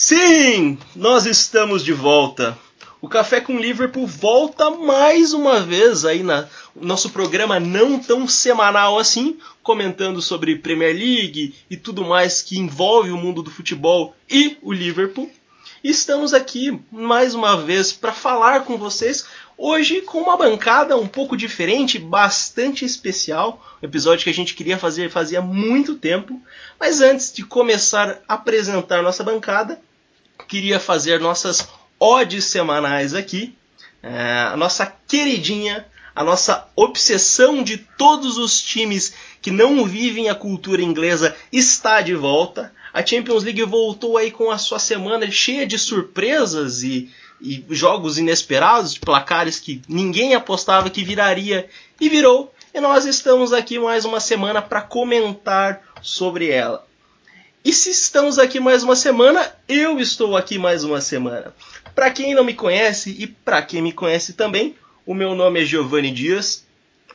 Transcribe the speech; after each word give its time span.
Sim, 0.00 0.78
nós 0.94 1.26
estamos 1.26 1.84
de 1.84 1.92
volta. 1.92 2.56
O 3.00 3.08
Café 3.08 3.40
com 3.40 3.58
Liverpool 3.58 4.06
volta 4.06 4.70
mais 4.70 5.32
uma 5.32 5.58
vez 5.58 6.04
aí 6.04 6.22
na 6.22 6.48
nosso 6.76 7.10
programa 7.10 7.58
não 7.58 7.98
tão 7.98 8.28
semanal 8.28 8.96
assim, 8.96 9.38
comentando 9.60 10.22
sobre 10.22 10.54
Premier 10.54 10.94
League 10.94 11.52
e 11.68 11.76
tudo 11.76 12.04
mais 12.04 12.42
que 12.42 12.60
envolve 12.60 13.10
o 13.10 13.16
mundo 13.16 13.42
do 13.42 13.50
futebol 13.50 14.14
e 14.30 14.56
o 14.62 14.72
Liverpool. 14.72 15.28
Estamos 15.82 16.32
aqui 16.32 16.80
mais 16.92 17.34
uma 17.34 17.56
vez 17.56 17.92
para 17.92 18.12
falar 18.12 18.60
com 18.60 18.78
vocês 18.78 19.26
hoje 19.56 20.02
com 20.02 20.18
uma 20.18 20.36
bancada 20.36 20.96
um 20.96 21.08
pouco 21.08 21.36
diferente, 21.36 21.98
bastante 21.98 22.84
especial, 22.84 23.60
um 23.82 23.86
episódio 23.86 24.22
que 24.22 24.30
a 24.30 24.34
gente 24.34 24.54
queria 24.54 24.78
fazer 24.78 25.10
fazia 25.10 25.42
muito 25.42 25.96
tempo. 25.96 26.40
Mas 26.78 27.00
antes 27.00 27.32
de 27.32 27.44
começar 27.44 28.22
a 28.28 28.34
apresentar 28.34 29.02
nossa 29.02 29.24
bancada, 29.24 29.80
queria 30.46 30.78
fazer 30.78 31.20
nossas 31.20 31.68
odes 31.98 32.44
semanais 32.44 33.14
aqui. 33.14 33.54
É, 34.02 34.48
a 34.52 34.56
nossa 34.56 34.86
queridinha, 34.86 35.86
a 36.14 36.22
nossa 36.22 36.68
obsessão 36.76 37.62
de 37.62 37.78
todos 37.78 38.36
os 38.38 38.60
times 38.60 39.14
que 39.42 39.50
não 39.50 39.84
vivem 39.84 40.28
a 40.28 40.34
cultura 40.34 40.82
inglesa 40.82 41.34
está 41.52 42.00
de 42.00 42.14
volta. 42.14 42.72
A 42.92 43.04
Champions 43.04 43.44
League 43.44 43.62
voltou 43.64 44.16
aí 44.16 44.30
com 44.30 44.50
a 44.50 44.58
sua 44.58 44.78
semana 44.78 45.30
cheia 45.30 45.66
de 45.66 45.78
surpresas 45.78 46.82
e, 46.82 47.10
e 47.40 47.64
jogos 47.70 48.18
inesperados, 48.18 48.94
de 48.94 49.00
placares 49.00 49.60
que 49.60 49.82
ninguém 49.88 50.34
apostava 50.34 50.90
que 50.90 51.04
viraria 51.04 51.68
e 52.00 52.08
virou. 52.08 52.52
E 52.72 52.80
nós 52.80 53.04
estamos 53.04 53.52
aqui 53.52 53.78
mais 53.78 54.04
uma 54.04 54.20
semana 54.20 54.62
para 54.62 54.82
comentar 54.82 55.82
sobre 56.00 56.50
ela. 56.50 56.87
E 57.68 57.72
se 57.74 57.90
estamos 57.90 58.38
aqui 58.38 58.58
mais 58.58 58.82
uma 58.82 58.96
semana, 58.96 59.54
eu 59.68 60.00
estou 60.00 60.38
aqui 60.38 60.56
mais 60.58 60.84
uma 60.84 61.02
semana. 61.02 61.54
Para 61.94 62.10
quem 62.10 62.34
não 62.34 62.42
me 62.42 62.54
conhece 62.54 63.14
e 63.18 63.26
para 63.26 63.60
quem 63.60 63.82
me 63.82 63.92
conhece 63.92 64.32
também, 64.32 64.74
o 65.04 65.12
meu 65.12 65.34
nome 65.34 65.60
é 65.60 65.66
Giovanni 65.66 66.10
Dias, 66.10 66.64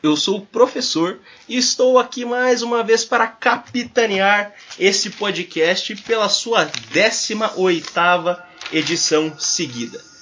eu 0.03 0.15
sou 0.15 0.45
professor 0.45 1.17
e 1.49 1.57
estou 1.57 1.97
aqui 1.97 2.23
mais 2.23 2.61
uma 2.61 2.83
vez 2.83 3.03
para 3.03 3.25
capitanear 3.25 4.53
esse 4.77 5.09
podcast 5.09 5.95
pela 6.03 6.29
sua 6.29 6.67
18ª 6.67 8.43
edição 8.71 9.33
seguida. 9.39 10.12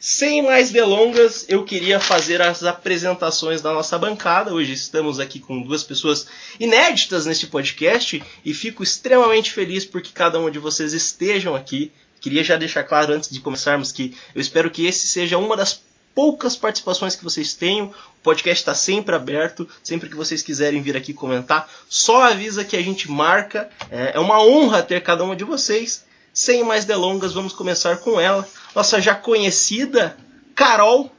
Sem 0.00 0.42
mais 0.42 0.70
delongas, 0.70 1.44
eu 1.48 1.64
queria 1.64 1.98
fazer 1.98 2.40
as 2.40 2.62
apresentações 2.62 3.60
da 3.60 3.72
nossa 3.72 3.98
bancada. 3.98 4.54
Hoje 4.54 4.72
estamos 4.72 5.18
aqui 5.18 5.40
com 5.40 5.60
duas 5.60 5.82
pessoas 5.82 6.28
inéditas 6.60 7.26
neste 7.26 7.48
podcast 7.48 8.22
e 8.44 8.54
fico 8.54 8.84
extremamente 8.84 9.50
feliz 9.50 9.84
porque 9.84 10.10
cada 10.14 10.38
um 10.38 10.48
de 10.50 10.60
vocês 10.60 10.92
estejam 10.92 11.56
aqui. 11.56 11.90
Queria 12.20 12.44
já 12.44 12.56
deixar 12.56 12.84
claro 12.84 13.12
antes 13.12 13.28
de 13.28 13.40
começarmos 13.40 13.90
que 13.90 14.16
eu 14.36 14.40
espero 14.40 14.70
que 14.70 14.86
esse 14.86 15.08
seja 15.08 15.36
uma 15.36 15.56
das 15.56 15.82
poucas 16.14 16.54
participações 16.54 17.16
que 17.16 17.24
vocês 17.24 17.54
tenham. 17.54 17.86
O 17.88 18.22
podcast 18.22 18.62
está 18.62 18.76
sempre 18.76 19.16
aberto, 19.16 19.68
sempre 19.82 20.08
que 20.08 20.14
vocês 20.14 20.42
quiserem 20.42 20.80
vir 20.80 20.96
aqui 20.96 21.12
comentar, 21.12 21.68
só 21.88 22.22
avisa 22.22 22.64
que 22.64 22.76
a 22.76 22.82
gente 22.82 23.10
marca. 23.10 23.68
É, 23.90 24.12
é 24.14 24.20
uma 24.20 24.40
honra 24.40 24.80
ter 24.80 25.02
cada 25.02 25.24
uma 25.24 25.34
de 25.34 25.42
vocês. 25.42 26.06
Sem 26.32 26.62
mais 26.62 26.84
delongas, 26.84 27.32
vamos 27.32 27.52
começar 27.52 27.96
com 27.96 28.20
ela 28.20 28.48
nossa 28.78 29.00
já 29.00 29.12
conhecida 29.12 30.16
Carol, 30.54 31.10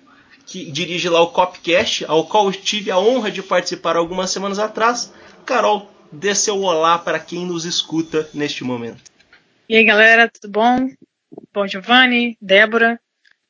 que 0.46 0.72
dirige 0.72 1.10
lá 1.10 1.22
o 1.22 1.28
Copcast, 1.28 2.06
ao 2.06 2.26
qual 2.26 2.46
eu 2.46 2.54
tive 2.54 2.90
a 2.90 2.98
honra 2.98 3.30
de 3.30 3.44
participar 3.44 3.98
algumas 3.98 4.32
semanas 4.32 4.60
atrás. 4.60 5.14
Carol, 5.46 5.92
dê 6.10 6.34
seu 6.34 6.62
olá 6.62 6.98
para 6.98 7.20
quem 7.20 7.46
nos 7.46 7.66
escuta 7.66 8.30
neste 8.34 8.64
momento. 8.64 9.04
E 9.68 9.76
aí, 9.76 9.84
galera, 9.84 10.30
tudo 10.30 10.50
bom? 10.50 10.90
Bom, 11.54 11.68
Giovanni, 11.68 12.38
Débora. 12.42 12.98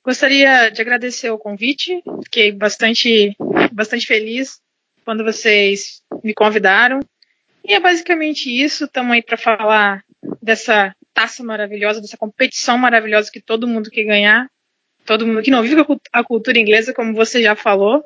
Gostaria 0.03 0.71
de 0.71 0.81
agradecer 0.81 1.29
o 1.29 1.37
convite. 1.37 2.01
Fiquei 2.23 2.51
bastante, 2.51 3.37
bastante 3.71 4.07
feliz 4.07 4.59
quando 5.05 5.23
vocês 5.23 6.01
me 6.23 6.33
convidaram. 6.33 6.99
E 7.63 7.75
é 7.75 7.79
basicamente 7.79 8.49
isso. 8.49 8.85
Estamos 8.85 9.11
aí 9.11 9.21
para 9.21 9.37
falar 9.37 10.03
dessa 10.41 10.95
taça 11.19 11.43
maravilhosa, 11.43 11.99
dessa 11.99 12.15
competição 12.15 12.77
maravilhosa 12.77 13.29
que 13.29 13.41
todo 13.41 13.67
mundo 13.67 13.91
quer 13.91 14.05
ganhar, 14.05 14.49
todo 15.05 15.27
mundo 15.27 15.41
que 15.41 15.51
não 15.51 15.61
vive 15.61 15.83
a 16.13 16.23
cultura 16.23 16.57
inglesa, 16.57 16.93
como 16.93 17.13
você 17.13 17.43
já 17.43 17.57
falou. 17.57 18.01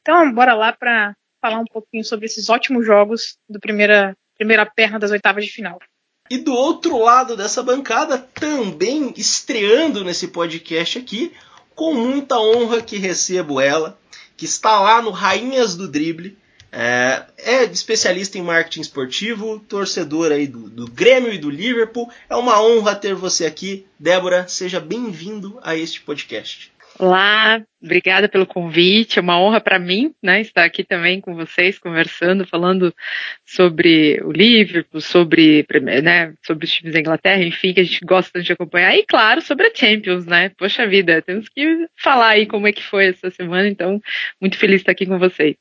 Então, 0.00 0.32
bora 0.32 0.54
lá 0.54 0.72
para 0.72 1.14
falar 1.38 1.58
um 1.58 1.66
pouquinho 1.66 2.02
sobre 2.02 2.24
esses 2.24 2.48
ótimos 2.48 2.86
jogos 2.86 3.36
do 3.46 3.60
primeira, 3.60 4.16
primeira 4.38 4.64
perna 4.64 4.98
das 4.98 5.10
oitavas 5.10 5.44
de 5.44 5.52
final. 5.52 5.78
E 6.30 6.38
do 6.38 6.54
outro 6.54 6.96
lado 6.96 7.36
dessa 7.36 7.62
bancada, 7.62 8.16
também 8.16 9.12
estreando 9.18 10.02
nesse 10.02 10.28
podcast 10.28 10.98
aqui, 10.98 11.34
com 11.74 11.92
muita 11.92 12.40
honra 12.40 12.80
que 12.80 12.96
recebo 12.96 13.60
ela, 13.60 13.98
que 14.34 14.46
está 14.46 14.80
lá 14.80 15.02
no 15.02 15.10
Rainhas 15.10 15.76
do 15.76 15.86
Drible, 15.86 16.38
é, 16.72 17.24
é, 17.38 17.64
especialista 17.64 18.38
em 18.38 18.42
marketing 18.42 18.80
esportivo, 18.80 19.60
torcedor 19.60 20.32
aí 20.32 20.46
do, 20.46 20.68
do 20.68 20.90
Grêmio 20.90 21.32
e 21.32 21.38
do 21.38 21.50
Liverpool. 21.50 22.10
É 22.28 22.36
uma 22.36 22.62
honra 22.62 22.94
ter 22.94 23.14
você 23.14 23.46
aqui. 23.46 23.86
Débora, 23.98 24.46
seja 24.48 24.80
bem-vindo 24.80 25.58
a 25.62 25.74
este 25.76 26.00
podcast. 26.00 26.72
Olá, 26.98 27.62
obrigada 27.82 28.26
pelo 28.26 28.46
convite. 28.46 29.18
É 29.18 29.22
uma 29.22 29.38
honra 29.38 29.60
para 29.60 29.78
mim, 29.78 30.14
né, 30.22 30.40
estar 30.40 30.64
aqui 30.64 30.82
também 30.82 31.20
com 31.20 31.34
vocês, 31.34 31.78
conversando, 31.78 32.46
falando 32.46 32.94
sobre 33.44 34.18
o 34.24 34.32
Liverpool, 34.32 35.02
sobre, 35.02 35.66
né, 36.02 36.32
sobre 36.42 36.64
os 36.64 36.72
times 36.72 36.94
da 36.94 37.00
Inglaterra, 37.00 37.42
enfim, 37.42 37.74
que 37.74 37.80
a 37.80 37.84
gente 37.84 38.00
gosta 38.02 38.40
de 38.40 38.50
acompanhar. 38.50 38.96
E 38.96 39.04
claro, 39.04 39.42
sobre 39.42 39.66
a 39.66 39.74
Champions, 39.74 40.24
né? 40.24 40.50
Poxa 40.56 40.86
vida, 40.86 41.20
temos 41.20 41.50
que 41.50 41.86
falar 41.96 42.30
aí 42.30 42.46
como 42.46 42.66
é 42.66 42.72
que 42.72 42.82
foi 42.82 43.08
essa 43.08 43.30
semana. 43.30 43.68
Então, 43.68 44.00
muito 44.40 44.56
feliz 44.56 44.76
de 44.76 44.82
estar 44.82 44.92
aqui 44.92 45.04
com 45.04 45.18
vocês. 45.18 45.54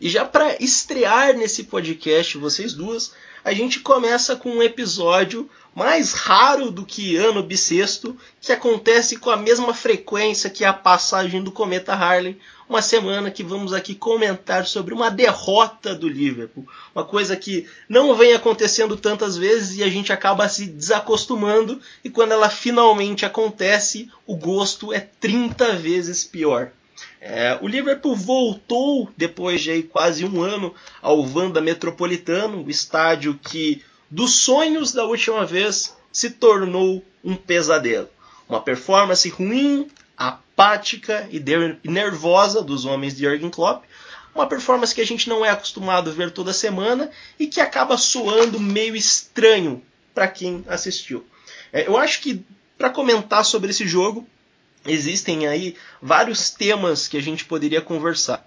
E 0.00 0.08
já 0.08 0.24
para 0.24 0.62
estrear 0.62 1.36
nesse 1.36 1.64
podcast, 1.64 2.38
vocês 2.38 2.72
duas, 2.72 3.12
a 3.44 3.52
gente 3.52 3.80
começa 3.80 4.36
com 4.36 4.50
um 4.50 4.62
episódio 4.62 5.48
mais 5.74 6.12
raro 6.12 6.70
do 6.70 6.84
que 6.84 7.16
ano 7.16 7.42
bissexto, 7.42 8.16
que 8.40 8.52
acontece 8.52 9.16
com 9.16 9.30
a 9.30 9.36
mesma 9.36 9.72
frequência 9.72 10.50
que 10.50 10.64
a 10.64 10.72
passagem 10.72 11.42
do 11.42 11.52
cometa 11.52 11.94
Harley, 11.94 12.38
uma 12.68 12.82
semana 12.82 13.30
que 13.30 13.42
vamos 13.42 13.72
aqui 13.72 13.94
comentar 13.94 14.66
sobre 14.66 14.92
uma 14.92 15.10
derrota 15.10 15.94
do 15.94 16.08
Liverpool, 16.08 16.68
uma 16.94 17.04
coisa 17.04 17.36
que 17.36 17.66
não 17.88 18.14
vem 18.14 18.34
acontecendo 18.34 18.96
tantas 18.96 19.36
vezes 19.36 19.78
e 19.78 19.82
a 19.82 19.88
gente 19.88 20.12
acaba 20.12 20.48
se 20.48 20.66
desacostumando. 20.66 21.80
E 22.04 22.10
quando 22.10 22.32
ela 22.32 22.50
finalmente 22.50 23.24
acontece, 23.24 24.10
o 24.26 24.36
gosto 24.36 24.92
é 24.92 25.00
30 25.00 25.76
vezes 25.76 26.24
pior. 26.24 26.72
É, 27.20 27.58
o 27.60 27.68
Liverpool 27.68 28.14
voltou 28.14 29.10
depois 29.16 29.60
de 29.60 29.82
quase 29.82 30.24
um 30.24 30.42
ano 30.42 30.74
ao 31.02 31.20
Wanda 31.20 31.60
Metropolitano, 31.60 32.64
o 32.64 32.70
estádio 32.70 33.38
que 33.42 33.82
dos 34.10 34.36
sonhos 34.36 34.92
da 34.92 35.04
última 35.04 35.44
vez 35.44 35.96
se 36.12 36.30
tornou 36.30 37.04
um 37.22 37.34
pesadelo. 37.34 38.08
Uma 38.48 38.60
performance 38.60 39.28
ruim, 39.28 39.88
apática 40.16 41.28
e 41.30 41.42
nervosa 41.88 42.62
dos 42.62 42.84
homens 42.84 43.16
de 43.16 43.24
Jurgen 43.24 43.50
Klopp. 43.50 43.84
Uma 44.34 44.46
performance 44.46 44.94
que 44.94 45.00
a 45.00 45.06
gente 45.06 45.28
não 45.28 45.44
é 45.44 45.50
acostumado 45.50 46.10
a 46.10 46.12
ver 46.12 46.30
toda 46.30 46.52
semana 46.52 47.10
e 47.38 47.46
que 47.46 47.60
acaba 47.60 47.98
soando 47.98 48.58
meio 48.58 48.96
estranho 48.96 49.82
para 50.14 50.28
quem 50.28 50.64
assistiu. 50.68 51.26
É, 51.72 51.86
eu 51.86 51.96
acho 51.96 52.20
que 52.20 52.44
para 52.76 52.90
comentar 52.90 53.44
sobre 53.44 53.70
esse 53.70 53.86
jogo, 53.86 54.26
existem 54.86 55.46
aí 55.46 55.76
vários 56.00 56.50
temas 56.50 57.08
que 57.08 57.16
a 57.16 57.22
gente 57.22 57.44
poderia 57.44 57.80
conversar. 57.80 58.46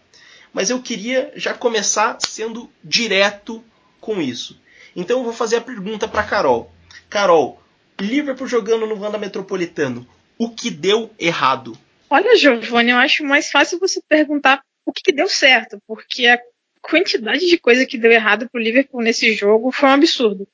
Mas 0.53 0.69
eu 0.69 0.81
queria 0.81 1.31
já 1.36 1.53
começar 1.53 2.18
sendo 2.19 2.69
direto 2.84 3.64
com 4.00 4.22
isso. 4.22 4.59
Então 4.96 5.20
eu 5.20 5.24
vou 5.24 5.34
fazer 5.34 5.58
a 5.58 5.62
pergunta 5.62 6.08
para 6.08 6.24
Carol. 6.24 6.72
Carol, 7.09 7.62
Liverpool 8.00 8.47
jogando 8.47 8.86
no 8.86 9.00
Wanda 9.00 9.18
Metropolitano, 9.18 10.08
o 10.38 10.50
que 10.50 10.70
deu 10.70 11.11
errado? 11.20 11.78
Olha, 12.09 12.35
Giovanni, 12.35 12.91
eu 12.91 12.97
acho 12.97 13.23
mais 13.23 13.50
fácil 13.50 13.79
você 13.79 14.02
perguntar 14.02 14.61
o 14.85 14.91
que, 14.91 15.03
que 15.03 15.11
deu 15.14 15.29
certo, 15.29 15.82
porque 15.88 16.28
a 16.28 16.40
quantidade 16.82 17.47
de 17.47 17.58
coisa 17.58 17.85
que 17.85 17.97
deu 17.97 18.11
errado 18.11 18.50
pro 18.50 18.61
Liverpool 18.61 19.02
nesse 19.02 19.34
jogo 19.34 19.72
foi 19.72 19.88
um 19.88 19.94
absurdo. 19.94 20.47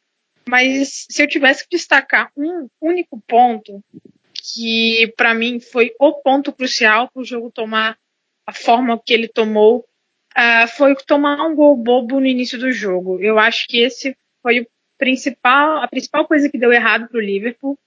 Mas 0.47 1.05
se 1.09 1.23
eu 1.23 1.27
tivesse 1.27 1.63
que 1.63 1.75
destacar 1.75 2.31
um 2.37 2.67
único 2.81 3.21
ponto, 3.27 3.83
que 4.53 5.13
para 5.17 5.33
mim 5.33 5.59
foi 5.59 5.93
o 5.99 6.13
ponto 6.13 6.53
crucial 6.53 7.09
para 7.09 7.21
o 7.21 7.25
jogo 7.25 7.51
tomar 7.51 7.97
a 8.45 8.53
forma 8.53 8.99
que 9.03 9.13
ele 9.13 9.27
tomou, 9.27 9.79
uh, 10.37 10.67
foi 10.77 10.95
tomar 10.95 11.45
um 11.45 11.55
gol 11.55 11.75
bobo 11.75 12.19
no 12.19 12.25
início 12.25 12.57
do 12.57 12.71
jogo. 12.71 13.19
Eu 13.19 13.37
acho 13.37 13.67
que 13.67 13.79
esse 13.81 14.15
foi 14.41 14.65
principal, 14.97 15.83
a 15.83 15.87
principal 15.87 16.25
coisa 16.25 16.49
que 16.49 16.57
deu 16.57 16.71
errado 16.71 17.07
para 17.09 17.17
o 17.17 17.21
Liverpool. 17.21 17.77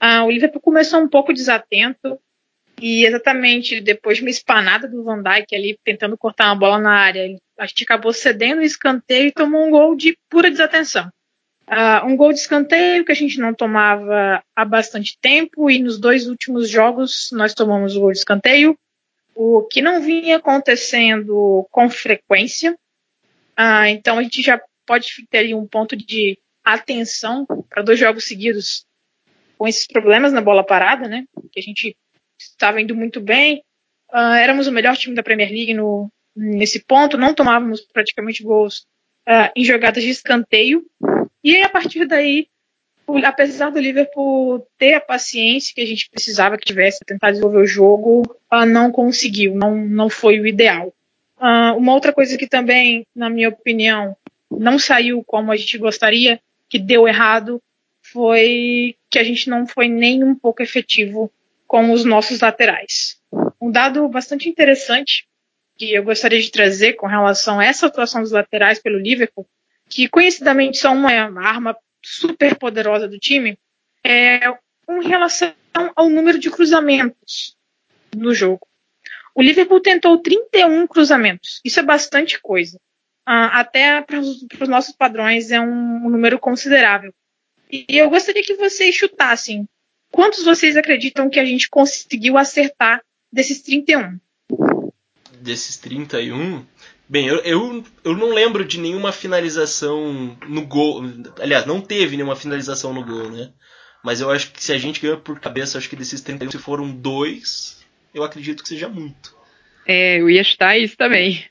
Uh, 0.00 0.24
o 0.24 0.30
Liverpool 0.30 0.60
começou 0.60 1.00
um 1.00 1.08
pouco 1.08 1.32
desatento 1.32 2.18
e 2.80 3.04
exatamente 3.04 3.80
depois 3.80 4.18
de 4.18 4.24
uma 4.24 4.30
espanada 4.30 4.88
do 4.88 5.02
Van 5.02 5.22
Dijk 5.22 5.54
ali 5.54 5.78
tentando 5.84 6.16
cortar 6.16 6.46
uma 6.46 6.56
bola 6.56 6.78
na 6.78 6.92
área, 6.92 7.36
a 7.58 7.66
gente 7.66 7.84
acabou 7.84 8.12
cedendo 8.12 8.60
o 8.60 8.64
escanteio 8.64 9.28
e 9.28 9.32
tomou 9.32 9.66
um 9.66 9.70
gol 9.70 9.96
de 9.96 10.16
pura 10.28 10.50
desatenção. 10.50 11.10
Uh, 11.66 12.06
um 12.06 12.16
gol 12.16 12.30
de 12.30 12.40
escanteio 12.40 13.06
que 13.06 13.12
a 13.12 13.14
gente 13.14 13.38
não 13.38 13.54
tomava 13.54 14.42
há 14.54 14.64
bastante 14.66 15.18
tempo 15.18 15.70
e 15.70 15.78
nos 15.78 15.98
dois 15.98 16.26
últimos 16.26 16.68
jogos 16.68 17.30
nós 17.32 17.54
tomamos 17.54 17.96
o 17.96 18.00
gol 18.00 18.12
de 18.12 18.18
escanteio, 18.18 18.78
o 19.34 19.62
que 19.62 19.80
não 19.80 20.02
vinha 20.02 20.36
acontecendo 20.36 21.66
com 21.70 21.88
frequência. 21.88 22.72
Uh, 23.58 23.86
então 23.88 24.18
a 24.18 24.22
gente 24.22 24.42
já 24.42 24.60
pode 24.86 25.26
ter 25.30 25.54
um 25.54 25.66
ponto 25.66 25.96
de 25.96 26.38
atenção 26.62 27.46
para 27.70 27.82
dois 27.82 27.98
jogos 27.98 28.28
seguidos 28.28 28.84
com 29.56 29.66
esses 29.66 29.86
problemas 29.86 30.34
na 30.34 30.42
bola 30.42 30.62
parada, 30.62 31.08
né? 31.08 31.24
Que 31.50 31.60
a 31.60 31.62
gente 31.62 31.96
estava 32.38 32.78
indo 32.78 32.94
muito 32.94 33.22
bem, 33.22 33.64
uh, 34.12 34.34
éramos 34.34 34.66
o 34.66 34.72
melhor 34.72 34.98
time 34.98 35.14
da 35.14 35.22
Premier 35.22 35.48
League 35.48 35.72
no, 35.72 36.12
nesse 36.36 36.84
ponto, 36.84 37.16
não 37.16 37.34
tomávamos 37.34 37.80
praticamente 37.80 38.42
gols 38.42 38.86
em 39.56 39.64
jogadas 39.64 40.02
de 40.02 40.10
escanteio 40.10 40.84
e 41.44 41.62
a 41.62 41.68
partir 41.68 42.06
daí, 42.06 42.48
apesar 43.22 43.70
do 43.70 43.78
Liverpool 43.78 44.66
ter 44.78 44.94
a 44.94 45.00
paciência 45.00 45.74
que 45.74 45.82
a 45.82 45.86
gente 45.86 46.08
precisava 46.08 46.56
que 46.56 46.64
tivesse 46.64 47.04
tentar 47.04 47.30
desenvolver 47.30 47.58
o 47.58 47.66
jogo, 47.66 48.22
não 48.66 48.90
conseguiu, 48.90 49.54
não, 49.54 49.76
não 49.76 50.08
foi 50.08 50.40
o 50.40 50.46
ideal. 50.46 50.92
Uh, 51.36 51.76
uma 51.76 51.92
outra 51.92 52.12
coisa 52.12 52.38
que 52.38 52.46
também, 52.46 53.06
na 53.14 53.28
minha 53.28 53.50
opinião, 53.50 54.16
não 54.50 54.78
saiu 54.78 55.22
como 55.24 55.52
a 55.52 55.56
gente 55.56 55.76
gostaria, 55.76 56.40
que 56.68 56.78
deu 56.78 57.06
errado, 57.06 57.60
foi 58.00 58.96
que 59.10 59.18
a 59.18 59.24
gente 59.24 59.50
não 59.50 59.66
foi 59.66 59.88
nem 59.88 60.24
um 60.24 60.34
pouco 60.34 60.62
efetivo 60.62 61.30
com 61.66 61.92
os 61.92 62.04
nossos 62.04 62.40
laterais. 62.40 63.18
Um 63.60 63.70
dado 63.70 64.08
bastante 64.08 64.48
interessante 64.48 65.26
que 65.76 65.92
eu 65.92 66.04
gostaria 66.04 66.40
de 66.40 66.50
trazer 66.50 66.94
com 66.94 67.06
relação 67.06 67.58
a 67.58 67.64
essa 67.64 67.86
atuação 67.86 68.22
dos 68.22 68.30
laterais 68.30 68.78
pelo 68.78 68.98
Liverpool 68.98 69.46
que 69.94 70.08
conhecidamente 70.08 70.78
são 70.78 70.96
uma 70.96 71.12
arma 71.40 71.76
super 72.04 72.56
poderosa 72.56 73.06
do 73.06 73.16
time, 73.16 73.56
é 74.04 74.40
com 74.84 74.98
relação 74.98 75.54
ao 75.94 76.10
número 76.10 76.36
de 76.36 76.50
cruzamentos 76.50 77.56
no 78.12 78.34
jogo. 78.34 78.66
O 79.36 79.40
Liverpool 79.40 79.80
tentou 79.80 80.18
31 80.18 80.88
cruzamentos. 80.88 81.60
Isso 81.64 81.78
é 81.78 81.82
bastante 81.84 82.40
coisa. 82.40 82.76
Uh, 83.26 83.48
até 83.52 84.02
para 84.02 84.18
os 84.18 84.68
nossos 84.68 84.96
padrões 84.96 85.52
é 85.52 85.60
um, 85.60 86.10
número 86.10 86.40
considerável. 86.40 87.14
E 87.70 87.86
eu 87.88 88.10
gostaria 88.10 88.42
que 88.42 88.54
vocês 88.54 88.96
chutassem. 88.96 89.64
Quantos 90.10 90.44
vocês 90.44 90.76
acreditam 90.76 91.30
que 91.30 91.38
a 91.38 91.44
gente 91.44 91.70
conseguiu 91.70 92.36
acertar 92.36 93.00
desses 93.32 93.62
31? 93.62 94.18
Desses 95.40 95.76
31? 95.76 96.66
Bem, 97.14 97.28
eu, 97.28 97.36
eu, 97.44 97.84
eu 98.02 98.16
não 98.16 98.30
lembro 98.30 98.64
de 98.64 98.80
nenhuma 98.80 99.12
finalização 99.12 100.36
no 100.48 100.66
gol. 100.66 101.00
Aliás, 101.40 101.64
não 101.64 101.80
teve 101.80 102.16
nenhuma 102.16 102.34
finalização 102.34 102.92
no 102.92 103.04
gol, 103.04 103.30
né? 103.30 103.52
Mas 104.02 104.20
eu 104.20 104.32
acho 104.32 104.50
que 104.50 104.60
se 104.60 104.72
a 104.72 104.78
gente 104.78 105.00
ganha 105.00 105.16
por 105.16 105.38
cabeça, 105.38 105.78
acho 105.78 105.88
que 105.88 105.94
desses 105.94 106.20
31, 106.20 106.50
se 106.50 106.58
foram 106.58 106.90
dois, 106.90 107.86
eu 108.12 108.24
acredito 108.24 108.64
que 108.64 108.68
seja 108.68 108.88
muito. 108.88 109.32
É, 109.86 110.20
eu 110.20 110.28
ia 110.28 110.40
estar 110.40 110.76
isso 110.76 110.96
também. 110.96 111.48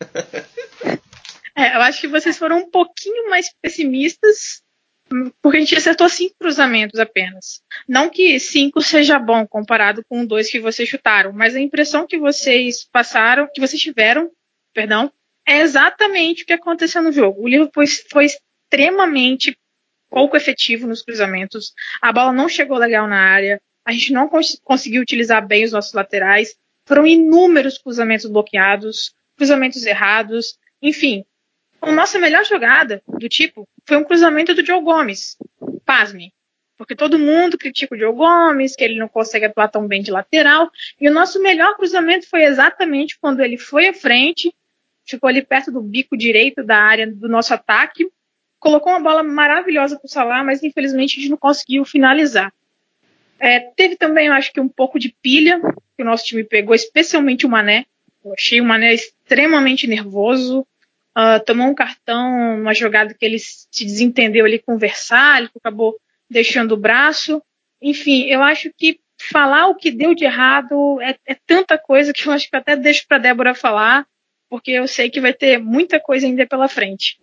é, 1.54 1.76
eu 1.76 1.82
acho 1.82 2.00
que 2.00 2.08
vocês 2.08 2.38
foram 2.38 2.60
um 2.60 2.70
pouquinho 2.70 3.28
mais 3.28 3.52
pessimistas, 3.60 4.62
porque 5.42 5.58
a 5.58 5.60
gente 5.60 5.76
acertou 5.76 6.08
cinco 6.08 6.36
cruzamentos 6.40 6.98
apenas. 6.98 7.60
Não 7.86 8.08
que 8.08 8.40
cinco 8.40 8.80
seja 8.80 9.18
bom 9.18 9.46
comparado 9.46 10.02
com 10.08 10.24
dois 10.24 10.50
que 10.50 10.58
vocês 10.58 10.88
chutaram, 10.88 11.34
mas 11.34 11.54
a 11.54 11.60
impressão 11.60 12.06
que 12.06 12.16
vocês 12.16 12.88
passaram, 12.90 13.46
que 13.52 13.60
vocês 13.60 13.82
tiveram, 13.82 14.30
perdão, 14.72 15.12
é 15.46 15.60
exatamente 15.60 16.42
o 16.42 16.46
que 16.46 16.52
aconteceu 16.52 17.02
no 17.02 17.12
jogo. 17.12 17.42
O 17.42 17.48
Liverpool 17.48 17.84
foi 18.10 18.26
extremamente 18.26 19.56
pouco 20.08 20.36
efetivo 20.36 20.86
nos 20.86 21.02
cruzamentos. 21.02 21.72
A 22.00 22.12
bola 22.12 22.32
não 22.32 22.48
chegou 22.48 22.76
legal 22.76 23.06
na 23.06 23.18
área. 23.18 23.60
A 23.84 23.92
gente 23.92 24.12
não 24.12 24.28
cons 24.28 24.60
conseguiu 24.62 25.02
utilizar 25.02 25.46
bem 25.46 25.64
os 25.64 25.72
nossos 25.72 25.92
laterais. 25.92 26.54
Foram 26.86 27.06
inúmeros 27.06 27.78
cruzamentos 27.78 28.26
bloqueados, 28.26 29.14
cruzamentos 29.36 29.84
errados. 29.86 30.58
Enfim, 30.82 31.24
a 31.80 31.90
nossa 31.90 32.18
melhor 32.18 32.44
jogada 32.44 33.02
do 33.06 33.28
tipo 33.28 33.68
foi 33.86 33.96
um 33.96 34.04
cruzamento 34.04 34.54
do 34.54 34.64
Joe 34.64 34.82
Gomes. 34.82 35.36
Pasme. 35.84 36.32
Porque 36.76 36.96
todo 36.96 37.18
mundo 37.18 37.58
critica 37.58 37.94
o 37.94 37.98
Joe 37.98 38.14
Gomes, 38.14 38.74
que 38.74 38.82
ele 38.82 38.98
não 38.98 39.08
consegue 39.08 39.44
atuar 39.44 39.68
tão 39.68 39.86
bem 39.86 40.02
de 40.02 40.10
lateral. 40.10 40.70
E 40.98 41.08
o 41.08 41.12
nosso 41.12 41.40
melhor 41.42 41.76
cruzamento 41.76 42.28
foi 42.28 42.44
exatamente 42.44 43.18
quando 43.20 43.40
ele 43.40 43.58
foi 43.58 43.88
à 43.88 43.92
frente 43.92 44.54
ficou 45.10 45.28
ali 45.28 45.42
perto 45.42 45.70
do 45.70 45.80
bico 45.80 46.16
direito 46.16 46.62
da 46.64 46.78
área 46.78 47.10
do 47.10 47.28
nosso 47.28 47.52
ataque, 47.54 48.10
colocou 48.58 48.92
uma 48.92 49.00
bola 49.00 49.22
maravilhosa 49.22 49.96
para 49.96 50.06
o 50.06 50.08
Salah, 50.08 50.44
mas 50.44 50.62
infelizmente 50.62 51.18
a 51.18 51.20
gente 51.20 51.30
não 51.30 51.36
conseguiu 51.36 51.84
finalizar. 51.84 52.52
É, 53.38 53.58
teve 53.58 53.96
também, 53.96 54.26
eu 54.26 54.34
acho 54.34 54.52
que 54.52 54.60
um 54.60 54.68
pouco 54.68 54.98
de 54.98 55.14
pilha 55.22 55.58
que 55.96 56.02
o 56.02 56.04
nosso 56.04 56.26
time 56.26 56.44
pegou, 56.44 56.74
especialmente 56.74 57.46
o 57.46 57.48
Mané. 57.48 57.86
Eu 58.22 58.34
achei 58.34 58.60
o 58.60 58.64
Mané 58.64 58.92
extremamente 58.92 59.86
nervoso. 59.86 60.66
Uh, 61.16 61.42
tomou 61.44 61.66
um 61.66 61.74
cartão, 61.74 62.60
uma 62.60 62.74
jogada 62.74 63.14
que 63.14 63.24
ele 63.24 63.38
se 63.38 63.84
desentendeu 63.84 64.44
ali 64.44 64.58
com 64.58 64.74
o 64.74 64.78
Versalhes, 64.78 65.50
acabou 65.56 65.98
deixando 66.28 66.72
o 66.72 66.76
braço. 66.76 67.42
Enfim, 67.80 68.26
eu 68.26 68.42
acho 68.42 68.70
que 68.76 69.00
falar 69.18 69.68
o 69.68 69.74
que 69.74 69.90
deu 69.90 70.14
de 70.14 70.24
errado 70.24 71.00
é, 71.00 71.16
é 71.26 71.34
tanta 71.46 71.76
coisa 71.76 72.12
que 72.12 72.26
eu 72.26 72.32
acho 72.32 72.48
que 72.48 72.56
até 72.56 72.76
deixo 72.76 73.06
para 73.08 73.18
Débora 73.18 73.54
falar 73.54 74.06
porque 74.50 74.72
eu 74.72 74.88
sei 74.88 75.08
que 75.08 75.20
vai 75.20 75.32
ter 75.32 75.58
muita 75.58 76.00
coisa 76.00 76.26
ainda 76.26 76.44
pela 76.44 76.68
frente. 76.68 77.18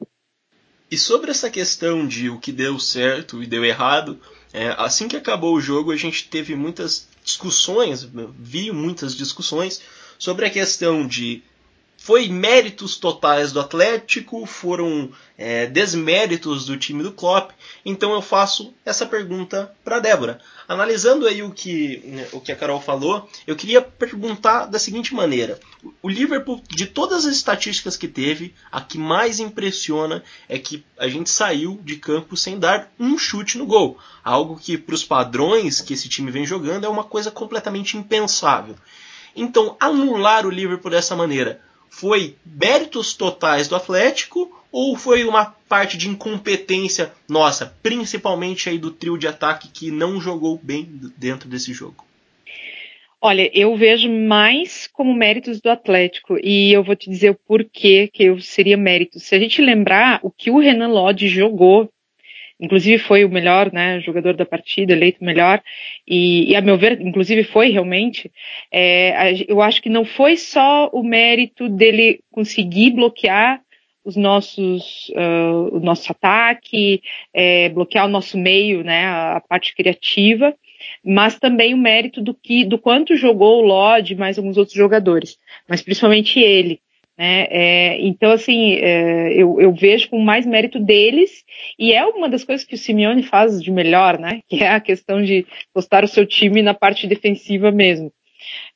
E 0.89 0.97
sobre 0.97 1.29
essa 1.29 1.49
questão 1.49 2.07
de 2.07 2.29
o 2.29 2.39
que 2.39 2.53
deu 2.53 2.79
certo 2.79 3.43
e 3.43 3.45
deu 3.45 3.65
errado, 3.65 4.19
é, 4.53 4.73
assim 4.77 5.09
que 5.09 5.17
acabou 5.17 5.53
o 5.53 5.61
jogo, 5.61 5.91
a 5.91 5.97
gente 5.97 6.29
teve 6.29 6.55
muitas 6.55 7.09
discussões, 7.23 8.07
vi 8.39 8.71
muitas 8.71 9.13
discussões 9.13 9.81
sobre 10.17 10.45
a 10.45 10.49
questão 10.49 11.05
de 11.05 11.43
foi 12.07 12.29
méritos 12.29 12.95
totais 12.95 13.51
do 13.51 13.59
Atlético, 13.59 14.45
foram 14.45 15.11
é, 15.37 15.65
desméritos 15.65 16.65
do 16.65 16.77
time 16.77 17.03
do 17.03 17.11
Klopp. 17.11 17.51
Então 17.83 18.13
eu 18.13 18.21
faço 18.21 18.73
essa 18.85 19.05
pergunta 19.05 19.75
para 19.83 19.99
Débora. 19.99 20.39
Analisando 20.69 21.27
aí 21.27 21.43
o 21.43 21.51
que, 21.51 22.01
né, 22.05 22.25
o 22.31 22.39
que 22.39 22.53
a 22.53 22.55
Carol 22.55 22.79
falou, 22.79 23.29
eu 23.45 23.57
queria 23.57 23.81
perguntar 23.81 24.67
da 24.67 24.79
seguinte 24.79 25.13
maneira: 25.13 25.59
o 26.01 26.07
Liverpool, 26.07 26.63
de 26.69 26.85
todas 26.85 27.25
as 27.25 27.35
estatísticas 27.35 27.97
que 27.97 28.07
teve, 28.07 28.55
a 28.71 28.79
que 28.79 28.97
mais 28.97 29.41
impressiona 29.41 30.23
é 30.47 30.57
que 30.57 30.85
a 30.97 31.09
gente 31.09 31.29
saiu 31.29 31.77
de 31.83 31.97
campo 31.97 32.37
sem 32.37 32.57
dar 32.57 32.89
um 32.97 33.17
chute 33.17 33.57
no 33.57 33.65
gol, 33.65 33.97
algo 34.23 34.57
que 34.57 34.77
para 34.77 34.95
os 34.95 35.03
padrões 35.03 35.81
que 35.81 35.93
esse 35.93 36.07
time 36.07 36.31
vem 36.31 36.45
jogando 36.45 36.85
é 36.85 36.89
uma 36.89 37.03
coisa 37.03 37.29
completamente 37.29 37.97
impensável. 37.97 38.77
Então, 39.35 39.75
anular 39.77 40.47
o 40.47 40.49
Liverpool 40.49 40.89
dessa 40.89 41.13
maneira 41.13 41.67
foi 41.89 42.35
méritos 42.45 43.13
totais 43.13 43.67
do 43.67 43.75
Atlético 43.75 44.51
ou 44.71 44.95
foi 44.95 45.23
uma 45.23 45.45
parte 45.45 45.97
de 45.97 46.07
incompetência 46.07 47.11
nossa, 47.27 47.75
principalmente 47.81 48.69
aí 48.69 48.77
do 48.77 48.91
trio 48.91 49.17
de 49.17 49.27
ataque 49.27 49.69
que 49.69 49.91
não 49.91 50.21
jogou 50.21 50.59
bem 50.61 50.87
dentro 51.17 51.49
desse 51.49 51.73
jogo? 51.73 52.05
Olha, 53.19 53.49
eu 53.51 53.75
vejo 53.75 54.09
mais 54.09 54.87
como 54.93 55.13
méritos 55.13 55.59
do 55.59 55.69
Atlético 55.71 56.37
e 56.41 56.71
eu 56.71 56.83
vou 56.83 56.95
te 56.95 57.09
dizer 57.09 57.31
o 57.31 57.39
porquê 57.47 58.07
que 58.13 58.25
eu 58.25 58.39
seria 58.39 58.77
mérito. 58.77 59.19
Se 59.19 59.33
a 59.33 59.39
gente 59.39 59.59
lembrar 59.59 60.19
o 60.21 60.29
que 60.29 60.51
o 60.51 60.59
Renan 60.59 60.89
Lodge 60.89 61.27
jogou 61.27 61.89
inclusive 62.59 62.97
foi 62.97 63.23
o 63.23 63.29
melhor 63.29 63.71
né, 63.71 63.99
jogador 63.99 64.35
da 64.35 64.45
partida, 64.45 64.93
eleito 64.93 65.23
melhor, 65.23 65.61
e, 66.07 66.51
e 66.51 66.55
a 66.55 66.61
meu 66.61 66.77
ver, 66.77 66.99
inclusive 67.01 67.43
foi 67.43 67.69
realmente, 67.69 68.31
é, 68.71 69.33
eu 69.47 69.61
acho 69.61 69.81
que 69.81 69.89
não 69.89 70.03
foi 70.05 70.37
só 70.37 70.89
o 70.91 71.03
mérito 71.03 71.69
dele 71.69 72.21
conseguir 72.31 72.91
bloquear 72.91 73.61
os 74.07 74.15
nossos, 74.15 75.09
uh, 75.09 75.75
o 75.75 75.81
nosso 75.81 76.09
ataque, 76.09 77.01
é, 77.33 77.67
bloquear 77.67 78.05
o 78.05 78.09
nosso 78.09 78.37
meio, 78.37 78.81
né, 78.81 79.05
a, 79.05 79.35
a, 79.35 79.41
parte 79.41 79.75
criativa, 79.75 80.55
mas 81.03 81.37
também 81.37 81.73
o 81.73 81.77
mérito 81.77 82.21
do 82.21 82.33
que, 82.33 82.63
do 82.63 82.79
quanto 82.79 83.17
jogou 83.17 83.61
o 83.61 83.65
Lodge 83.65 84.13
e 84.13 84.17
mais 84.17 84.37
alguns 84.37 84.55
outros 84.55 84.77
jogadores, 84.77 85.37
mas 85.67 85.81
principalmente 85.81 86.39
ele. 86.39 86.79
Né? 87.17 87.47
É, 87.49 88.01
então, 88.01 88.31
assim, 88.31 88.75
é, 88.75 89.33
eu, 89.33 89.59
eu, 89.59 89.73
vejo 89.73 90.09
com 90.09 90.19
mais 90.19 90.45
mérito 90.45 90.79
deles, 90.79 91.43
e 91.79 91.91
é 91.91 92.05
uma 92.05 92.29
das 92.29 92.43
coisas 92.43 92.65
que 92.65 92.75
o 92.75 92.77
Simeone 92.77 93.23
faz 93.23 93.61
de 93.61 93.71
melhor, 93.71 94.19
né? 94.19 94.41
Que 94.47 94.63
é 94.63 94.69
a 94.69 94.79
questão 94.79 95.21
de 95.23 95.45
postar 95.73 96.03
o 96.03 96.07
seu 96.07 96.25
time 96.25 96.61
na 96.61 96.73
parte 96.73 97.07
defensiva 97.07 97.71
mesmo. 97.71 98.11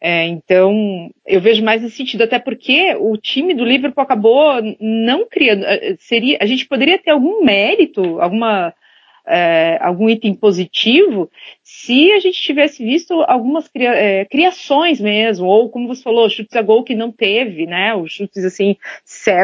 É, 0.02 0.26
então, 0.26 1.10
eu 1.26 1.40
vejo 1.40 1.64
mais 1.64 1.82
nesse 1.82 1.98
sentido, 1.98 2.24
até 2.24 2.40
porque 2.40 2.96
o 3.00 3.16
time 3.16 3.54
do 3.54 3.64
Liverpool 3.64 4.04
acabou 4.04 4.60
não 4.80 5.28
criando. 5.30 5.64
É, 5.64 5.96
seria, 6.00 6.38
a 6.42 6.46
gente 6.46 6.66
poderia 6.68 6.98
ter 6.98 7.12
algum 7.12 7.44
mérito, 7.44 8.20
alguma 8.20 8.74
é, 9.28 9.78
algum 9.82 10.10
item 10.10 10.34
positivo 10.34 11.30
se 11.64 12.12
a 12.12 12.20
gente 12.20 12.42
tivesse 12.42 12.84
visto 12.84 13.14
algumas 13.24 13.68
cria, 13.68 13.94
é, 13.94 14.26
criações 14.26 15.00
mesmo, 15.00 15.48
ou 15.48 15.70
como 15.70 15.88
você 15.88 16.04
falou, 16.04 16.30
chutes 16.30 16.56
a 16.56 16.62
gol 16.62 16.84
que 16.84 16.96
não 16.96 17.12
teve, 17.12 17.66
né? 17.66 17.96
Os 17.96 18.12
chutes 18.12 18.44
assim 18.44 18.76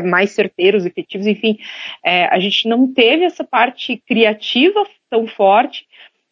mais 0.03 0.31
certeiros, 0.31 0.85
efetivos, 0.85 1.25
enfim, 1.25 1.57
é, 2.03 2.25
a 2.25 2.39
gente 2.39 2.67
não 2.67 2.91
teve 2.93 3.23
essa 3.23 3.43
parte 3.43 3.97
criativa 4.05 4.85
tão 5.09 5.27
forte. 5.27 5.85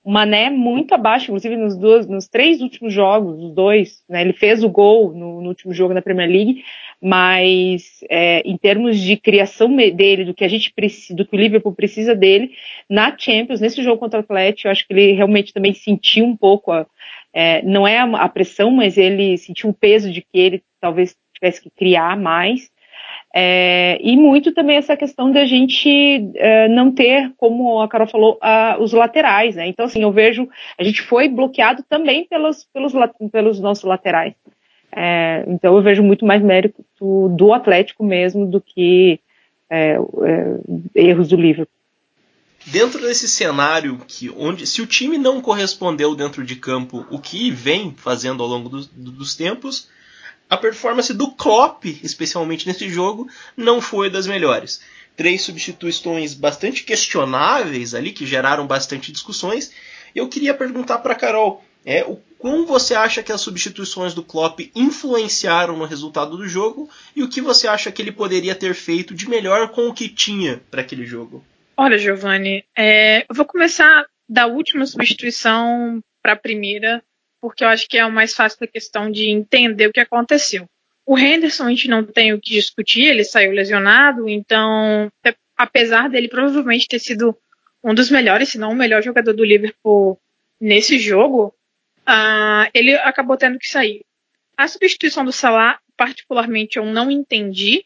O 0.03 0.11
Mané 0.11 0.51
muito 0.51 0.93
abaixo, 0.93 1.31
inclusive 1.31 1.57
nos, 1.57 1.75
dois, 1.75 2.05
nos 2.07 2.27
três 2.27 2.61
últimos 2.61 2.93
jogos, 2.93 3.41
os 3.41 3.55
dois, 3.55 4.03
né, 4.07 4.21
ele 4.21 4.33
fez 4.33 4.63
o 4.63 4.69
gol 4.69 5.11
no, 5.13 5.41
no 5.41 5.47
último 5.47 5.73
jogo 5.73 5.95
da 5.95 6.01
Premier 6.01 6.29
League, 6.29 6.63
mas 7.07 8.03
é, 8.09 8.41
em 8.43 8.57
termos 8.57 8.99
de 8.99 9.15
criação 9.15 9.75
dele, 9.75 10.25
do 10.25 10.33
que 10.33 10.43
a 10.43 10.47
gente 10.47 10.73
precisa, 10.73 11.15
do 11.15 11.23
que 11.23 11.35
o 11.35 11.39
Liverpool 11.39 11.71
precisa 11.71 12.15
dele, 12.15 12.53
na 12.89 13.15
Champions, 13.15 13.61
nesse 13.61 13.83
jogo 13.83 13.99
contra 13.99 14.19
o 14.19 14.23
Atlético, 14.23 14.67
eu 14.67 14.71
acho 14.71 14.87
que 14.87 14.91
ele 14.91 15.11
realmente 15.11 15.53
também 15.53 15.71
sentiu 15.71 16.25
um 16.25 16.35
pouco, 16.35 16.71
a, 16.71 16.83
é, 17.31 17.61
não 17.61 17.87
é 17.87 17.99
a, 17.99 18.05
a 18.05 18.27
pressão, 18.27 18.71
mas 18.71 18.97
ele 18.97 19.37
sentiu 19.37 19.69
um 19.69 19.73
peso 19.73 20.11
de 20.11 20.21
que 20.21 20.27
ele 20.33 20.63
talvez 20.81 21.15
tivesse 21.35 21.61
que 21.61 21.69
criar 21.69 22.17
mais, 22.17 22.71
é, 23.35 23.99
e 24.01 24.17
muito 24.17 24.51
também 24.51 24.77
essa 24.77 24.97
questão 24.97 25.31
da 25.31 25.45
gente 25.45 26.31
é, 26.37 26.67
não 26.69 26.91
ter, 26.91 27.33
como 27.37 27.81
a 27.81 27.87
Carol 27.87 28.07
falou, 28.07 28.39
a, 28.41 28.77
os 28.79 28.93
laterais, 28.93 29.55
né? 29.55 29.67
Então, 29.67 29.85
assim, 29.85 30.01
eu 30.01 30.11
vejo, 30.11 30.49
a 30.75 30.83
gente 30.83 31.03
foi 31.03 31.29
bloqueado 31.29 31.83
também 31.87 32.25
pelos, 32.25 32.63
pelos, 32.73 32.93
pelos 33.31 33.59
nossos 33.59 33.83
laterais. 33.83 34.33
É, 34.95 35.43
então, 35.47 35.75
eu 35.75 35.83
vejo 35.83 36.01
muito 36.01 36.25
mais 36.25 36.41
mérito 36.41 36.85
do, 36.97 37.53
Atlético 37.53 38.03
mesmo 38.03 38.45
do 38.47 38.61
que 38.61 39.19
é, 39.69 39.97
é, 39.97 40.57
erros 40.95 41.27
do 41.27 41.35
Liverpool. 41.35 41.75
Dentro 42.65 43.01
desse 43.01 43.27
cenário 43.27 43.99
que 44.07 44.29
onde 44.29 44.65
se 44.65 44.81
o 44.81 44.87
time 44.87 45.17
não 45.17 45.41
correspondeu 45.41 46.15
dentro 46.15 46.43
de 46.43 46.55
campo 46.55 47.05
o 47.11 47.19
que 47.19 47.51
vem 47.51 47.93
fazendo 47.95 48.41
ao 48.41 48.49
longo 48.49 48.69
do, 48.69 48.85
dos 48.85 49.35
tempos, 49.35 49.87
a 50.49 50.55
performance 50.55 51.13
do 51.13 51.31
Klopp, 51.31 51.85
especialmente 52.01 52.65
nesse 52.65 52.87
jogo, 52.89 53.27
não 53.57 53.81
foi 53.81 54.09
das 54.09 54.25
melhores. 54.25 54.81
Três 55.15 55.41
substituições 55.41 56.33
bastante 56.33 56.83
questionáveis 56.83 57.93
ali, 57.93 58.11
que 58.11 58.25
geraram 58.25 58.65
bastante 58.65 59.11
discussões. 59.11 59.71
Eu 60.15 60.29
queria 60.29 60.53
perguntar 60.53 60.99
para 60.99 61.15
Carol, 61.15 61.63
é, 61.85 62.03
o 62.03 62.19
como 62.45 62.63
você 62.63 62.93
acha 62.93 63.23
que 63.23 63.31
as 63.31 63.41
substituições 63.41 64.13
do 64.13 64.23
Klopp 64.23 64.59
influenciaram 64.75 65.75
no 65.75 65.85
resultado 65.85 66.37
do 66.37 66.47
jogo 66.47 66.87
e 67.15 67.23
o 67.23 67.27
que 67.27 67.41
você 67.41 67.67
acha 67.67 67.91
que 67.91 67.99
ele 67.99 68.11
poderia 68.11 68.53
ter 68.53 68.75
feito 68.75 69.15
de 69.15 69.27
melhor 69.27 69.71
com 69.71 69.87
o 69.87 69.93
que 69.95 70.07
tinha 70.07 70.61
para 70.69 70.81
aquele 70.81 71.07
jogo? 71.07 71.43
Olha, 71.75 71.97
Giovanni, 71.97 72.63
é, 72.77 73.25
eu 73.27 73.33
vou 73.33 73.45
começar 73.45 74.05
da 74.29 74.45
última 74.45 74.85
substituição 74.85 75.99
para 76.21 76.33
a 76.33 76.35
primeira, 76.35 77.03
porque 77.41 77.63
eu 77.63 77.67
acho 77.67 77.87
que 77.87 77.97
é 77.97 78.05
o 78.05 78.11
mais 78.11 78.35
fácil 78.35 78.59
da 78.59 78.67
questão 78.67 79.09
de 79.09 79.27
entender 79.27 79.87
o 79.87 79.91
que 79.91 79.99
aconteceu. 79.99 80.69
O 81.03 81.17
Henderson 81.17 81.63
a 81.63 81.69
gente 81.69 81.87
não 81.87 82.03
tem 82.03 82.31
o 82.31 82.39
que 82.39 82.51
discutir, 82.53 83.05
ele 83.05 83.23
saiu 83.23 83.53
lesionado, 83.53 84.29
então, 84.29 85.11
apesar 85.57 86.09
dele 86.09 86.27
provavelmente 86.27 86.87
ter 86.87 86.99
sido 86.99 87.35
um 87.83 87.95
dos 87.95 88.11
melhores, 88.11 88.49
se 88.49 88.59
não 88.59 88.71
o 88.71 88.75
melhor 88.75 89.01
jogador 89.01 89.33
do 89.33 89.43
Liverpool 89.43 90.19
nesse 90.61 90.99
jogo, 90.99 91.51
uh, 92.07 92.69
ele 92.73 92.95
acabou 92.95 93.37
tendo 93.37 93.59
que 93.59 93.67
sair. 93.67 94.05
A 94.57 94.67
substituição 94.67 95.25
do 95.25 95.31
Salah, 95.31 95.79
particularmente, 95.97 96.77
eu 96.77 96.85
não 96.85 97.11
entendi. 97.11 97.85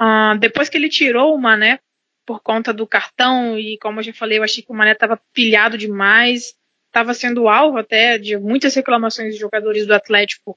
Uh, 0.00 0.38
depois 0.38 0.68
que 0.68 0.76
ele 0.76 0.88
tirou 0.88 1.34
o 1.34 1.40
Mané 1.40 1.80
por 2.24 2.40
conta 2.40 2.72
do 2.72 2.86
cartão, 2.86 3.58
e 3.58 3.78
como 3.78 4.00
eu 4.00 4.04
já 4.04 4.12
falei, 4.12 4.38
eu 4.38 4.42
achei 4.42 4.62
que 4.62 4.70
o 4.70 4.74
Mané 4.74 4.92
estava 4.92 5.20
pilhado 5.32 5.76
demais 5.76 6.54
estava 6.92 7.14
sendo 7.14 7.48
alvo 7.48 7.78
até 7.78 8.18
de 8.18 8.36
muitas 8.36 8.74
reclamações 8.74 9.32
de 9.34 9.40
jogadores 9.40 9.86
do 9.86 9.94
Atlético, 9.94 10.56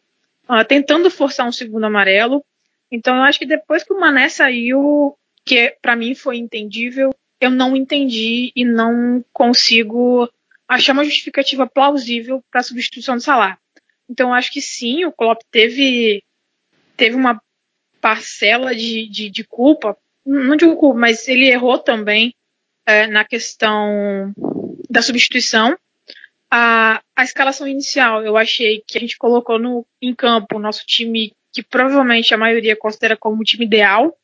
uh, 0.49 0.65
tentando 0.67 1.09
forçar 1.09 1.47
um 1.47 1.51
segundo 1.51 1.85
amarelo. 1.85 2.43
Então 2.91 3.15
eu 3.15 3.23
acho 3.23 3.39
que 3.39 3.45
depois 3.45 3.83
que 3.83 3.93
o 3.93 3.99
Mané 3.99 4.27
saiu, 4.27 5.17
que 5.45 5.77
para 5.81 5.95
mim 5.95 6.13
foi 6.13 6.37
entendível, 6.37 7.11
eu 7.39 7.49
não 7.49 7.75
entendi 7.75 8.51
e 8.53 8.65
não 8.65 9.23
consigo 9.31 10.29
achar 10.67 10.93
uma 10.93 11.03
justificativa 11.03 11.67
plausível 11.67 12.43
para 12.51 12.61
a 12.61 12.63
substituição 12.63 13.15
do 13.15 13.21
Salah. 13.21 13.57
Então 14.09 14.33
acho 14.33 14.51
que 14.51 14.61
sim, 14.61 15.05
o 15.05 15.11
Klopp 15.11 15.41
teve 15.51 16.23
teve 16.95 17.15
uma 17.15 17.41
parcela 17.99 18.73
de, 18.75 19.07
de, 19.09 19.29
de 19.29 19.43
culpa, 19.43 19.97
não 20.25 20.55
digo 20.55 20.77
culpa, 20.77 20.99
mas 20.99 21.27
ele 21.27 21.47
errou 21.47 21.77
também 21.77 22.33
é, 22.85 23.07
na 23.07 23.25
questão 23.25 24.33
da 24.89 25.01
substituição 25.01 25.77
a, 26.49 27.01
a 27.15 27.23
escalação 27.23 27.67
inicial, 27.67 28.23
eu 28.23 28.37
achei 28.37 28.81
que 28.87 28.97
a 28.97 29.01
gente 29.01 29.17
colocou 29.17 29.59
no, 29.59 29.85
em 30.01 30.13
campo 30.13 30.55
o 30.55 30.59
nosso 30.59 30.85
time 30.85 31.33
que 31.51 31.61
provavelmente 31.61 32.33
a 32.33 32.37
maioria 32.37 32.75
considera 32.77 33.17
como 33.17 33.41
o 33.41 33.43
time 33.43 33.65
ideal. 33.65 34.17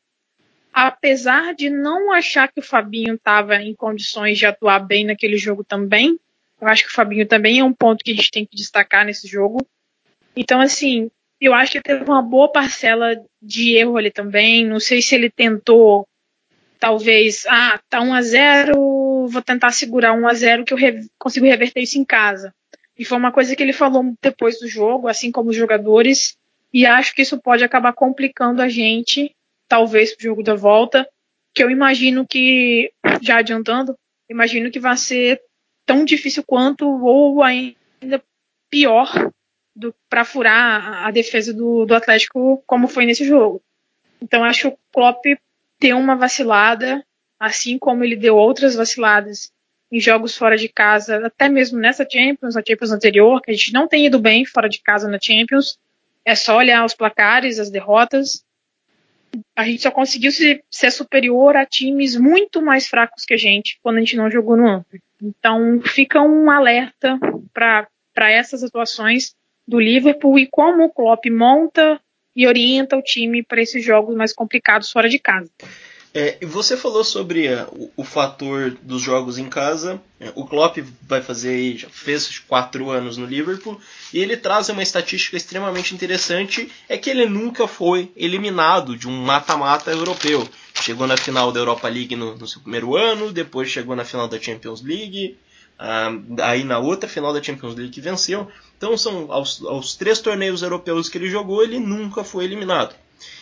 Apesar 0.72 1.54
de 1.54 1.68
não 1.68 2.10
achar 2.10 2.50
que 2.50 2.60
o 2.60 2.62
Fabinho 2.62 3.14
estava 3.14 3.56
em 3.56 3.74
condições 3.74 4.38
de 4.38 4.46
atuar 4.46 4.78
bem 4.78 5.04
naquele 5.04 5.36
jogo 5.36 5.62
também, 5.62 6.18
eu 6.62 6.68
acho 6.68 6.84
que 6.84 6.90
o 6.90 6.94
Fabinho 6.94 7.26
também 7.26 7.58
é 7.58 7.64
um 7.64 7.72
ponto 7.72 8.04
que 8.04 8.12
a 8.12 8.14
gente 8.14 8.30
tem 8.30 8.46
que 8.46 8.56
destacar 8.56 9.04
nesse 9.04 9.26
jogo. 9.26 9.66
Então, 10.36 10.60
assim, 10.60 11.10
eu 11.40 11.52
acho 11.52 11.72
que 11.72 11.82
teve 11.82 12.04
uma 12.04 12.22
boa 12.22 12.52
parcela 12.52 13.20
de 13.42 13.74
erro 13.74 13.96
ali 13.96 14.12
também. 14.12 14.64
Não 14.64 14.78
sei 14.78 15.02
se 15.02 15.12
ele 15.16 15.28
tentou, 15.28 16.06
talvez, 16.78 17.44
ah, 17.48 17.80
tá 17.90 18.00
1 18.00 18.14
a 18.14 18.22
0 18.22 19.28
vou 19.28 19.42
tentar 19.42 19.72
segurar 19.72 20.12
1 20.12 20.28
a 20.28 20.34
0 20.34 20.64
que 20.64 20.72
eu 20.72 20.78
re 20.78 21.04
consigo 21.18 21.46
reverter 21.46 21.80
isso 21.80 21.98
em 21.98 22.04
casa. 22.04 22.54
E 22.96 23.04
foi 23.04 23.18
uma 23.18 23.32
coisa 23.32 23.56
que 23.56 23.62
ele 23.62 23.72
falou 23.72 24.14
depois 24.22 24.60
do 24.60 24.68
jogo, 24.68 25.08
assim 25.08 25.32
como 25.32 25.50
os 25.50 25.56
jogadores, 25.56 26.36
e 26.72 26.86
acho 26.86 27.12
que 27.12 27.22
isso 27.22 27.40
pode 27.40 27.64
acabar 27.64 27.92
complicando 27.92 28.62
a 28.62 28.68
gente, 28.68 29.34
talvez 29.66 30.14
pro 30.14 30.24
jogo 30.24 30.42
da 30.44 30.54
volta, 30.54 31.08
que 31.52 31.62
eu 31.62 31.70
imagino 31.70 32.24
que, 32.24 32.92
já 33.20 33.38
adiantando, 33.38 33.96
imagino 34.30 34.70
que 34.70 34.78
vai 34.78 34.96
ser 34.96 35.40
tão 35.92 36.04
difícil 36.04 36.42
quanto 36.42 36.88
ou 36.88 37.42
ainda 37.42 38.22
pior 38.70 39.30
para 40.08 40.24
furar 40.24 41.06
a 41.06 41.10
defesa 41.10 41.52
do, 41.52 41.84
do 41.84 41.94
Atlético 41.94 42.62
como 42.66 42.88
foi 42.88 43.04
nesse 43.04 43.24
jogo. 43.24 43.62
Então 44.20 44.42
acho 44.42 44.70
que 44.70 44.74
o 44.74 44.78
Klopp 44.92 45.24
tem 45.78 45.92
uma 45.92 46.16
vacilada 46.16 47.04
assim 47.38 47.78
como 47.78 48.04
ele 48.04 48.16
deu 48.16 48.36
outras 48.36 48.74
vaciladas 48.74 49.52
em 49.90 50.00
jogos 50.00 50.36
fora 50.36 50.56
de 50.56 50.68
casa, 50.68 51.26
até 51.26 51.50
mesmo 51.50 51.78
nessa 51.78 52.06
Champions, 52.10 52.56
a 52.56 52.62
Champions 52.66 52.92
anterior, 52.92 53.42
que 53.42 53.50
a 53.50 53.54
gente 53.54 53.74
não 53.74 53.86
tem 53.86 54.06
ido 54.06 54.18
bem 54.18 54.46
fora 54.46 54.68
de 54.68 54.80
casa 54.80 55.06
na 55.06 55.18
Champions. 55.20 55.78
É 56.24 56.34
só 56.34 56.56
olhar 56.56 56.82
os 56.84 56.94
placares, 56.94 57.58
as 57.58 57.68
derrotas. 57.68 58.42
A 59.56 59.64
gente 59.64 59.82
só 59.82 59.90
conseguiu 59.90 60.30
se, 60.30 60.62
ser 60.70 60.90
superior 60.90 61.56
a 61.56 61.66
times 61.66 62.16
muito 62.16 62.60
mais 62.60 62.86
fracos 62.86 63.24
que 63.24 63.34
a 63.34 63.38
gente 63.38 63.78
quando 63.82 63.96
a 63.96 64.00
gente 64.00 64.16
não 64.16 64.30
jogou 64.30 64.56
no 64.56 64.66
Anfield. 64.66 65.04
Então 65.22 65.80
fica 65.84 66.20
um 66.20 66.50
alerta 66.50 67.18
para 67.52 68.30
essas 68.30 68.62
atuações 68.62 69.34
do 69.66 69.78
Liverpool 69.78 70.38
e 70.38 70.46
como 70.46 70.84
o 70.84 70.90
Klopp 70.92 71.26
monta 71.26 72.00
e 72.34 72.46
orienta 72.46 72.96
o 72.96 73.02
time 73.02 73.42
para 73.42 73.60
esses 73.60 73.84
jogos 73.84 74.16
mais 74.16 74.32
complicados 74.32 74.90
fora 74.90 75.08
de 75.08 75.18
casa. 75.18 75.50
É, 76.14 76.44
você 76.44 76.76
falou 76.76 77.02
sobre 77.02 77.48
uh, 77.48 77.66
o, 77.72 77.90
o, 78.02 78.04
fator 78.04 78.76
dos 78.82 79.00
jogos 79.00 79.38
em 79.38 79.48
casa. 79.48 80.00
É, 80.20 80.30
o 80.34 80.44
Klopp 80.44 80.76
vai 81.08 81.22
fazer, 81.22 81.78
já 81.78 81.88
fez 81.88 82.38
quatro 82.40 82.90
anos 82.90 83.16
no 83.16 83.24
Liverpool, 83.24 83.80
e 84.12 84.18
ele 84.18 84.36
traz 84.36 84.68
uma 84.68 84.82
estatística 84.82 85.38
extremamente 85.38 85.94
interessante, 85.94 86.70
é 86.86 86.98
que 86.98 87.08
ele 87.08 87.24
nunca 87.24 87.66
foi 87.66 88.12
eliminado 88.14 88.94
de 88.94 89.08
um 89.08 89.22
mata-mata 89.22 89.90
europeu. 89.90 90.46
Chegou 90.74 91.06
na 91.06 91.16
final 91.16 91.50
da 91.50 91.60
Europa 91.60 91.88
League 91.88 92.14
no, 92.14 92.36
no, 92.36 92.46
seu 92.46 92.60
primeiro 92.60 92.94
ano, 92.94 93.32
depois 93.32 93.70
chegou 93.70 93.96
na 93.96 94.04
final 94.04 94.28
da 94.28 94.38
Champions 94.38 94.82
League, 94.82 95.38
uh, 95.80 96.42
aí 96.42 96.62
na 96.62 96.78
outra 96.78 97.08
final 97.08 97.32
da 97.32 97.42
Champions 97.42 97.74
League 97.74 97.92
que 97.92 98.02
venceu. 98.02 98.52
Então 98.76 98.98
são 98.98 99.32
aos, 99.32 99.64
aos 99.64 99.94
três 99.94 100.20
torneios 100.20 100.60
europeus 100.60 101.08
que 101.08 101.16
ele 101.16 101.30
jogou, 101.30 101.62
ele 101.62 101.80
nunca 101.80 102.22
foi 102.22 102.44
eliminado. 102.44 102.94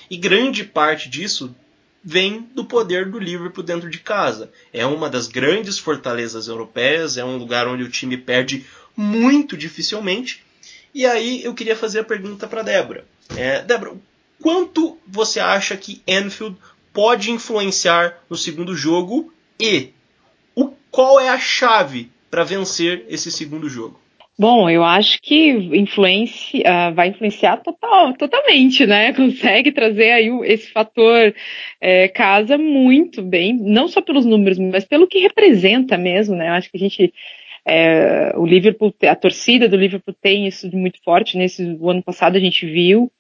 E 0.09 0.17
grande 0.17 0.63
parte 0.63 1.09
disso 1.09 1.53
vem 2.03 2.49
do 2.55 2.65
poder 2.65 3.11
do 3.11 3.19
Liverpool 3.19 3.63
dentro 3.63 3.91
de 3.91 3.99
casa. 3.99 4.51
É 4.73 4.87
uma 4.87 5.09
das 5.09 5.27
grandes 5.27 5.79
fortalezas 5.79 6.49
europeias, 6.49 7.17
é 7.17 7.25
um 7.25 7.37
lugar 7.37 7.69
onde 7.69 7.83
o 7.83 7.91
time 7.91 8.17
perde 8.17 8.65
muito 8.97 9.57
dificilmente. 9.57 10.45
E 10.95 11.07
aí 11.07 11.45
eu 11.45 11.55
queria 11.55 11.77
fazer 11.77 12.01
a 12.01 12.05
pergunta 12.05 12.47
para 12.47 12.63
Débora. 12.63 13.05
É, 13.37 13.63
Débora, 13.63 13.95
quanto 14.41 14.99
você 15.07 15.39
acha 15.39 15.77
que 15.77 16.03
Anfield 16.09 16.57
pode 16.93 17.31
influenciar 17.31 18.19
no 18.29 18.37
segundo 18.37 18.75
jogo 18.75 19.33
e 19.59 19.91
o, 20.55 20.69
qual 20.91 21.21
é 21.21 21.29
a 21.29 21.39
chave 21.39 22.11
para 22.31 22.45
vencer 22.45 23.05
esse 23.09 23.31
segundo 23.31 23.69
jogo? 23.69 24.01
Bom, 24.41 24.71
eu 24.71 24.83
acho 24.83 25.21
que 25.21 25.51
influencia, 25.51 26.63
uh, 26.63 26.95
vai 26.95 27.09
influenciar 27.09 27.59
total, 27.59 28.15
totalmente, 28.15 28.87
né? 28.87 29.13
Consegue 29.13 29.71
trazer 29.71 30.13
aí 30.13 30.31
esse 30.45 30.73
fator 30.73 31.35
é, 31.79 32.09
casa 32.09 32.57
muito 32.57 33.23
bem, 33.23 33.53
não 33.53 33.87
só 33.87 34.01
pelos 34.01 34.25
números, 34.25 34.59
mas 34.59 34.87
pelo 34.87 35.07
que 35.07 35.19
representa 35.19 35.99
mesmo, 35.99 36.35
né? 36.35 36.49
Eu 36.49 36.53
acho 36.55 36.71
que 36.71 36.79
a 36.79 36.81
gente 36.81 37.13
é, 37.67 38.33
o 38.35 38.47
Liverpool, 38.47 38.95
a 39.03 39.15
torcida 39.15 39.69
do 39.69 39.77
Liverpool 39.77 40.15
tem 40.19 40.47
isso 40.47 40.71
de 40.71 40.77
muito 40.77 40.99
forte. 41.05 41.37
Nesse 41.37 41.77
o 41.79 41.91
ano 41.91 42.03
passado 42.03 42.37
a 42.37 42.41
gente 42.41 42.65
viu. 42.65 43.13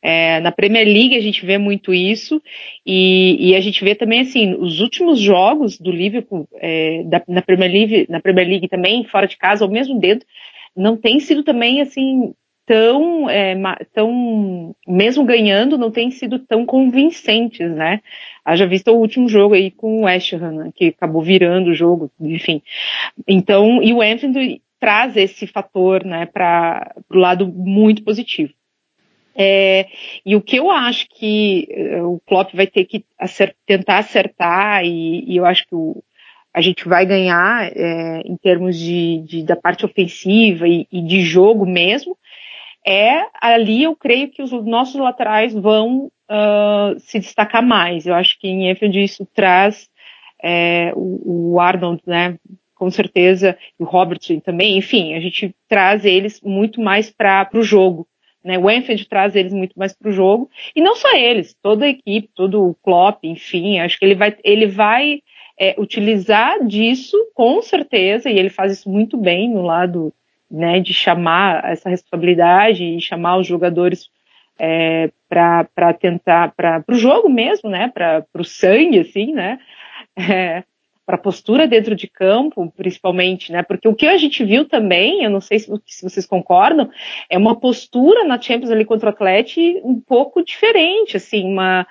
É, 0.00 0.38
na 0.38 0.52
Premier 0.52 0.86
League 0.86 1.16
a 1.16 1.20
gente 1.20 1.44
vê 1.44 1.58
muito 1.58 1.92
isso 1.92 2.40
e, 2.86 3.50
e, 3.50 3.56
a 3.56 3.60
gente 3.60 3.82
vê 3.82 3.96
também 3.96 4.20
assim 4.20 4.54
os 4.54 4.78
últimos 4.78 5.18
jogos 5.18 5.76
do 5.76 5.90
Liverpool 5.90 6.48
é, 6.60 7.02
da, 7.02 7.20
na 7.26 7.42
Premier 7.42 7.72
League, 7.72 8.06
na 8.08 8.20
Premier 8.20 8.46
League 8.46 8.68
também 8.68 9.02
fora 9.02 9.26
de 9.26 9.36
casa 9.36 9.64
ou 9.64 9.70
mesmo 9.72 9.98
dentro 9.98 10.24
não 10.78 10.96
tem 10.96 11.20
sido 11.20 11.42
também 11.42 11.80
assim 11.80 12.32
tão, 12.68 13.30
é, 13.30 13.56
tão 13.94 14.74
mesmo 14.86 15.24
ganhando 15.24 15.78
não 15.78 15.90
tem 15.90 16.10
sido 16.10 16.38
tão 16.38 16.66
convincentes, 16.66 17.70
né? 17.70 18.02
Haja 18.44 18.66
visto 18.66 18.90
o 18.90 18.98
último 18.98 19.26
jogo 19.26 19.54
aí 19.54 19.70
com 19.70 20.00
o 20.00 20.04
West 20.04 20.34
Ham, 20.34 20.52
né, 20.52 20.70
que 20.74 20.88
acabou 20.88 21.22
virando 21.22 21.70
o 21.70 21.74
jogo, 21.74 22.10
enfim. 22.20 22.62
Então, 23.26 23.82
e 23.82 23.92
o 23.92 24.02
Anfield 24.02 24.60
traz 24.78 25.16
esse 25.16 25.46
fator, 25.46 26.04
né, 26.04 26.26
para 26.26 26.94
o 27.10 27.16
lado 27.16 27.48
muito 27.48 28.04
positivo. 28.04 28.52
É, 29.34 29.86
e 30.26 30.34
o 30.34 30.42
que 30.42 30.56
eu 30.56 30.68
acho 30.70 31.06
que 31.08 31.68
uh, 31.70 32.14
o 32.14 32.20
Klopp 32.26 32.52
vai 32.54 32.66
ter 32.66 32.84
que 32.84 33.04
acert, 33.16 33.54
tentar 33.64 33.98
acertar, 33.98 34.84
e, 34.84 35.24
e, 35.32 35.36
eu 35.36 35.46
acho 35.46 35.64
que 35.66 35.74
o, 35.76 36.02
a 36.58 36.60
gente 36.60 36.88
vai 36.88 37.06
ganhar 37.06 37.70
é, 37.72 38.20
em 38.24 38.36
termos 38.36 38.76
de, 38.76 39.20
de, 39.20 39.42
da 39.44 39.54
parte 39.54 39.86
ofensiva 39.86 40.66
e, 40.66 40.88
e, 40.90 41.00
de 41.00 41.22
jogo 41.22 41.64
mesmo, 41.64 42.18
é 42.84 43.26
ali 43.40 43.84
eu 43.84 43.94
creio 43.94 44.28
que 44.28 44.42
os 44.42 44.50
nossos 44.50 44.96
laterais 44.96 45.54
vão 45.54 46.10
uh, 46.28 46.98
se 46.98 47.20
destacar 47.20 47.64
mais. 47.64 48.08
Eu 48.08 48.14
acho 48.16 48.36
que 48.40 48.48
em 48.48 48.68
Enfield 48.68 49.00
isso 49.00 49.24
traz 49.32 49.88
é, 50.42 50.92
o, 50.96 51.52
o 51.52 51.60
Arnold, 51.60 52.02
né, 52.04 52.36
com 52.74 52.90
certeza, 52.90 53.56
e 53.78 53.84
o 53.84 53.86
Robertson 53.86 54.40
também, 54.40 54.76
enfim, 54.76 55.14
a 55.14 55.20
gente 55.20 55.54
traz 55.68 56.04
eles 56.04 56.40
muito 56.40 56.80
mais 56.80 57.08
para 57.08 57.48
o 57.54 57.62
jogo. 57.62 58.04
Né, 58.42 58.58
o 58.58 58.68
Enfield 58.68 59.08
traz 59.08 59.36
eles 59.36 59.52
muito 59.52 59.78
mais 59.78 59.94
para 59.94 60.08
o 60.08 60.12
jogo, 60.12 60.50
e 60.74 60.80
não 60.80 60.96
só 60.96 61.14
eles, 61.14 61.56
toda 61.62 61.84
a 61.84 61.88
equipe, 61.88 62.28
todo 62.34 62.68
o 62.68 62.74
Klopp, 62.82 63.22
enfim, 63.22 63.78
acho 63.78 63.96
que 63.96 64.04
ele 64.04 64.16
vai, 64.16 64.36
ele 64.42 64.66
vai 64.66 65.20
é, 65.58 65.74
utilizar 65.76 66.64
disso, 66.64 67.16
com 67.34 67.60
certeza, 67.60 68.30
e 68.30 68.38
ele 68.38 68.50
faz 68.50 68.72
isso 68.72 68.88
muito 68.88 69.16
bem 69.16 69.50
no 69.50 69.62
lado 69.62 70.12
né, 70.50 70.80
de 70.80 70.94
chamar 70.94 71.64
essa 71.64 71.90
responsabilidade 71.90 72.84
e 72.84 73.00
chamar 73.00 73.38
os 73.38 73.46
jogadores 73.46 74.08
é, 74.58 75.10
para 75.28 75.92
tentar, 75.92 76.52
para 76.56 76.82
o 76.88 76.94
jogo 76.94 77.28
mesmo, 77.28 77.68
né, 77.68 77.88
para 77.88 78.24
o 78.34 78.44
sangue, 78.44 79.00
assim, 79.00 79.32
né, 79.32 79.58
é, 80.16 80.62
para 81.04 81.16
a 81.16 81.20
postura 81.20 81.66
dentro 81.66 81.94
de 81.94 82.06
campo, 82.06 82.70
principalmente, 82.76 83.50
né, 83.50 83.62
porque 83.62 83.88
o 83.88 83.94
que 83.94 84.06
a 84.06 84.16
gente 84.16 84.44
viu 84.44 84.64
também, 84.66 85.24
eu 85.24 85.30
não 85.30 85.40
sei 85.40 85.58
se, 85.58 85.70
se 85.86 86.02
vocês 86.02 86.26
concordam, 86.26 86.90
é 87.28 87.36
uma 87.36 87.58
postura 87.58 88.24
na 88.24 88.40
Champions 88.40 88.70
ali 88.70 88.84
contra 88.84 89.06
o 89.06 89.12
Atlético 89.12 89.88
um 89.88 90.00
pouco 90.00 90.42
diferente, 90.44 91.16
assim, 91.16 91.44
uma 91.44 91.86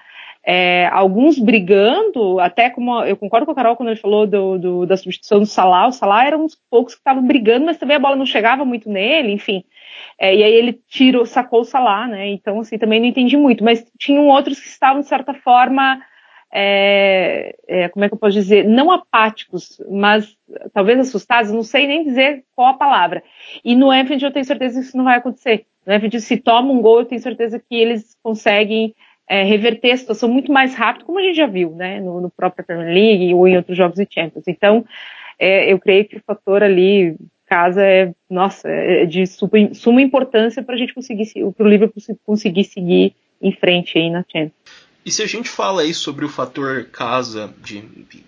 é, 0.49 0.87
alguns 0.93 1.37
brigando, 1.37 2.39
até 2.39 2.69
como 2.69 3.03
eu 3.03 3.17
concordo 3.17 3.45
com 3.45 3.51
a 3.51 3.55
Carol 3.55 3.75
quando 3.75 3.89
ele 3.89 3.99
falou 3.99 4.25
do, 4.25 4.57
do, 4.57 4.85
da 4.85 4.95
substituição 4.95 5.39
do 5.39 5.45
Salah, 5.45 5.87
o 5.87 5.91
Salah 5.91 6.25
era 6.25 6.37
uns 6.37 6.57
poucos 6.71 6.93
que 6.93 7.01
estavam 7.01 7.21
brigando, 7.27 7.65
mas 7.65 7.77
também 7.77 7.97
a 7.97 7.99
bola 7.99 8.15
não 8.15 8.25
chegava 8.25 8.63
muito 8.63 8.89
nele, 8.89 9.33
enfim. 9.33 9.65
É, 10.17 10.33
e 10.33 10.41
aí 10.41 10.53
ele 10.53 10.79
tirou, 10.87 11.25
sacou 11.25 11.59
o 11.59 11.65
Salah, 11.65 12.07
né? 12.07 12.29
Então, 12.29 12.61
assim, 12.61 12.77
também 12.77 13.01
não 13.01 13.07
entendi 13.07 13.35
muito, 13.35 13.61
mas 13.61 13.85
tinham 13.99 14.25
outros 14.29 14.57
que 14.57 14.67
estavam, 14.69 15.01
de 15.01 15.09
certa 15.09 15.33
forma, 15.33 16.01
é, 16.49 17.53
é, 17.67 17.89
como 17.89 18.05
é 18.05 18.07
que 18.07 18.13
eu 18.13 18.19
posso 18.19 18.35
dizer, 18.35 18.65
não 18.65 18.89
apáticos, 18.89 19.81
mas 19.91 20.33
talvez 20.73 20.97
assustados, 20.97 21.51
não 21.51 21.61
sei 21.61 21.87
nem 21.87 22.05
dizer 22.05 22.45
qual 22.55 22.69
a 22.69 22.77
palavra. 22.77 23.21
E 23.65 23.75
no 23.75 23.91
Anfield 23.91 24.23
eu 24.23 24.31
tenho 24.31 24.45
certeza 24.45 24.79
que 24.79 24.85
isso 24.85 24.95
não 24.95 25.03
vai 25.03 25.17
acontecer. 25.17 25.65
No 25.85 25.93
Anfield, 25.93 26.21
se 26.21 26.37
toma 26.37 26.71
um 26.71 26.81
gol, 26.81 26.99
eu 26.99 27.05
tenho 27.05 27.19
certeza 27.19 27.59
que 27.59 27.75
eles 27.75 28.15
conseguem 28.23 28.95
é, 29.27 29.43
reverter 29.43 29.91
a 29.91 29.97
situação 29.97 30.29
muito 30.29 30.51
mais 30.51 30.73
rápido, 30.73 31.05
como 31.05 31.19
a 31.19 31.21
gente 31.21 31.35
já 31.35 31.47
viu, 31.47 31.71
né, 31.71 31.99
no, 31.99 32.21
no 32.21 32.29
próprio 32.29 32.65
Premier 32.65 32.93
League 32.93 33.33
ou 33.33 33.47
em 33.47 33.57
outros 33.57 33.77
jogos 33.77 33.97
de 33.97 34.07
Champions. 34.09 34.45
Então, 34.47 34.85
é, 35.37 35.71
eu 35.71 35.77
creio 35.79 36.05
que 36.05 36.17
o 36.17 36.23
fator 36.25 36.63
ali, 36.63 37.15
casa, 37.45 37.83
é, 37.83 38.13
nossa, 38.29 38.69
é 38.69 39.05
de 39.05 39.25
super, 39.27 39.75
suma 39.75 40.01
importância 40.01 40.63
para 40.63 40.75
a 40.75 40.77
gente 40.77 40.93
conseguir, 40.93 41.25
para 41.55 41.65
o 41.65 41.69
Liverpool 41.69 42.01
conseguir 42.25 42.63
seguir 42.63 43.13
em 43.41 43.51
frente 43.51 43.97
aí 43.97 44.09
na 44.09 44.23
Champions. 44.27 44.53
E 45.05 45.11
se 45.11 45.23
a 45.23 45.25
gente 45.25 45.47
fala 45.47 45.83
aí 45.83 45.93
sobre 45.93 46.25
o 46.25 46.29
fator 46.29 46.85
casa, 46.91 47.53
de, 47.63 47.81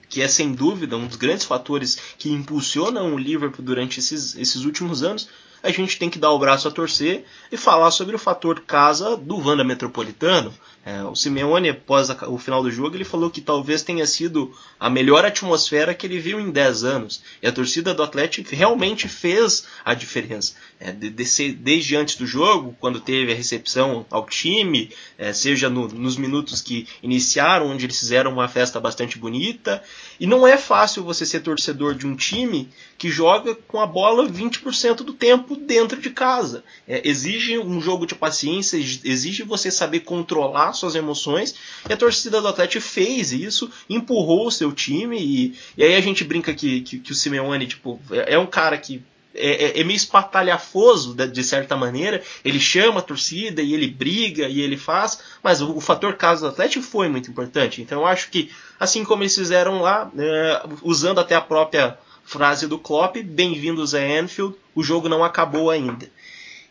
que 0.07 0.21
é 0.21 0.27
sem 0.29 0.53
dúvida 0.53 0.95
um 0.95 1.07
dos 1.07 1.17
grandes 1.17 1.43
fatores 1.43 2.15
que 2.17 2.31
impulsionam 2.31 3.13
o 3.13 3.17
Liverpool 3.17 3.65
durante 3.65 3.99
esses, 3.99 4.37
esses 4.37 4.63
últimos 4.63 5.03
anos, 5.03 5.29
a 5.61 5.71
gente 5.71 5.97
tem 5.97 6.09
que 6.09 6.19
dar 6.19 6.31
o 6.31 6.39
braço 6.39 6.67
a 6.67 6.71
torcer 6.71 7.25
e 7.51 7.57
falar 7.57 7.91
sobre 7.91 8.15
o 8.15 8.19
fator 8.19 8.61
casa 8.61 9.17
do 9.17 9.37
Wanda 9.37 9.63
Metropolitano, 9.63 10.53
é, 10.85 11.03
o 11.03 11.13
Simeone, 11.13 11.69
após 11.69 12.09
a, 12.09 12.29
o 12.29 12.37
final 12.37 12.63
do 12.63 12.71
jogo, 12.71 12.95
ele 12.95 13.03
falou 13.03 13.29
que 13.29 13.41
talvez 13.41 13.83
tenha 13.83 14.07
sido 14.07 14.51
a 14.79 14.89
melhor 14.89 15.25
atmosfera 15.25 15.93
que 15.93 16.07
ele 16.07 16.19
viu 16.19 16.39
em 16.39 16.49
10 16.49 16.83
anos. 16.83 17.21
E 17.43 17.47
a 17.47 17.51
torcida 17.51 17.93
do 17.93 18.01
Atlético 18.01 18.55
realmente 18.55 19.07
fez 19.07 19.67
a 19.83 19.93
diferença. 19.93 20.55
É, 20.79 20.91
de, 20.91 21.09
de, 21.09 21.51
desde 21.51 21.95
antes 21.95 22.15
do 22.15 22.25
jogo, 22.25 22.75
quando 22.79 23.01
teve 23.01 23.31
a 23.31 23.35
recepção 23.35 24.05
ao 24.09 24.25
time, 24.25 24.89
é, 25.17 25.33
seja 25.33 25.69
no, 25.69 25.87
nos 25.89 26.15
minutos 26.15 26.61
que 26.61 26.87
iniciaram, 27.03 27.67
onde 27.67 27.85
eles 27.85 27.99
fizeram 27.99 28.31
uma 28.31 28.47
festa 28.47 28.79
bastante 28.79 29.19
bonita. 29.19 29.83
E 30.19 30.25
não 30.25 30.47
é 30.47 30.57
fácil 30.57 31.03
você 31.03 31.25
ser 31.25 31.41
torcedor 31.41 31.93
de 31.93 32.07
um 32.07 32.15
time 32.15 32.69
que 32.97 33.09
joga 33.09 33.53
com 33.53 33.79
a 33.79 33.85
bola 33.85 34.27
20% 34.27 34.95
do 35.03 35.13
tempo 35.13 35.48
dentro 35.55 35.99
de 35.99 36.09
casa. 36.09 36.63
É, 36.87 37.07
exige 37.07 37.57
um 37.57 37.81
jogo 37.81 38.05
de 38.05 38.15
paciência, 38.15 38.77
exige 38.77 39.43
você 39.43 39.69
saber 39.69 40.01
controlar 40.01 40.73
suas 40.73 40.95
emoções. 40.95 41.55
E 41.89 41.93
a 41.93 41.97
torcida 41.97 42.41
do 42.41 42.47
Atlético 42.47 42.83
fez 42.83 43.31
isso, 43.31 43.69
empurrou 43.89 44.47
o 44.47 44.51
seu 44.51 44.71
time. 44.71 45.19
E, 45.19 45.55
e 45.77 45.83
aí 45.83 45.95
a 45.95 46.01
gente 46.01 46.23
brinca 46.23 46.53
que, 46.53 46.81
que, 46.81 46.99
que 46.99 47.11
o 47.11 47.15
Simeone 47.15 47.67
tipo, 47.67 47.99
é, 48.11 48.33
é 48.33 48.39
um 48.39 48.47
cara 48.47 48.77
que 48.77 49.03
é, 49.33 49.65
é, 49.65 49.79
é, 49.79 49.83
meio 49.83 49.95
espatalhafoso 49.95 51.13
de, 51.13 51.43
certa 51.43 51.77
maneira. 51.77 52.21
Ele 52.43 52.59
chama 52.59 52.99
a 52.99 53.03
torcida 53.03 53.61
e 53.61 53.73
ele 53.73 53.87
briga 53.87 54.47
e 54.47 54.59
ele 54.59 54.75
faz, 54.75 55.19
mas 55.43 55.61
o, 55.61 55.77
o 55.77 55.81
fator 55.81 56.15
caso 56.15 56.41
do 56.41 56.47
Atlético 56.47 56.83
foi 56.83 57.07
muito 57.07 57.29
importante. 57.29 57.81
Então 57.81 58.01
eu 58.01 58.07
acho 58.07 58.29
que, 58.29 58.51
assim 58.79 59.03
como 59.03 59.23
eles 59.23 59.35
fizeram 59.35 59.81
lá, 59.81 60.11
é, 60.17 60.63
usando 60.81 61.19
até 61.19 61.35
a 61.35 61.41
própria 61.41 61.97
frase 62.29 62.67
do 62.67 62.77
Klopp, 62.77 63.17
bem-vindos 63.23 63.95
a 63.95 63.97
Anfield, 63.97 64.55
o 64.75 64.83
jogo 64.83 65.09
não 65.09 65.23
acabou 65.23 65.71
ainda. 65.71 66.07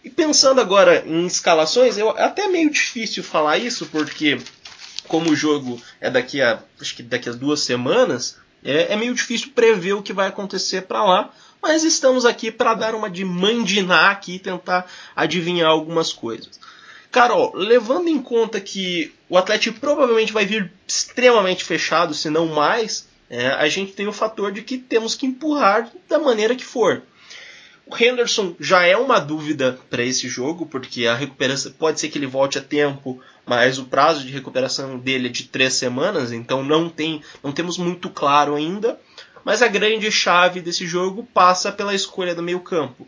E 0.04 0.08
pensando 0.08 0.60
agora 0.60 1.02
em 1.04 1.26
escalações, 1.26 1.98
eu, 1.98 2.16
é 2.16 2.22
até 2.22 2.46
meio 2.46 2.70
difícil 2.70 3.24
falar 3.24 3.58
isso, 3.58 3.84
porque 3.86 4.38
como 5.08 5.30
o 5.30 5.34
jogo 5.34 5.82
é 6.00 6.08
daqui 6.08 6.40
a 6.40 6.62
acho 6.80 6.94
que 6.94 7.02
daqui 7.02 7.28
a 7.28 7.32
duas 7.32 7.58
semanas, 7.58 8.38
é, 8.64 8.92
é 8.92 8.96
meio 8.96 9.12
difícil 9.12 9.50
prever 9.52 9.94
o 9.94 10.02
que 10.02 10.12
vai 10.12 10.28
acontecer 10.28 10.82
para 10.82 11.04
lá. 11.04 11.34
Mas 11.60 11.82
estamos 11.82 12.24
aqui 12.24 12.52
para 12.52 12.74
dar 12.74 12.94
uma 12.94 13.10
de 13.10 13.24
mandinar 13.24 14.12
aqui 14.12 14.36
e 14.36 14.38
tentar 14.38 14.88
adivinhar 15.16 15.68
algumas 15.68 16.12
coisas. 16.12 16.60
Carol, 17.10 17.52
levando 17.56 18.06
em 18.06 18.22
conta 18.22 18.60
que 18.60 19.12
o 19.28 19.36
Atlético 19.36 19.80
provavelmente 19.80 20.32
vai 20.32 20.46
vir 20.46 20.70
extremamente 20.86 21.64
fechado, 21.64 22.14
se 22.14 22.30
não 22.30 22.46
mais, 22.46 23.07
é, 23.30 23.48
a 23.48 23.68
gente 23.68 23.92
tem 23.92 24.06
o 24.06 24.12
fator 24.12 24.52
de 24.52 24.62
que 24.62 24.78
temos 24.78 25.14
que 25.14 25.26
empurrar 25.26 25.90
da 26.08 26.18
maneira 26.18 26.56
que 26.56 26.64
for. 26.64 27.02
O 27.86 27.96
Henderson 27.96 28.54
já 28.60 28.84
é 28.84 28.96
uma 28.96 29.18
dúvida 29.18 29.78
para 29.88 30.02
esse 30.02 30.28
jogo, 30.28 30.66
porque 30.66 31.06
a 31.06 31.14
recuperação 31.14 31.72
pode 31.72 31.98
ser 31.98 32.10
que 32.10 32.18
ele 32.18 32.26
volte 32.26 32.58
a 32.58 32.62
tempo, 32.62 33.18
mas 33.46 33.78
o 33.78 33.86
prazo 33.86 34.26
de 34.26 34.32
recuperação 34.32 34.98
dele 34.98 35.28
é 35.28 35.32
de 35.32 35.44
três 35.44 35.72
semanas, 35.72 36.30
então 36.30 36.62
não 36.62 36.90
tem, 36.90 37.22
não 37.42 37.50
temos 37.50 37.78
muito 37.78 38.10
claro 38.10 38.54
ainda. 38.54 39.00
Mas 39.42 39.62
a 39.62 39.68
grande 39.68 40.10
chave 40.10 40.60
desse 40.60 40.86
jogo 40.86 41.26
passa 41.32 41.72
pela 41.72 41.94
escolha 41.94 42.34
do 42.34 42.42
meio 42.42 42.60
campo. 42.60 43.06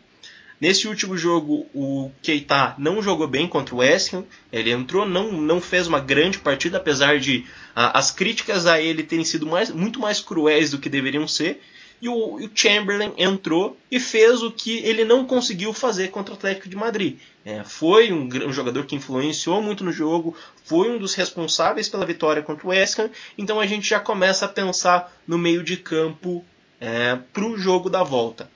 Nesse 0.61 0.87
último 0.87 1.17
jogo, 1.17 1.65
o 1.73 2.11
Keita 2.21 2.75
não 2.77 3.01
jogou 3.01 3.27
bem 3.27 3.47
contra 3.47 3.73
o 3.73 3.79
West 3.79 4.13
Ham. 4.13 4.23
Ele 4.53 4.69
entrou, 4.69 5.07
não, 5.07 5.31
não 5.31 5.59
fez 5.59 5.87
uma 5.87 5.99
grande 5.99 6.37
partida, 6.37 6.77
apesar 6.77 7.19
de 7.19 7.45
ah, 7.75 7.97
as 7.97 8.11
críticas 8.11 8.67
a 8.67 8.79
ele 8.79 9.01
terem 9.01 9.25
sido 9.25 9.47
mais, 9.47 9.71
muito 9.71 9.99
mais 9.99 10.21
cruéis 10.21 10.69
do 10.69 10.77
que 10.77 10.87
deveriam 10.87 11.27
ser 11.27 11.59
e 12.01 12.09
o, 12.09 12.35
o, 12.35 12.49
Chamberlain 12.53 13.13
entrou 13.17 13.77
e 13.89 13.99
fez 13.99 14.41
o 14.41 14.51
que 14.51 14.79
ele 14.79 15.05
não 15.05 15.25
conseguiu 15.25 15.71
fazer 15.71 16.07
contra 16.09 16.33
o 16.33 16.37
Atlético 16.37 16.67
de 16.67 16.75
Madrid. 16.75 17.19
É, 17.45 17.63
foi 17.63 18.11
um, 18.11 18.27
um, 18.47 18.51
jogador 18.51 18.85
que 18.85 18.95
influenciou 18.95 19.61
muito 19.61 19.83
no 19.83 19.91
jogo, 19.91 20.35
foi 20.65 20.89
um 20.89 20.97
dos 20.97 21.13
responsáveis 21.13 21.87
pela 21.87 22.05
vitória 22.05 22.41
contra 22.41 22.65
o 22.65 22.69
West 22.71 22.97
Ham, 22.97 23.09
então 23.37 23.59
a 23.59 23.67
gente 23.67 23.87
já 23.87 23.99
começa 23.99 24.45
a 24.45 24.49
pensar 24.49 25.15
no 25.27 25.37
meio 25.37 25.63
de 25.63 25.77
campo 25.77 26.43
é, 26.79 27.17
para 27.31 27.45
o 27.45 27.57
jogo 27.57 27.89
da 27.89 28.01
volta. 28.01 28.49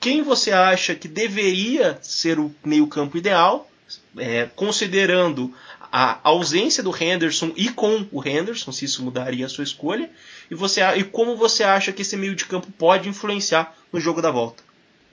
Quem 0.00 0.22
você 0.22 0.52
acha 0.52 0.94
que 0.94 1.08
deveria 1.08 1.98
ser 2.02 2.38
o 2.38 2.54
meio-campo 2.64 3.16
ideal, 3.16 3.68
é, 4.16 4.48
considerando 4.54 5.54
a 5.90 6.20
ausência 6.22 6.82
do 6.82 6.94
Henderson 6.94 7.52
e 7.56 7.70
com 7.70 8.06
o 8.12 8.26
Henderson, 8.26 8.70
se 8.72 8.84
isso 8.84 9.02
mudaria 9.02 9.46
a 9.46 9.48
sua 9.48 9.64
escolha, 9.64 10.10
e, 10.50 10.54
você, 10.54 10.82
e 10.96 11.04
como 11.04 11.36
você 11.36 11.64
acha 11.64 11.92
que 11.92 12.02
esse 12.02 12.16
meio 12.16 12.34
de 12.34 12.44
campo 12.44 12.70
pode 12.72 13.08
influenciar 13.08 13.74
no 13.92 13.98
jogo 13.98 14.20
da 14.20 14.30
volta? 14.30 14.62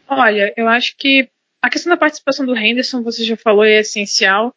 Olha, 0.08 0.54
eu 0.56 0.68
acho 0.68 0.96
que 0.98 1.30
a 1.62 1.70
questão 1.70 1.90
da 1.90 1.98
participação 1.98 2.46
do 2.46 2.56
Henderson, 2.56 3.02
você 3.02 3.24
já 3.24 3.36
falou, 3.36 3.64
é 3.64 3.80
essencial. 3.80 4.54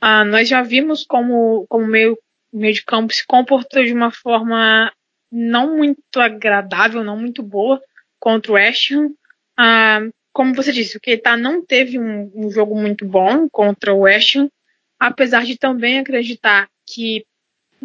Ah, 0.00 0.24
nós 0.24 0.48
já 0.48 0.62
vimos 0.62 1.04
como, 1.04 1.64
como 1.68 1.86
meio, 1.86 2.18
meio 2.52 2.74
de 2.74 2.84
campo 2.84 3.14
se 3.14 3.24
comportou 3.26 3.82
de 3.84 3.92
uma 3.92 4.10
forma 4.10 4.92
não 5.30 5.76
muito 5.76 6.20
agradável, 6.20 7.02
não 7.02 7.16
muito 7.16 7.42
boa 7.42 7.80
contra 8.20 8.52
o 8.52 8.56
Ham. 8.56 9.14
Ah, 9.56 10.00
como 10.32 10.54
você 10.54 10.72
disse, 10.72 10.96
o 10.96 11.00
Keita 11.00 11.36
não 11.36 11.64
teve 11.64 11.98
um, 11.98 12.30
um, 12.34 12.50
jogo 12.50 12.74
muito 12.74 13.04
bom 13.04 13.48
contra 13.50 13.92
o 13.92 14.00
West 14.00 14.36
Ham, 14.36 14.50
apesar 14.98 15.44
de 15.44 15.58
também 15.58 15.98
acreditar 15.98 16.68
que, 16.86 17.24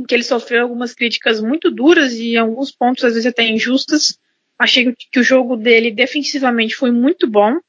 que 0.08 0.16
ele 0.16 0.24
sofreu 0.24 0.64
algumas 0.64 0.94
críticas 0.94 1.42
muito 1.42 1.70
duras 1.70 2.14
e 2.14 2.34
em 2.34 2.38
alguns 2.38 2.72
pontos 2.72 3.04
às 3.04 3.14
vezes 3.14 3.26
até 3.26 3.44
injustas. 3.44 4.18
Achei 4.58 4.96
que 5.12 5.20
o 5.20 5.24
jogo 5.24 5.58
dele 5.58 5.92
defensivamente 5.92 6.76
foi 6.76 6.90
muito 6.90 7.28
bom, 7.28 7.60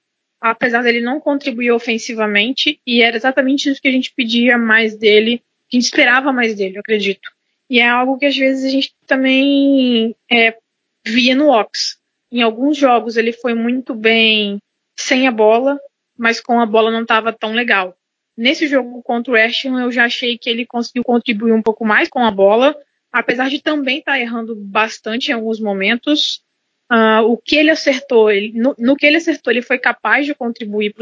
apesar 0.41 0.83
dele 0.83 1.01
não 1.01 1.21
contribuir 1.21 1.73
ofensivamente, 1.73 2.81
e 2.87 3.03
era 3.03 3.17
exatamente 3.17 3.69
isso 3.69 3.83
que 3.83 3.89
a 3.89 3.93
gente 3.93 4.13
pedia 4.15 4.57
mais 4.57 4.97
dele, 4.97 5.43
que 5.69 5.77
a 5.77 5.81
gente 5.81 5.87
esperava 5.87 6.33
mais 6.33 6.55
dele, 6.55 6.77
eu 6.77 6.81
acredito. 6.81 7.29
E 7.69 7.81
é 7.81 7.89
algo 7.89 8.17
que 8.17 8.27
às 8.27 8.37
vezes 8.37 8.65
a 8.65 8.71
gente 8.71 8.95
também 9.07 10.15
é, 10.31 10.57
via 11.05 11.35
no 11.35 11.51
Ox. 11.51 11.98
Em 12.31 12.43
alguns 12.43 12.77
jogos 12.77 13.17
ele 13.17 13.33
foi 13.33 13.55
muito 13.55 13.95
bem 13.95 14.59
sem 14.97 15.27
a 15.27 15.31
bola, 15.31 15.79
mas 16.17 16.41
com 16.41 16.61
a 16.61 16.67
bola 16.67 16.91
não 16.91 17.03
estava 17.03 17.33
tão 17.33 17.53
legal. 17.53 17.97
Nesse 18.37 18.67
jogo 18.69 19.03
contra 19.03 19.33
o 19.33 19.37
Ham, 19.37 19.81
eu 19.81 19.91
já 19.91 20.05
achei 20.05 20.39
que 20.39 20.49
ele 20.49 20.65
conseguiu 20.65 21.03
contribuir 21.03 21.53
um 21.53 21.63
pouco 21.63 21.85
mais 21.85 22.09
com 22.09 22.21
a 22.21 22.31
bola, 22.31 22.77
apesar 23.13 23.49
de 23.49 23.61
também 23.61 23.99
estar 23.99 24.13
tá 24.13 24.21
errando 24.21 24.55
bastante 24.55 25.31
em 25.31 25.35
alguns 25.35 25.59
momentos. 25.59 26.43
Uh, 26.91 27.23
o 27.27 27.37
que 27.37 27.57
ele 27.57 27.71
acertou, 27.71 28.31
ele, 28.31 28.53
no, 28.59 28.75
no, 28.79 28.97
que 28.97 29.05
ele 29.05 29.17
acertou, 29.17 29.53
ele 29.53 29.61
foi 29.61 29.79
capaz 29.79 30.25
de 30.25 30.35
contribuir 30.35 30.95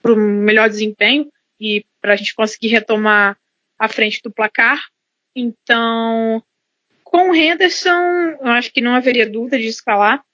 para 0.00 0.12
o 0.12 0.16
melhor 0.16 0.68
desempenho 0.68 1.30
e 1.58 1.84
para 2.00 2.14
a 2.14 2.16
gente 2.16 2.34
conseguir 2.34 2.68
retomar 2.68 3.36
a 3.78 3.88
frente 3.88 4.22
do 4.22 4.30
placar. 4.30 4.80
Então, 5.34 6.42
com 7.02 7.30
o 7.30 7.34
Henderson, 7.34 7.90
eu 8.40 8.46
acho 8.46 8.72
que 8.72 8.80
não 8.80 8.94
haveria 8.94 9.28
dúvida 9.28 9.58
de 9.58 9.66
escalar. 9.66 10.24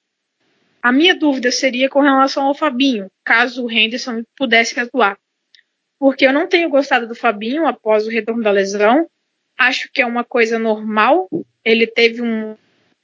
A 0.86 0.92
minha 0.92 1.16
dúvida 1.16 1.50
seria 1.50 1.88
com 1.88 2.00
relação 2.00 2.44
ao 2.44 2.54
Fabinho, 2.54 3.10
caso 3.24 3.64
o 3.64 3.68
Henderson 3.68 4.22
pudesse 4.36 4.78
atuar. 4.78 5.18
Porque 5.98 6.24
eu 6.24 6.32
não 6.32 6.46
tenho 6.46 6.70
gostado 6.70 7.08
do 7.08 7.14
Fabinho 7.16 7.66
após 7.66 8.06
o 8.06 8.08
retorno 8.08 8.40
da 8.40 8.52
lesão. 8.52 9.04
Acho 9.58 9.90
que 9.92 10.00
é 10.00 10.06
uma 10.06 10.22
coisa 10.22 10.60
normal. 10.60 11.28
Ele 11.64 11.88
teve 11.88 12.22
um 12.22 12.56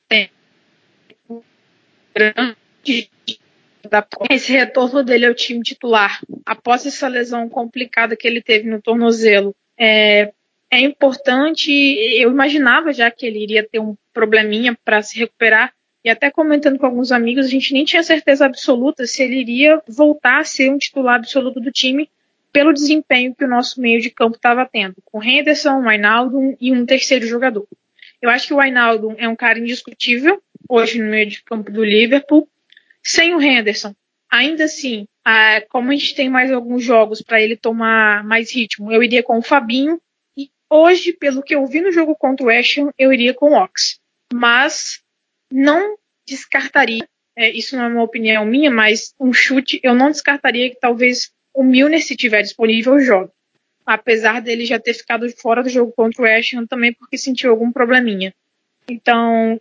tempo 0.08 1.44
grande 2.14 3.10
esse 4.30 4.52
retorno 4.52 5.02
dele 5.02 5.26
ao 5.26 5.34
time 5.34 5.60
titular, 5.60 6.20
após 6.46 6.86
essa 6.86 7.08
lesão 7.08 7.48
complicada 7.48 8.16
que 8.16 8.28
ele 8.28 8.40
teve 8.40 8.70
no 8.70 8.80
tornozelo, 8.80 9.56
é, 9.76 10.32
é 10.70 10.80
importante. 10.80 11.72
Eu 11.72 12.30
imaginava 12.30 12.92
já 12.92 13.10
que 13.10 13.26
ele 13.26 13.42
iria 13.42 13.68
ter 13.68 13.80
um 13.80 13.96
probleminha 14.12 14.78
para 14.84 15.02
se 15.02 15.18
recuperar, 15.18 15.74
e 16.04 16.10
até 16.10 16.30
comentando 16.30 16.78
com 16.78 16.86
alguns 16.86 17.12
amigos, 17.12 17.46
a 17.46 17.48
gente 17.48 17.72
nem 17.72 17.84
tinha 17.84 18.02
certeza 18.02 18.44
absoluta 18.44 19.06
se 19.06 19.22
ele 19.22 19.40
iria 19.40 19.80
voltar 19.86 20.40
a 20.40 20.44
ser 20.44 20.70
um 20.70 20.78
titular 20.78 21.16
absoluto 21.16 21.60
do 21.60 21.70
time 21.70 22.10
pelo 22.52 22.72
desempenho 22.72 23.34
que 23.34 23.44
o 23.44 23.48
nosso 23.48 23.80
meio 23.80 24.00
de 24.00 24.10
campo 24.10 24.36
estava 24.36 24.68
tendo, 24.70 24.96
com 25.04 25.22
Henderson, 25.22 25.80
Wijnaldum 25.86 26.56
e 26.60 26.72
um 26.72 26.84
terceiro 26.84 27.26
jogador. 27.26 27.66
Eu 28.20 28.28
acho 28.28 28.48
que 28.48 28.54
o 28.54 28.58
Wijnaldum 28.58 29.14
é 29.16 29.28
um 29.28 29.36
cara 29.36 29.58
indiscutível 29.58 30.42
hoje 30.68 31.00
no 31.00 31.10
meio 31.10 31.26
de 31.26 31.42
campo 31.42 31.70
do 31.70 31.84
Liverpool. 31.84 32.48
Sem 33.02 33.34
o 33.34 33.40
Henderson, 33.40 33.94
ainda 34.30 34.64
assim, 34.64 35.06
como 35.68 35.90
a 35.90 35.94
gente 35.94 36.14
tem 36.14 36.28
mais 36.28 36.52
alguns 36.52 36.84
jogos 36.84 37.20
para 37.20 37.40
ele 37.40 37.56
tomar 37.56 38.22
mais 38.22 38.54
ritmo, 38.54 38.92
eu 38.92 39.02
iria 39.02 39.22
com 39.22 39.38
o 39.38 39.42
Fabinho. 39.42 40.00
E 40.36 40.50
hoje, 40.70 41.12
pelo 41.12 41.42
que 41.42 41.54
eu 41.54 41.66
vi 41.66 41.80
no 41.80 41.90
jogo 41.90 42.14
contra 42.14 42.46
o 42.46 42.50
Ham, 42.50 42.92
eu 42.98 43.12
iria 43.12 43.34
com 43.34 43.52
o 43.52 43.54
Ox. 43.54 43.98
Mas 44.32 45.01
não 45.52 45.96
descartaria, 46.26 47.06
é, 47.36 47.50
isso 47.50 47.76
não 47.76 47.84
é 47.84 47.88
uma 47.88 48.02
opinião 48.02 48.44
minha, 48.44 48.70
mas 48.70 49.14
um 49.18 49.32
chute, 49.32 49.80
eu 49.82 49.94
não 49.94 50.10
descartaria 50.10 50.70
que 50.70 50.80
talvez 50.80 51.30
o 51.54 51.62
Milner, 51.62 52.02
se 52.02 52.16
tiver 52.16 52.42
disponível, 52.42 52.98
jogue 52.98 53.30
apesar 53.84 54.40
dele 54.40 54.64
já 54.64 54.78
ter 54.78 54.94
ficado 54.94 55.28
fora 55.36 55.62
do 55.62 55.68
jogo 55.68 55.92
contra 55.92 56.22
o 56.22 56.24
West 56.24 56.52
também 56.68 56.92
porque 56.92 57.18
sentiu 57.18 57.50
algum 57.50 57.72
probleminha. 57.72 58.34
Então, 58.88 59.60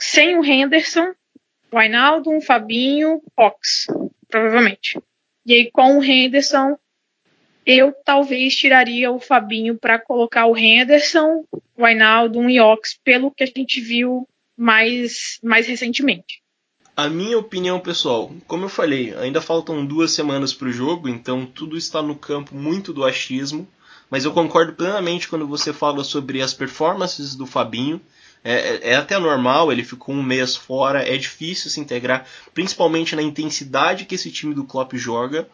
sem 0.00 0.38
o 0.38 0.44
Henderson, 0.44 1.12
o 1.70 1.78
Wijnaldum, 1.78 2.40
Fabinho, 2.40 3.22
Ox, 3.36 3.86
provavelmente. 4.28 4.98
E 5.46 5.54
aí 5.54 5.70
com 5.70 5.98
o 5.98 6.04
Henderson, 6.04 6.76
eu 7.64 7.92
talvez 8.04 8.56
tiraria 8.56 9.10
o 9.10 9.20
Fabinho 9.20 9.78
para 9.78 9.98
colocar 9.98 10.46
o 10.46 10.56
Henderson, 10.56 11.44
o 11.52 11.84
Wijnaldum 11.84 12.48
e 12.48 12.60
Ox 12.60 12.98
pelo 13.02 13.30
que 13.30 13.44
a 13.44 13.46
gente 13.46 13.80
viu 13.80 14.28
mais, 14.60 15.38
mais 15.42 15.66
recentemente. 15.66 16.42
A 16.94 17.08
minha 17.08 17.38
opinião 17.38 17.80
pessoal, 17.80 18.30
como 18.46 18.66
eu 18.66 18.68
falei, 18.68 19.14
ainda 19.14 19.40
faltam 19.40 19.86
duas 19.86 20.12
semanas 20.12 20.52
para 20.52 20.68
o 20.68 20.72
jogo, 20.72 21.08
então 21.08 21.46
tudo 21.46 21.78
está 21.78 22.02
no 22.02 22.14
campo 22.14 22.54
muito 22.54 22.92
do 22.92 23.02
achismo. 23.02 23.66
Mas 24.10 24.26
eu 24.26 24.32
concordo 24.32 24.74
plenamente 24.74 25.28
quando 25.28 25.46
você 25.46 25.72
fala 25.72 26.04
sobre 26.04 26.42
as 26.42 26.52
performances 26.52 27.34
do 27.34 27.46
Fabinho. 27.46 28.02
É, 28.44 28.52
é, 28.52 28.90
é, 28.90 28.96
até 28.96 29.18
normal, 29.18 29.72
ele 29.72 29.84
ficou 29.84 30.14
um 30.14 30.22
mês 30.22 30.56
fora, 30.56 31.08
é 31.08 31.16
difícil 31.16 31.70
se 31.70 31.80
integrar, 31.80 32.26
principalmente 32.52 33.16
na 33.16 33.22
intensidade 33.22 34.04
que 34.04 34.16
esse 34.16 34.30
time 34.30 34.52
do 34.52 34.64
Klopp 34.64 34.92
joga. 34.94 35.48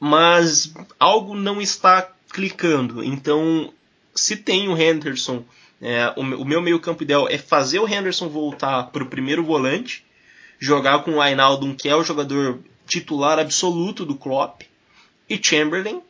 Mas 0.00 0.74
algo 0.98 1.36
não 1.36 1.60
está 1.60 2.10
clicando. 2.32 3.04
Então, 3.04 3.72
se 4.12 4.36
tem 4.36 4.68
o 4.68 4.76
Henderson, 4.76 5.44
é, 5.84 6.14
o, 6.16 6.22
o 6.22 6.44
meu 6.46 6.62
meio 6.62 6.80
campo 6.80 7.02
ideal 7.02 7.28
é 7.28 7.36
fazer 7.36 7.78
o 7.78 7.86
Henderson 7.86 8.28
voltar 8.28 8.84
para 8.84 9.02
o 9.02 9.06
primeiro 9.06 9.44
volante 9.44 10.02
jogar 10.58 11.00
com 11.00 11.16
o 11.16 11.20
Ainaldo, 11.20 11.74
que 11.74 11.90
é 11.90 11.94
o 11.94 12.02
jogador 12.02 12.58
titular 12.86 13.38
absoluto 13.38 14.06
do 14.06 14.14
Klopp, 14.14 14.62
e 15.28 15.38
Chamberlain. 15.42 16.00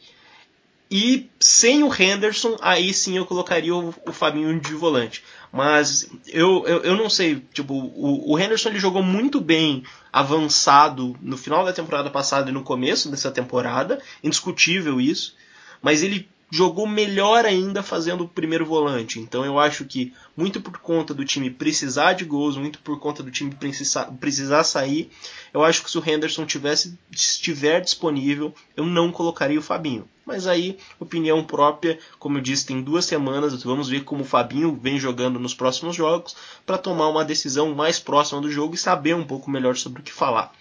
E 0.91 1.29
sem 1.41 1.83
o 1.83 1.93
Henderson, 1.93 2.57
aí 2.61 2.95
sim 2.95 3.17
eu 3.17 3.27
colocaria 3.27 3.75
o, 3.75 3.93
o 4.07 4.13
Fabinho 4.13 4.61
de 4.61 4.75
volante. 4.75 5.25
Mas 5.51 6.09
eu, 6.29 6.65
eu, 6.67 6.83
eu 6.83 6.97
não 6.97 7.11
sei, 7.11 7.43
tipo, 7.53 7.75
o, 7.75 8.33
o 8.33 8.39
Henderson 8.39 8.69
ele 8.69 8.79
jogou 8.79 9.03
muito 9.03 9.41
bem 9.41 9.83
avançado 10.13 11.17
no 11.21 11.37
final 11.37 11.65
da 11.65 11.73
temporada 11.73 12.11
passada 12.11 12.51
e 12.51 12.53
no 12.53 12.63
começo 12.63 13.11
dessa 13.11 13.31
temporada, 13.31 14.01
indiscutível 14.23 15.01
isso. 15.01 15.35
Mas 15.83 16.03
ele 16.03 16.29
jogou 16.51 16.87
melhor 16.87 17.45
ainda 17.45 17.83
fazendo 17.83 18.25
o 18.25 18.29
primeiro 18.29 18.65
volante. 18.65 19.19
Então 19.19 19.45
eu 19.45 19.59
acho 19.59 19.85
que 19.85 20.13
muito 20.37 20.61
por 20.61 20.79
conta 20.79 21.13
do 21.13 21.25
time 21.25 21.51
precisar 21.51 22.13
de 22.13 22.25
gols, 22.25 22.57
muito 22.57 22.79
por 22.79 22.99
conta 22.99 23.23
do 23.23 23.31
time 23.31 23.55
precisar, 23.55 24.05
precisar 24.21 24.65
sair, 24.65 25.11
eu 25.53 25.63
acho 25.63 25.83
que 25.83 25.91
se 25.91 25.99
o 25.99 26.03
Henderson 26.05 26.47
tivesse 26.47 26.99
estiver 27.11 27.81
disponível, 27.81 28.55
eu 28.77 28.85
não 28.85 29.11
colocaria 29.11 29.59
o 29.59 29.63
Fabinho. 29.63 30.09
Mas 30.27 30.47
aí, 30.47 30.79
opinião 30.99 31.45
própria, 31.45 31.99
como 32.19 32.39
eu 32.39 32.43
disse, 32.43 32.67
tem 32.67 32.81
duas 32.81 33.05
semanas, 33.05 33.63
vamos 33.63 33.89
ver 33.89 34.05
como 34.05 34.23
o 34.23 34.27
Fabinho 34.27 34.79
vem 34.81 34.99
jogando 34.99 35.39
nos 35.39 35.55
próximos 35.55 35.95
jogos 35.95 36.35
para 36.65 36.79
tomar 36.79 37.09
uma 37.09 37.25
decisão 37.25 37.75
mais 37.75 37.99
próxima 37.99 38.41
do 38.41 38.51
jogo 38.51 38.75
e 38.75 38.79
saber 38.79 39.15
um 39.15 39.25
pouco 39.25 39.51
melhor 39.51 39.77
sobre 39.77 40.01
o 40.01 40.05
que 40.05 40.13
falar. 40.13 40.53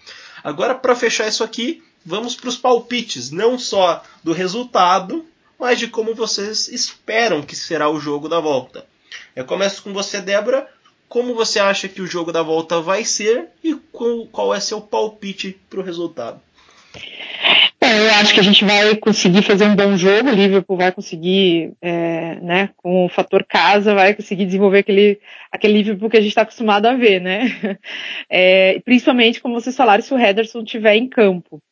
Agora, 0.42 0.74
para 0.74 0.94
fechar 0.94 1.26
isso 1.26 1.42
aqui, 1.42 1.82
vamos 2.04 2.34
para 2.34 2.50
os 2.50 2.56
palpites, 2.56 3.30
não 3.30 3.58
só 3.58 4.02
do 4.22 4.32
resultado, 4.32 5.24
mas 5.58 5.78
de 5.78 5.88
como 5.88 6.14
vocês 6.14 6.68
esperam 6.68 7.42
que 7.42 7.56
será 7.56 7.88
o 7.88 8.00
jogo 8.00 8.28
da 8.28 8.40
volta. 8.40 8.86
Eu 9.34 9.44
começo 9.44 9.82
com 9.82 9.92
você, 9.92 10.20
Débora. 10.20 10.68
Como 11.08 11.34
você 11.34 11.60
acha 11.60 11.88
que 11.88 12.02
o 12.02 12.06
jogo 12.06 12.32
da 12.32 12.42
volta 12.42 12.80
vai 12.80 13.04
ser 13.04 13.48
e 13.62 13.74
qual 14.32 14.54
é 14.54 14.60
seu 14.60 14.80
palpite 14.80 15.58
para 15.68 15.80
o 15.80 15.82
resultado? 15.82 16.40
eu 17.94 18.14
acho 18.14 18.34
que 18.34 18.40
a 18.40 18.42
gente 18.42 18.64
vai 18.64 18.96
conseguir 18.96 19.42
fazer 19.42 19.66
um 19.66 19.76
bom 19.76 19.96
jogo, 19.96 20.30
o 20.30 20.34
Liverpool 20.34 20.76
vai 20.76 20.90
conseguir, 20.92 21.72
é, 21.80 22.36
né, 22.40 22.70
com 22.76 23.06
o 23.06 23.08
fator 23.08 23.44
casa, 23.44 23.94
vai 23.94 24.14
conseguir 24.14 24.46
desenvolver 24.46 24.78
aquele, 24.78 25.20
aquele 25.50 25.74
Liverpool 25.74 26.10
que 26.10 26.16
a 26.16 26.20
gente 26.20 26.30
está 26.30 26.42
acostumado 26.42 26.86
a 26.86 26.94
ver, 26.94 27.20
né? 27.20 27.44
É, 28.30 28.80
principalmente, 28.84 29.40
como 29.40 29.54
vocês 29.54 29.76
falaram, 29.76 30.02
se 30.02 30.12
o 30.12 30.18
Henderson 30.18 30.62
estiver 30.62 30.96
em 30.96 31.06
campo. 31.06 31.62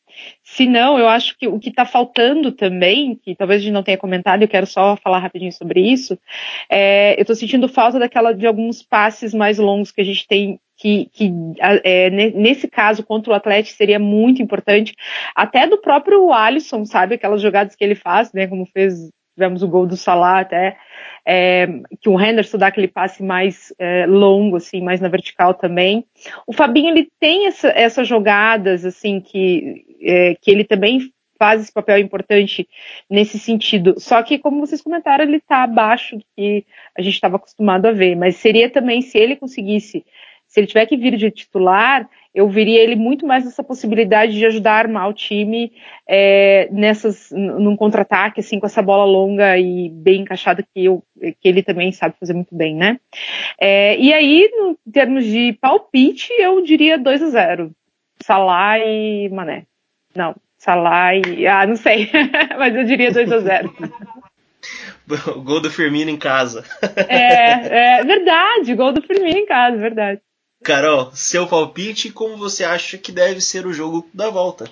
Se 0.53 0.67
não, 0.67 0.99
eu 0.99 1.07
acho 1.07 1.35
que 1.35 1.47
o 1.47 1.59
que 1.59 1.69
está 1.69 1.83
faltando 1.83 2.51
também, 2.51 3.15
que 3.15 3.33
talvez 3.33 3.59
a 3.59 3.63
gente 3.63 3.73
não 3.73 3.81
tenha 3.81 3.97
comentado, 3.97 4.43
eu 4.43 4.47
quero 4.47 4.67
só 4.67 4.95
falar 4.95 5.17
rapidinho 5.17 5.51
sobre 5.51 5.81
isso, 5.81 6.15
é, 6.69 7.15
eu 7.17 7.21
estou 7.21 7.35
sentindo 7.35 7.67
falta 7.67 7.97
daquela 7.97 8.33
de 8.33 8.45
alguns 8.45 8.83
passes 8.83 9.33
mais 9.33 9.57
longos 9.57 9.91
que 9.91 10.01
a 10.01 10.03
gente 10.03 10.27
tem 10.27 10.59
que, 10.77 11.09
que 11.11 11.31
é, 11.59 12.09
nesse 12.11 12.67
caso 12.67 13.03
contra 13.03 13.31
o 13.31 13.35
Atlético 13.35 13.75
seria 13.75 13.97
muito 13.97 14.43
importante, 14.43 14.93
até 15.35 15.65
do 15.65 15.79
próprio 15.79 16.31
Alisson, 16.31 16.85
sabe, 16.85 17.15
aquelas 17.15 17.41
jogadas 17.41 17.75
que 17.75 17.83
ele 17.83 17.95
faz, 17.95 18.31
né, 18.31 18.45
como 18.45 18.65
fez, 18.67 19.09
tivemos 19.33 19.63
o 19.63 19.67
gol 19.67 19.87
do 19.87 19.97
Salah 19.97 20.41
até, 20.41 20.77
é, 21.25 21.67
que 21.99 22.09
o 22.09 22.19
Henderson 22.19 22.57
dá 22.57 22.67
aquele 22.67 22.87
passe 22.87 23.23
mais 23.23 23.73
é, 23.79 24.05
longo, 24.05 24.57
assim, 24.57 24.81
mais 24.81 24.99
na 24.99 25.07
vertical 25.07 25.53
também. 25.53 26.05
O 26.45 26.53
Fabinho, 26.53 26.89
ele 26.89 27.07
tem 27.19 27.47
essa, 27.47 27.69
essas 27.69 28.07
jogadas, 28.07 28.85
assim, 28.85 29.19
que, 29.19 29.85
é, 30.03 30.35
que 30.35 30.51
ele 30.51 30.63
também 30.63 31.11
faz 31.37 31.61
esse 31.61 31.73
papel 31.73 31.97
importante 31.97 32.67
nesse 33.09 33.39
sentido. 33.39 33.95
Só 33.97 34.21
que, 34.23 34.37
como 34.37 34.59
vocês 34.59 34.81
comentaram, 34.81 35.23
ele 35.23 35.37
está 35.37 35.63
abaixo 35.63 36.17
do 36.17 36.25
que 36.35 36.65
a 36.97 37.01
gente 37.01 37.15
estava 37.15 37.37
acostumado 37.37 37.85
a 37.85 37.91
ver. 37.91 38.15
Mas 38.15 38.37
seria 38.37 38.69
também, 38.69 39.01
se 39.01 39.17
ele 39.17 39.35
conseguisse 39.35 40.05
se 40.53 40.59
ele 40.59 40.67
tiver 40.67 40.85
que 40.85 40.95
vir 40.95 41.17
de 41.17 41.31
titular, 41.31 42.07
eu 42.31 42.47
viria 42.47 42.79
ele 42.79 42.95
muito 42.95 43.25
mais 43.25 43.43
nessa 43.43 43.63
possibilidade 43.63 44.33
de 44.33 44.45
ajudar 44.45 44.73
a 44.73 44.77
armar 44.77 45.09
o 45.09 45.13
time 45.13 45.73
é, 46.07 46.69
nessas, 46.71 47.31
num 47.31 47.75
contra-ataque, 47.75 48.39
assim, 48.39 48.59
com 48.59 48.67
essa 48.67 48.79
bola 48.79 49.03
longa 49.03 49.57
e 49.57 49.89
bem 49.89 50.21
encaixada 50.21 50.61
que, 50.61 50.85
eu, 50.85 51.03
que 51.19 51.47
ele 51.47 51.63
também 51.63 51.91
sabe 51.91 52.13
fazer 52.19 52.33
muito 52.33 52.55
bem, 52.55 52.75
né? 52.75 52.99
É, 53.59 53.97
e 53.97 54.13
aí, 54.13 54.47
no, 54.55 54.77
em 54.85 54.91
termos 54.91 55.25
de 55.25 55.53
palpite, 55.59 56.31
eu 56.33 56.61
diria 56.61 56.99
2 56.99 57.23
a 57.23 57.29
0 57.29 57.71
Salah 58.21 58.77
e 58.77 59.29
Mané. 59.29 59.65
Não, 60.15 60.35
Salah 60.63 61.13
e. 61.15 61.45
Ah, 61.45 61.67
não 61.67 61.75
sei, 61.75 62.09
mas 62.57 62.73
eu 62.73 62.85
diria 62.85 63.11
2 63.11 63.29
a 63.31 63.39
0 63.39 63.75
O 65.35 65.41
gol 65.43 65.59
do 65.59 65.69
Firmino 65.69 66.09
em 66.09 66.17
casa. 66.17 66.63
é, 67.09 67.97
é 67.99 68.03
verdade, 68.05 68.73
gol 68.73 68.93
do 68.93 69.01
Firmino 69.01 69.39
em 69.39 69.45
casa, 69.45 69.77
verdade. 69.77 70.21
Carol, 70.63 71.11
seu 71.13 71.45
palpite 71.45 72.07
e 72.07 72.11
como 72.11 72.37
você 72.37 72.63
acha 72.63 72.97
que 72.97 73.11
deve 73.11 73.41
ser 73.41 73.67
o 73.67 73.73
jogo 73.73 74.09
da 74.13 74.29
volta? 74.29 74.71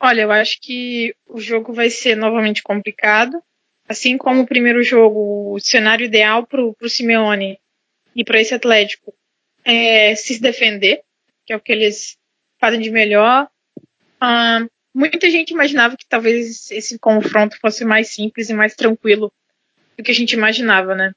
Olha, 0.00 0.22
eu 0.22 0.32
acho 0.32 0.58
que 0.62 1.14
o 1.26 1.38
jogo 1.38 1.74
vai 1.74 1.90
ser 1.90 2.16
novamente 2.16 2.62
complicado. 2.62 3.42
Assim 3.86 4.16
como 4.16 4.40
o 4.40 4.46
primeiro 4.46 4.82
jogo, 4.82 5.52
o 5.52 5.60
cenário 5.60 6.06
ideal 6.06 6.46
para 6.46 6.62
o 6.62 6.88
Simeone 6.88 7.58
e 8.16 8.24
para 8.24 8.40
esse 8.40 8.54
Atlético 8.54 9.14
é 9.62 10.14
se 10.14 10.40
defender, 10.40 11.02
que 11.44 11.52
é 11.52 11.56
o 11.56 11.60
que 11.60 11.72
eles 11.72 12.16
fazem 12.58 12.80
de 12.80 12.90
melhor. 12.90 13.46
Uh, 14.22 14.68
muita 14.94 15.30
gente 15.30 15.50
imaginava 15.50 15.96
que 15.96 16.06
talvez 16.08 16.70
esse 16.70 16.98
confronto 16.98 17.58
fosse 17.60 17.84
mais 17.84 18.08
simples 18.08 18.48
e 18.48 18.54
mais 18.54 18.74
tranquilo 18.74 19.32
do 19.96 20.02
que 20.02 20.10
a 20.10 20.14
gente 20.14 20.32
imaginava, 20.32 20.94
né? 20.94 21.12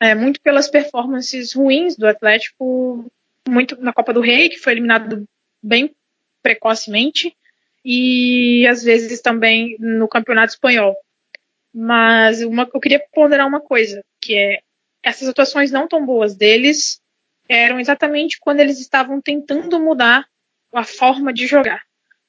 é, 0.00 0.14
muito 0.14 0.40
pelas 0.40 0.68
performances 0.68 1.54
ruins 1.54 1.96
do 1.96 2.06
Atlético, 2.06 3.10
muito 3.48 3.80
na 3.80 3.92
Copa 3.92 4.12
do 4.12 4.20
Rei, 4.20 4.48
que 4.48 4.58
foi 4.58 4.72
eliminado 4.72 5.24
bem 5.62 5.94
precocemente, 6.42 7.34
e 7.84 8.66
às 8.66 8.82
vezes 8.82 9.20
também 9.20 9.76
no 9.78 10.08
Campeonato 10.08 10.52
Espanhol. 10.52 10.94
Mas 11.72 12.42
uma, 12.42 12.68
eu 12.72 12.80
queria 12.80 13.02
ponderar 13.12 13.46
uma 13.46 13.60
coisa, 13.60 14.04
que 14.20 14.34
é 14.34 14.60
essas 15.02 15.28
atuações 15.28 15.70
não 15.70 15.88
tão 15.88 16.04
boas 16.04 16.34
deles 16.34 17.00
eram 17.46 17.78
exatamente 17.78 18.38
quando 18.40 18.60
eles 18.60 18.80
estavam 18.80 19.20
tentando 19.20 19.78
mudar 19.78 20.26
a 20.72 20.82
forma 20.82 21.32
de 21.32 21.46
jogar, 21.46 21.82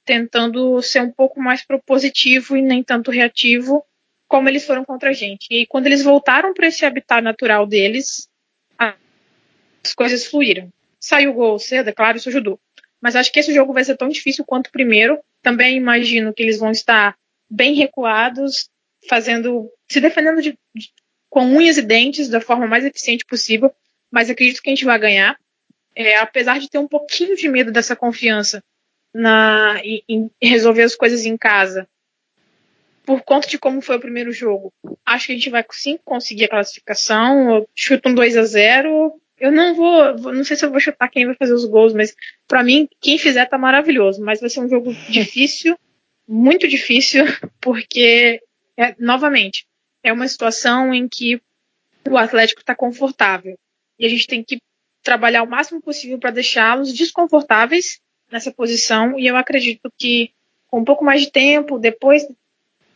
tentando 0.06 0.82
ser 0.82 1.02
um 1.02 1.12
pouco 1.12 1.42
mais 1.42 1.66
propositivo 1.66 2.56
e 2.56 2.62
nem 2.62 2.84
tanto 2.84 3.12
reativo, 3.12 3.84
como 4.28 4.48
eles 4.48 4.66
foram 4.66 4.86
contra 4.86 5.10
a 5.10 5.14
gente. 5.14 5.48
E 5.50 5.66
quando 5.66 5.88
eles 5.88 6.04
voltaram 6.04 6.54
para 6.54 6.68
esse 6.68 6.86
habitat 6.86 7.22
natural 7.22 7.66
deles, 7.66 8.30
as 8.78 9.94
coisas 9.94 10.26
fluíram. 10.26 10.72
Saiu 11.00 11.32
o 11.32 11.34
gol 11.34 11.60
cedo, 11.60 11.90
é 11.90 11.94
claro, 11.94 12.18
isso 12.18 12.30
ajudou. 12.30 12.60
Mas 13.02 13.16
acho 13.16 13.32
que 13.32 13.40
esse 13.40 13.54
jogo 13.54 13.74
vai 13.74 13.84
ser 13.84 13.98
tão 13.98 14.08
difícil 14.10 14.46
quanto 14.46 14.68
o 14.68 14.72
primeiro. 14.72 15.20
Também 15.42 15.78
imagino 15.78 16.34
que 16.34 16.42
eles 16.42 16.58
vão 16.58 16.72
estar 16.72 17.16
bem 17.50 17.76
recuados, 17.76 18.70
fazendo, 19.08 19.70
se 19.88 20.02
defendendo 20.02 20.42
de, 20.42 20.58
de, 20.74 20.90
com 21.30 21.46
unhas 21.46 21.78
e 21.78 21.84
dentes 21.84 22.30
da 22.30 22.42
forma 22.42 22.66
mais 22.66 22.84
eficiente 22.84 23.26
possível. 23.26 23.72
Mas 24.12 24.30
acredito 24.30 24.62
que 24.62 24.70
a 24.70 24.74
gente 24.74 24.86
vai 24.86 24.98
ganhar. 24.98 25.38
É, 25.96 26.18
apesar 26.18 26.60
de 26.60 26.70
ter 26.70 26.78
um 26.78 26.88
pouquinho 26.88 27.36
de 27.36 27.48
medo 27.48 27.72
dessa 27.72 27.96
confiança 27.96 28.64
na, 29.16 29.80
em, 29.82 30.04
em 30.10 30.30
resolver 30.42 30.84
as 30.84 30.94
coisas 30.94 31.26
em 31.26 31.38
casa, 31.38 31.88
por 33.06 33.22
conta 33.22 33.48
de 33.48 33.58
como 33.58 33.82
foi 33.82 33.96
o 33.96 34.02
primeiro 34.02 34.34
jogo. 34.34 34.74
Acho 35.06 35.28
que 35.28 35.32
a 35.32 35.36
gente 35.36 35.50
vai 35.50 35.66
sim 35.72 35.98
conseguir 36.04 36.46
a 36.46 36.50
classificação. 36.50 37.56
Eu 37.56 37.70
chuto 37.74 38.10
um 38.10 38.14
2 38.14 38.36
a 38.36 38.44
0 38.44 39.14
Eu 39.40 39.54
não 39.54 39.74
vou, 39.74 40.18
não 40.34 40.44
sei 40.44 40.58
se 40.58 40.66
eu 40.66 40.72
vou 40.72 40.82
chutar 40.82 41.08
quem 41.08 41.26
vai 41.26 41.36
fazer 41.36 41.54
os 41.54 41.64
gols, 41.64 41.94
mas 41.94 42.14
para 42.46 42.62
mim, 42.62 42.90
quem 43.00 43.18
fizer 43.18 43.46
tá 43.46 43.58
maravilhoso. 43.58 44.22
Mas 44.22 44.42
vai 44.42 44.50
ser 44.50 44.60
um 44.60 44.68
jogo 44.68 44.94
difícil, 45.08 45.80
muito 46.28 46.68
difícil, 46.68 47.24
porque, 47.62 48.42
é, 48.76 48.96
novamente, 49.00 49.66
é 50.04 50.12
uma 50.12 50.28
situação 50.28 50.94
em 50.94 51.08
que 51.08 51.40
o 52.10 52.18
Atlético 52.18 52.60
está 52.60 52.76
confortável. 52.76 53.58
E 53.98 54.06
a 54.06 54.10
gente 54.10 54.28
tem 54.28 54.44
que 54.44 54.60
trabalhar 55.02 55.44
o 55.44 55.50
máximo 55.50 55.82
possível 55.82 56.20
para 56.20 56.32
deixá-los 56.32 56.92
desconfortáveis 56.92 58.02
nessa 58.32 58.52
posição. 58.52 59.18
E 59.20 59.28
eu 59.28 59.36
acredito 59.36 59.92
que 59.98 60.32
com 60.68 60.80
um 60.80 60.86
pouco 60.86 61.04
mais 61.04 61.22
de 61.22 61.32
tempo, 61.32 61.80
depois 61.80 62.28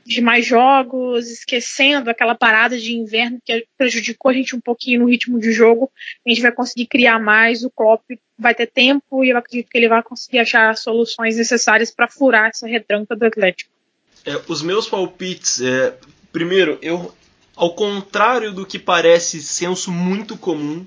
de 0.05 0.21
mais 0.21 0.45
jogos, 0.45 1.29
esquecendo 1.29 2.09
aquela 2.09 2.33
parada 2.33 2.77
de 2.77 2.95
inverno 2.95 3.39
que 3.45 3.65
prejudicou 3.77 4.31
a 4.31 4.33
gente 4.33 4.55
um 4.55 4.59
pouquinho 4.59 5.01
no 5.01 5.09
ritmo 5.09 5.39
de 5.39 5.51
jogo, 5.51 5.91
a 6.25 6.29
gente 6.29 6.41
vai 6.41 6.51
conseguir 6.51 6.87
criar 6.87 7.19
mais, 7.19 7.63
o 7.63 7.69
Klopp 7.69 8.01
vai 8.37 8.55
ter 8.55 8.67
tempo 8.67 9.23
e 9.23 9.29
eu 9.29 9.37
acredito 9.37 9.69
que 9.69 9.77
ele 9.77 9.87
vai 9.87 10.01
conseguir 10.01 10.39
achar 10.39 10.71
as 10.71 10.79
soluções 10.79 11.37
necessárias 11.37 11.91
para 11.91 12.07
furar 12.07 12.49
essa 12.49 12.67
retranca 12.67 13.15
do 13.15 13.23
Atlético. 13.23 13.69
É, 14.25 14.41
os 14.47 14.63
meus 14.63 14.89
palpites, 14.89 15.61
é, 15.61 15.95
primeiro, 16.31 16.79
eu, 16.81 17.13
ao 17.55 17.75
contrário 17.75 18.51
do 18.51 18.65
que 18.65 18.79
parece 18.79 19.41
senso 19.43 19.91
muito 19.91 20.35
comum, 20.37 20.85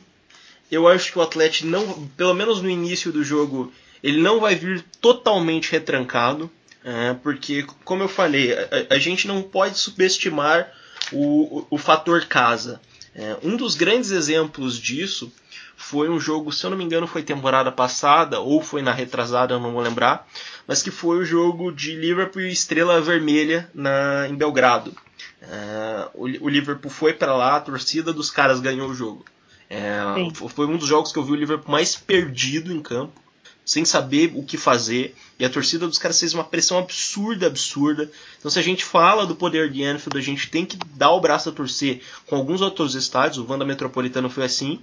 eu 0.70 0.88
acho 0.88 1.12
que 1.12 1.18
o 1.18 1.22
Atlético 1.22 1.68
não, 1.68 2.08
pelo 2.08 2.34
menos 2.34 2.60
no 2.60 2.68
início 2.68 3.12
do 3.12 3.22
jogo, 3.22 3.72
ele 4.02 4.20
não 4.20 4.40
vai 4.40 4.54
vir 4.54 4.84
totalmente 5.00 5.70
retrancado. 5.70 6.50
É, 6.84 7.14
porque, 7.14 7.64
como 7.84 8.02
eu 8.02 8.08
falei, 8.08 8.52
a, 8.52 8.94
a, 8.94 8.98
gente 8.98 9.28
não 9.28 9.40
pode 9.40 9.78
subestimar 9.78 10.68
o, 11.12 11.60
o, 11.60 11.66
o 11.70 11.78
fator 11.78 12.24
casa. 12.26 12.80
É, 13.14 13.36
um 13.42 13.56
dos 13.56 13.76
grandes 13.76 14.10
exemplos 14.10 14.76
disso 14.80 15.32
foi 15.76 16.08
um 16.08 16.18
jogo, 16.18 16.50
se 16.50 16.64
eu 16.64 16.70
não 16.70 16.76
me 16.76 16.82
engano, 16.82 17.06
foi 17.06 17.22
temporada 17.22 17.70
passada 17.70 18.40
ou 18.40 18.60
foi 18.60 18.82
na 18.82 18.92
retrasada, 18.92 19.54
eu 19.54 19.60
não 19.60 19.72
vou 19.72 19.82
lembrar, 19.82 20.26
mas 20.66 20.82
que 20.82 20.90
foi 20.90 21.18
o 21.18 21.24
jogo 21.24 21.70
de 21.70 21.94
Liverpool 21.94 22.42
e 22.42 22.50
Estrela 22.50 23.00
Vermelha 23.00 23.70
na, 23.72 24.26
em 24.28 24.34
Belgrado. 24.34 24.92
É, 25.40 26.08
o, 26.14 26.24
o, 26.24 26.48
Liverpool 26.48 26.90
foi 26.90 27.12
para 27.12 27.36
lá, 27.36 27.56
a 27.56 27.60
torcida 27.60 28.12
dos 28.12 28.30
caras 28.30 28.60
ganhou 28.60 28.88
o 28.88 28.94
jogo. 28.94 29.24
É, 29.70 30.00
foi 30.48 30.66
um 30.66 30.76
dos 30.76 30.88
jogos 30.88 31.12
que 31.12 31.18
eu 31.18 31.24
vi 31.24 31.32
o 31.32 31.36
Liverpool 31.36 31.70
mais 31.70 31.94
perdido 31.94 32.72
em 32.72 32.82
campo 32.82 33.22
sem 33.64 33.84
saber 33.84 34.32
o 34.34 34.42
que 34.42 34.56
fazer. 34.56 35.14
E 35.38 35.44
a 35.44 35.50
torcida 35.50 35.86
dos 35.86 35.98
caras 35.98 36.18
fez 36.18 36.34
uma 36.34 36.44
pressão 36.44 36.78
absurda, 36.78 37.46
absurda. 37.46 38.10
Então, 38.38 38.50
se 38.50 38.58
a 38.58 38.62
gente 38.62 38.84
fala 38.84 39.26
do 39.26 39.34
poder 39.34 39.70
de 39.70 39.84
Anfield, 39.84 40.18
a 40.18 40.22
gente 40.22 40.50
tem 40.50 40.64
que 40.64 40.76
dar 40.94 41.12
o 41.12 41.20
braço 41.20 41.48
a 41.48 41.52
torcer 41.52 42.02
com 42.26 42.36
alguns 42.36 42.60
outros 42.60 42.94
estádios. 42.94 43.38
O 43.38 43.50
Wanda 43.50 43.64
Metropolitano 43.64 44.28
foi 44.28 44.44
assim. 44.44 44.80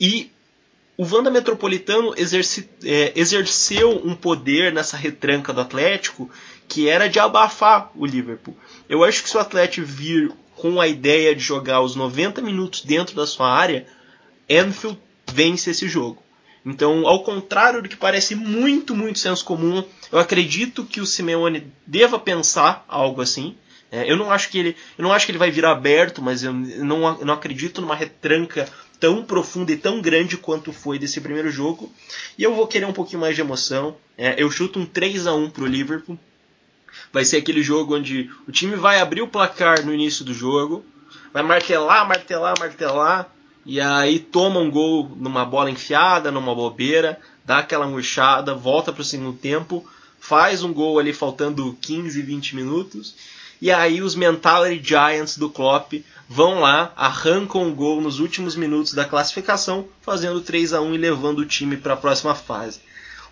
E 0.00 0.30
o 0.96 1.04
Wanda 1.04 1.30
Metropolitano 1.30 2.12
exerce, 2.16 2.68
é, 2.84 3.12
exerceu 3.14 3.90
um 4.04 4.14
poder 4.14 4.72
nessa 4.72 4.96
retranca 4.96 5.52
do 5.52 5.60
Atlético 5.60 6.30
que 6.66 6.88
era 6.88 7.08
de 7.08 7.18
abafar 7.18 7.90
o 7.94 8.04
Liverpool. 8.04 8.56
Eu 8.88 9.04
acho 9.04 9.22
que 9.22 9.30
se 9.30 9.36
o 9.36 9.40
Atlético 9.40 9.86
vir 9.86 10.32
com 10.56 10.80
a 10.80 10.88
ideia 10.88 11.34
de 11.34 11.40
jogar 11.40 11.80
os 11.80 11.94
90 11.94 12.42
minutos 12.42 12.82
dentro 12.82 13.14
da 13.14 13.26
sua 13.26 13.48
área, 13.48 13.86
Anfield 14.50 14.98
vence 15.32 15.70
esse 15.70 15.88
jogo. 15.88 16.22
Então, 16.68 17.06
ao 17.06 17.22
contrário 17.22 17.82
do 17.82 17.88
que 17.88 17.96
parece 17.96 18.34
muito, 18.34 18.94
muito 18.94 19.18
senso 19.18 19.42
comum, 19.42 19.82
eu 20.12 20.18
acredito 20.18 20.84
que 20.84 21.00
o 21.00 21.06
Simeone 21.06 21.72
deva 21.86 22.18
pensar 22.18 22.84
algo 22.86 23.22
assim. 23.22 23.56
É, 23.90 24.10
eu 24.10 24.18
não 24.18 24.30
acho 24.30 24.50
que 24.50 24.58
ele, 24.58 24.76
eu 24.98 25.02
não 25.02 25.10
acho 25.10 25.24
que 25.24 25.32
ele 25.32 25.38
vai 25.38 25.50
virar 25.50 25.72
aberto, 25.72 26.20
mas 26.20 26.42
eu 26.42 26.52
não, 26.52 27.18
eu 27.20 27.24
não 27.24 27.32
acredito 27.32 27.80
numa 27.80 27.94
retranca 27.94 28.68
tão 29.00 29.24
profunda 29.24 29.72
e 29.72 29.78
tão 29.78 30.02
grande 30.02 30.36
quanto 30.36 30.70
foi 30.70 30.98
desse 30.98 31.22
primeiro 31.22 31.50
jogo. 31.50 31.90
E 32.36 32.42
eu 32.42 32.54
vou 32.54 32.66
querer 32.66 32.84
um 32.84 32.92
pouquinho 32.92 33.22
mais 33.22 33.34
de 33.34 33.40
emoção. 33.40 33.96
É, 34.18 34.34
eu 34.36 34.50
chuto 34.50 34.78
um 34.78 34.84
3 34.84 35.26
a 35.26 35.34
1 35.34 35.48
para 35.48 35.64
o 35.64 35.66
Liverpool. 35.66 36.18
Vai 37.10 37.24
ser 37.24 37.38
aquele 37.38 37.62
jogo 37.62 37.96
onde 37.96 38.30
o 38.46 38.52
time 38.52 38.76
vai 38.76 39.00
abrir 39.00 39.22
o 39.22 39.28
placar 39.28 39.86
no 39.86 39.94
início 39.94 40.22
do 40.22 40.34
jogo, 40.34 40.84
vai 41.32 41.42
martelar, 41.42 42.06
martelar, 42.06 42.54
martelar, 42.58 43.34
e 43.70 43.82
aí 43.82 44.18
toma 44.18 44.60
um 44.60 44.70
gol 44.70 45.14
numa 45.16 45.44
bola 45.44 45.70
enfiada, 45.70 46.30
numa 46.30 46.54
bobeira, 46.54 47.20
dá 47.44 47.58
aquela 47.58 47.86
murchada, 47.86 48.54
volta 48.54 48.94
para 48.94 49.02
o 49.02 49.04
segundo 49.04 49.36
tempo, 49.36 49.86
faz 50.18 50.62
um 50.62 50.72
gol 50.72 50.98
ali 50.98 51.12
faltando 51.12 51.76
15, 51.78 52.22
20 52.22 52.56
minutos 52.56 53.14
E 53.60 53.70
aí 53.70 54.00
os 54.00 54.14
Mentality 54.14 54.82
Giants 54.82 55.36
do 55.36 55.50
Klopp 55.50 55.92
vão 56.26 56.60
lá, 56.60 56.94
arrancam 56.96 57.68
o 57.68 57.74
gol 57.74 58.00
nos 58.00 58.20
últimos 58.20 58.56
minutos 58.56 58.94
da 58.94 59.04
classificação, 59.04 59.86
fazendo 60.00 60.40
3 60.40 60.72
a 60.72 60.80
1 60.80 60.94
e 60.94 60.96
levando 60.96 61.40
o 61.40 61.46
time 61.46 61.76
para 61.76 61.92
a 61.92 61.96
próxima 61.98 62.34
fase. 62.34 62.80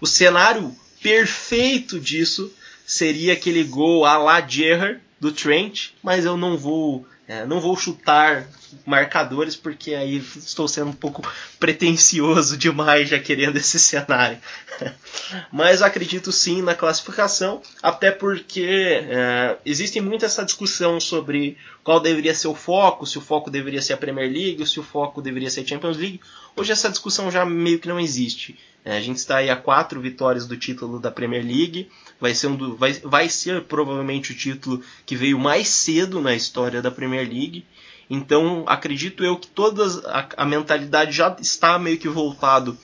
O 0.03 0.07
cenário 0.07 0.77
perfeito 1.03 1.99
disso 1.99 2.53
seria 2.85 3.33
aquele 3.33 3.65
gol 3.65 4.05
a 4.05 4.19
la 4.19 4.47
Gerrard 4.47 5.01
do 5.19 5.33
Trent, 5.33 5.93
mas 6.03 6.27
eu 6.27 6.37
não 6.37 6.59
vou 6.59 7.07
é, 7.29 7.45
não 7.45 7.61
vou 7.61 7.77
chutar 7.77 8.47
marcadores 8.85 9.57
porque 9.57 9.95
aí 9.95 10.17
estou 10.37 10.69
sendo 10.69 10.91
um 10.91 10.95
pouco 10.95 11.23
pretensioso 11.59 12.57
demais 12.57 13.09
já 13.09 13.19
querendo 13.19 13.57
esse 13.57 13.79
cenário. 13.81 14.39
Mas 15.51 15.83
acredito 15.83 16.31
sim 16.31 16.63
na 16.63 16.75
classificação, 16.75 17.61
até 17.83 18.13
porque 18.13 19.05
é, 19.09 19.57
existe 19.65 20.01
muito 20.01 20.25
essa 20.25 20.45
discussão 20.45 21.01
sobre 21.01 21.59
qual 21.83 21.99
deveria 21.99 22.35
ser 22.35 22.49
o 22.49 22.55
foco, 22.55 23.07
se 23.07 23.19
o 23.19 23.21
foco 23.23 23.51
deveria 23.51 23.83
ser 23.83 23.95
a 23.95 23.97
Premier 23.97 24.31
League, 24.31 24.61
ou 24.61 24.67
se 24.67 24.79
o 24.79 24.83
foco 24.85 25.21
deveria 25.21 25.51
ser 25.51 25.63
a 25.63 25.67
Champions 25.67 25.97
League. 25.97 26.21
Hoje 26.55 26.73
essa 26.73 26.91
discussão 26.91 27.31
já 27.31 27.45
meio 27.45 27.81
que 27.81 27.89
não 27.89 27.99
existe. 27.99 28.57
É, 28.87 28.97
a 28.97 29.01
gente 29.01 29.17
está 29.17 29.39
aí 29.39 29.51
a 29.51 29.57
quatro 29.57 30.01
vitórias 30.01 30.47
do 30.47 30.57
título 30.57 31.01
da 31.01 31.11
Premier 31.11 31.45
League. 31.45 31.91
Vai 32.21 32.33
ser, 32.33 32.47
um 32.47 32.55
do, 32.55 32.77
vai, 32.77 32.93
vai 32.93 33.29
ser 33.29 33.65
provavelmente 33.65 34.31
o 34.31 34.37
título 34.37 34.81
que 35.05 35.17
veio 35.17 35.37
mais 35.41 35.69
cedo 35.69 36.21
na 36.21 36.37
história 36.37 36.81
da 36.81 36.89
Premier 36.89 37.29
League. 37.29 37.67
Então 38.09 38.65
acredito 38.69 39.25
eu 39.25 39.37
que 39.37 39.49
toda 39.49 39.85
a, 40.09 40.29
a 40.37 40.47
mentalidade 40.47 41.11
já 41.11 41.37
está 41.41 41.77
meio 41.81 41.99
que 41.99 42.09
voltado 42.09 42.79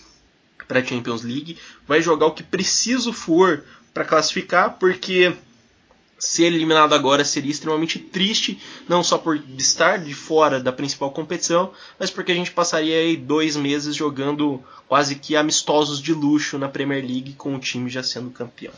para 0.67 0.81
a 0.81 0.85
Champions 0.85 1.23
League. 1.23 1.57
Vai 1.87 2.03
jogar 2.03 2.27
o 2.27 2.35
que 2.35 2.43
preciso 2.43 3.13
for 3.13 3.63
para 3.95 4.05
classificar, 4.05 4.79
porque 4.81 5.33
ser 6.23 6.45
eliminado 6.45 6.95
agora 6.95 7.25
seria 7.25 7.51
extremamente 7.51 7.99
triste, 7.99 8.57
não 8.89 9.03
só 9.03 9.19
por 9.19 9.43
estar 9.59 9.99
de 9.99 10.15
fora 10.15 10.61
da 10.61 10.71
principal 10.71 11.11
competição, 11.11 11.73
mas 11.99 12.13
porque 12.13 12.31
a 12.31 12.35
gente 12.35 12.53
passaria 12.53 12.97
aí 12.97 13.17
dois 13.17 13.57
meses 13.57 13.97
jogando 13.97 14.63
quase 14.87 15.17
que 15.17 15.35
amistosos 15.35 16.01
de 16.01 16.15
luxo 16.15 16.59
na 16.59 16.69
Premier 16.69 17.05
League 17.05 17.33
com 17.33 17.57
o 17.57 17.59
time 17.59 17.91
já 17.91 18.05
sendo 18.05 18.31
campeão. 18.31 18.73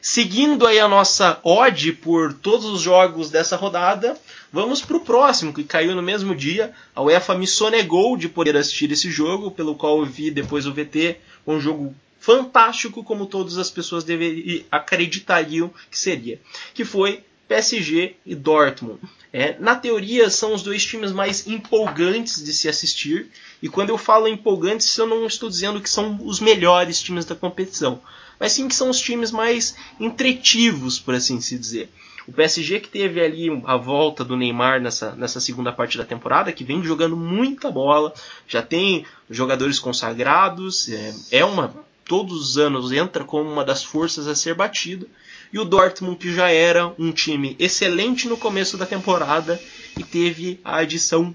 Seguindo 0.00 0.68
aí 0.68 0.78
a 0.78 0.86
nossa 0.86 1.40
odd 1.42 1.92
por 1.94 2.32
todos 2.32 2.66
os 2.66 2.80
jogos 2.80 3.28
dessa 3.28 3.56
rodada, 3.56 4.16
vamos 4.52 4.80
para 4.80 4.98
o 4.98 5.00
próximo, 5.00 5.52
que 5.52 5.64
caiu 5.64 5.96
no 5.96 6.02
mesmo 6.02 6.32
dia. 6.32 6.72
A 6.94 7.02
UEFA 7.02 7.34
me 7.34 7.48
sonegou 7.48 8.16
de 8.16 8.28
poder 8.28 8.56
assistir 8.56 8.92
esse 8.92 9.10
jogo, 9.10 9.50
pelo 9.50 9.74
qual 9.74 9.98
eu 9.98 10.06
vi 10.06 10.30
depois 10.30 10.64
o 10.64 10.72
VT, 10.72 11.16
um 11.44 11.58
jogo 11.58 11.92
fantástico 12.18 13.04
como 13.04 13.26
todas 13.26 13.58
as 13.58 13.70
pessoas 13.70 14.04
deveriam, 14.04 14.64
acreditariam 14.70 15.70
que 15.90 15.98
seria, 15.98 16.40
que 16.74 16.84
foi 16.84 17.22
PSG 17.48 18.16
e 18.26 18.34
Dortmund. 18.34 19.00
É, 19.32 19.58
na 19.58 19.74
teoria, 19.74 20.30
são 20.30 20.54
os 20.54 20.62
dois 20.62 20.84
times 20.84 21.12
mais 21.12 21.46
empolgantes 21.46 22.42
de 22.42 22.52
se 22.52 22.68
assistir. 22.68 23.30
E 23.62 23.68
quando 23.68 23.90
eu 23.90 23.98
falo 23.98 24.28
empolgantes, 24.28 24.96
eu 24.96 25.06
não 25.06 25.26
estou 25.26 25.48
dizendo 25.48 25.80
que 25.80 25.90
são 25.90 26.18
os 26.22 26.40
melhores 26.40 27.00
times 27.00 27.24
da 27.24 27.34
competição, 27.34 28.00
mas 28.38 28.52
sim 28.52 28.68
que 28.68 28.74
são 28.74 28.88
os 28.88 29.00
times 29.00 29.30
mais 29.30 29.76
entretivos, 29.98 30.98
por 30.98 31.14
assim 31.14 31.40
se 31.40 31.58
dizer. 31.58 31.90
O 32.26 32.32
PSG 32.32 32.80
que 32.80 32.88
teve 32.88 33.22
ali 33.22 33.48
a 33.64 33.76
volta 33.76 34.22
do 34.22 34.36
Neymar 34.36 34.82
nessa, 34.82 35.12
nessa 35.12 35.40
segunda 35.40 35.72
parte 35.72 35.96
da 35.96 36.04
temporada, 36.04 36.52
que 36.52 36.62
vem 36.62 36.84
jogando 36.84 37.16
muita 37.16 37.70
bola, 37.70 38.12
já 38.46 38.60
tem 38.60 39.06
jogadores 39.30 39.78
consagrados, 39.78 40.90
é, 40.90 41.14
é 41.38 41.44
uma 41.44 41.74
todos 42.08 42.40
os 42.40 42.58
anos 42.58 42.90
entra 42.90 43.22
como 43.22 43.48
uma 43.48 43.64
das 43.64 43.84
forças 43.84 44.26
a 44.26 44.34
ser 44.34 44.54
batida. 44.54 45.06
E 45.52 45.58
o 45.58 45.64
Dortmund, 45.64 46.16
que 46.16 46.34
já 46.34 46.50
era 46.50 46.92
um 46.98 47.12
time 47.12 47.54
excelente 47.58 48.26
no 48.26 48.36
começo 48.36 48.76
da 48.76 48.84
temporada 48.84 49.60
e 49.96 50.02
teve 50.02 50.58
a 50.64 50.78
adição 50.78 51.34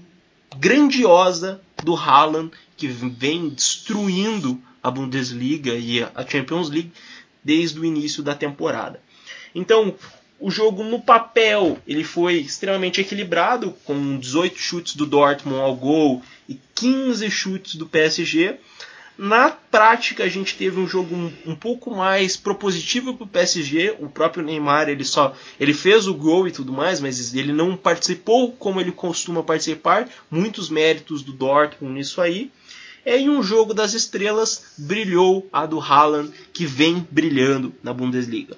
grandiosa 0.56 1.60
do 1.82 1.94
Haaland, 1.94 2.50
que 2.76 2.88
vem 2.88 3.48
destruindo 3.48 4.60
a 4.82 4.90
Bundesliga 4.90 5.74
e 5.74 6.02
a 6.02 6.26
Champions 6.28 6.68
League 6.68 6.92
desde 7.42 7.80
o 7.80 7.84
início 7.84 8.22
da 8.22 8.34
temporada. 8.34 9.00
Então, 9.54 9.94
o 10.38 10.50
jogo 10.50 10.82
no 10.82 11.00
papel 11.00 11.78
ele 11.86 12.04
foi 12.04 12.34
extremamente 12.34 13.00
equilibrado, 13.00 13.74
com 13.84 14.18
18 14.18 14.58
chutes 14.58 14.96
do 14.96 15.06
Dortmund 15.06 15.60
ao 15.60 15.74
gol 15.74 16.22
e 16.48 16.58
15 16.74 17.30
chutes 17.30 17.76
do 17.76 17.86
PSG. 17.86 18.56
Na 19.16 19.48
prática, 19.48 20.24
a 20.24 20.28
gente 20.28 20.56
teve 20.56 20.80
um 20.80 20.88
jogo 20.88 21.14
um, 21.14 21.32
um 21.46 21.54
pouco 21.54 21.94
mais 21.94 22.36
propositivo 22.36 23.14
para 23.14 23.24
o 23.24 23.28
PSG. 23.28 23.96
O 24.00 24.08
próprio 24.08 24.44
Neymar 24.44 24.88
ele 24.88 25.04
só 25.04 25.34
ele 25.58 25.72
fez 25.72 26.08
o 26.08 26.14
gol 26.14 26.48
e 26.48 26.50
tudo 26.50 26.72
mais, 26.72 27.00
mas 27.00 27.32
ele 27.32 27.52
não 27.52 27.76
participou 27.76 28.50
como 28.52 28.80
ele 28.80 28.90
costuma 28.90 29.42
participar. 29.42 30.08
Muitos 30.28 30.68
méritos 30.68 31.22
do 31.22 31.32
Dortmund 31.32 31.94
nisso 31.94 32.20
aí. 32.20 32.50
E 33.06 33.14
em 33.16 33.30
um 33.30 33.42
jogo 33.42 33.72
das 33.72 33.94
estrelas 33.94 34.74
brilhou 34.78 35.48
a 35.52 35.64
do 35.64 35.78
Haaland, 35.78 36.32
que 36.52 36.66
vem 36.66 37.06
brilhando 37.08 37.72
na 37.82 37.92
Bundesliga. 37.92 38.56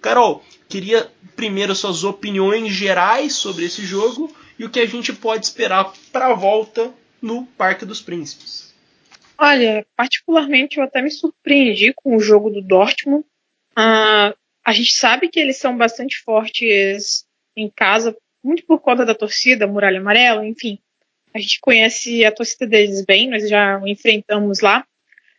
Carol, 0.00 0.44
queria 0.68 1.10
primeiro 1.34 1.74
suas 1.74 2.04
opiniões 2.04 2.72
gerais 2.72 3.34
sobre 3.34 3.64
esse 3.64 3.84
jogo 3.84 4.32
e 4.58 4.64
o 4.64 4.70
que 4.70 4.78
a 4.78 4.86
gente 4.86 5.12
pode 5.12 5.44
esperar 5.44 5.92
para 6.12 6.28
a 6.28 6.34
volta 6.34 6.92
no 7.20 7.46
Parque 7.56 7.84
dos 7.84 8.00
Príncipes. 8.00 8.67
Olha, 9.40 9.86
particularmente 9.96 10.78
eu 10.78 10.82
até 10.82 11.00
me 11.00 11.10
surpreendi 11.10 11.92
com 11.92 12.16
o 12.16 12.20
jogo 12.20 12.50
do 12.50 12.60
Dortmund. 12.60 13.24
Uh, 13.78 14.34
a 14.64 14.72
gente 14.72 14.92
sabe 14.92 15.28
que 15.28 15.38
eles 15.38 15.58
são 15.58 15.76
bastante 15.76 16.18
fortes 16.22 17.24
em 17.56 17.70
casa, 17.70 18.16
muito 18.42 18.66
por 18.66 18.80
conta 18.80 19.06
da 19.06 19.14
torcida, 19.14 19.66
Muralha 19.66 20.00
Amarela, 20.00 20.44
enfim. 20.44 20.78
A 21.32 21.38
gente 21.38 21.60
conhece 21.60 22.24
a 22.24 22.32
torcida 22.32 22.66
deles 22.66 23.04
bem, 23.04 23.30
nós 23.30 23.48
já 23.48 23.80
enfrentamos 23.86 24.60
lá. 24.60 24.84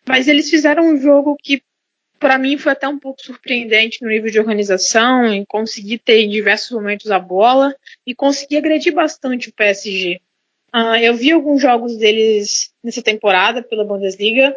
Mas 0.08 0.30
eles 0.30 0.50
fizeram 0.50 0.84
um 0.84 0.98
jogo 0.98 1.36
que, 1.42 1.62
para 2.18 2.38
mim, 2.38 2.58
foi 2.58 2.72
até 2.72 2.88
um 2.88 2.98
pouco 2.98 3.22
surpreendente 3.22 4.02
no 4.02 4.10
nível 4.10 4.32
de 4.32 4.40
organização, 4.40 5.26
em 5.26 5.44
conseguir 5.44 6.00
ter 6.00 6.22
em 6.22 6.30
diversos 6.30 6.72
momentos 6.72 7.12
a 7.12 7.20
bola 7.20 7.76
e 8.08 8.16
conseguir 8.16 8.58
agredir 8.58 8.94
bastante 8.94 9.50
o 9.50 9.54
PSG. 9.54 10.22
Uh, 10.74 10.96
eu 11.02 11.16
vi 11.16 11.32
alguns 11.32 11.62
jogos 11.62 11.98
deles 11.98 12.72
nessa 12.84 13.02
temporada 13.02 13.64
pela 13.64 13.84
Bundesliga 13.84 14.56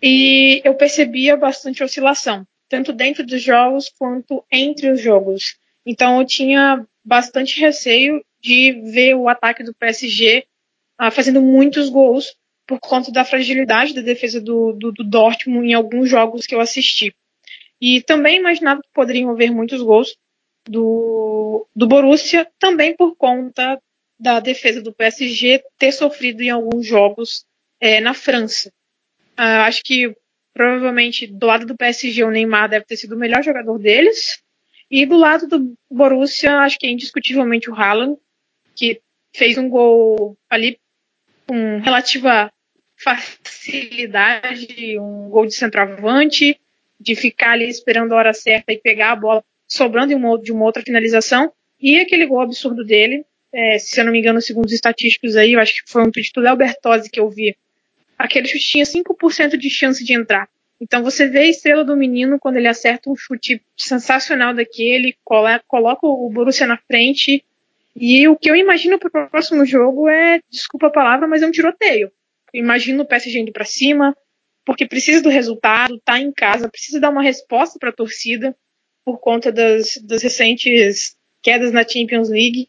e 0.00 0.60
eu 0.64 0.74
percebia 0.74 1.36
bastante 1.36 1.82
oscilação, 1.82 2.46
tanto 2.68 2.92
dentro 2.92 3.26
dos 3.26 3.42
jogos 3.42 3.90
quanto 3.98 4.44
entre 4.50 4.90
os 4.92 5.00
jogos. 5.00 5.56
Então 5.84 6.20
eu 6.20 6.26
tinha 6.26 6.86
bastante 7.04 7.60
receio 7.60 8.24
de 8.40 8.72
ver 8.92 9.14
o 9.14 9.28
ataque 9.28 9.64
do 9.64 9.74
PSG 9.74 10.44
uh, 11.00 11.10
fazendo 11.10 11.42
muitos 11.42 11.88
gols 11.88 12.36
por 12.66 12.78
conta 12.78 13.10
da 13.10 13.24
fragilidade 13.24 13.94
da 13.94 14.00
defesa 14.00 14.40
do, 14.40 14.72
do, 14.72 14.92
do, 14.92 15.04
Dortmund 15.04 15.68
em 15.68 15.74
alguns 15.74 16.08
jogos 16.08 16.46
que 16.46 16.54
eu 16.54 16.60
assisti. 16.60 17.14
E 17.80 18.00
também 18.02 18.38
imaginava 18.38 18.80
que 18.80 18.88
poderiam 18.94 19.30
haver 19.30 19.50
muitos 19.50 19.82
gols 19.82 20.16
do, 20.66 21.66
do 21.74 21.86
Borussia, 21.86 22.48
também 22.58 22.96
por 22.96 23.16
conta 23.16 23.78
da 24.18 24.40
defesa 24.40 24.80
do 24.80 24.92
PSG 24.92 25.62
ter 25.78 25.92
sofrido 25.92 26.42
em 26.42 26.50
alguns 26.50 26.86
jogos 26.86 27.44
é, 27.80 28.00
na 28.00 28.14
França. 28.14 28.70
Uh, 29.38 29.66
acho 29.66 29.82
que 29.82 30.14
provavelmente 30.52 31.26
do 31.26 31.46
lado 31.46 31.66
do 31.66 31.76
PSG 31.76 32.22
o 32.22 32.30
Neymar 32.30 32.68
deve 32.68 32.84
ter 32.84 32.96
sido 32.96 33.14
o 33.14 33.18
melhor 33.18 33.42
jogador 33.42 33.78
deles. 33.78 34.40
E 34.90 35.04
do 35.04 35.16
lado 35.16 35.48
do 35.48 35.76
Borussia, 35.90 36.58
acho 36.58 36.78
que 36.78 36.86
é 36.86 36.90
indiscutivelmente 36.90 37.68
o 37.68 37.74
Haaland, 37.74 38.16
que 38.76 39.00
fez 39.34 39.58
um 39.58 39.68
gol 39.68 40.36
ali 40.48 40.78
com 41.46 41.80
relativa 41.80 42.52
facilidade, 42.96 44.98
um 44.98 45.28
gol 45.28 45.46
de 45.46 45.54
centroavante, 45.54 46.58
de 46.98 47.16
ficar 47.16 47.52
ali 47.52 47.68
esperando 47.68 48.12
a 48.12 48.16
hora 48.16 48.32
certa 48.32 48.72
e 48.72 48.78
pegar 48.78 49.12
a 49.12 49.16
bola 49.16 49.44
sobrando 49.66 50.08
de 50.08 50.14
uma, 50.14 50.38
de 50.38 50.52
uma 50.52 50.64
outra 50.64 50.82
finalização. 50.82 51.52
E 51.80 51.98
aquele 51.98 52.26
gol 52.26 52.40
absurdo 52.40 52.84
dele, 52.84 53.26
é, 53.54 53.78
se 53.78 54.00
eu 54.00 54.04
não 54.04 54.12
me 54.12 54.18
engano, 54.18 54.40
segundo 54.42 54.66
os 54.66 54.72
estatísticos 54.72 55.36
aí, 55.36 55.52
eu 55.52 55.60
acho 55.60 55.74
que 55.74 55.90
foi 55.90 56.02
um 56.02 56.10
tweet 56.10 56.32
do 56.34 56.40
Léo 56.40 56.56
Bertozzi 56.56 57.08
que 57.08 57.20
eu 57.20 57.30
vi. 57.30 57.56
Aquele 58.18 58.48
chute 58.48 58.68
tinha 58.68 58.84
5% 58.84 59.56
de 59.56 59.70
chance 59.70 60.04
de 60.04 60.12
entrar. 60.12 60.48
Então 60.80 61.02
você 61.02 61.28
vê 61.28 61.40
a 61.40 61.48
estrela 61.48 61.84
do 61.84 61.96
menino 61.96 62.38
quando 62.38 62.56
ele 62.56 62.66
acerta 62.66 63.08
um 63.08 63.16
chute 63.16 63.62
sensacional 63.76 64.52
daquele, 64.52 65.16
coloca 65.24 66.06
o 66.06 66.28
Borussia 66.30 66.66
na 66.66 66.76
frente. 66.76 67.44
E 67.94 68.26
o 68.26 68.36
que 68.36 68.50
eu 68.50 68.56
imagino 68.56 68.98
para 68.98 69.26
o 69.26 69.30
próximo 69.30 69.64
jogo 69.64 70.08
é, 70.08 70.40
desculpa 70.50 70.88
a 70.88 70.90
palavra, 70.90 71.28
mas 71.28 71.42
é 71.42 71.46
um 71.46 71.52
tiroteio. 71.52 72.10
Eu 72.52 72.60
imagino 72.60 73.02
o 73.02 73.06
PSG 73.06 73.38
indo 73.38 73.52
para 73.52 73.64
cima, 73.64 74.16
porque 74.64 74.86
precisa 74.86 75.22
do 75.22 75.28
resultado, 75.28 76.00
tá 76.04 76.18
em 76.18 76.32
casa, 76.32 76.68
precisa 76.68 76.98
dar 76.98 77.10
uma 77.10 77.22
resposta 77.22 77.78
para 77.78 77.90
a 77.90 77.94
torcida 77.94 78.56
por 79.04 79.18
conta 79.18 79.52
das, 79.52 79.98
das 80.02 80.22
recentes 80.22 81.16
quedas 81.42 81.70
na 81.70 81.86
Champions 81.86 82.28
League. 82.28 82.68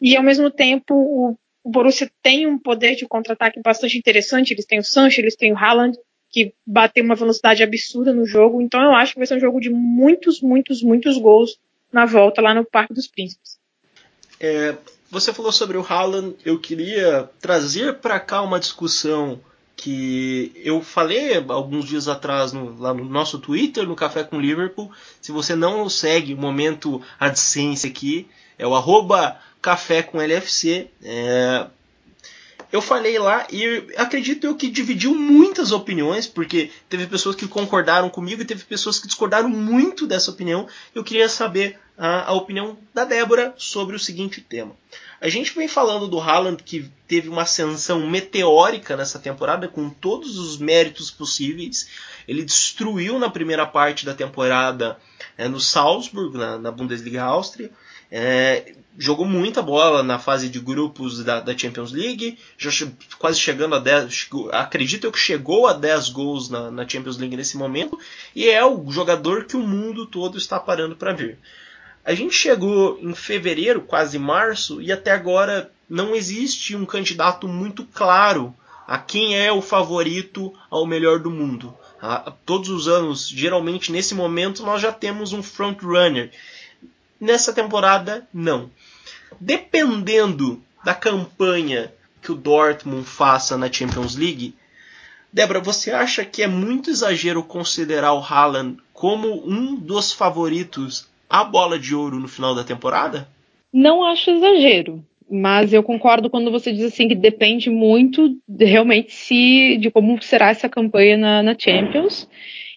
E 0.00 0.16
ao 0.16 0.22
mesmo 0.22 0.50
tempo, 0.50 0.94
o, 0.94 1.38
o 1.64 1.70
Borussia 1.70 2.10
tem 2.22 2.46
um 2.46 2.58
poder 2.58 2.96
de 2.96 3.06
contra-ataque 3.06 3.60
bastante 3.62 3.98
interessante. 3.98 4.52
Eles 4.52 4.66
têm 4.66 4.78
o 4.78 4.84
Sancho, 4.84 5.20
eles 5.20 5.36
têm 5.36 5.52
o 5.52 5.58
Haaland, 5.58 5.98
que 6.30 6.52
bateu 6.66 7.04
uma 7.04 7.14
velocidade 7.14 7.62
absurda 7.62 8.12
no 8.12 8.26
jogo. 8.26 8.60
Então 8.60 8.82
eu 8.82 8.94
acho 8.94 9.12
que 9.12 9.18
vai 9.18 9.26
ser 9.26 9.36
um 9.36 9.40
jogo 9.40 9.60
de 9.60 9.70
muitos, 9.70 10.40
muitos, 10.40 10.82
muitos 10.82 11.16
gols 11.18 11.58
na 11.92 12.04
volta 12.04 12.42
lá 12.42 12.54
no 12.54 12.64
Parque 12.64 12.92
dos 12.92 13.06
Príncipes. 13.06 13.58
É, 14.38 14.76
você 15.10 15.32
falou 15.32 15.50
sobre 15.50 15.78
o 15.78 15.86
Haaland, 15.86 16.36
eu 16.44 16.58
queria 16.58 17.30
trazer 17.40 17.94
para 17.94 18.20
cá 18.20 18.42
uma 18.42 18.60
discussão 18.60 19.40
que 19.76 20.52
eu 20.56 20.80
falei 20.82 21.36
alguns 21.48 21.84
dias 21.84 22.08
atrás 22.08 22.52
no, 22.52 22.78
lá 22.78 22.94
no 22.94 23.04
nosso 23.04 23.38
Twitter, 23.38 23.86
no 23.86 23.94
Café 23.94 24.24
com 24.24 24.40
Liverpool. 24.40 24.90
Se 25.20 25.30
você 25.30 25.54
não 25.54 25.88
segue 25.88 26.34
o 26.34 26.38
momento 26.38 27.02
AdSense 27.20 27.86
aqui, 27.86 28.26
é 28.58 28.66
o 28.66 28.74
arroba 28.74 29.38
Café 29.66 30.00
com 30.00 30.22
LFC. 30.22 30.86
É, 31.02 31.66
eu 32.70 32.80
falei 32.80 33.18
lá 33.18 33.48
e 33.50 33.84
acredito 33.96 34.46
eu 34.46 34.54
que 34.54 34.70
dividiu 34.70 35.12
muitas 35.12 35.72
opiniões, 35.72 36.24
porque 36.24 36.70
teve 36.88 37.04
pessoas 37.08 37.34
que 37.34 37.48
concordaram 37.48 38.08
comigo 38.08 38.40
e 38.40 38.44
teve 38.44 38.62
pessoas 38.62 39.00
que 39.00 39.08
discordaram 39.08 39.48
muito 39.48 40.06
dessa 40.06 40.30
opinião. 40.30 40.68
Eu 40.94 41.02
queria 41.02 41.28
saber 41.28 41.80
a, 41.98 42.30
a 42.30 42.32
opinião 42.32 42.78
da 42.94 43.04
Débora 43.04 43.54
sobre 43.56 43.96
o 43.96 43.98
seguinte 43.98 44.40
tema. 44.40 44.72
A 45.20 45.28
gente 45.28 45.52
vem 45.52 45.66
falando 45.66 46.06
do 46.06 46.20
Haaland 46.20 46.62
que 46.62 46.88
teve 47.08 47.28
uma 47.28 47.42
ascensão 47.42 48.06
meteórica 48.08 48.96
nessa 48.96 49.18
temporada, 49.18 49.66
com 49.66 49.90
todos 49.90 50.38
os 50.38 50.58
méritos 50.58 51.10
possíveis. 51.10 51.88
Ele 52.28 52.44
destruiu 52.44 53.18
na 53.18 53.28
primeira 53.28 53.66
parte 53.66 54.06
da 54.06 54.14
temporada 54.14 54.96
é, 55.36 55.48
no 55.48 55.58
Salzburg, 55.58 56.38
na, 56.38 56.56
na 56.56 56.70
Bundesliga 56.70 57.24
Áustria. 57.24 57.72
É, 58.12 58.74
jogou 58.98 59.26
muita 59.26 59.62
bola 59.62 60.02
na 60.02 60.18
fase 60.18 60.48
de 60.48 60.58
grupos 60.58 61.22
da, 61.22 61.40
da 61.40 61.56
Champions 61.56 61.92
League, 61.92 62.38
já 62.56 62.70
quase 63.18 63.38
chegando 63.38 63.74
a 63.74 63.78
10, 63.78 64.28
acredito 64.52 65.10
que 65.12 65.18
chegou 65.18 65.66
a 65.66 65.72
10 65.72 66.08
gols 66.10 66.48
na, 66.48 66.70
na, 66.70 66.88
Champions 66.88 67.18
League 67.18 67.36
nesse 67.36 67.56
momento, 67.56 67.98
e 68.34 68.48
é 68.48 68.64
o 68.64 68.90
jogador 68.90 69.44
que 69.44 69.56
o 69.56 69.60
mundo 69.60 70.06
todo 70.06 70.38
está 70.38 70.58
parando 70.58 70.96
para 70.96 71.12
ver. 71.12 71.38
A 72.04 72.14
gente 72.14 72.34
chegou 72.34 72.98
em 73.00 73.14
fevereiro, 73.14 73.80
quase 73.80 74.18
março, 74.18 74.80
e 74.80 74.92
até 74.92 75.10
agora 75.10 75.70
não 75.88 76.14
existe 76.14 76.74
um 76.74 76.86
candidato 76.86 77.46
muito 77.48 77.84
claro 77.84 78.54
a 78.86 78.98
quem 78.98 79.36
é 79.36 79.50
o 79.50 79.60
favorito 79.60 80.54
ao 80.70 80.86
melhor 80.86 81.18
do 81.18 81.30
mundo. 81.30 81.76
todos 82.44 82.68
os 82.68 82.86
anos, 82.86 83.28
geralmente 83.28 83.90
nesse 83.90 84.14
momento, 84.14 84.62
nós 84.62 84.80
já 84.80 84.92
temos 84.92 85.32
um 85.32 85.42
front 85.42 85.82
runner. 85.82 86.30
Nessa 87.20 87.52
temporada, 87.52 88.26
não. 88.32 88.70
Dependendo 89.40 90.62
da 90.84 90.94
campanha 90.94 91.92
que 92.22 92.30
o 92.30 92.34
Dortmund 92.34 93.04
faça 93.04 93.56
na 93.56 93.72
Champions 93.72 94.16
League, 94.16 94.54
Débora, 95.32 95.60
você 95.60 95.90
acha 95.90 96.24
que 96.24 96.42
é 96.42 96.46
muito 96.46 96.88
exagero 96.88 97.42
considerar 97.42 98.14
o 98.14 98.22
Haaland 98.22 98.78
como 98.92 99.46
um 99.46 99.74
dos 99.74 100.12
favoritos 100.12 101.08
a 101.28 101.44
bola 101.44 101.78
de 101.78 101.94
ouro 101.94 102.18
no 102.18 102.28
final 102.28 102.54
da 102.54 102.64
temporada? 102.64 103.28
Não 103.72 104.04
acho 104.04 104.30
exagero, 104.30 105.04
mas 105.30 105.72
eu 105.72 105.82
concordo 105.82 106.30
quando 106.30 106.50
você 106.50 106.72
diz 106.72 106.84
assim 106.84 107.08
que 107.08 107.14
depende 107.14 107.68
muito 107.68 108.34
de, 108.48 108.64
realmente 108.64 109.12
se 109.12 109.76
de 109.78 109.90
como 109.90 110.22
será 110.22 110.50
essa 110.50 110.68
campanha 110.68 111.18
na, 111.18 111.42
na 111.42 111.56
Champions. 111.58 112.28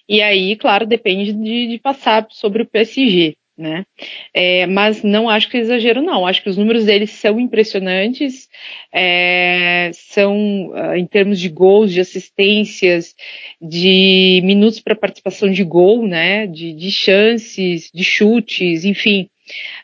E 0.08 0.22
aí, 0.22 0.56
claro, 0.56 0.86
depende 0.86 1.32
de, 1.32 1.68
de 1.68 1.80
passar 1.80 2.28
sobre 2.30 2.64
o 2.64 2.68
PSG 2.68 3.38
né? 3.60 3.86
É, 4.34 4.66
mas 4.66 5.04
não 5.04 5.30
acho 5.30 5.50
que 5.50 5.58
é 5.58 5.60
exagero, 5.60 6.02
não. 6.02 6.26
Acho 6.26 6.42
que 6.42 6.50
os 6.50 6.58
números 6.58 6.86
deles 6.86 7.12
são 7.12 7.40
impressionantes, 7.40 8.48
é, 8.94 9.92
são 9.94 10.70
uh, 10.70 10.96
em 10.96 11.06
termos 11.06 11.40
de 11.40 11.50
gols, 11.50 11.92
de 11.92 12.00
assistências, 12.00 13.14
de 13.62 14.42
minutos 14.44 14.80
para 14.80 14.96
participação 14.96 15.52
de 15.52 15.64
gol, 15.64 16.08
né? 16.08 16.48
De, 16.48 16.74
de 16.74 16.90
chances, 16.90 17.92
de 17.94 18.04
chutes, 18.04 18.86
enfim. 18.86 19.30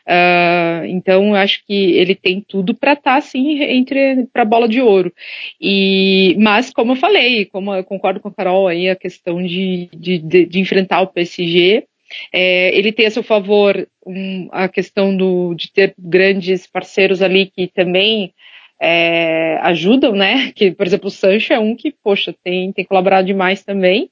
Uh, 0.08 0.86
então, 0.86 1.34
acho 1.34 1.64
que 1.66 1.74
ele 1.74 2.14
tem 2.14 2.40
tudo 2.40 2.74
para 2.74 2.92
estar 2.92 3.12
tá, 3.12 3.16
assim 3.18 3.62
entre 3.62 4.26
para 4.32 4.44
bola 4.44 4.68
de 4.68 4.80
ouro. 4.80 5.12
E, 5.60 6.34
mas, 6.38 6.70
como 6.70 6.92
eu 6.92 6.96
falei, 6.96 7.44
como 7.46 7.74
eu 7.74 7.84
concordo 7.84 8.20
com 8.20 8.28
a 8.28 8.34
Carol 8.34 8.68
aí, 8.68 8.88
a 8.88 8.96
questão 8.96 9.42
de, 9.44 9.90
de, 9.92 10.46
de 10.46 10.60
enfrentar 10.60 11.02
o 11.02 11.08
PSG 11.08 11.84
é, 12.32 12.76
ele 12.76 12.92
tem 12.92 13.06
a 13.06 13.10
seu 13.10 13.22
favor 13.22 13.86
um, 14.06 14.48
a 14.52 14.68
questão 14.68 15.16
do, 15.16 15.54
de 15.54 15.72
ter 15.72 15.94
grandes 15.98 16.66
parceiros 16.66 17.22
ali 17.22 17.46
que 17.46 17.68
também 17.68 18.32
é, 18.80 19.58
ajudam, 19.62 20.12
né? 20.12 20.52
Que, 20.56 20.70
por 20.70 20.86
exemplo, 20.86 21.08
o 21.08 21.10
Sancho 21.10 21.52
é 21.52 21.58
um 21.58 21.74
que, 21.74 21.92
poxa, 22.02 22.34
tem, 22.44 22.72
tem 22.72 22.84
colaborado 22.84 23.26
demais 23.26 23.62
também 23.62 24.10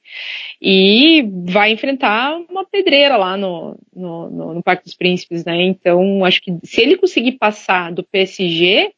e 0.60 1.24
vai 1.46 1.72
enfrentar 1.72 2.36
uma 2.48 2.64
pedreira 2.64 3.16
lá 3.16 3.36
no, 3.36 3.76
no, 3.94 4.30
no, 4.30 4.54
no 4.54 4.62
Parque 4.62 4.84
dos 4.84 4.94
Príncipes, 4.94 5.44
né? 5.44 5.62
Então, 5.62 6.24
acho 6.24 6.40
que 6.42 6.56
se 6.64 6.80
ele 6.80 6.96
conseguir 6.96 7.32
passar 7.32 7.92
do 7.92 8.02
PSG, 8.04 8.90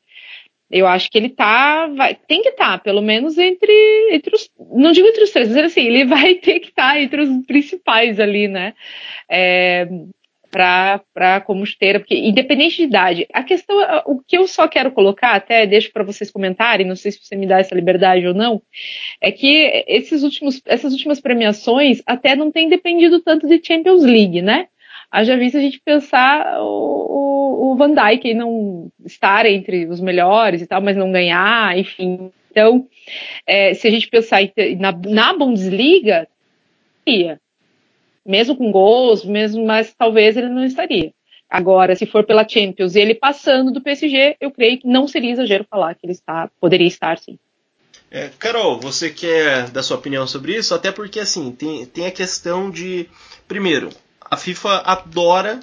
eu 0.70 0.86
acho 0.86 1.10
que 1.10 1.18
ele 1.18 1.28
tá, 1.28 1.86
vai, 1.88 2.14
tem 2.14 2.42
que 2.42 2.48
estar, 2.50 2.72
tá, 2.72 2.78
pelo 2.78 3.00
menos 3.00 3.38
entre, 3.38 4.08
entre 4.10 4.34
os, 4.34 4.50
não 4.58 4.92
digo 4.92 5.06
entre 5.06 5.24
os 5.24 5.30
três, 5.30 5.48
mas 5.48 5.58
assim, 5.58 5.82
ele 5.82 6.04
vai 6.06 6.34
ter 6.36 6.60
que 6.60 6.68
estar 6.68 6.92
tá 6.94 7.00
entre 7.00 7.22
os 7.22 7.46
principais 7.46 8.18
ali, 8.18 8.48
né? 8.48 8.74
É, 9.30 9.88
para 10.50 11.40
como 11.42 11.64
esteira, 11.64 12.00
porque 12.00 12.16
independente 12.16 12.76
de 12.76 12.84
idade, 12.84 13.26
a 13.32 13.42
questão, 13.42 13.76
o 14.06 14.22
que 14.26 14.38
eu 14.38 14.46
só 14.46 14.66
quero 14.66 14.90
colocar, 14.90 15.32
até 15.32 15.66
deixo 15.66 15.92
para 15.92 16.04
vocês 16.04 16.30
comentarem, 16.30 16.86
não 16.86 16.96
sei 16.96 17.12
se 17.12 17.18
você 17.22 17.36
me 17.36 17.46
dá 17.46 17.58
essa 17.58 17.74
liberdade 17.74 18.26
ou 18.26 18.32
não, 18.32 18.62
é 19.20 19.30
que 19.30 19.84
esses 19.86 20.22
últimos, 20.22 20.62
essas 20.64 20.92
últimas 20.92 21.20
premiações 21.20 22.00
até 22.06 22.34
não 22.34 22.50
tem 22.50 22.68
dependido 22.68 23.20
tanto 23.20 23.46
de 23.46 23.60
Champions 23.62 24.02
League, 24.02 24.40
né? 24.40 24.68
Haja 25.10 25.36
visto 25.36 25.56
a 25.56 25.60
gente 25.60 25.80
pensar 25.84 26.60
o, 26.60 27.72
o 27.72 27.76
Van 27.76 27.94
Dijk 27.94 28.34
não 28.34 28.90
estar 29.04 29.46
entre 29.46 29.86
os 29.86 30.00
melhores 30.00 30.62
e 30.62 30.66
tal, 30.66 30.80
mas 30.80 30.96
não 30.96 31.12
ganhar, 31.12 31.76
enfim. 31.78 32.30
Então, 32.50 32.86
é, 33.46 33.74
se 33.74 33.86
a 33.86 33.90
gente 33.90 34.08
pensar 34.08 34.40
na, 34.78 34.92
na 34.92 35.36
Bundesliga, 35.36 36.26
ia. 37.06 37.40
Mesmo 38.24 38.56
com 38.56 38.72
gols, 38.72 39.24
mesmo, 39.24 39.64
mas 39.64 39.94
talvez 39.94 40.36
ele 40.36 40.48
não 40.48 40.64
estaria. 40.64 41.12
Agora, 41.48 41.94
se 41.94 42.06
for 42.06 42.24
pela 42.24 42.48
Champions 42.48 42.96
e 42.96 43.00
ele 43.00 43.14
passando 43.14 43.70
do 43.70 43.80
PSG, 43.80 44.36
eu 44.40 44.50
creio 44.50 44.80
que 44.80 44.88
não 44.88 45.06
seria 45.06 45.30
exagero 45.30 45.64
falar 45.70 45.94
que 45.94 46.04
ele 46.04 46.12
está, 46.12 46.50
poderia 46.60 46.88
estar 46.88 47.18
sim. 47.18 47.38
É, 48.10 48.30
Carol, 48.38 48.80
você 48.80 49.10
quer 49.10 49.70
dar 49.70 49.82
sua 49.82 49.96
opinião 49.96 50.26
sobre 50.26 50.56
isso? 50.56 50.74
Até 50.74 50.90
porque 50.90 51.20
assim 51.20 51.52
tem, 51.52 51.86
tem 51.86 52.06
a 52.06 52.10
questão 52.10 52.70
de 52.70 53.08
primeiro 53.46 53.90
a 54.30 54.36
FIFA 54.36 54.82
adora 54.84 55.60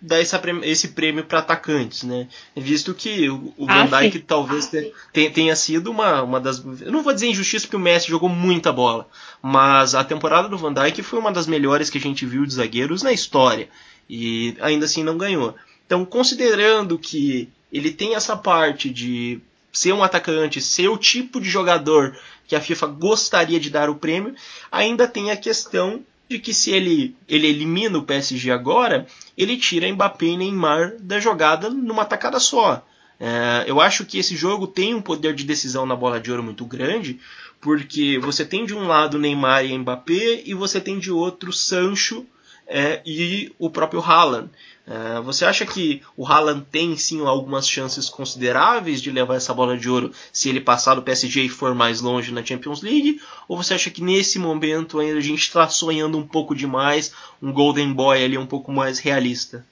dar 0.00 0.20
essa, 0.20 0.40
esse 0.62 0.88
prêmio 0.88 1.24
para 1.24 1.38
atacantes, 1.38 2.02
né? 2.02 2.28
Visto 2.54 2.94
que 2.94 3.28
o, 3.28 3.54
o 3.56 3.66
ah, 3.68 3.84
Van 3.84 4.00
Dijk 4.02 4.20
talvez 4.20 4.66
ah, 4.74 4.82
tenha, 5.12 5.30
tenha 5.30 5.56
sido 5.56 5.90
uma, 5.90 6.22
uma 6.22 6.40
das. 6.40 6.62
Eu 6.80 6.92
não 6.92 7.02
vou 7.02 7.12
dizer 7.12 7.28
injustiça 7.28 7.66
porque 7.66 7.76
o 7.76 7.80
Messi 7.80 8.08
jogou 8.08 8.28
muita 8.28 8.72
bola, 8.72 9.08
mas 9.42 9.94
a 9.94 10.04
temporada 10.04 10.48
do 10.48 10.58
Van 10.58 10.72
Dijk 10.72 11.02
foi 11.02 11.18
uma 11.18 11.32
das 11.32 11.46
melhores 11.46 11.90
que 11.90 11.98
a 11.98 12.00
gente 12.00 12.26
viu 12.26 12.44
de 12.44 12.54
zagueiros 12.54 13.02
na 13.02 13.12
história 13.12 13.68
e 14.08 14.56
ainda 14.60 14.84
assim 14.84 15.02
não 15.02 15.18
ganhou. 15.18 15.54
Então, 15.86 16.04
considerando 16.04 16.98
que 16.98 17.48
ele 17.72 17.90
tem 17.90 18.14
essa 18.14 18.36
parte 18.36 18.90
de 18.90 19.40
ser 19.72 19.92
um 19.92 20.02
atacante, 20.02 20.60
ser 20.60 20.88
o 20.88 20.96
tipo 20.96 21.40
de 21.40 21.50
jogador 21.50 22.16
que 22.46 22.56
a 22.56 22.60
FIFA 22.60 22.86
gostaria 22.86 23.60
de 23.60 23.70
dar 23.70 23.90
o 23.90 23.96
prêmio, 23.96 24.34
ainda 24.70 25.06
tem 25.08 25.30
a 25.30 25.36
questão 25.36 26.02
de 26.28 26.38
que 26.38 26.52
se 26.52 26.70
ele, 26.72 27.14
ele 27.28 27.46
elimina 27.46 27.98
o 27.98 28.02
PSG 28.02 28.50
agora, 28.50 29.06
ele 29.36 29.56
tira 29.56 29.90
Mbappé 29.92 30.26
e 30.26 30.36
Neymar 30.36 30.96
da 31.00 31.20
jogada 31.20 31.70
numa 31.70 32.04
tacada 32.04 32.40
só. 32.40 32.84
É, 33.18 33.64
eu 33.66 33.80
acho 33.80 34.04
que 34.04 34.18
esse 34.18 34.36
jogo 34.36 34.66
tem 34.66 34.94
um 34.94 35.00
poder 35.00 35.34
de 35.34 35.44
decisão 35.44 35.86
na 35.86 35.96
bola 35.96 36.20
de 36.20 36.30
ouro 36.30 36.42
muito 36.42 36.64
grande, 36.64 37.18
porque 37.60 38.18
você 38.18 38.44
tem 38.44 38.66
de 38.66 38.74
um 38.74 38.86
lado 38.86 39.18
Neymar 39.18 39.64
e 39.64 39.76
Mbappé 39.76 40.42
e 40.44 40.52
você 40.52 40.80
tem 40.80 40.98
de 40.98 41.10
outro 41.10 41.52
Sancho 41.52 42.26
é, 42.66 43.00
e 43.06 43.52
o 43.58 43.70
próprio 43.70 44.00
Haaland. 44.00 44.50
É, 44.88 45.20
você 45.20 45.44
acha 45.44 45.66
que 45.66 46.00
o 46.16 46.24
Haaland 46.24 46.64
tem 46.70 46.96
sim 46.96 47.26
algumas 47.26 47.68
chances 47.68 48.08
consideráveis 48.08 49.02
de 49.02 49.10
levar 49.10 49.34
essa 49.34 49.52
bola 49.52 49.76
de 49.76 49.90
ouro 49.90 50.12
se 50.32 50.48
ele 50.48 50.60
passar 50.60 50.94
do 50.94 51.02
PSG 51.02 51.42
e 51.42 51.48
for 51.48 51.74
mais 51.74 52.00
longe 52.00 52.32
na 52.32 52.44
Champions 52.44 52.82
League? 52.82 53.20
Ou 53.48 53.56
você 53.56 53.74
acha 53.74 53.90
que 53.90 54.00
nesse 54.00 54.38
momento 54.38 55.00
ainda 55.00 55.18
a 55.18 55.22
gente 55.22 55.40
está 55.40 55.68
sonhando 55.68 56.16
um 56.16 56.26
pouco 56.26 56.54
demais, 56.54 57.12
um 57.42 57.52
Golden 57.52 57.92
Boy 57.92 58.24
ali 58.24 58.38
um 58.38 58.46
pouco 58.46 58.70
mais 58.70 59.00
realista? 59.00 59.66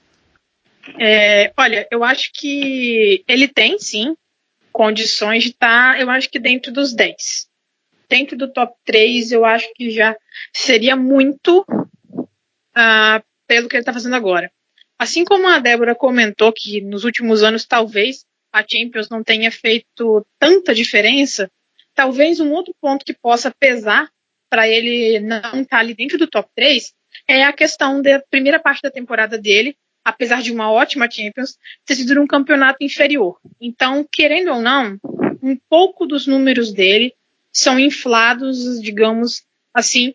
É, 0.99 1.53
olha, 1.57 1.87
eu 1.89 2.03
acho 2.03 2.31
que 2.33 3.23
ele 3.25 3.47
tem 3.47 3.79
sim 3.79 4.17
condições 4.71 5.43
de 5.43 5.51
estar, 5.51 5.93
tá, 5.93 6.01
eu 6.01 6.09
acho 6.09 6.29
que 6.29 6.37
dentro 6.37 6.73
dos 6.73 6.93
10. 6.93 7.47
Dentro 8.09 8.37
do 8.37 8.51
top 8.51 8.73
3, 8.83 9.31
eu 9.31 9.45
acho 9.45 9.73
que 9.73 9.89
já 9.89 10.15
seria 10.53 10.95
muito 10.97 11.65
uh, 11.71 13.23
pelo 13.47 13.69
que 13.69 13.77
ele 13.77 13.81
está 13.81 13.93
fazendo 13.93 14.15
agora. 14.15 14.51
Assim 14.97 15.25
como 15.25 15.47
a 15.47 15.59
Débora 15.59 15.95
comentou 15.95 16.53
que 16.53 16.81
nos 16.81 17.03
últimos 17.03 17.43
anos 17.43 17.65
talvez 17.65 18.25
a 18.51 18.63
Champions 18.67 19.09
não 19.09 19.23
tenha 19.23 19.51
feito 19.51 20.25
tanta 20.39 20.73
diferença, 20.73 21.51
talvez 21.93 22.39
um 22.39 22.51
outro 22.51 22.73
ponto 22.79 23.05
que 23.05 23.13
possa 23.13 23.51
pesar 23.51 24.09
para 24.49 24.67
ele 24.67 25.19
não 25.19 25.37
estar 25.37 25.65
tá 25.65 25.79
ali 25.79 25.93
dentro 25.93 26.17
do 26.17 26.27
top 26.27 26.49
3 26.55 26.93
é 27.27 27.43
a 27.43 27.51
questão 27.51 28.01
da 28.01 28.21
primeira 28.29 28.59
parte 28.59 28.81
da 28.81 28.91
temporada 28.91 29.37
dele 29.37 29.75
apesar 30.05 30.43
de 30.43 30.51
uma 30.51 30.71
ótima 30.71 31.09
Champions, 31.09 31.57
ter 31.83 31.95
sido 31.95 32.21
um 32.21 32.27
campeonato 32.27 32.77
inferior. 32.81 33.39
Então, 33.59 34.07
querendo 34.09 34.53
ou 34.53 34.61
não, 34.61 34.99
um 35.41 35.57
pouco 35.67 36.05
dos 36.05 36.27
números 36.27 36.71
dele 36.71 37.15
são 37.51 37.79
inflados, 37.79 38.79
digamos 38.79 39.43
assim, 39.73 40.13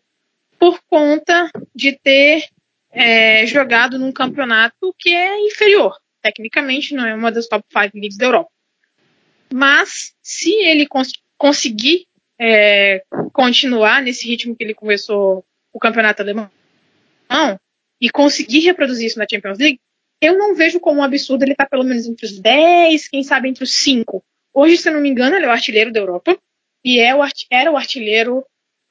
por 0.61 0.81
conta 0.89 1.51
de 1.74 1.99
ter 1.99 2.45
é, 2.93 3.47
jogado 3.47 3.99
num 3.99 4.12
campeonato 4.12 4.95
que 4.99 5.11
é 5.11 5.47
inferior. 5.47 5.97
Tecnicamente, 6.22 6.95
não 6.95 7.07
é 7.07 7.14
uma 7.14 7.32
das 7.32 7.47
top 7.47 7.64
5 7.72 7.91
leagues 7.95 8.16
da 8.16 8.26
Europa. 8.26 8.51
Mas, 9.53 10.12
se 10.22 10.53
ele 10.53 10.86
cons 10.86 11.12
conseguir 11.36 12.07
é, 12.38 13.03
continuar 13.32 14.03
nesse 14.03 14.26
ritmo 14.26 14.55
que 14.55 14.62
ele 14.62 14.74
começou 14.74 15.45
o 15.72 15.78
campeonato 15.78 16.22
alemão 16.22 16.51
e 18.01 18.11
conseguir 18.11 18.61
reproduzir 18.61 19.07
isso 19.07 19.18
na 19.18 19.26
Champions 19.30 19.59
League, 19.59 19.78
eu 20.20 20.36
não 20.36 20.55
vejo 20.55 20.80
como 20.80 21.01
um 21.01 21.05
absurdo 21.05 21.45
ele 21.45 21.53
estar 21.53 21.64
tá 21.64 21.70
pelo 21.70 21.84
menos 21.84 22.07
entre 22.07 22.26
os 22.26 22.38
10, 22.38 23.09
quem 23.09 23.22
sabe 23.22 23.49
entre 23.49 23.64
os 23.64 23.72
5. 23.74 24.22
Hoje, 24.53 24.76
se 24.76 24.88
eu 24.88 24.93
não 24.93 25.01
me 25.01 25.09
engano, 25.09 25.36
ele 25.36 25.45
é 25.45 25.49
o 25.49 25.53
artilheiro 25.53 25.93
da 25.93 26.01
Europa 26.01 26.36
e 26.84 26.99
é 26.99 27.14
o 27.14 27.20
era 27.51 27.70
o 27.70 27.76
artilheiro 27.76 28.38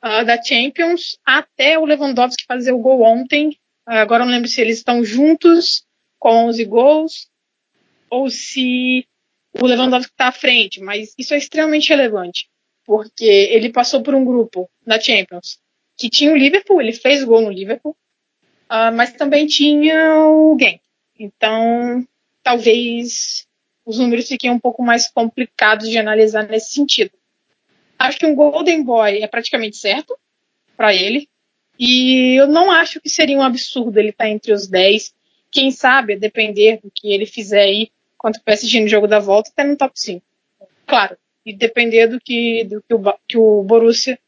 uh, 0.04 0.26
da 0.26 0.42
Champions 0.42 1.18
até 1.26 1.78
o 1.78 1.86
Lewandowski 1.86 2.46
fazer 2.48 2.72
o 2.72 2.80
gol 2.80 3.02
ontem. 3.02 3.58
Uh, 3.88 3.94
agora 3.94 4.26
não 4.26 4.32
lembro 4.32 4.48
se 4.48 4.62
eles 4.62 4.78
estão 4.78 5.04
juntos 5.04 5.86
com 6.18 6.48
11 6.48 6.66
gols 6.66 7.30
ou 8.10 8.30
se 8.30 9.08
o 9.60 9.66
Lewandowski 9.66 10.12
está 10.12 10.28
à 10.28 10.32
frente, 10.32 10.82
mas 10.82 11.14
isso 11.18 11.34
é 11.34 11.38
extremamente 11.38 11.90
relevante, 11.90 12.50
porque 12.86 13.26
ele 13.26 13.72
passou 13.72 14.02
por 14.04 14.14
um 14.14 14.26
grupo 14.26 14.70
na 14.86 15.00
Champions 15.00 15.60
que 16.00 16.10
tinha 16.10 16.32
o 16.32 16.38
Liverpool, 16.38 16.82
ele 16.82 16.94
fez 16.94 17.24
gol 17.26 17.42
no 17.42 17.52
Liverpool, 17.52 17.96
uh, 18.72 18.96
mas 18.96 19.12
também 19.12 19.46
tinha 19.46 20.26
o 20.26 20.58
Genk. 20.58 20.82
Então, 21.20 22.08
talvez 22.42 23.46
os 23.86 24.00
números 24.00 24.30
fiquem 24.30 24.50
um 24.50 24.60
pouco 24.60 24.82
mais 24.82 25.10
complicados 25.12 25.90
de 25.90 25.98
analisar 25.98 26.48
nesse 26.48 26.74
sentido. 26.74 27.12
Acho 27.98 28.18
que 28.18 28.26
um 28.26 28.34
Golden 28.34 28.82
Boy 28.82 29.22
é 29.22 29.28
praticamente 29.28 29.76
certo 29.76 30.18
para 30.78 30.96
ele. 30.96 31.28
E 31.80 32.36
eu 32.36 32.46
não 32.46 32.70
acho 32.70 33.00
que 33.00 33.10
seria 33.10 33.38
um 33.38 33.42
absurdo 33.42 33.98
ele 33.98 34.10
estar 34.10 34.26
tá 34.26 34.30
entre 34.30 34.52
os 34.52 34.68
10. 34.68 35.14
Quem 35.50 35.72
sabe, 35.72 36.18
depender 36.18 36.80
do 36.84 36.92
que 36.94 37.12
ele 37.12 37.26
fizer 37.26 37.62
aí 37.62 37.90
contra 38.18 38.42
o 38.42 38.44
PSG 38.44 38.82
no 38.82 38.88
jogo 38.88 39.08
da 39.08 39.20
volta, 39.20 39.50
até 39.50 39.64
no 39.64 39.78
top 39.78 39.94
5. 39.96 40.22
Claro. 40.86 41.18
E 41.46 41.56
depender 41.56 42.08
do 42.08 42.20
que, 42.20 42.66
do 42.66 42.84
que, 42.86 42.94
o, 42.94 43.14
que 43.26 43.38
o 43.38 43.64
Borussia 43.64 44.20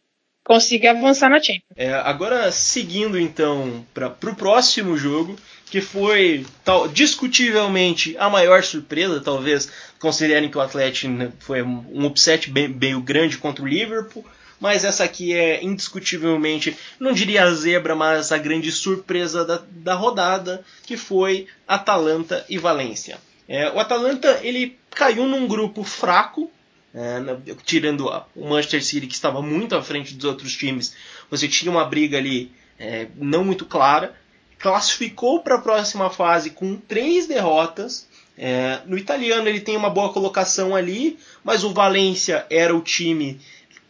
consiga 0.43 0.91
avançar 0.91 1.30
na 1.30 1.41
Champions. 1.41 1.64
É, 1.76 1.93
agora, 1.93 2.52
seguindo 2.52 3.20
então 3.20 3.86
para 3.93 4.08
o 4.08 4.36
próximo 4.36 4.97
jogo, 4.97 5.36
que 5.66 5.82
foi 5.82 6.45
tal, 6.64 6.88
discutivelmente 6.88 8.16
a 8.18 8.30
maior 8.30 8.64
surpresa, 8.64 9.22
talvez 9.22 9.72
considerem 9.99 10.49
que 10.49 10.58
o 10.58 10.62
Atlético 10.62 11.14
foi 11.39 11.62
um 11.62 12.06
upset 12.06 12.49
bem, 12.49 12.72
bem 12.72 12.99
grande 13.02 13.38
contra 13.38 13.64
o 13.64 13.68
Liverpool, 13.68 14.26
mas 14.62 14.86
essa 14.86 15.03
aqui 15.03 15.34
é 15.34 15.64
indiscutivelmente, 15.64 16.78
não 16.99 17.12
diria 17.12 17.43
a 17.43 17.53
zebra, 17.53 17.95
mas 17.95 18.32
a 18.32 18.38
grande 18.38 18.72
surpresa 18.72 19.43
da, 19.43 19.62
da 19.70 19.93
rodada, 19.95 20.64
que 20.86 20.95
foi 20.95 21.47
Atalanta 21.68 22.45
e 22.47 22.57
Valência. 22.57 23.20
É, 23.47 23.70
o 23.72 23.80
Atalanta 23.80 24.39
ele 24.43 24.78
caiu 24.91 25.26
num 25.28 25.47
grupo 25.47 25.84
fraco, 25.84 26.49
é, 26.93 27.20
tirando 27.66 28.07
o 28.36 28.49
Manchester 28.49 28.86
City 28.86 29.07
que 29.07 29.16
estava 29.16 29.41
muito 29.41 29.76
à 29.76 29.82
frente 29.82 30.14
dos 30.14 30.26
outros 30.26 30.55
times, 30.55 30.95
você 31.30 31.47
tinha 31.47 31.72
uma 31.72 31.84
briga 31.84 32.18
ali 32.18 32.51
é, 32.80 33.07
não 33.18 33.43
muito 33.43 33.66
clara 33.66 34.16
classificou 34.62 35.41
para 35.41 35.55
a 35.55 35.62
próxima 35.62 36.09
fase 36.09 36.51
com 36.51 36.78
três 36.78 37.28
derrotas. 37.28 38.07
É, 38.38 38.80
no 38.86 38.97
italiano 38.97 39.47
ele 39.47 39.59
tem 39.59 39.76
uma 39.76 39.89
boa 39.89 40.14
colocação 40.14 40.76
ali, 40.76 41.18
mas 41.43 41.64
o 41.64 41.74
Valência 41.74 42.45
era 42.49 42.76
o 42.76 42.82
time 42.82 43.41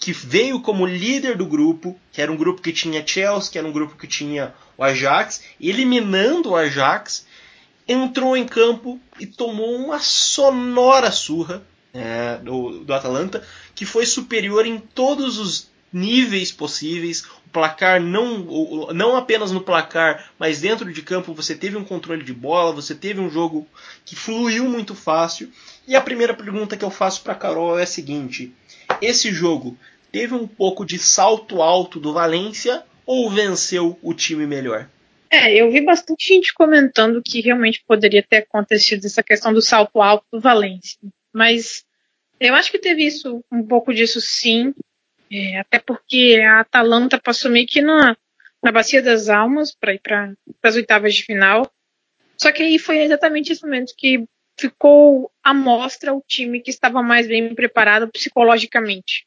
que 0.01 0.11
veio 0.11 0.59
como 0.59 0.83
líder 0.83 1.37
do 1.37 1.45
grupo, 1.45 1.95
que 2.11 2.23
era 2.23 2.31
um 2.31 2.35
grupo 2.35 2.59
que 2.59 2.73
tinha 2.73 3.05
Chelsea, 3.05 3.51
que 3.51 3.59
era 3.59 3.67
um 3.67 3.71
grupo 3.71 3.95
que 3.95 4.07
tinha 4.07 4.51
o 4.75 4.83
Ajax, 4.83 5.43
eliminando 5.61 6.49
o 6.49 6.55
Ajax, 6.55 7.27
entrou 7.87 8.35
em 8.35 8.47
campo 8.47 8.99
e 9.19 9.27
tomou 9.27 9.75
uma 9.75 9.99
sonora 9.99 11.11
surra 11.11 11.61
é, 11.93 12.37
do, 12.37 12.83
do 12.83 12.91
Atalanta, 12.91 13.47
que 13.75 13.85
foi 13.85 14.07
superior 14.07 14.65
em 14.65 14.79
todos 14.79 15.37
os 15.37 15.69
níveis 15.93 16.51
possíveis. 16.51 17.23
O 17.45 17.49
placar 17.51 18.01
não, 18.01 18.39
não 18.95 19.15
apenas 19.15 19.51
no 19.51 19.61
placar, 19.61 20.31
mas 20.39 20.61
dentro 20.61 20.91
de 20.91 21.03
campo 21.03 21.31
você 21.31 21.53
teve 21.53 21.77
um 21.77 21.83
controle 21.83 22.23
de 22.23 22.33
bola, 22.33 22.73
você 22.73 22.95
teve 22.95 23.19
um 23.19 23.29
jogo 23.29 23.67
que 24.03 24.15
fluiu 24.15 24.67
muito 24.67 24.95
fácil. 24.95 25.51
E 25.87 25.95
a 25.95 26.01
primeira 26.01 26.33
pergunta 26.33 26.75
que 26.75 26.83
eu 26.83 26.89
faço 26.89 27.21
para 27.21 27.35
Carol 27.35 27.77
é 27.77 27.83
a 27.83 27.87
seguinte: 27.87 28.51
esse 29.01 29.31
jogo 29.31 29.77
teve 30.11 30.33
um 30.33 30.47
pouco 30.47 30.85
de 30.85 30.99
salto 30.99 31.61
alto 31.61 31.99
do 31.99 32.13
Valência 32.13 32.83
ou 33.05 33.29
venceu 33.29 33.97
o 34.01 34.13
time 34.13 34.45
melhor? 34.45 34.89
É, 35.29 35.53
eu 35.55 35.71
vi 35.71 35.81
bastante 35.81 36.27
gente 36.27 36.53
comentando 36.53 37.21
que 37.23 37.39
realmente 37.39 37.83
poderia 37.87 38.21
ter 38.21 38.37
acontecido 38.37 39.05
essa 39.05 39.23
questão 39.23 39.53
do 39.53 39.61
salto 39.61 40.01
alto 40.01 40.25
do 40.31 40.41
Valência, 40.41 40.99
mas 41.33 41.85
eu 42.39 42.55
acho 42.55 42.71
que 42.71 42.79
teve 42.79 43.05
isso, 43.05 43.43
um 43.51 43.65
pouco 43.65 43.93
disso 43.93 44.19
sim. 44.19 44.73
É, 45.31 45.59
até 45.59 45.79
porque 45.79 46.41
a 46.43 46.59
Atalanta 46.59 47.17
passou 47.17 47.49
meio 47.49 47.65
que 47.65 47.81
na, 47.81 48.17
na 48.61 48.71
Bacia 48.71 49.01
das 49.01 49.29
Almas 49.29 49.73
para 49.73 49.93
ir 49.93 49.99
para 49.99 50.33
as 50.63 50.75
oitavas 50.75 51.13
de 51.13 51.23
final. 51.23 51.71
Só 52.35 52.51
que 52.51 52.63
aí 52.63 52.79
foi 52.79 52.97
exatamente 52.97 53.51
esse 53.53 53.61
momento 53.61 53.93
que 53.95 54.25
ficou 54.61 55.31
à 55.43 55.53
mostra 55.53 56.13
o 56.13 56.23
time 56.27 56.61
que 56.61 56.69
estava 56.69 57.01
mais 57.01 57.27
bem 57.27 57.53
preparado 57.55 58.07
psicologicamente. 58.11 59.25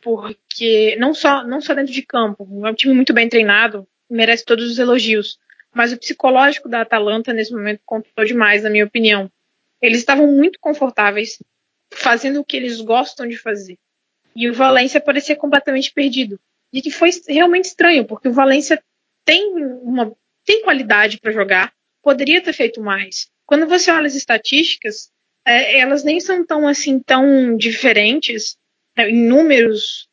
Porque 0.00 0.96
não 0.96 1.14
só, 1.14 1.46
não 1.46 1.60
só 1.60 1.74
dentro 1.74 1.92
de 1.92 2.02
campo, 2.02 2.44
é 2.66 2.70
um 2.70 2.74
time 2.74 2.92
muito 2.92 3.12
bem 3.12 3.28
treinado, 3.28 3.86
merece 4.10 4.44
todos 4.44 4.68
os 4.70 4.78
elogios. 4.78 5.38
Mas 5.72 5.92
o 5.92 5.98
psicológico 5.98 6.68
da 6.68 6.80
Atalanta 6.80 7.32
nesse 7.32 7.52
momento 7.52 7.80
contou 7.86 8.24
demais, 8.24 8.64
na 8.64 8.70
minha 8.70 8.84
opinião. 8.84 9.30
Eles 9.80 9.98
estavam 9.98 10.26
muito 10.26 10.58
confortáveis, 10.60 11.38
fazendo 11.92 12.40
o 12.40 12.44
que 12.44 12.56
eles 12.56 12.80
gostam 12.80 13.26
de 13.26 13.36
fazer. 13.36 13.78
E 14.34 14.48
o 14.50 14.54
Valência 14.54 15.00
parecia 15.00 15.36
completamente 15.36 15.92
perdido. 15.92 16.38
E 16.72 16.82
que 16.82 16.90
foi 16.90 17.10
realmente 17.28 17.66
estranho, 17.66 18.04
porque 18.04 18.28
o 18.28 18.32
Valência 18.32 18.82
tem 19.24 19.54
uma 19.54 20.12
tem 20.44 20.62
qualidade 20.62 21.20
para 21.20 21.30
jogar, 21.30 21.72
poderia 22.02 22.42
ter 22.42 22.52
feito 22.52 22.80
mais. 22.80 23.30
Quando 23.52 23.68
você 23.68 23.90
olha 23.90 24.06
as 24.06 24.14
estatísticas, 24.14 25.10
é, 25.46 25.80
elas 25.80 26.02
nem 26.02 26.18
são 26.20 26.42
tão 26.42 26.66
assim 26.66 26.98
tão 26.98 27.54
diferentes 27.54 28.56
né, 28.96 29.10
em 29.10 29.28
números, 29.28 30.08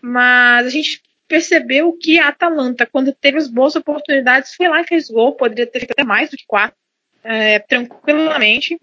mas 0.00 0.64
a 0.64 0.70
gente 0.70 1.02
percebeu 1.26 1.92
que 2.00 2.20
a 2.20 2.28
Atalanta, 2.28 2.86
quando 2.86 3.12
teve 3.12 3.38
as 3.38 3.48
boas 3.48 3.74
oportunidades, 3.74 4.54
foi 4.54 4.68
lá 4.68 4.82
e 4.82 4.86
fez 4.86 5.10
gol, 5.10 5.34
poderia 5.34 5.66
ter 5.66 5.80
feito 5.80 5.90
até 5.90 6.04
mais 6.04 6.30
do 6.30 6.36
que 6.36 6.44
quatro, 6.46 6.76
é, 7.24 7.58
tranquilamente. 7.58 8.78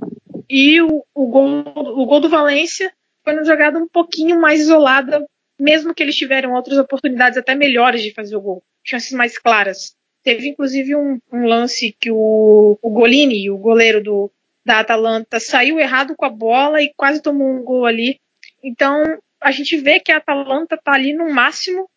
E 0.49 0.82
o, 0.82 1.06
o, 1.16 1.28
gol, 1.28 1.64
o 1.74 2.06
gol 2.06 2.20
do 2.20 2.28
Valência 2.28 2.91
foi 3.24 3.32
uma 3.36 3.45
jogada 3.45 3.80
um 3.80 3.88
pouquinho 3.88 4.38
mais 4.38 4.60
isolada, 4.60 5.26
mesmo 5.58 5.95
que 5.95 6.04
eles 6.04 6.18
tiveram 6.18 6.51
outras 6.51 6.78
oportunidades 6.78 7.38
até 7.38 7.56
melhores 7.56 8.04
de 8.04 8.14
fazer 8.14 8.36
o 8.36 8.41
gol, 8.41 8.62
chances 8.84 9.14
mais 9.14 9.38
claras. 9.38 9.95
Teve 10.24 10.49
inclusive 10.49 10.95
um, 10.95 11.19
um 11.32 11.45
lance 11.45 11.95
que 11.99 12.09
o, 12.09 12.78
o 12.82 12.89
Golini, 12.89 13.49
o 13.49 13.57
goleiro 13.57 14.01
do, 14.01 14.32
da 14.65 14.80
Atalanta, 14.80 15.39
saiu 15.39 15.80
errado 15.80 16.15
com 16.15 16.26
a 16.26 16.30
bola 16.30 16.82
e 16.82 16.93
quase 16.95 17.21
tomou 17.21 17.47
um 17.47 17.63
gol 17.63 17.86
ali. 17.86 18.19
Então 18.63 19.19
a 19.41 19.51
gente 19.51 19.76
vê 19.78 19.99
que 19.99 20.11
a 20.11 20.17
Atalanta 20.17 20.76
está 20.76 20.93
ali 20.93 21.13
no 21.13 21.30
máximo 21.32 21.89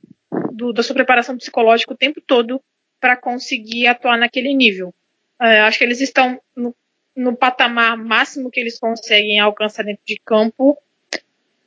do, 0.53 0.73
da 0.73 0.83
sua 0.83 0.95
preparação 0.95 1.37
psicológica 1.37 1.93
o 1.93 1.97
tempo 1.97 2.21
todo 2.21 2.61
para 3.01 3.17
conseguir 3.17 3.87
atuar 3.87 4.19
naquele 4.19 4.53
nível. 4.53 4.93
É, 5.41 5.61
acho 5.61 5.79
que 5.79 5.85
eles 5.85 6.01
estão 6.01 6.41
no, 6.57 6.75
no 7.15 7.37
patamar 7.37 7.97
máximo 7.97 8.51
que 8.51 8.59
eles 8.59 8.79
conseguem 8.79 9.39
alcançar 9.39 9.85
dentro 9.85 10.03
de 10.05 10.21
campo 10.25 10.77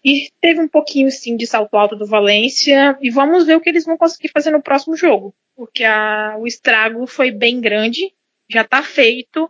e 0.03 0.29
teve 0.41 0.61
um 0.61 0.67
pouquinho, 0.67 1.11
sim, 1.11 1.35
de 1.35 1.45
salto 1.45 1.75
alto 1.75 1.95
do 1.95 2.05
Valência. 2.05 2.97
E 3.01 3.09
vamos 3.09 3.45
ver 3.45 3.55
o 3.55 3.61
que 3.61 3.69
eles 3.69 3.85
vão 3.85 3.97
conseguir 3.97 4.29
fazer 4.29 4.51
no 4.51 4.61
próximo 4.61 4.95
jogo. 4.95 5.33
Porque 5.59 5.83
a, 5.83 6.37
o 6.39 6.47
estrago 6.47 7.05
foi 7.05 7.31
bem 7.31 7.59
grande, 7.59 8.13
já 8.49 8.61
está 8.61 8.81
feito. 8.81 9.49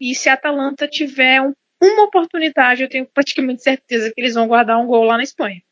E 0.00 0.12
se 0.12 0.28
a 0.28 0.32
Atalanta 0.32 0.88
tiver 0.88 1.40
um, 1.40 1.54
uma 1.80 2.06
oportunidade, 2.06 2.82
eu 2.82 2.88
tenho 2.88 3.06
praticamente 3.06 3.62
certeza 3.62 4.12
que 4.12 4.20
eles 4.20 4.34
vão 4.34 4.48
guardar 4.48 4.80
um 4.80 4.86
gol 4.88 5.04
lá 5.04 5.16
na 5.16 5.22
Espanha. 5.22 5.62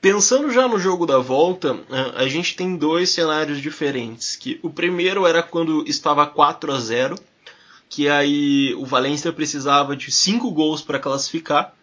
Pensando 0.00 0.52
já 0.52 0.68
no 0.68 0.78
jogo 0.78 1.04
da 1.04 1.18
volta, 1.18 1.80
a 2.14 2.28
gente 2.28 2.54
tem 2.54 2.76
dois 2.76 3.10
cenários 3.10 3.60
diferentes. 3.60 4.36
Que 4.36 4.60
o 4.62 4.70
primeiro 4.70 5.26
era 5.26 5.42
quando 5.42 5.84
estava 5.88 6.24
4 6.24 6.70
a 6.70 6.78
0, 6.78 7.16
que 7.88 8.08
aí 8.08 8.72
o 8.76 8.86
Valência 8.86 9.32
precisava 9.32 9.96
de 9.96 10.12
5 10.12 10.48
gols 10.52 10.80
para 10.80 11.00
classificar 11.00 11.74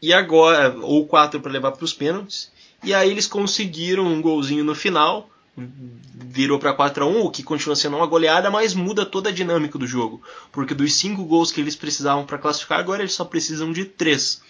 e 0.00 0.12
agora, 0.12 0.76
ou 0.80 1.08
quatro 1.08 1.40
para 1.40 1.50
levar 1.50 1.72
para 1.72 1.84
os 1.84 1.92
pênaltis. 1.92 2.52
E 2.84 2.94
aí 2.94 3.10
eles 3.10 3.26
conseguiram 3.26 4.06
um 4.06 4.22
golzinho 4.22 4.62
no 4.62 4.76
final 4.76 5.28
virou 5.56 6.58
para 6.58 6.72
4 6.72 7.04
a 7.04 7.06
1 7.06 7.20
o 7.20 7.30
que 7.30 7.42
continua 7.42 7.74
sendo 7.74 7.96
uma 7.96 8.06
goleada, 8.06 8.50
mas 8.50 8.74
muda 8.74 9.06
toda 9.06 9.30
a 9.30 9.32
dinâmica 9.32 9.78
do 9.78 9.86
jogo. 9.86 10.22
Porque 10.52 10.74
dos 10.74 10.94
5 10.94 11.24
gols 11.24 11.50
que 11.50 11.60
eles 11.60 11.76
precisavam 11.76 12.26
para 12.26 12.38
classificar, 12.38 12.78
agora 12.78 13.02
eles 13.02 13.14
só 13.14 13.24
precisam 13.24 13.72
de 13.72 13.84
3. 13.84 14.42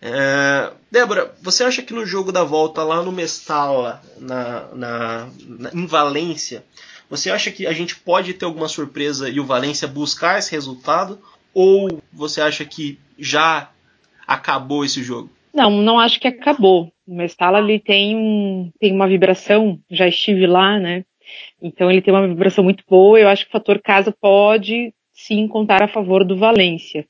É, 0.00 0.72
Débora, 0.90 1.34
você 1.42 1.64
acha 1.64 1.82
que 1.82 1.92
no 1.92 2.06
jogo 2.06 2.32
da 2.32 2.44
volta 2.44 2.82
lá 2.82 3.02
no 3.02 3.12
Mestala, 3.12 4.02
na, 4.18 4.68
na, 4.74 5.28
na, 5.42 5.70
em 5.72 5.86
Valência, 5.86 6.64
você 7.08 7.30
acha 7.30 7.50
que 7.50 7.66
a 7.66 7.72
gente 7.72 7.96
pode 7.96 8.34
ter 8.34 8.44
alguma 8.44 8.68
surpresa 8.68 9.28
e 9.28 9.40
o 9.40 9.44
Valência 9.44 9.86
buscar 9.86 10.38
esse 10.38 10.50
resultado? 10.52 11.18
Ou 11.54 12.02
você 12.12 12.40
acha 12.40 12.64
que 12.64 12.98
já 13.18 13.70
acabou 14.26 14.84
esse 14.84 15.02
jogo? 15.02 15.30
Não, 15.54 15.70
não 15.70 15.98
acho 15.98 16.20
que 16.20 16.28
acabou. 16.28 16.92
O 17.06 17.14
Mestala 17.14 17.60
ele 17.60 17.78
tem, 17.78 18.16
um, 18.16 18.70
tem 18.80 18.92
uma 18.92 19.06
vibração, 19.06 19.78
já 19.90 20.08
estive 20.08 20.46
lá, 20.46 20.78
né? 20.78 21.04
Então 21.60 21.90
ele 21.90 22.02
tem 22.02 22.12
uma 22.12 22.26
vibração 22.26 22.64
muito 22.64 22.84
boa. 22.88 23.18
Eu 23.18 23.28
acho 23.28 23.44
que 23.44 23.50
o 23.50 23.52
fator 23.52 23.80
casa 23.80 24.12
pode 24.12 24.92
sim 25.12 25.46
contar 25.48 25.82
a 25.82 25.88
favor 25.88 26.24
do 26.24 26.36
Valência. 26.36 27.06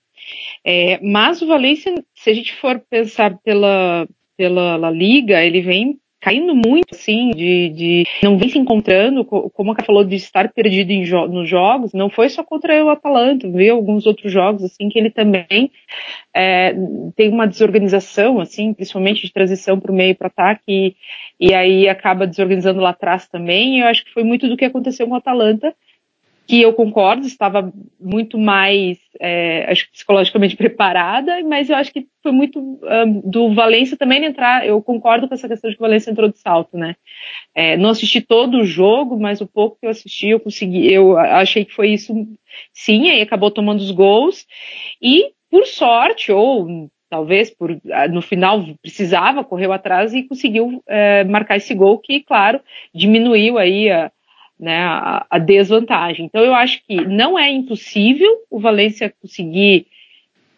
É, 0.64 1.00
mas 1.02 1.42
o 1.42 1.46
Valência, 1.46 1.94
se 2.14 2.30
a 2.30 2.34
gente 2.34 2.54
for 2.54 2.80
pensar 2.90 3.38
pela, 3.38 4.08
pela 4.36 4.76
La 4.76 4.90
Liga, 4.90 5.42
ele 5.42 5.60
vem 5.60 5.98
caindo 6.20 6.54
muito, 6.54 6.94
assim, 6.94 7.30
de, 7.30 7.68
de 7.70 8.04
não 8.22 8.38
vem 8.38 8.48
se 8.48 8.58
encontrando, 8.58 9.24
como 9.24 9.72
a 9.72 9.84
falou 9.84 10.04
de 10.04 10.16
estar 10.16 10.52
perdido 10.52 10.90
em 10.90 11.04
jo 11.04 11.26
nos 11.28 11.48
jogos, 11.48 11.92
não 11.92 12.10
foi 12.10 12.28
só 12.28 12.42
contra 12.42 12.84
o 12.84 12.90
Atalanta, 12.90 13.48
viu 13.48 13.74
alguns 13.74 14.06
outros 14.06 14.32
jogos, 14.32 14.64
assim, 14.64 14.88
que 14.88 14.98
ele 14.98 15.10
também 15.10 15.70
é, 16.34 16.74
tem 17.14 17.28
uma 17.28 17.46
desorganização, 17.46 18.40
assim, 18.40 18.74
principalmente 18.74 19.22
de 19.22 19.32
transição 19.32 19.78
para 19.78 19.92
o 19.92 19.94
meio 19.94 20.14
para 20.16 20.28
ataque, 20.28 20.62
e, 20.68 20.96
e 21.40 21.54
aí 21.54 21.88
acaba 21.88 22.26
desorganizando 22.26 22.80
lá 22.80 22.90
atrás 22.90 23.28
também, 23.28 23.80
eu 23.80 23.86
acho 23.86 24.04
que 24.04 24.12
foi 24.12 24.24
muito 24.24 24.48
do 24.48 24.56
que 24.56 24.64
aconteceu 24.64 25.06
com 25.06 25.14
o 25.14 25.18
Atalanta, 25.18 25.74
que 26.46 26.62
eu 26.62 26.72
concordo, 26.72 27.26
estava 27.26 27.72
muito 27.98 28.38
mais, 28.38 28.98
é, 29.20 29.70
acho 29.70 29.90
psicologicamente 29.90 30.54
preparada, 30.56 31.42
mas 31.42 31.68
eu 31.68 31.76
acho 31.76 31.92
que 31.92 32.06
foi 32.22 32.32
muito 32.32 32.60
um, 32.60 33.20
do 33.28 33.52
Valência 33.54 33.96
também 33.96 34.24
entrar, 34.24 34.66
eu 34.66 34.80
concordo 34.80 35.26
com 35.26 35.34
essa 35.34 35.48
questão 35.48 35.68
de 35.68 35.76
que 35.76 35.82
o 35.82 35.86
Valência 35.86 36.10
entrou 36.10 36.30
de 36.30 36.38
salto, 36.38 36.76
né? 36.76 36.94
É, 37.54 37.76
não 37.76 37.90
assisti 37.90 38.20
todo 38.20 38.58
o 38.58 38.64
jogo, 38.64 39.18
mas 39.18 39.40
o 39.40 39.46
pouco 39.46 39.78
que 39.80 39.86
eu 39.86 39.90
assisti, 39.90 40.28
eu 40.28 40.40
consegui, 40.40 40.92
eu 40.92 41.18
achei 41.18 41.64
que 41.64 41.74
foi 41.74 41.90
isso, 41.90 42.14
sim, 42.72 43.10
aí 43.10 43.20
acabou 43.20 43.50
tomando 43.50 43.80
os 43.80 43.90
gols, 43.90 44.46
e 45.02 45.32
por 45.50 45.66
sorte, 45.66 46.30
ou 46.30 46.88
talvez 47.08 47.50
por 47.50 47.70
no 48.10 48.20
final 48.20 48.64
precisava, 48.82 49.44
correu 49.44 49.72
atrás 49.72 50.12
e 50.12 50.24
conseguiu 50.24 50.82
é, 50.86 51.24
marcar 51.24 51.56
esse 51.56 51.74
gol 51.74 51.98
que, 51.98 52.20
claro, 52.20 52.60
diminuiu 52.94 53.58
aí 53.58 53.90
a 53.90 54.10
né, 54.58 54.78
a, 54.78 55.26
a, 55.30 55.38
desvantagem. 55.38 56.26
Então 56.26 56.42
eu 56.42 56.54
acho 56.54 56.82
que 56.86 56.96
não 57.06 57.38
é 57.38 57.50
impossível 57.50 58.30
o 58.50 58.58
Valência 58.58 59.14
conseguir 59.20 59.86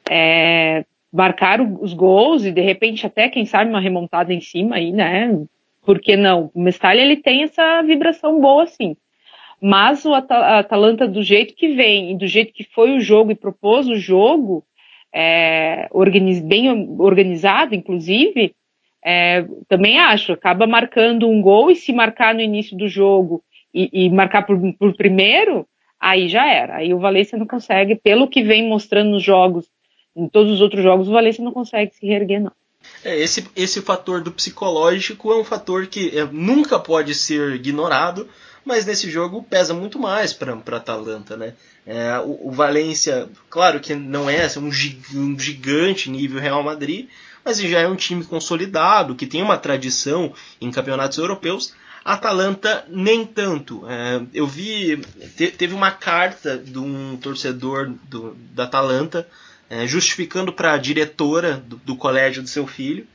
é, 0.09 0.85
marcar 1.13 1.61
os 1.61 1.93
gols 1.93 2.45
e 2.45 2.53
de 2.53 2.61
repente 2.61 3.07
até 3.07 3.29
quem 3.29 3.45
sabe 3.45 3.71
uma 3.71 3.81
remontada 3.81 4.33
em 4.33 4.41
cima 4.41 4.77
aí, 4.77 4.93
né? 4.93 5.37
Por 5.85 6.01
que 6.01 6.17
não? 6.17 6.51
O 6.55 6.61
Mestalha 6.61 7.01
ele 7.01 7.17
tem 7.17 7.43
essa 7.43 7.83
vibração 7.83 8.41
boa 8.41 8.67
sim. 8.67 8.97
Mas 9.61 10.05
o 10.05 10.15
Atalanta 10.15 11.09
do 11.09 11.23
jeito 11.23 11.55
que 11.55 11.75
vem 11.75 12.13
e 12.13 12.17
do 12.17 12.27
jeito 12.27 12.53
que 12.53 12.63
foi 12.63 12.97
o 12.97 13.01
jogo 13.01 13.33
e 13.33 13.35
propôs 13.35 13.89
o 13.89 13.97
jogo, 13.97 14.65
é, 15.13 15.89
organiz, 15.91 16.41
bem 16.41 16.69
organizado, 17.01 17.75
inclusive, 17.75 18.55
é, 19.05 19.45
também 19.67 19.99
acho, 19.99 20.33
acaba 20.33 20.67
marcando 20.67 21.29
um 21.29 21.41
gol 21.41 21.71
e 21.71 21.77
se 21.77 21.93
marcar 21.93 22.35
no 22.35 22.41
início 22.41 22.77
do 22.77 22.87
jogo 22.89 23.43
e, 23.79 24.07
e 24.07 24.11
marcar 24.11 24.43
por, 24.43 24.59
por 24.75 24.97
primeiro, 24.97 25.67
aí 26.01 26.29
já 26.29 26.47
era. 26.47 26.77
Aí 26.77 26.93
o 26.93 26.99
Valência 26.99 27.39
não 27.39 27.47
consegue, 27.47 27.95
pelo 27.95 28.29
que 28.29 28.43
vem 28.43 28.69
mostrando 28.69 29.11
nos 29.11 29.23
jogos, 29.23 29.67
em 30.17 30.29
todos 30.29 30.53
os 30.53 30.61
outros 30.61 30.83
jogos, 30.83 31.09
o 31.09 31.13
Valência 31.13 31.45
não 31.45 31.53
consegue 31.53 31.95
se 31.95 32.05
reerguer, 32.05 32.41
não. 32.41 32.53
É, 33.05 33.19
esse, 33.19 33.47
esse 33.55 33.81
fator 33.83 34.21
do 34.21 34.33
psicológico 34.33 35.33
é 35.33 35.37
um 35.37 35.45
fator 35.45 35.87
que 35.87 36.17
é, 36.17 36.25
nunca 36.25 36.79
pode 36.79 37.15
ser 37.15 37.53
ignorado, 37.55 38.29
mas 38.65 38.85
nesse 38.85 39.11
jogo 39.11 39.43
pesa 39.43 39.73
muito 39.73 39.99
mais 39.99 40.33
para 40.33 40.53
a 40.53 40.77
Atalanta, 40.77 41.37
né? 41.37 41.55
É, 41.87 42.19
o, 42.19 42.49
o, 42.49 42.51
Valência, 42.51 43.29
claro 43.49 43.81
que 43.81 43.95
não 43.95 44.29
é 44.29 44.47
um, 44.59 44.69
um 44.69 45.39
gigante 45.39 46.11
nível 46.11 46.41
Real 46.41 46.63
Madrid, 46.63 47.09
mas 47.45 47.61
já 47.61 47.81
é 47.81 47.89
um 47.89 47.97
time 47.97 48.25
consolidado, 48.25 49.15
que 49.15 49.27
tem 49.27 49.43
uma 49.43 49.57
tradição 49.57 50.33
em 50.61 50.71
campeonatos 50.71 51.17
europeus, 51.19 51.75
Atalanta 52.05 52.85
nem 52.89 53.25
tanto. 53.25 53.85
É, 53.89 54.23
eu 54.33 54.47
vi, 54.47 54.97
te, 55.37 55.49
teve 55.49 55.75
uma 55.75 55.91
carta 55.91 56.57
de 56.57 56.79
um 56.79 57.17
torcedor 57.17 57.91
do, 58.05 58.35
da 58.53 58.65
Atalanta 58.65 59.27
é, 59.69 59.87
justificando 59.87 60.53
para 60.53 60.73
a 60.73 60.79
diretora 60.79 61.57
do, 61.57 61.77
do 61.77 61.97
colégio 61.97 62.43
do 62.43 62.49
seu 62.49 62.67
filho 62.67 63.07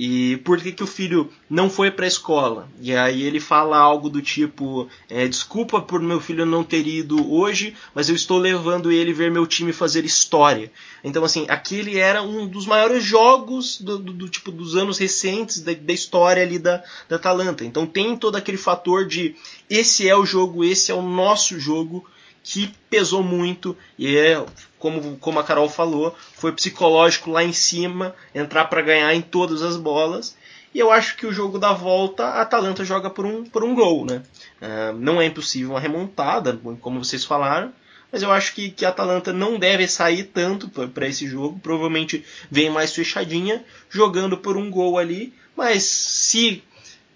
e 0.00 0.36
por 0.44 0.60
que, 0.60 0.70
que 0.70 0.84
o 0.84 0.86
filho 0.86 1.28
não 1.50 1.68
foi 1.68 1.90
para 1.90 2.04
a 2.04 2.08
escola. 2.08 2.68
E 2.80 2.94
aí 2.94 3.20
ele 3.24 3.40
fala 3.40 3.76
algo 3.76 4.08
do 4.08 4.22
tipo: 4.22 4.88
é, 5.10 5.26
desculpa 5.26 5.80
por 5.80 6.00
meu 6.00 6.20
filho 6.20 6.46
não 6.46 6.62
ter 6.62 6.86
ido 6.86 7.32
hoje, 7.32 7.74
mas 7.92 8.08
eu 8.08 8.14
estou 8.14 8.38
levando 8.38 8.92
ele 8.92 9.12
ver 9.12 9.28
meu 9.28 9.44
time 9.44 9.72
fazer 9.72 10.04
história. 10.04 10.70
Então 11.02 11.24
assim, 11.24 11.46
aquele 11.48 11.98
era 11.98 12.22
um 12.22 12.46
dos 12.46 12.64
maiores 12.64 13.02
jogos 13.02 13.80
do, 13.80 13.98
do, 13.98 14.12
do 14.12 14.28
tipo 14.28 14.52
dos 14.52 14.76
anos 14.76 14.98
recentes 14.98 15.62
da, 15.62 15.72
da, 15.72 15.92
história 15.92 16.44
ali 16.44 16.60
da, 16.60 16.80
da 17.08 17.16
Atalanta. 17.16 17.64
Então 17.64 17.84
tem 17.84 18.16
todo 18.16 18.36
aquele 18.36 18.56
fator 18.56 19.04
de 19.04 19.34
esse 19.68 20.08
é 20.08 20.14
o 20.14 20.24
jogo, 20.24 20.62
esse 20.62 20.92
é 20.92 20.94
o 20.94 21.02
nosso 21.02 21.58
jogo 21.58 22.08
que 22.50 22.74
pesou 22.88 23.22
muito 23.22 23.76
e 23.98 24.16
é 24.16 24.42
como, 24.78 25.18
como 25.18 25.38
a 25.38 25.44
Carol 25.44 25.68
falou, 25.68 26.16
foi 26.32 26.50
psicológico 26.50 27.30
lá 27.30 27.44
em 27.44 27.52
cima, 27.52 28.14
entrar 28.34 28.64
para 28.64 28.80
ganhar 28.80 29.14
em 29.14 29.20
todas 29.20 29.60
as 29.60 29.76
bolas. 29.76 30.34
E 30.74 30.78
eu 30.78 30.90
acho 30.90 31.18
que 31.18 31.26
o 31.26 31.32
jogo 31.32 31.58
da 31.58 31.74
volta, 31.74 32.24
a 32.24 32.40
Atalanta 32.40 32.86
joga 32.86 33.10
por 33.10 33.26
um, 33.26 33.44
por 33.44 33.62
um 33.62 33.74
gol, 33.74 34.06
né? 34.06 34.22
Uh, 34.62 34.96
não 34.98 35.20
é 35.20 35.26
impossível 35.26 35.72
uma 35.72 35.80
remontada, 35.80 36.58
como 36.80 37.04
vocês 37.04 37.22
falaram, 37.22 37.70
mas 38.10 38.22
eu 38.22 38.32
acho 38.32 38.54
que, 38.54 38.70
que 38.70 38.86
a 38.86 38.88
Atalanta 38.88 39.30
não 39.30 39.58
deve 39.58 39.86
sair 39.86 40.24
tanto 40.24 40.70
para 40.70 41.06
esse 41.06 41.26
jogo. 41.26 41.60
Provavelmente 41.62 42.24
vem 42.50 42.70
mais 42.70 42.94
fechadinha, 42.94 43.62
jogando 43.90 44.38
por 44.38 44.56
um 44.56 44.70
gol 44.70 44.96
ali. 44.96 45.34
Mas 45.54 45.82
se 45.82 46.62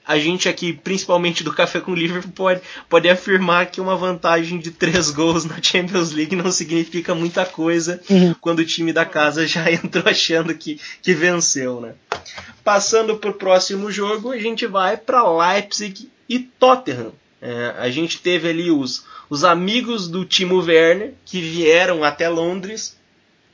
a 0.06 0.18
gente 0.18 0.48
aqui, 0.48 0.72
principalmente 0.72 1.44
do 1.44 1.54
Café 1.54 1.80
com 1.80 1.94
Liverpool, 1.94 2.32
pode, 2.32 2.60
pode 2.88 3.08
afirmar 3.08 3.66
que 3.66 3.80
uma 3.80 3.96
vantagem 3.96 4.58
de 4.58 4.70
três 4.70 5.10
gols 5.10 5.44
na 5.44 5.62
Champions 5.62 6.12
League 6.12 6.34
não 6.34 6.50
significa 6.50 7.14
muita 7.14 7.46
coisa 7.46 8.00
uhum. 8.10 8.34
quando 8.40 8.60
o 8.60 8.64
time 8.64 8.92
da 8.92 9.04
casa 9.04 9.46
já 9.46 9.70
entrou 9.70 10.04
achando 10.06 10.54
que, 10.54 10.80
que 11.00 11.14
venceu, 11.14 11.80
né? 11.80 11.94
Passando 12.64 13.16
para 13.16 13.30
o 13.30 13.34
próximo 13.34 13.90
jogo, 13.90 14.32
a 14.32 14.38
gente 14.38 14.66
vai 14.66 14.96
para 14.96 15.22
Leipzig 15.30 16.08
e 16.28 16.38
Tottenham. 16.38 17.12
É, 17.40 17.74
a 17.78 17.90
gente 17.90 18.18
teve 18.20 18.48
ali 18.48 18.70
os, 18.70 19.04
os 19.28 19.44
amigos 19.44 20.08
do 20.08 20.24
Timo 20.24 20.62
Werner 20.62 21.14
que 21.24 21.40
vieram 21.40 22.04
até 22.04 22.28
Londres 22.28 22.96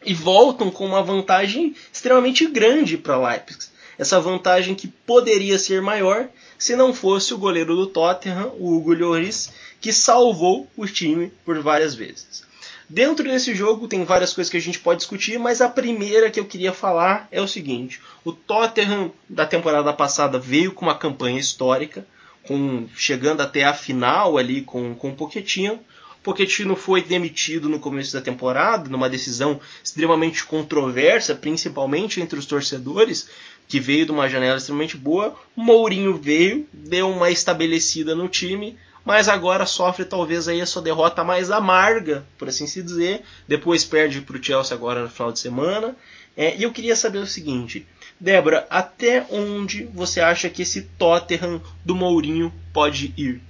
e 0.05 0.15
voltam 0.15 0.71
com 0.71 0.87
uma 0.87 1.03
vantagem 1.03 1.75
extremamente 1.93 2.47
grande 2.47 2.97
para 2.97 3.19
Leipzig 3.19 3.78
essa 3.99 4.21
vantagem 4.21 4.75
que 4.75 4.87
poderia 4.87 5.59
ser 5.59 5.83
maior 5.83 6.29
se 6.59 6.77
não 6.77 6.95
fosse 6.95 7.35
o 7.35 7.39
goleiro 7.39 7.75
do 7.75 7.87
Tottenham, 7.87 8.53
o 8.59 8.77
Hugo 8.77 8.95
Lloris, 8.95 9.51
que 9.81 9.93
salvou 9.93 10.69
o 10.77 10.87
time 10.87 11.33
por 11.45 11.61
várias 11.61 11.95
vezes. 11.95 12.47
Dentro 12.89 13.25
desse 13.25 13.55
jogo 13.55 13.87
tem 13.87 14.05
várias 14.05 14.33
coisas 14.33 14.51
que 14.51 14.57
a 14.57 14.61
gente 14.61 14.79
pode 14.79 15.01
discutir, 15.01 15.39
mas 15.39 15.61
a 15.61 15.69
primeira 15.69 16.31
que 16.31 16.41
eu 16.41 16.47
queria 16.47 16.73
falar 16.73 17.29
é 17.31 17.41
o 17.41 17.47
seguinte: 17.47 18.01
o 18.25 18.33
Tottenham 18.33 19.13
da 19.29 19.45
temporada 19.45 19.93
passada 19.93 20.39
veio 20.39 20.73
com 20.73 20.87
uma 20.87 20.97
campanha 20.97 21.39
histórica, 21.39 22.07
com 22.43 22.89
chegando 22.97 23.43
até 23.43 23.65
a 23.65 23.75
final 23.75 24.39
ali 24.39 24.63
com, 24.63 24.95
com 24.95 25.11
o 25.11 25.15
Pochettino. 25.15 25.79
Pochettino 26.23 26.75
foi 26.75 27.03
demitido 27.03 27.69
no 27.69 27.79
começo 27.79 28.13
da 28.13 28.21
temporada, 28.21 28.89
numa 28.89 29.09
decisão 29.09 29.61
extremamente 29.85 30.45
controversa, 30.45 31.35
principalmente 31.35 32.21
entre 32.21 32.39
os 32.39 32.47
torcedores, 32.47 33.29
que 33.69 33.79
veio 33.79 34.07
de 34.07 34.13
uma 34.13 34.29
janela 34.29 34.57
extremamente 34.57 34.97
boa. 34.97 35.37
Mourinho 35.55 36.17
veio, 36.17 36.67
deu 36.73 37.11
uma 37.11 37.31
estabelecida 37.31 38.15
no 38.15 38.27
time, 38.27 38.77
mas 39.05 39.29
agora 39.29 39.67
sofre 39.67 40.05
talvez 40.05 40.49
aí 40.49 40.61
a 40.61 40.67
sua 40.67 40.83
derrota 40.83 41.23
mais 41.23 41.51
amarga, 41.51 42.27
por 42.39 42.49
assim 42.49 42.67
se 42.67 42.83
dizer. 42.83 43.23
Depois 43.47 43.85
perde 43.85 44.23
para 44.23 44.37
o 44.37 44.43
Chelsea 44.43 44.77
agora 44.77 45.03
no 45.03 45.11
final 45.11 45.31
de 45.31 45.39
semana. 45.39 45.95
É, 46.37 46.57
e 46.57 46.63
eu 46.63 46.73
queria 46.73 46.97
saber 46.97 47.19
o 47.19 47.27
seguinte, 47.27 47.87
Débora, 48.19 48.67
até 48.71 49.27
onde 49.31 49.85
você 49.85 50.21
acha 50.21 50.49
que 50.49 50.63
esse 50.63 50.83
Tottenham 50.99 51.61
do 51.85 51.95
Mourinho 51.95 52.53
pode 52.73 53.13
ir? 53.17 53.41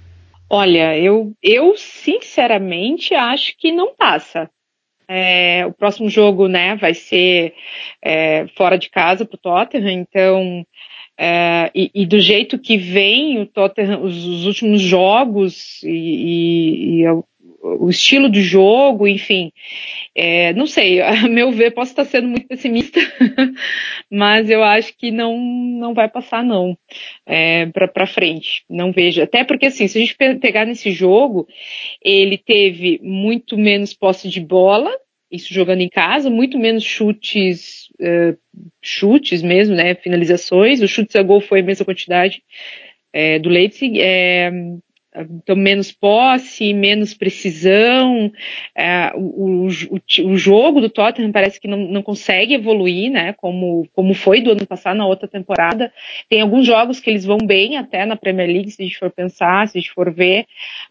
Olha, 0.49 0.97
eu, 0.97 1.33
eu 1.43 1.77
sinceramente 1.77 3.13
acho 3.13 3.55
que 3.57 3.71
não 3.71 3.93
passa. 3.93 4.49
É, 5.09 5.65
o 5.65 5.73
próximo 5.73 6.07
jogo, 6.09 6.47
né, 6.47 6.75
vai 6.75 6.93
ser 6.93 7.55
é, 8.03 8.45
fora 8.55 8.77
de 8.77 8.89
casa 8.91 9.25
para 9.25 9.35
o 9.35 9.39
Tottenham, 9.39 9.91
então 9.91 10.65
É, 11.21 11.69
e, 11.75 11.91
e, 11.93 12.05
do 12.05 12.17
jeito 12.19 12.57
que 12.57 12.77
vem 12.77 13.41
o 13.41 13.45
Tottenham, 13.45 14.01
os, 14.03 14.25
os 14.25 14.45
últimos 14.45 14.81
jogos 14.81 15.83
e, 15.83 17.01
e, 17.01 17.03
e, 17.03 17.05
o 17.79 17.89
estilo 17.89 18.29
de 18.29 18.41
jogo, 18.41 19.07
enfim, 19.07 19.51
é, 20.15 20.53
não 20.53 20.65
sei, 20.65 21.01
a 21.01 21.11
meu 21.29 21.51
ver, 21.51 21.71
posso 21.71 21.91
estar 21.91 22.05
sendo 22.05 22.27
muito 22.27 22.47
pessimista, 22.47 22.99
mas 24.09 24.49
eu 24.49 24.63
acho 24.63 24.95
que 24.97 25.11
não, 25.11 25.37
não 25.37 25.93
vai 25.93 26.09
passar 26.09 26.43
não 26.43 26.77
é, 27.25 27.67
para 27.67 28.07
frente, 28.07 28.63
não 28.69 28.91
vejo. 28.91 29.21
Até 29.21 29.43
porque 29.43 29.67
assim, 29.67 29.87
se 29.87 29.97
a 29.97 30.01
gente 30.01 30.15
pegar 30.39 30.65
nesse 30.65 30.91
jogo, 30.91 31.47
ele 32.03 32.37
teve 32.37 32.99
muito 33.03 33.57
menos 33.57 33.93
posse 33.93 34.29
de 34.29 34.39
bola, 34.39 34.91
isso 35.31 35.53
jogando 35.53 35.81
em 35.81 35.89
casa, 35.89 36.29
muito 36.29 36.57
menos 36.57 36.83
chutes, 36.83 37.87
uh, 38.01 38.37
chutes 38.81 39.43
mesmo, 39.43 39.75
né, 39.75 39.93
finalizações, 39.95 40.81
o 40.81 40.87
chutes 40.87 41.15
a 41.15 41.21
gol 41.21 41.39
foi 41.39 41.59
a 41.59 41.63
mesma 41.63 41.85
quantidade 41.85 42.41
é, 43.13 43.39
do 43.39 43.49
Leipzig, 43.49 43.99
é, 44.01 44.51
então 45.15 45.55
menos 45.55 45.91
posse, 45.91 46.73
menos 46.73 47.13
precisão, 47.13 48.31
é, 48.75 49.11
o, 49.15 49.67
o, 49.67 49.67
o, 49.67 50.37
jogo 50.37 50.79
do 50.79 50.89
Tottenham 50.89 51.31
parece 51.31 51.59
que 51.59 51.67
não, 51.67 51.77
não 51.77 52.03
consegue 52.03 52.53
evoluir, 52.53 53.11
né, 53.11 53.33
como, 53.33 53.87
como 53.93 54.13
foi 54.13 54.39
do 54.41 54.51
ano 54.51 54.67
passado 54.67 54.97
na 54.97 55.07
outra 55.07 55.27
temporada, 55.27 55.91
tem 56.29 56.41
alguns 56.41 56.65
jogos 56.65 56.99
que 56.99 57.09
eles 57.09 57.25
vão 57.25 57.39
bem 57.39 57.77
até 57.77 58.05
na 58.05 58.15
Premier 58.15 58.47
League, 58.47 58.71
se 58.71 58.81
a 58.81 58.85
gente 58.85 58.99
for 58.99 59.09
pensar, 59.09 59.67
se 59.67 59.77
a 59.77 59.81
gente 59.81 59.91
for 59.91 60.13
ver, 60.13 60.45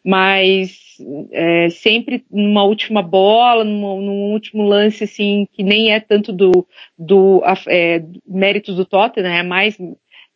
mas 0.04 0.88
é, 1.30 1.70
sempre 1.70 2.24
numa 2.30 2.64
última 2.64 3.02
bola, 3.02 3.62
num, 3.62 4.00
num, 4.00 4.32
último 4.32 4.64
lance 4.64 5.04
assim 5.04 5.46
que 5.52 5.62
nem 5.62 5.92
é 5.92 6.00
tanto 6.00 6.32
do, 6.32 6.66
do 6.98 7.42
é, 7.68 8.02
mérito 8.26 8.74
do 8.74 8.84
Tottenham, 8.84 9.32
é 9.32 9.42
mais 9.44 9.78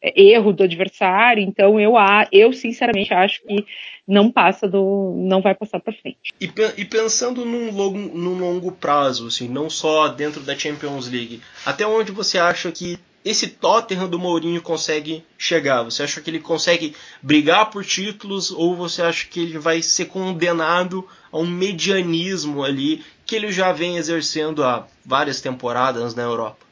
erro 0.02 0.52
do 0.52 0.64
adversário. 0.64 1.42
Então 1.42 1.78
eu 1.78 1.94
eu 2.30 2.52
sinceramente 2.52 3.12
acho 3.14 3.42
que 3.42 3.64
não 4.06 4.30
passa 4.30 4.68
do 4.68 5.14
não 5.16 5.40
vai 5.40 5.54
passar 5.54 5.80
para 5.80 5.92
frente. 5.92 6.32
E, 6.40 6.50
e, 6.76 6.84
pensando 6.84 7.44
num 7.44 7.70
longo, 7.70 7.98
num 7.98 8.38
longo 8.38 8.72
prazo, 8.72 9.28
assim, 9.28 9.48
não 9.48 9.70
só 9.70 10.08
dentro 10.08 10.40
da 10.40 10.58
Champions 10.58 11.08
League, 11.08 11.40
até 11.64 11.86
onde 11.86 12.10
você 12.10 12.38
acha 12.38 12.72
que 12.72 12.98
esse 13.24 13.46
Tottenham 13.48 14.08
do 14.08 14.18
Mourinho 14.18 14.60
consegue 14.60 15.24
chegar? 15.38 15.82
Você 15.84 16.02
acha 16.02 16.20
que 16.20 16.28
ele 16.28 16.40
consegue 16.40 16.94
brigar 17.22 17.70
por 17.70 17.84
títulos 17.84 18.50
ou 18.50 18.74
você 18.74 19.02
acha 19.02 19.28
que 19.28 19.40
ele 19.40 19.58
vai 19.58 19.80
ser 19.80 20.06
condenado 20.06 21.06
a 21.30 21.38
um 21.38 21.46
medianismo 21.46 22.64
ali 22.64 23.04
que 23.24 23.36
ele 23.36 23.52
já 23.52 23.72
vem 23.72 23.96
exercendo 23.96 24.64
há 24.64 24.86
várias 25.04 25.40
temporadas 25.40 26.14
na 26.14 26.22
Europa? 26.22 26.66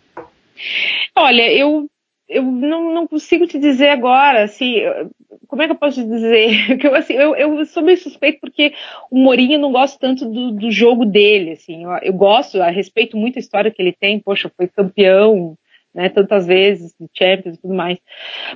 Olha, 1.16 1.50
eu, 1.52 1.88
eu 2.30 2.44
não, 2.44 2.94
não 2.94 3.08
consigo 3.08 3.46
te 3.46 3.58
dizer 3.58 3.88
agora, 3.88 4.44
assim, 4.44 4.76
como 5.48 5.62
é 5.62 5.66
que 5.66 5.72
eu 5.72 5.78
posso 5.78 6.02
dizer? 6.06 6.78
eu, 6.82 6.94
assim, 6.94 7.14
eu, 7.14 7.34
eu 7.34 7.66
sou 7.66 7.82
meio 7.82 7.98
suspeito 7.98 8.38
porque 8.40 8.72
o 9.10 9.18
Mourinho 9.18 9.58
não 9.58 9.72
gosta 9.72 9.98
tanto 9.98 10.24
do, 10.24 10.52
do 10.52 10.70
jogo 10.70 11.04
dele, 11.04 11.52
assim, 11.52 11.82
eu, 11.82 11.90
eu 12.02 12.12
gosto, 12.12 12.56
eu 12.56 12.64
respeito 12.72 13.16
muito 13.16 13.36
a 13.36 13.40
história 13.40 13.70
que 13.70 13.82
ele 13.82 13.92
tem, 13.92 14.20
poxa, 14.20 14.50
foi 14.56 14.68
campeão 14.68 15.58
né, 15.92 16.08
tantas 16.08 16.46
vezes, 16.46 16.94
de 16.98 17.08
Champions 17.12 17.56
e 17.56 17.60
tudo 17.60 17.74
mais. 17.74 17.98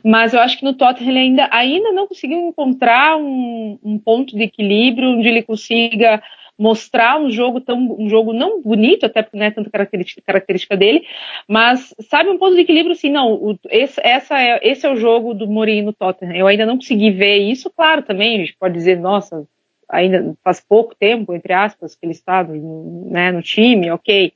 Mas 0.04 0.32
eu 0.32 0.40
acho 0.40 0.56
que 0.56 0.64
no 0.64 0.74
Tottenham 0.74 1.10
ele 1.10 1.18
ainda, 1.18 1.48
ainda 1.50 1.92
não 1.92 2.06
conseguiu 2.06 2.38
encontrar 2.38 3.16
um, 3.16 3.76
um 3.82 3.98
ponto 3.98 4.36
de 4.36 4.44
equilíbrio 4.44 5.10
onde 5.10 5.26
ele 5.26 5.42
consiga 5.42 6.22
mostrar 6.58 7.20
um 7.20 7.30
jogo 7.30 7.60
tão 7.60 7.96
um 7.98 8.08
jogo 8.08 8.32
não 8.32 8.62
bonito 8.62 9.04
até 9.04 9.22
porque 9.22 9.36
não 9.36 9.46
é 9.46 9.50
tanta 9.50 9.70
característica, 9.70 10.22
característica 10.24 10.76
dele 10.76 11.04
mas 11.48 11.94
sabe 12.08 12.30
um 12.30 12.38
ponto 12.38 12.54
de 12.54 12.60
equilíbrio 12.60 12.92
assim 12.92 13.10
não 13.10 13.32
o, 13.32 13.58
esse, 13.70 14.00
essa 14.04 14.40
é, 14.40 14.60
esse 14.62 14.86
é 14.86 14.90
o 14.90 14.96
jogo 14.96 15.34
do 15.34 15.46
Mourinho 15.48 15.86
no 15.86 15.92
Tottenham. 15.92 16.34
Eu 16.34 16.46
ainda 16.46 16.64
não 16.64 16.76
consegui 16.76 17.10
ver 17.10 17.38
isso 17.38 17.70
claro 17.70 18.02
também 18.02 18.36
a 18.36 18.38
gente 18.38 18.56
pode 18.56 18.74
dizer 18.74 18.98
nossa 18.98 19.44
ainda 19.88 20.34
faz 20.42 20.60
pouco 20.60 20.94
tempo 20.94 21.34
entre 21.34 21.52
aspas 21.52 21.94
que 21.94 22.06
ele 22.06 22.12
está 22.12 22.42
no, 22.44 23.10
né, 23.10 23.32
no 23.32 23.42
time 23.42 23.90
ok. 23.90 24.32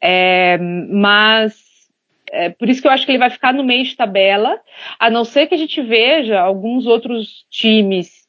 É, 0.00 0.58
mas 0.58 1.68
é, 2.30 2.50
por 2.50 2.68
isso 2.68 2.80
que 2.80 2.88
eu 2.88 2.92
acho 2.92 3.04
que 3.04 3.10
ele 3.10 3.18
vai 3.18 3.30
ficar 3.30 3.52
no 3.52 3.64
meio 3.64 3.84
de 3.84 3.96
tabela, 3.96 4.60
a 4.98 5.10
não 5.10 5.24
ser 5.24 5.46
que 5.46 5.54
a 5.54 5.58
gente 5.58 5.80
veja 5.82 6.38
alguns 6.38 6.86
outros 6.86 7.46
times 7.50 8.27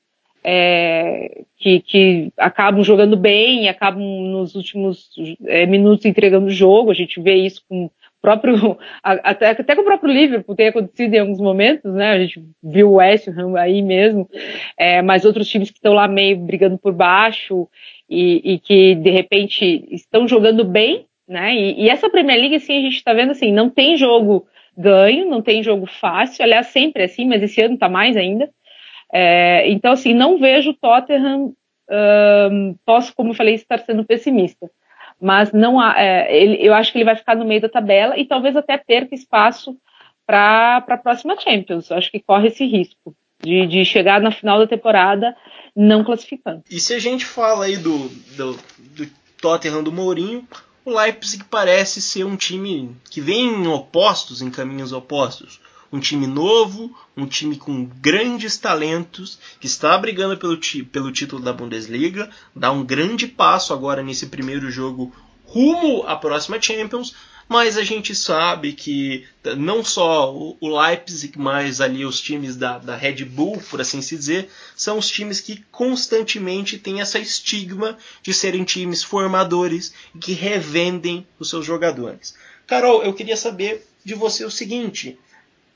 é, 0.52 1.43
que, 1.58 1.80
que, 1.82 2.34
acabam 2.36 2.84
jogando 2.84 3.16
bem 3.16 3.70
acabam 3.70 4.02
nos 4.02 4.56
últimos 4.56 5.12
é, 5.45 5.68
minutos 5.68 6.08
entregando 6.08 6.47
o 6.47 6.52
jogo. 6.52 6.89
A 6.89 6.95
gente 6.95 7.22
vê 7.22 7.36
isso 7.36 7.62
com 7.70 7.86
o 7.86 7.91
próprio, 8.20 8.76
até, 9.04 9.52
até 9.52 9.76
com 9.76 9.84
o 9.84 9.86
próprio 9.86 10.12
Liverpool 10.12 10.56
tem 10.56 10.70
acontecido 10.70 11.14
em 11.14 11.20
alguns 11.20 11.39
momentos, 11.39 11.93
né? 11.93 12.14
A 12.14 12.20
gente 12.20 12.43
viu 12.64 12.89
o 12.89 12.95
West 12.95 13.28
Ham 13.28 13.60
aí 13.60 13.84
mesmo, 13.84 14.28
é, 14.76 15.04
mas 15.04 15.24
outros 15.24 15.47
times 15.47 15.70
que 15.70 15.78
estão 15.78 15.93
lá 15.93 16.08
meio 16.08 16.36
brigando 16.38 16.80
por 16.80 16.93
baixo 16.93 17.68
e, 18.10 18.54
e 18.54 18.60
que 18.60 18.95
de 18.95 19.12
repente 19.12 19.86
estão 19.91 20.28
jogando 20.28 20.64
bem, 20.66 21.06
né? 21.28 21.54
E, 21.54 21.84
e, 21.84 21.89
essa 21.89 22.10
Premier 22.10 22.39
League, 22.39 22.56
assim, 22.56 22.76
a 22.76 22.82
gente 22.82 22.95
está 22.95 23.14
vendo 23.14 23.34
assim, 23.34 23.54
não 23.54 23.70
tem 23.70 23.95
jogo 23.95 24.47
ganho, 24.76 25.30
não 25.30 25.43
tem 25.43 25.62
jogo 25.62 25.86
fácil, 25.86 26.43
aliás, 26.43 26.68
sempre 26.68 27.04
é 27.04 27.06
assim, 27.06 27.28
mas 27.28 27.43
esse 27.43 27.62
ano 27.62 27.76
está 27.76 27.88
mais 27.88 28.18
ainda. 28.18 28.50
É, 29.12 29.70
então, 29.70 29.91
assim, 29.91 30.14
não 30.14 30.39
vejo 30.39 30.72
o 30.72 30.74
Tottenham, 30.74 31.53
um, 32.51 32.76
posso, 32.86 33.14
como 33.16 33.32
eu 33.32 33.36
falei, 33.36 33.55
estar 33.55 33.80
sendo 33.80 34.05
pessimista. 34.05 34.70
Mas 35.22 35.51
não 35.51 35.80
há, 35.80 35.95
é, 35.99 36.36
ele, 36.36 36.66
eu 36.66 36.74
acho 36.74 36.91
que 36.91 36.97
ele 36.97 37.05
vai 37.05 37.16
ficar 37.16 37.36
no 37.36 37.45
meio 37.45 37.62
da 37.62 37.70
tabela 37.70 38.18
e 38.18 38.26
talvez 38.26 38.55
até 38.55 38.78
perca 38.78 39.16
espaço 39.16 39.76
para 40.26 40.78
a 40.88 40.97
próxima 40.97 41.39
Champions. 41.39 41.89
Eu 41.89 41.97
acho 41.97 42.12
que 42.12 42.20
corre 42.20 42.47
esse 42.47 42.66
risco 42.66 43.16
de, 43.41 43.66
de 43.68 43.84
chegar 43.84 44.22
na 44.22 44.32
final 44.32 44.60
da 44.60 44.68
temporada 44.68 45.36
não 45.76 46.03
classificando. 46.03 46.64
E 46.70 46.80
se 46.80 46.93
a 46.93 46.99
gente 46.99 47.26
fala 47.26 47.66
aí 47.66 47.78
do, 47.78 48.10
do, 48.38 48.53
do 48.78 49.07
Tottenham 49.41 49.84
do 49.84 49.91
Mourinho, 49.91 50.47
o 50.86 50.91
Leipzig 50.91 51.43
parece 51.49 52.01
ser 52.01 52.24
um 52.24 52.36
time 52.36 52.95
que 53.10 53.20
vem 53.20 53.47
em 53.47 53.68
opostos, 53.68 54.41
em 54.41 54.49
caminhos 54.49 54.93
opostos. 54.93 55.60
Um 55.92 56.00
time 56.00 56.28
novo, 56.28 56.96
um 57.18 57.26
time 57.26 57.58
com 57.58 57.86
grandes 57.86 58.58
talentos, 58.58 59.40
que 59.60 59.68
está 59.68 59.98
brigando 59.98 60.38
pelo, 60.38 60.60
pelo 60.92 61.12
título 61.12 61.42
da 61.42 61.52
Bundesliga, 61.52 62.30
dá 62.56 62.72
um 62.72 62.86
grande 62.86 63.28
passo 63.28 63.74
agora 63.74 64.04
nesse 64.04 64.28
primeiro 64.28 64.70
jogo 64.70 65.14
rumo 65.46 66.04
à 66.06 66.16
próxima 66.16 66.62
Champions, 66.62 67.16
mas 67.50 67.80
a 67.80 67.84
gente 67.84 68.14
sabe 68.14 68.74
que 68.74 69.26
não 69.58 69.84
só 69.84 70.32
o 70.32 70.58
Leipzig, 70.62 71.36
mas 71.36 71.82
ali 71.82 72.06
os 72.06 72.22
times 72.22 72.56
da, 72.56 72.78
da 72.78 72.96
Red 72.96 73.26
Bull, 73.26 73.58
por 73.72 73.82
assim 73.82 74.04
se 74.04 74.16
dizer, 74.16 74.50
são 74.76 75.00
os 75.00 75.10
times 75.10 75.42
que 75.42 75.66
constantemente 75.72 76.78
têm 76.78 77.02
essa 77.02 77.18
estigma 77.18 77.98
de 78.22 78.36
serem 78.36 78.64
times 78.64 79.02
formadores 79.02 79.92
e 80.14 80.20
que 80.20 80.34
revendem 80.34 81.26
os 81.40 81.50
seus 81.50 81.66
jogadores. 81.66 82.36
Carol, 82.68 83.02
eu 83.02 83.16
queria 83.16 83.36
saber 83.36 83.84
de 84.06 84.14
você 84.14 84.46
o 84.46 84.52
seguinte: 84.52 85.18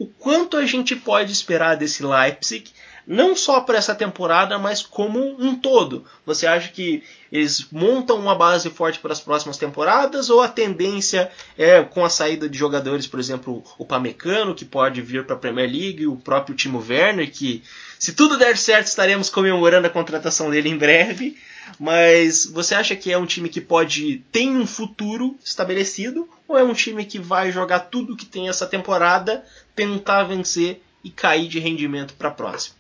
o 0.04 0.08
quanto 0.20 0.58
a 0.58 0.66
gente 0.66 0.98
pode 0.98 1.32
esperar 1.32 1.78
desse 1.78 2.04
Leipzig 2.04 2.70
não 3.06 3.36
só 3.36 3.62
para 3.62 3.78
essa 3.78 3.96
temporada, 3.96 4.58
mas 4.58 4.82
como 4.82 5.20
um 5.40 5.56
todo. 5.56 6.06
Você 6.26 6.48
acha 6.48 6.70
que 6.70 7.04
eles 7.32 7.68
montam 7.72 8.18
uma 8.18 8.36
base 8.36 8.70
forte 8.70 9.00
para 9.00 9.14
as 9.14 9.20
próximas 9.20 9.58
temporadas 9.58 10.30
ou 10.30 10.42
a 10.42 10.48
tendência 10.48 11.30
é 11.58 11.82
com 11.84 12.04
a 12.04 12.10
saída 12.10 12.48
de 12.48 12.58
jogadores, 12.58 13.08
por 13.08 13.20
exemplo, 13.20 13.64
o 13.78 13.86
Pamecano, 13.86 14.56
que 14.56 14.66
pode 14.66 15.02
vir 15.02 15.26
para 15.26 15.36
a 15.36 15.40
Premier 15.40 15.70
League, 15.70 16.08
o 16.08 16.16
próprio 16.16 16.56
Timo 16.56 16.84
Werner, 16.86 17.32
que 17.32 17.64
se 18.00 18.14
tudo 18.14 18.38
der 18.38 18.58
certo 18.58 18.88
estaremos 18.88 19.30
comemorando 19.30 19.88
a 19.88 19.90
contratação 19.90 20.50
dele 20.50 20.70
em 20.70 20.78
breve. 20.78 21.38
Mas 21.80 22.46
você 22.46 22.76
acha 22.76 22.96
que 22.96 23.12
é 23.12 23.18
um 23.18 23.26
time 23.26 23.50
que 23.50 23.62
pode 23.62 24.20
ter 24.32 24.48
um 24.48 24.66
futuro 24.66 25.38
estabelecido 25.44 26.30
ou 26.48 26.58
é 26.58 26.64
um 26.64 26.74
time 26.74 27.06
que 27.06 27.20
vai 27.20 27.52
jogar 27.52 27.82
tudo 27.82 28.16
que 28.16 28.26
tem 28.26 28.50
essa 28.50 28.68
temporada, 28.68 29.44
tentar 29.76 30.24
vencer 30.24 30.82
e 31.04 31.10
cair 31.10 31.48
de 31.48 31.60
rendimento 31.60 32.14
para 32.14 32.30
a 32.30 32.34
próxima? 32.34 32.76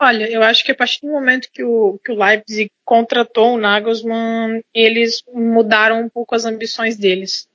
Olha, 0.00 0.30
eu 0.30 0.42
acho 0.42 0.64
que 0.64 0.70
a 0.70 0.74
partir 0.76 1.00
do 1.00 1.08
momento 1.08 1.48
que 1.52 1.64
o, 1.64 1.98
que 2.04 2.12
o 2.12 2.24
Leipzig 2.24 2.70
contratou 2.84 3.54
o 3.54 3.58
Nagelsmann, 3.58 4.62
eles 4.72 5.24
mudaram 5.32 6.02
um 6.02 6.08
pouco 6.08 6.36
as 6.36 6.44
ambições 6.44 6.96
deles. 6.96 7.48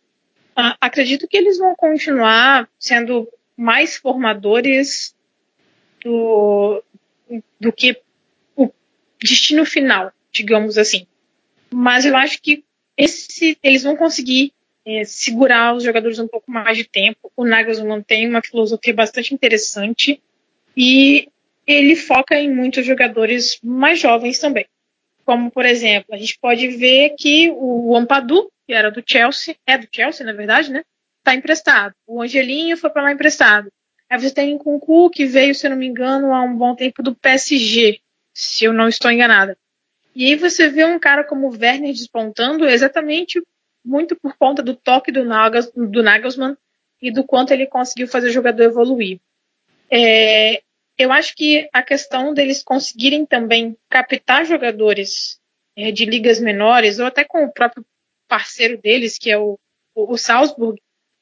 Ah, 0.54 0.76
acredito 0.82 1.28
que 1.28 1.38
eles 1.38 1.58
vão 1.58 1.74
continuar 1.74 2.68
sendo 2.78 3.30
mais 3.56 3.96
formadores 3.96 5.16
do, 6.04 6.84
do 7.60 7.72
que 7.72 7.98
destino 9.24 9.66
final, 9.66 10.12
digamos 10.32 10.78
assim. 10.78 11.08
Mas 11.72 12.06
eu 12.06 12.16
acho 12.16 12.42
que 12.42 12.64
esse, 12.98 13.58
eles 13.64 13.84
vão 13.84 13.96
conseguir 13.96 14.54
é, 14.86 15.04
segurar 15.04 15.76
os 15.76 15.84
jogadores 15.84 16.20
um 16.20 16.28
pouco 16.28 16.52
mais 16.52 16.78
de 16.78 16.84
tempo. 16.84 17.32
O 17.36 17.46
Nagelsmann 17.46 18.02
tem 18.02 18.28
uma 18.28 18.42
filosofia 18.42 18.94
bastante 18.94 19.34
interessante 19.34 20.22
e 20.76 21.28
ele 21.66 21.96
foca 21.96 22.36
em 22.36 22.54
muitos 22.54 22.86
jogadores 22.86 23.58
mais 23.64 24.00
jovens 24.00 24.38
também. 24.38 24.66
Como, 25.26 25.50
por 25.50 25.66
exemplo, 25.66 26.14
a 26.14 26.18
gente 26.18 26.38
pode 26.40 26.68
ver 26.68 27.16
que 27.18 27.50
o 27.52 27.96
Ampadu, 27.96 28.52
que 28.68 28.74
era 28.74 28.92
do 28.92 29.02
Chelsea, 29.06 29.56
é 29.66 29.78
do 29.78 29.88
Chelsea, 29.90 30.26
na 30.26 30.34
verdade, 30.34 30.70
né? 30.70 30.84
Está 31.20 31.34
emprestado. 31.34 31.94
O 32.06 32.22
Angelinho 32.22 32.76
foi 32.76 32.90
para 32.90 33.04
lá 33.04 33.12
emprestado. 33.14 33.72
Aí 34.10 34.20
você 34.20 34.32
tem 34.32 34.58
Kunku, 34.58 35.10
que 35.10 35.26
veio, 35.26 35.56
se 35.56 35.66
eu 35.66 35.72
não 35.72 35.78
me 35.78 35.88
engano, 35.88 36.34
há 36.34 36.42
um 36.42 36.56
bom 36.56 36.76
tempo 36.76 37.02
do 37.02 37.16
PSG, 37.16 38.00
se 38.34 38.66
eu 38.66 38.74
não 38.74 38.88
estou 38.88 39.12
enganada. 39.12 39.58
E 40.16 40.26
aí 40.26 40.36
você 40.36 40.70
vê 40.70 40.86
um 40.86 41.00
cara 41.00 41.24
como 41.24 41.48
o 41.48 41.52
Werner 41.52 41.94
despontando 41.94 42.66
exatamente 42.66 43.42
muito 43.84 44.16
por 44.16 44.36
conta 44.38 44.62
do 44.62 44.76
toque 44.76 45.12
do, 45.12 45.24
do 45.90 46.04
Nagelsmann 46.04 46.58
e 47.02 47.12
do 47.12 47.24
quanto 47.24 47.52
ele 47.52 47.68
conseguiu 47.68 48.08
fazer 48.08 48.30
o 48.30 48.34
jogador 48.34 48.64
evoluir. 48.64 49.20
É, 49.92 50.62
eu 50.98 51.12
acho 51.12 51.36
que 51.36 51.68
a 51.74 51.84
questão 51.84 52.34
deles 52.34 52.64
conseguirem 52.64 53.26
também 53.26 53.78
captar 53.90 54.46
jogadores 54.46 55.40
é, 55.76 55.92
de 55.92 56.06
ligas 56.06 56.40
menores, 56.40 57.00
ou 57.00 57.06
até 57.06 57.24
com 57.24 57.44
o 57.44 57.52
próprio 57.52 57.86
parceiro 58.28 58.78
deles, 58.78 59.18
que 59.18 59.30
é 59.30 59.38
o, 59.38 59.60
o, 59.96 60.14
o 60.14 60.18
Salzburg, 60.18 60.82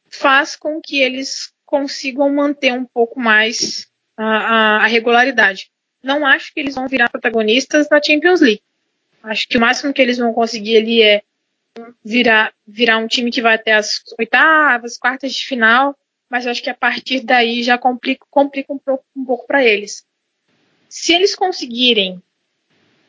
faz 0.09 0.55
com 0.55 0.81
que 0.81 0.99
eles 0.99 1.53
consigam 1.65 2.29
manter 2.29 2.73
um 2.73 2.85
pouco 2.85 3.19
mais 3.19 3.89
a, 4.17 4.25
a, 4.25 4.75
a, 4.83 4.87
regularidade. 4.87 5.71
Não 6.03 6.25
acho 6.25 6.53
que 6.53 6.59
eles 6.59 6.75
vão 6.75 6.87
virar 6.87 7.09
protagonistas 7.09 7.87
da 7.87 8.01
Champions 8.01 8.41
League. 8.41 8.63
Acho 9.23 9.47
que 9.47 9.57
o 9.57 9.61
máximo 9.61 9.93
que 9.93 10.01
eles 10.01 10.17
vão 10.17 10.33
conseguir 10.33 10.77
ali 10.77 11.01
é 11.01 11.21
virar, 12.03 12.53
virar 12.67 12.97
um 12.97 13.07
time 13.07 13.31
que 13.31 13.41
vai 13.41 13.55
até 13.55 13.73
as 13.73 14.01
oitavas, 14.17 14.97
quartas 14.97 15.33
de 15.33 15.45
final, 15.45 15.95
mas 16.29 16.47
acho 16.47 16.61
que 16.61 16.69
a 16.69 16.75
partir 16.75 17.21
daí 17.21 17.61
já 17.61 17.77
complica, 17.77 18.25
complica 18.29 18.73
um 18.73 18.79
pouco, 18.79 19.05
um 19.15 19.25
pouco 19.25 19.45
para 19.45 19.63
eles. 19.63 20.05
Se 20.89 21.13
eles 21.13 21.35
conseguirem 21.35 22.21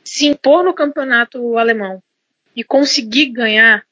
se 0.05 0.26
impor 0.26 0.64
no 0.64 0.74
campeonato 0.74 1.57
alemão 1.57 2.03
e 2.55 2.62
conseguir 2.62 3.26
ganhar 3.26 3.84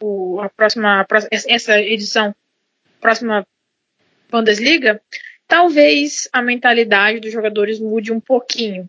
o, 0.00 0.40
a 0.40 0.48
próxima, 0.48 1.06
essa 1.48 1.80
edição, 1.80 2.34
próxima 3.00 3.46
Bundesliga, 4.30 5.00
talvez 5.48 6.28
a 6.32 6.42
mentalidade 6.42 7.20
dos 7.20 7.32
jogadores 7.32 7.80
mude 7.80 8.12
um 8.12 8.20
pouquinho. 8.20 8.88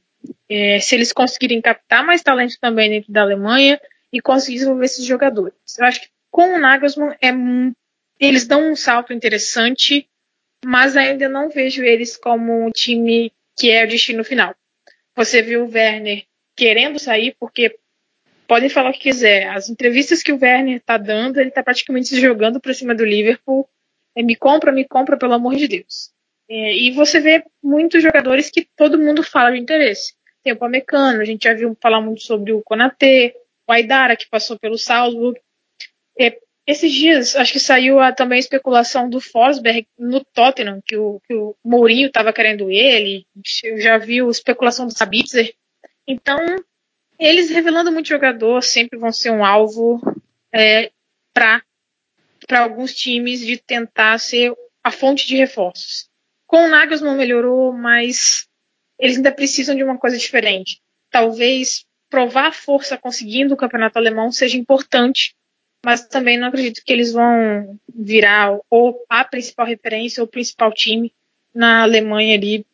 É, 0.50 0.80
se 0.80 0.94
eles 0.94 1.14
conseguirem 1.14 1.62
captar 1.62 2.06
mais 2.06 2.22
talento 2.22 2.60
também 2.60 2.90
dentro 2.90 3.12
da 3.12 3.22
Alemanha 3.22 3.80
e 4.12 4.22
conseguir 4.22 4.58
desenvolver 4.58 4.86
esses 4.86 5.06
jogadores. 5.06 5.56
Eu 5.78 5.86
acho 5.86 6.02
que 6.02 6.10
com 6.30 6.54
o 6.54 6.60
Nagelsmann 6.60 7.16
é, 7.22 7.30
eles 8.20 8.46
dão 8.46 8.72
um 8.72 8.76
salto 8.76 9.14
interessante, 9.14 10.08
mas 10.64 10.98
ainda 10.98 11.30
não 11.30 11.50
vejo 11.50 11.84
eles 11.84 12.18
como 12.18 12.66
um 12.66 12.70
time 12.70 13.32
que 13.58 13.72
é 13.72 13.86
o 13.86 13.88
destino 13.88 14.24
final. 14.24 14.54
Você 15.16 15.42
viu 15.42 15.66
o 15.66 15.72
Werner 15.72 16.26
querendo 16.56 17.00
sair 17.00 17.36
porque 17.40 17.78
podem 18.48 18.68
falar 18.68 18.90
o 18.90 18.94
que 18.94 19.00
quiser. 19.00 19.48
As 19.50 19.70
entrevistas 19.70 20.22
que 20.22 20.32
o 20.32 20.40
Werner 20.42 20.78
está 20.78 20.98
dando, 20.98 21.40
ele 21.40 21.50
está 21.50 21.64
praticamente 21.64 22.10
se 22.10 22.20
jogando 22.20 22.60
para 22.60 22.74
cima 22.74 22.94
do 22.94 23.06
Liverpool. 23.06 23.68
É, 24.16 24.24
me 24.24 24.36
compra, 24.36 24.72
me 24.72 24.86
compra, 24.86 25.18
pelo 25.18 25.34
amor 25.34 25.56
de 25.56 25.68
Deus. 25.68 26.12
É, 26.50 26.76
e 26.76 26.92
você 26.92 27.20
vê 27.20 27.44
muitos 27.62 28.02
jogadores 28.02 28.50
que 28.50 28.68
todo 28.76 28.98
mundo 28.98 29.22
fala 29.22 29.52
de 29.52 29.60
interesse. 29.60 30.14
Tem 30.44 30.54
o 30.54 30.58
Pamecano, 30.58 31.22
a 31.22 31.26
gente 31.26 31.44
já 31.44 31.54
viu 31.54 31.78
falar 31.80 32.02
muito 32.02 32.22
sobre 32.22 32.52
o 32.52 32.64
Konatê, 32.64 33.36
o 33.68 33.72
Aidara, 33.72 34.16
que 34.16 34.28
passou 34.28 34.58
pelo 34.58 34.78
Salzburg. 34.78 35.40
É, 36.20 36.40
esses 36.66 36.92
dias, 36.92 37.36
acho 37.36 37.54
que 37.54 37.60
saiu 37.60 38.00
a, 38.00 38.12
também 38.12 38.38
a 38.38 38.40
especulação 38.40 39.10
do 39.10 39.22
Forsberg 39.22 39.88
no 39.98 40.24
Tottenham, 40.24 40.82
que 40.86 40.98
o, 40.98 41.22
que 41.28 41.34
o 41.36 41.56
Mourinho 41.64 42.08
estava 42.08 42.34
querendo 42.34 42.72
ele. 42.72 43.28
Eu 43.64 43.80
já 43.80 43.98
vi 43.98 44.20
a 44.20 44.28
especulação 44.28 44.88
do 44.88 44.98
Sabitzer. 44.98 45.54
Então, 46.08 46.38
eles 47.20 47.52
revelando 47.52 47.92
muito 47.92 48.10
jogador 48.10 48.64
sempre 48.64 48.98
vão 48.98 49.12
ser 49.12 49.30
um 49.30 49.46
alvo 49.46 50.02
é, 50.54 50.92
para 51.32 51.62
alguns 52.58 52.96
times 52.96 53.46
de 53.46 53.58
tentar 53.58 54.18
ser 54.18 54.54
a 54.84 54.92
fonte 54.92 55.28
de 55.28 55.36
reforços. 55.36 56.09
Com 56.50 56.66
o 56.66 56.68
Nagelsmann 56.68 57.16
melhorou, 57.16 57.72
mas 57.72 58.48
eles 58.98 59.18
ainda 59.18 59.32
precisam 59.32 59.76
de 59.76 59.84
uma 59.84 60.00
coisa 60.00 60.18
diferente. 60.18 60.82
Talvez 61.12 61.86
provar 62.10 62.52
força 62.56 62.98
conseguindo 62.98 63.54
o 63.54 63.58
campeonato 63.58 64.00
alemão 64.00 64.32
seja 64.32 64.58
importante, 64.58 65.36
mas 65.86 66.08
também 66.08 66.40
não 66.40 66.48
acredito 66.48 66.82
que 66.84 66.92
eles 66.92 67.14
vão 67.14 67.80
virar 67.88 68.58
ou 68.68 69.06
a 69.08 69.24
principal 69.24 69.68
referência 69.68 70.24
ou 70.24 70.28
o 70.28 70.30
principal 70.30 70.74
time 70.74 71.14
na 71.54 71.84
Alemanha 71.84 72.36
ali 72.36 72.66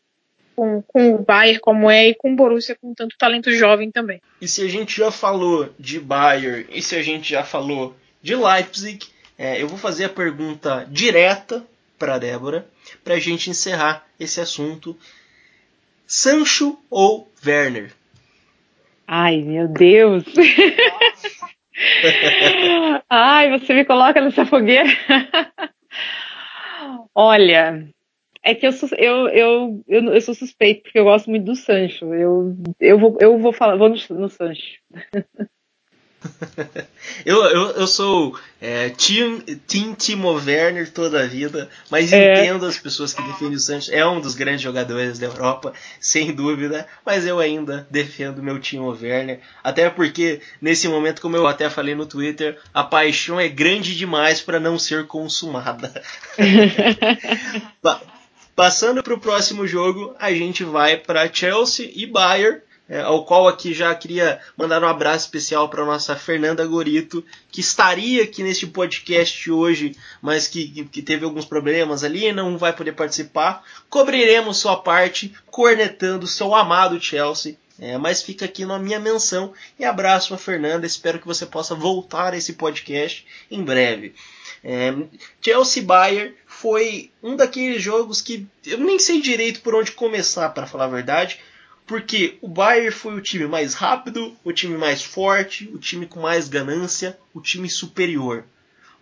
com, 0.55 0.81
com 0.81 1.13
o 1.13 1.21
Bayern 1.21 1.59
como 1.59 1.91
é 1.91 2.07
e 2.07 2.15
com 2.15 2.31
o 2.31 2.35
Borussia 2.37 2.77
com 2.79 2.93
tanto 2.93 3.17
talento 3.17 3.51
jovem 3.51 3.91
também. 3.91 4.21
E 4.39 4.47
se 4.47 4.63
a 4.63 4.69
gente 4.69 4.95
já 4.95 5.11
falou 5.11 5.69
de 5.77 5.99
Bayern 5.99 6.65
e 6.69 6.81
se 6.81 6.95
a 6.95 7.03
gente 7.03 7.29
já 7.29 7.43
falou 7.43 7.93
de 8.21 8.37
Leipzig, 8.37 9.05
é, 9.37 9.61
eu 9.61 9.67
vou 9.67 9.77
fazer 9.77 10.05
a 10.05 10.09
pergunta 10.09 10.87
direta 10.89 11.61
para 11.97 12.17
Débora 12.17 12.67
para 13.03 13.15
a 13.15 13.19
gente 13.19 13.49
encerrar 13.49 14.05
esse 14.19 14.41
assunto. 14.41 14.97
Sancho 16.07 16.77
ou 16.89 17.31
Werner? 17.45 17.93
Ai, 19.07 19.41
meu 19.41 19.67
Deus! 19.67 20.23
Ai, 23.09 23.57
você 23.57 23.73
me 23.73 23.85
coloca 23.85 24.21
nessa 24.21 24.45
fogueira. 24.45 24.87
Olha, 27.13 27.87
é 28.43 28.53
que 28.53 28.67
eu 28.67 28.71
sou, 28.71 28.89
eu, 28.97 29.27
eu, 29.29 29.83
eu, 29.87 30.13
eu, 30.13 30.21
sou 30.21 30.35
suspeito, 30.35 30.83
porque 30.83 30.99
eu 30.99 31.03
gosto 31.03 31.29
muito 31.29 31.45
do 31.45 31.55
Sancho. 31.55 32.13
Eu, 32.13 32.55
eu, 32.79 32.99
vou, 32.99 33.17
eu 33.19 33.39
vou 33.39 33.51
falar, 33.51 33.75
vou 33.75 33.89
no, 33.89 33.95
no 34.17 34.29
Sancho. 34.29 34.79
eu, 37.25 37.43
eu, 37.43 37.71
eu 37.71 37.87
sou 37.87 38.37
é, 38.61 38.89
team, 38.89 39.39
team 39.67 39.93
Timo 39.93 40.33
Werner 40.33 40.91
toda 40.91 41.23
a 41.23 41.27
vida, 41.27 41.69
mas 41.89 42.11
é. 42.11 42.33
entendo 42.33 42.65
as 42.65 42.77
pessoas 42.77 43.13
que 43.13 43.21
defendem 43.23 43.55
o 43.55 43.59
Sancho. 43.59 43.91
É 43.93 44.05
um 44.05 44.19
dos 44.19 44.35
grandes 44.35 44.61
jogadores 44.61 45.19
da 45.19 45.27
Europa, 45.27 45.73
sem 45.99 46.33
dúvida, 46.33 46.87
mas 47.05 47.25
eu 47.25 47.39
ainda 47.39 47.87
defendo 47.89 48.43
meu 48.43 48.59
Timo 48.59 48.89
Werner. 48.89 49.39
Até 49.63 49.89
porque, 49.89 50.41
nesse 50.61 50.87
momento, 50.87 51.21
como 51.21 51.37
eu 51.37 51.47
até 51.47 51.69
falei 51.69 51.95
no 51.95 52.05
Twitter, 52.05 52.57
a 52.73 52.83
paixão 52.83 53.39
é 53.39 53.47
grande 53.47 53.95
demais 53.95 54.41
para 54.41 54.59
não 54.59 54.79
ser 54.79 55.05
consumada. 55.07 56.01
Passando 58.55 59.03
para 59.03 59.13
o 59.13 59.19
próximo 59.19 59.67
jogo, 59.67 60.15
a 60.17 60.31
gente 60.31 60.63
vai 60.63 60.95
para 60.95 61.31
Chelsea 61.31 61.91
e 61.93 62.05
Bayern, 62.05 62.61
é, 62.87 63.01
ao 63.01 63.25
qual 63.25 63.47
aqui 63.47 63.73
já 63.73 63.93
queria 63.95 64.39
mandar 64.55 64.83
um 64.83 64.87
abraço 64.87 65.25
especial 65.25 65.67
para 65.69 65.85
nossa 65.85 66.15
Fernanda 66.15 66.65
Gorito, 66.65 67.23
que 67.51 67.61
estaria 67.61 68.23
aqui 68.23 68.43
neste 68.43 68.67
podcast 68.67 69.51
hoje, 69.51 69.95
mas 70.21 70.47
que, 70.47 70.85
que 70.85 71.01
teve 71.01 71.25
alguns 71.25 71.45
problemas 71.45 72.03
ali, 72.03 72.31
não 72.31 72.57
vai 72.57 72.73
poder 72.73 72.93
participar. 72.93 73.63
Cobriremos 73.89 74.57
sua 74.57 74.77
parte, 74.77 75.33
cornetando 75.47 76.27
seu 76.27 76.53
amado 76.53 77.01
Chelsea. 77.01 77.57
É, 77.77 77.97
mas 77.97 78.21
fica 78.21 78.45
aqui 78.45 78.65
na 78.65 78.79
minha 78.79 79.01
menção 79.01 79.51
e 79.77 79.83
abraço 79.83 80.33
a 80.33 80.37
Fernanda. 80.37 80.87
Espero 80.87 81.19
que 81.19 81.27
você 81.27 81.45
possa 81.45 81.75
voltar 81.75 82.33
a 82.33 82.37
esse 82.37 82.53
podcast 82.53 83.25
em 83.51 83.61
breve. 83.61 84.15
É, 84.63 84.93
Chelsea 85.41 85.83
Bayern 85.83 86.33
foi 86.47 87.11
um 87.21 87.35
daqueles 87.35 87.83
jogos 87.83 88.21
que 88.21 88.47
eu 88.65 88.77
nem 88.77 88.97
sei 88.97 89.19
direito 89.19 89.59
por 89.59 89.75
onde 89.75 89.91
começar, 89.91 90.49
para 90.49 90.65
falar 90.65 90.85
a 90.85 90.89
verdade, 90.89 91.39
porque 91.85 92.37
o 92.41 92.47
Bayern 92.47 92.91
foi 92.91 93.15
o 93.15 93.21
time 93.21 93.45
mais 93.45 93.73
rápido, 93.73 94.35
o 94.43 94.51
time 94.51 94.77
mais 94.77 95.03
forte, 95.03 95.69
o 95.73 95.77
time 95.77 96.07
com 96.07 96.21
mais 96.21 96.49
ganância, 96.49 97.17
o 97.33 97.39
time 97.39 97.69
superior. 97.69 98.45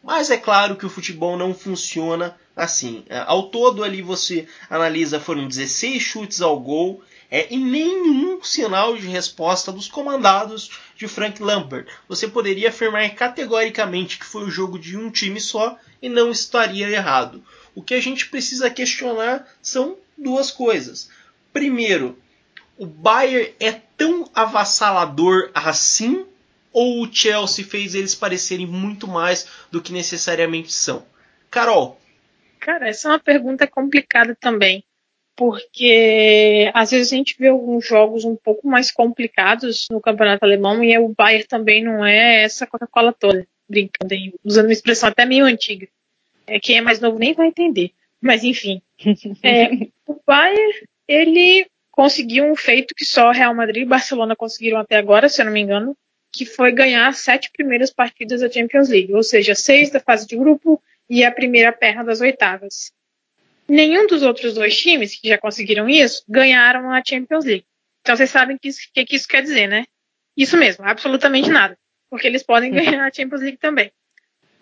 Mas 0.03 0.29
é 0.29 0.38
claro 0.38 0.75
que 0.75 0.86
o 0.86 0.89
futebol 0.89 1.38
não 1.38 1.53
funciona 1.53 2.38
assim. 2.55 3.05
É, 3.07 3.19
ao 3.25 3.43
todo 3.43 3.84
ali 3.84 4.01
você 4.01 4.47
analisa 4.69 5.19
foram 5.19 5.47
16 5.47 6.01
chutes 6.01 6.41
ao 6.41 6.59
gol 6.59 7.01
é, 7.31 7.47
e 7.49 7.57
nenhum 7.57 8.43
sinal 8.43 8.97
de 8.97 9.07
resposta 9.07 9.71
dos 9.71 9.88
comandados 9.88 10.69
de 10.97 11.07
Frank 11.07 11.41
Lampard. 11.41 11.89
Você 12.09 12.27
poderia 12.27 12.67
afirmar 12.67 13.09
categoricamente 13.15 14.19
que 14.19 14.25
foi 14.25 14.43
o 14.43 14.51
jogo 14.51 14.77
de 14.77 14.97
um 14.97 15.09
time 15.09 15.39
só 15.39 15.77
e 16.01 16.09
não 16.09 16.29
estaria 16.29 16.89
errado. 16.89 17.41
O 17.73 17.81
que 17.81 17.93
a 17.93 18.01
gente 18.01 18.27
precisa 18.27 18.69
questionar 18.69 19.47
são 19.61 19.97
duas 20.17 20.51
coisas. 20.51 21.09
Primeiro, 21.53 22.17
o 22.84 22.86
Bayern 22.86 23.53
é 23.61 23.71
tão 23.71 24.29
avassalador 24.36 25.49
assim 25.53 26.25
ou 26.73 27.01
o 27.01 27.13
Chelsea 27.13 27.63
fez 27.63 27.95
eles 27.95 28.13
parecerem 28.13 28.67
muito 28.67 29.07
mais 29.07 29.47
do 29.71 29.81
que 29.81 29.93
necessariamente 29.93 30.73
são? 30.73 31.05
Carol. 31.49 31.97
Cara, 32.59 32.89
essa 32.89 33.07
é 33.07 33.11
uma 33.11 33.19
pergunta 33.19 33.65
complicada 33.65 34.36
também, 34.36 34.84
porque 35.34 36.69
às 36.73 36.91
vezes 36.91 37.13
a 37.13 37.15
gente 37.15 37.38
vê 37.39 37.47
alguns 37.47 37.88
jogos 37.88 38.25
um 38.25 38.36
pouco 38.36 38.67
mais 38.67 38.91
complicados 38.91 39.88
no 39.89 40.01
campeonato 40.01 40.43
alemão 40.43 40.84
e 40.84 40.97
o 40.97 41.13
Bayern 41.17 41.47
também 41.47 41.81
não 41.81 42.05
é 42.05 42.43
essa 42.43 42.67
Coca-Cola 42.67 43.13
toda, 43.13 43.47
brincando, 43.69 44.13
usando 44.43 44.65
uma 44.65 44.73
expressão 44.73 45.07
até 45.07 45.25
meio 45.25 45.45
antiga. 45.45 45.88
É, 46.45 46.59
quem 46.59 46.79
é 46.79 46.81
mais 46.81 46.99
novo 46.99 47.17
nem 47.17 47.34
vai 47.34 47.47
entender, 47.47 47.91
mas 48.19 48.43
enfim. 48.43 48.81
É, 49.41 49.69
o 50.05 50.19
Bayern, 50.25 50.86
ele 51.07 51.65
conseguiu 51.94 52.46
um 52.46 52.56
feito 52.56 52.96
que 52.96 53.06
só 53.06 53.30
Real 53.30 53.54
Madrid 53.54 53.84
e 53.84 53.86
Barcelona 53.86 54.36
conseguiram 54.36 54.80
até 54.80 54.98
agora, 54.98 55.30
se 55.30 55.39
eu 55.39 55.46
não 55.46 55.54
me 55.54 55.62
engano, 55.62 55.96
que 56.32 56.44
foi 56.44 56.72
ganhar 56.72 57.08
as 57.08 57.20
sete 57.20 57.52
primeiras 57.52 57.91
partidas 57.91 58.41
da 58.41 58.50
Champions 58.50 58.89
League, 58.89 59.14
ou 59.14 59.22
seja, 59.22 59.54
seis 59.54 59.91
da 59.91 60.00
fase 60.00 60.26
de 60.28 60.36
grupo 60.36 60.82
e 61.08 61.24
a 61.24 61.32
primeira 61.32 61.72
perna 61.72 62.04
das 62.04 62.20
oitavas. 62.20 62.91
nenhum 63.68 64.08
dos 64.08 64.24
outros 64.24 64.56
dois 64.56 64.76
times 64.76 65.16
que 65.16 65.30
já 65.30 65.38
conseguiram 65.38 65.88
isso 65.88 66.24
ganharam 66.28 66.91
a 66.91 67.02
Champions 67.06 67.46
League. 67.46 67.66
Então 68.02 68.18
vocês 68.18 68.30
sabem 68.32 68.56
o 68.56 68.60
que, 68.60 68.70
que, 68.91 69.06
que, 69.06 69.16
isso 69.16 69.28
quer 69.28 69.44
dizer, 69.44 69.68
né? 69.68 69.86
Isso 70.36 70.58
mesmo, 70.58 70.84
absolutamente 70.84 71.50
nada. 71.50 71.78
Porque 72.10 72.26
eles 72.26 72.41
podem 72.41 72.72
ganhar 72.72 73.06
a 73.06 73.14
Champions 73.14 73.41
League 73.41 73.58
também. 73.58 73.91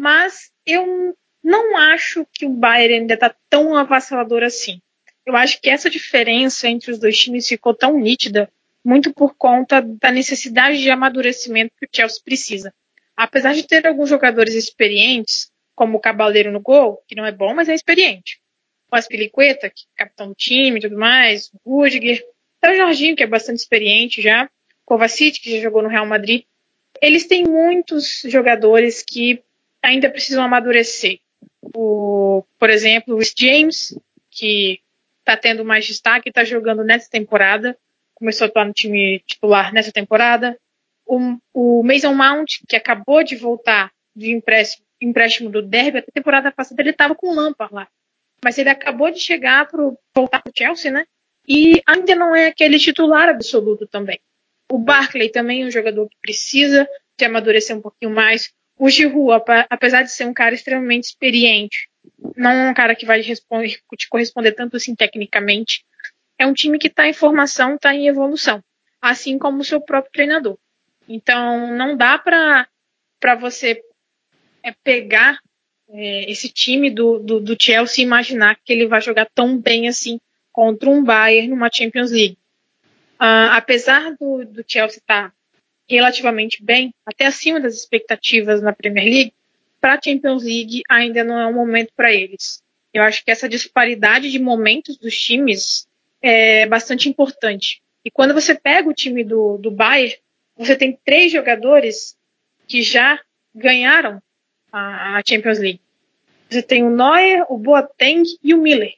Mas 0.01 0.51
eu 0.65 1.15
não 1.41 1.77
acho 1.77 2.27
que 2.33 2.45
o 2.45 2.49
Bayern 2.49 2.95
ainda 2.95 3.13
está 3.13 3.33
tão 3.49 3.75
avassalador 3.75 4.43
assim. 4.43 4.81
Eu 5.25 5.35
acho 5.35 5.61
que 5.61 5.69
essa 5.69 5.89
diferença 5.89 6.67
entre 6.67 6.91
os 6.91 6.99
dois 6.99 7.17
times 7.17 7.47
ficou 7.47 7.73
tão 7.73 7.99
nítida 7.99 8.51
muito 8.83 9.13
por 9.13 9.35
conta 9.35 9.81
da 9.81 10.11
necessidade 10.11 10.81
de 10.81 10.89
amadurecimento 10.89 11.73
que 11.77 11.85
o 11.85 11.89
Chelsea 11.91 12.21
precisa. 12.23 12.73
Apesar 13.15 13.53
de 13.53 13.63
ter 13.63 13.85
alguns 13.85 14.09
jogadores 14.09 14.55
experientes, 14.55 15.51
como 15.75 15.97
o 15.97 16.01
Cabaleiro 16.01 16.51
no 16.51 16.59
gol, 16.59 17.03
que 17.07 17.15
não 17.15 17.25
é 17.25 17.31
bom, 17.31 17.53
mas 17.53 17.69
é 17.69 17.75
experiente. 17.75 18.41
O 18.91 18.95
Aspilicueta, 18.95 19.69
que 19.69 19.83
é 19.95 20.03
capitão 20.03 20.29
do 20.29 20.35
time 20.35 20.79
e 20.79 20.81
tudo 20.81 20.97
mais, 20.97 21.51
o 21.63 21.81
Rudiger, 21.81 22.23
até 22.61 22.73
o 22.73 22.77
Jorginho, 22.77 23.15
que 23.15 23.23
é 23.23 23.27
bastante 23.27 23.59
experiente 23.59 24.21
já, 24.21 24.49
Kovacic, 24.85 25.39
que 25.39 25.55
já 25.55 25.61
jogou 25.61 25.81
no 25.81 25.89
Real 25.89 26.05
Madrid. 26.05 26.43
Eles 27.01 27.25
têm 27.25 27.43
muitos 27.43 28.21
jogadores 28.25 29.01
que 29.01 29.41
ainda 29.81 30.09
precisam 30.09 30.43
amadurecer. 30.43 31.19
O, 31.75 32.43
por 32.59 32.69
exemplo, 32.69 33.15
o 33.15 33.21
James, 33.37 33.97
que 34.29 34.79
está 35.31 35.37
tendo 35.37 35.63
mais 35.63 35.85
destaque, 35.85 36.29
está 36.29 36.43
jogando 36.43 36.83
nessa 36.83 37.09
temporada, 37.09 37.77
começou 38.13 38.45
a 38.45 38.47
atuar 38.49 38.65
no 38.65 38.73
time 38.73 39.19
titular 39.25 39.73
nessa 39.73 39.91
temporada. 39.91 40.57
O, 41.05 41.37
o 41.53 41.83
Mason 41.83 42.13
Mount, 42.13 42.59
que 42.67 42.75
acabou 42.75 43.23
de 43.23 43.35
voltar 43.35 43.91
de 44.15 44.31
empréstimo, 44.31 44.85
empréstimo 45.01 45.49
do 45.49 45.61
Derby, 45.61 45.99
a 45.99 46.03
temporada 46.13 46.51
passada 46.51 46.81
ele 46.81 46.91
estava 46.91 47.15
com 47.15 47.29
o 47.29 47.53
lá. 47.71 47.87
Mas 48.43 48.57
ele 48.57 48.69
acabou 48.69 49.09
de 49.11 49.19
chegar 49.19 49.67
para 49.67 49.91
voltar 50.15 50.41
para 50.41 50.49
o 50.49 50.53
Chelsea, 50.55 50.91
né? 50.91 51.05
E 51.47 51.81
ainda 51.87 52.15
não 52.15 52.35
é 52.35 52.47
aquele 52.47 52.77
titular 52.77 53.29
absoluto 53.29 53.87
também. 53.87 54.19
O 54.71 54.77
Barkley 54.77 55.29
também 55.29 55.63
é 55.63 55.65
um 55.65 55.71
jogador 55.71 56.07
que 56.07 56.17
precisa 56.21 56.87
de 57.17 57.25
amadurecer 57.25 57.75
um 57.75 57.81
pouquinho 57.81 58.11
mais. 58.11 58.51
O 58.77 58.89
Giroud, 58.89 59.43
apesar 59.69 60.03
de 60.03 60.11
ser 60.11 60.25
um 60.25 60.33
cara 60.33 60.55
extremamente 60.55 61.05
experiente, 61.05 61.89
não 62.35 62.51
é 62.51 62.69
um 62.69 62.73
cara 62.73 62.95
que 62.95 63.05
vai 63.05 63.21
te 63.21 64.09
corresponder 64.09 64.51
tanto 64.53 64.77
assim 64.77 64.95
tecnicamente. 64.95 65.85
É 66.37 66.45
um 66.45 66.53
time 66.53 66.77
que 66.77 66.87
está 66.87 67.07
em 67.07 67.13
formação, 67.13 67.75
está 67.75 67.93
em 67.93 68.07
evolução, 68.07 68.63
assim 69.01 69.37
como 69.37 69.59
o 69.59 69.65
seu 69.65 69.81
próprio 69.81 70.11
treinador. 70.11 70.57
Então, 71.07 71.75
não 71.75 71.95
dá 71.97 72.17
para 72.17 73.35
você 73.39 73.81
é, 74.63 74.71
pegar 74.83 75.39
é, 75.89 76.31
esse 76.31 76.49
time 76.49 76.89
do, 76.89 77.19
do, 77.19 77.39
do, 77.39 77.57
Chelsea 77.59 78.03
e 78.03 78.07
imaginar 78.07 78.57
que 78.63 78.71
ele 78.71 78.87
vai 78.87 79.01
jogar 79.01 79.27
tão 79.33 79.57
bem 79.57 79.87
assim 79.87 80.19
contra 80.51 80.89
um 80.89 81.03
Bayern 81.03 81.49
numa 81.49 81.69
Champions 81.71 82.11
League. 82.11 82.37
Uh, 83.19 83.51
apesar 83.51 84.15
do, 84.19 84.45
do 84.45 84.63
Chelsea 84.67 84.97
estar 84.97 85.29
tá 85.29 85.33
relativamente 85.87 86.63
bem, 86.63 86.93
até 87.05 87.25
acima 87.25 87.59
das 87.59 87.75
expectativas 87.75 88.61
na 88.61 88.73
Premier 88.73 89.05
League, 89.05 89.33
para 89.81 89.95
a 89.95 90.01
Champions 90.01 90.43
League 90.43 90.83
ainda 90.87 91.23
não 91.23 91.39
é 91.39 91.47
um 91.47 91.53
momento 91.53 91.91
para 91.95 92.13
eles. 92.13 92.61
Eu 92.93 93.03
acho 93.03 93.25
que 93.25 93.31
essa 93.31 93.49
disparidade 93.49 94.31
de 94.31 94.39
momentos 94.39 94.97
dos 94.97 95.17
times 95.17 95.87
é 96.21 96.67
bastante 96.67 97.09
importante. 97.09 97.81
E 98.05 98.11
quando 98.11 98.33
você 98.33 98.53
pega 98.53 98.87
o 98.87 98.93
time 98.93 99.23
do, 99.23 99.57
do 99.57 99.71
Bayern, 99.71 100.15
você 100.55 100.75
tem 100.75 100.97
três 101.03 101.31
jogadores 101.31 102.15
que 102.67 102.83
já 102.83 103.19
ganharam 103.53 104.21
a, 104.71 105.17
a 105.17 105.21
Champions 105.27 105.59
League. 105.59 105.81
Você 106.49 106.61
tem 106.61 106.83
o 106.83 106.89
Neuer, 106.89 107.45
o 107.49 107.57
Boateng 107.57 108.23
e 108.43 108.53
o 108.53 108.61
Miller, 108.61 108.93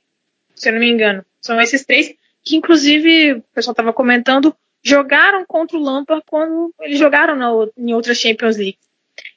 se 0.56 0.70
eu 0.70 0.74
não 0.74 0.80
me 0.80 0.90
engano. 0.90 1.24
São 1.40 1.62
esses 1.62 1.86
três 1.86 2.14
que, 2.44 2.56
inclusive, 2.56 3.34
o 3.34 3.42
pessoal 3.54 3.74
estava 3.74 3.94
comentando, 3.94 4.56
jogaram 4.82 5.46
contra 5.46 5.78
o 5.78 5.82
Lampard 5.82 6.24
quando 6.28 6.74
eles 6.82 6.98
jogaram 6.98 7.36
na, 7.36 7.50
em 7.78 7.94
outras 7.94 8.18
Champions 8.18 8.58
League. 8.58 8.78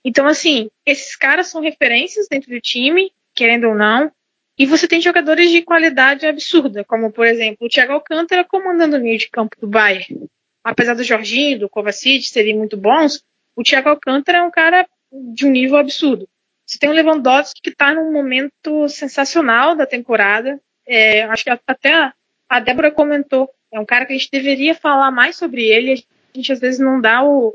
Então, 0.08 0.28
assim, 0.28 0.70
esses 0.86 1.16
caras 1.16 1.48
são 1.48 1.60
referências 1.60 2.28
dentro 2.28 2.48
do 2.48 2.60
time, 2.60 3.12
querendo 3.34 3.66
ou 3.66 3.74
não, 3.74 4.08
e 4.56 4.64
você 4.64 4.86
tem 4.86 5.00
jogadores 5.00 5.50
de 5.50 5.62
qualidade 5.62 6.24
absurda, 6.24 6.84
como, 6.84 7.10
por 7.10 7.26
exemplo, 7.26 7.66
o 7.66 7.68
Thiago 7.68 7.94
Alcântara 7.94 8.44
comandando 8.44 8.96
o 8.96 9.00
meio 9.00 9.18
de 9.18 9.28
campo 9.28 9.56
do 9.60 9.66
Bayern. 9.66 10.28
Apesar 10.62 10.94
do 10.94 11.02
Jorginho, 11.02 11.58
do 11.58 11.68
Kovacic 11.68 12.22
serem 12.22 12.56
muito 12.56 12.76
bons, 12.76 13.24
o 13.56 13.64
Thiago 13.64 13.88
Alcântara 13.88 14.38
é 14.38 14.42
um 14.42 14.50
cara 14.50 14.86
de 15.12 15.44
um 15.44 15.50
nível 15.50 15.76
absurdo. 15.76 16.28
Você 16.64 16.78
tem 16.78 16.88
o 16.88 16.92
Lewandowski 16.92 17.60
que 17.60 17.70
está 17.70 17.92
num 17.92 18.12
momento 18.12 18.88
sensacional 18.88 19.74
da 19.74 19.86
temporada. 19.86 20.60
É, 20.86 21.24
acho 21.24 21.42
que 21.42 21.50
até 21.50 22.12
a 22.48 22.60
Débora 22.60 22.92
comentou. 22.92 23.50
É 23.72 23.80
um 23.80 23.84
cara 23.84 24.06
que 24.06 24.12
a 24.12 24.16
gente 24.16 24.30
deveria 24.30 24.74
falar 24.76 25.10
mais 25.10 25.36
sobre 25.36 25.64
ele. 25.64 26.04
A 26.32 26.38
gente 26.38 26.52
às 26.52 26.60
vezes 26.60 26.78
não 26.78 27.00
dá 27.00 27.24
o, 27.24 27.52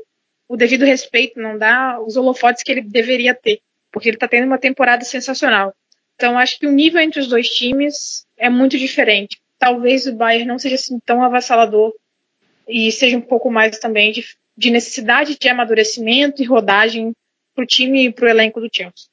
o 0.52 0.56
devido 0.56 0.84
respeito, 0.84 1.40
não 1.40 1.56
dá 1.56 1.98
os 1.98 2.14
holofotes 2.14 2.62
que 2.62 2.70
ele 2.70 2.82
deveria 2.82 3.34
ter, 3.34 3.62
porque 3.90 4.10
ele 4.10 4.16
está 4.16 4.28
tendo 4.28 4.44
uma 4.44 4.58
temporada 4.58 5.02
sensacional. 5.02 5.74
Então, 6.14 6.36
acho 6.36 6.58
que 6.58 6.66
o 6.66 6.70
nível 6.70 7.00
entre 7.00 7.20
os 7.20 7.26
dois 7.26 7.48
times 7.48 8.26
é 8.36 8.50
muito 8.50 8.76
diferente. 8.76 9.40
Talvez 9.58 10.06
o 10.06 10.12
Bayern 10.14 10.44
não 10.44 10.58
seja 10.58 10.74
assim 10.74 10.98
tão 11.06 11.22
avassalador 11.22 11.94
e 12.68 12.92
seja 12.92 13.16
um 13.16 13.22
pouco 13.22 13.50
mais 13.50 13.78
também 13.78 14.12
de, 14.12 14.26
de 14.54 14.70
necessidade 14.70 15.38
de 15.40 15.48
amadurecimento 15.48 16.42
e 16.42 16.44
rodagem 16.44 17.14
para 17.54 17.64
o 17.64 17.66
time 17.66 18.04
e 18.04 18.12
para 18.12 18.26
o 18.26 18.28
elenco 18.28 18.60
do 18.60 18.68
Chelsea. 18.70 19.06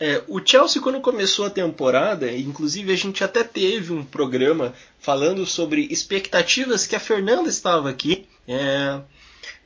É, 0.00 0.22
o 0.26 0.40
Chelsea, 0.42 0.80
quando 0.80 1.02
começou 1.02 1.44
a 1.44 1.50
temporada, 1.50 2.32
inclusive 2.32 2.94
a 2.94 2.96
gente 2.96 3.22
até 3.22 3.44
teve 3.44 3.92
um 3.92 4.02
programa 4.02 4.72
falando 4.98 5.44
sobre 5.44 5.86
expectativas 5.90 6.86
que 6.86 6.96
a 6.96 7.00
Fernanda 7.00 7.50
estava 7.50 7.90
aqui. 7.90 8.26
É, 8.48 9.02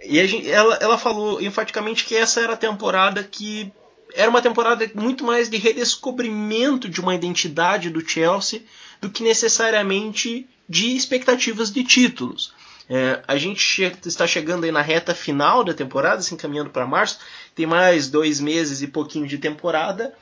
e 0.03 0.27
gente, 0.27 0.51
ela, 0.51 0.77
ela 0.77 0.99
falou 0.99 1.41
enfaticamente 1.41 2.05
que 2.05 2.17
essa 2.17 2.41
era 2.41 2.55
a 2.55 2.57
temporada 2.57 3.23
que 3.23 3.73
era 4.15 4.31
uma 4.31 4.43
temporada 4.43 4.91
muito 4.95 5.25
mais 5.25 5.49
de 5.49 5.57
redescobrimento 5.57 6.89
de 6.89 7.01
uma 7.01 7.15
identidade 7.15 7.91
do 7.91 8.07
Chelsea 8.07 8.63
do 9.01 9.11
que 9.11 9.23
necessariamente 9.23 10.49
de 10.69 10.97
expectativas 10.97 11.71
de 11.71 11.85
títulos. 11.85 12.53
É, 12.89 13.23
a 13.27 13.37
gente 13.37 13.61
che 13.61 13.93
está 14.05 14.27
chegando 14.27 14.65
aí 14.65 14.73
na 14.73 14.83
reta 14.83 15.15
final 15.15 15.63
da 15.63 15.73
temporada, 15.73 16.21
se 16.23 16.35
encaminhando 16.35 16.71
para 16.71 16.85
março, 16.85 17.21
tem 17.55 17.65
mais 17.65 18.09
dois 18.09 18.41
meses 18.41 18.83
e 18.83 18.89
pouquinho 18.89 19.29
de 19.29 19.39
temporada. 19.39 20.13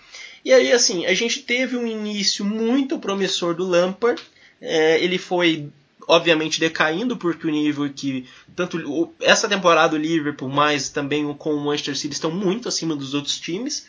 E 0.45 0.53
aí, 0.53 0.71
assim, 0.71 1.07
a 1.07 1.15
gente 1.15 1.41
teve 1.41 1.77
um 1.77 1.87
início 1.87 2.45
muito 2.45 2.99
promissor 2.99 3.55
do 3.55 3.67
Lampard. 3.67 4.21
É, 4.61 5.03
ele 5.03 5.17
foi 5.17 5.71
obviamente 6.09 6.59
decaindo, 6.59 7.19
porque 7.19 7.47
o 7.47 7.51
nível 7.51 7.93
que 7.93 8.27
tanto 8.57 9.13
essa 9.21 9.47
temporada 9.47 9.95
o 9.95 9.99
Liverpool, 9.99 10.49
mas 10.49 10.89
também 10.89 11.33
com 11.35 11.55
o 11.55 11.61
Manchester 11.61 11.97
City 11.97 12.15
estão 12.15 12.31
muito 12.31 12.67
acima 12.67 12.97
dos 12.97 13.13
outros 13.13 13.39
times. 13.39 13.87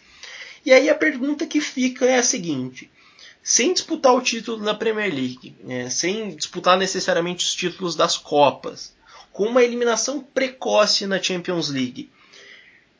E 0.65 0.73
aí 0.73 0.89
a 0.89 0.95
pergunta 0.95 1.47
que 1.47 1.61
fica 1.61 2.05
é 2.05 2.17
a 2.17 2.23
seguinte: 2.23 2.91
sem 3.41 3.73
disputar 3.73 4.13
o 4.13 4.21
título 4.21 4.63
da 4.63 4.75
Premier 4.75 5.13
League, 5.13 5.55
né, 5.63 5.89
sem 5.89 6.35
disputar 6.35 6.77
necessariamente 6.77 7.45
os 7.45 7.55
títulos 7.55 7.95
das 7.95 8.17
Copas, 8.17 8.93
com 9.31 9.45
uma 9.45 9.63
eliminação 9.63 10.19
precoce 10.19 11.07
na 11.07 11.23
Champions 11.23 11.69
League, 11.69 12.09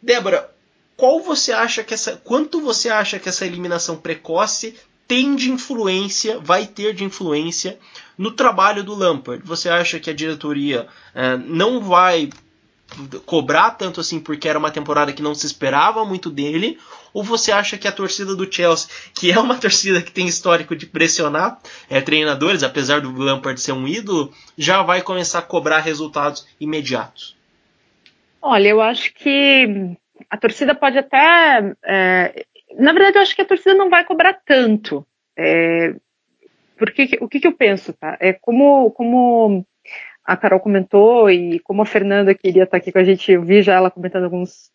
Débora, 0.02 0.50
qual 0.96 1.22
você 1.22 1.52
acha 1.52 1.84
que 1.84 1.94
essa, 1.94 2.16
quanto 2.24 2.62
você 2.62 2.88
acha 2.88 3.20
que 3.20 3.28
essa 3.28 3.46
eliminação 3.46 3.98
precoce 3.98 4.76
tem 5.10 5.36
de 5.36 5.52
influência, 5.52 6.40
vai 6.40 6.68
ter 6.68 6.94
de 6.94 7.04
influência 7.04 7.80
no 8.16 8.30
trabalho 8.30 8.84
do 8.84 8.94
Lampard. 8.94 9.44
Você 9.44 9.68
acha 9.68 10.00
que 10.00 10.08
a 10.08 10.14
diretoria 10.14 10.86
é, 11.16 11.36
não 11.36 11.82
vai 11.82 12.30
cobrar 13.26 13.72
tanto 13.72 14.00
assim 14.00 14.20
porque 14.20 14.48
era 14.48 14.60
uma 14.60 14.70
temporada 14.70 15.12
que 15.12 15.24
não 15.24 15.34
se 15.34 15.48
esperava 15.48 16.06
muito 16.06 16.30
dele? 16.30 16.78
Ou 17.12 17.24
você 17.24 17.52
acha 17.52 17.76
que 17.76 17.88
a 17.88 17.92
torcida 17.92 18.36
do 18.36 18.52
Chelsea, 18.54 18.88
que 19.16 19.32
é 19.32 19.40
uma 19.40 19.58
torcida 19.60 20.00
que 20.00 20.12
tem 20.12 20.28
histórico 20.28 20.76
de 20.76 20.86
pressionar 20.86 21.60
é, 21.90 22.00
treinadores, 22.02 22.62
apesar 22.62 23.02
do 23.02 23.12
Lampard 23.12 23.60
ser 23.60 23.72
um 23.72 23.88
ídolo, 23.88 24.32
já 24.56 24.84
vai 24.84 25.02
começar 25.02 25.40
a 25.40 25.42
cobrar 25.42 25.80
resultados 25.80 26.48
imediatos? 26.60 27.36
Olha, 28.40 28.68
eu 28.68 28.80
acho 28.80 29.12
que 29.16 29.98
a 30.30 30.38
torcida 30.38 30.76
pode 30.76 31.00
até 31.00 31.74
é, 31.84 32.46
na 32.78 32.92
verdade, 32.94 33.18
eu 33.18 33.22
acho 33.22 33.36
que 33.36 33.42
a 33.42 33.46
torcida 33.46 33.74
não 33.74 33.90
vai 33.90 34.06
cobrar 34.06 34.34
tanto. 34.46 35.06
É, 35.38 35.96
porque 36.78 37.18
o 37.22 37.28
que, 37.28 37.40
que, 37.40 37.48
eu 37.48 37.54
penso, 37.54 37.94
tá? 37.94 38.18
É 38.20 38.34
como, 38.34 38.92
como 38.92 39.66
a 40.24 40.38
Carol 40.38 40.60
comentou 40.60 41.30
e 41.30 41.60
como 41.60 41.82
a 41.82 41.86
Fernanda 41.86 42.34
queria 42.36 42.64
estar 42.64 42.78
aqui 42.78 42.92
com 42.92 43.00
a 43.00 43.04
gente, 43.04 43.32
eu 43.32 43.42
vi 43.42 43.62
já 43.62 43.76
ela 43.76 43.92
comentando 43.92 44.26
alguns 44.26 44.72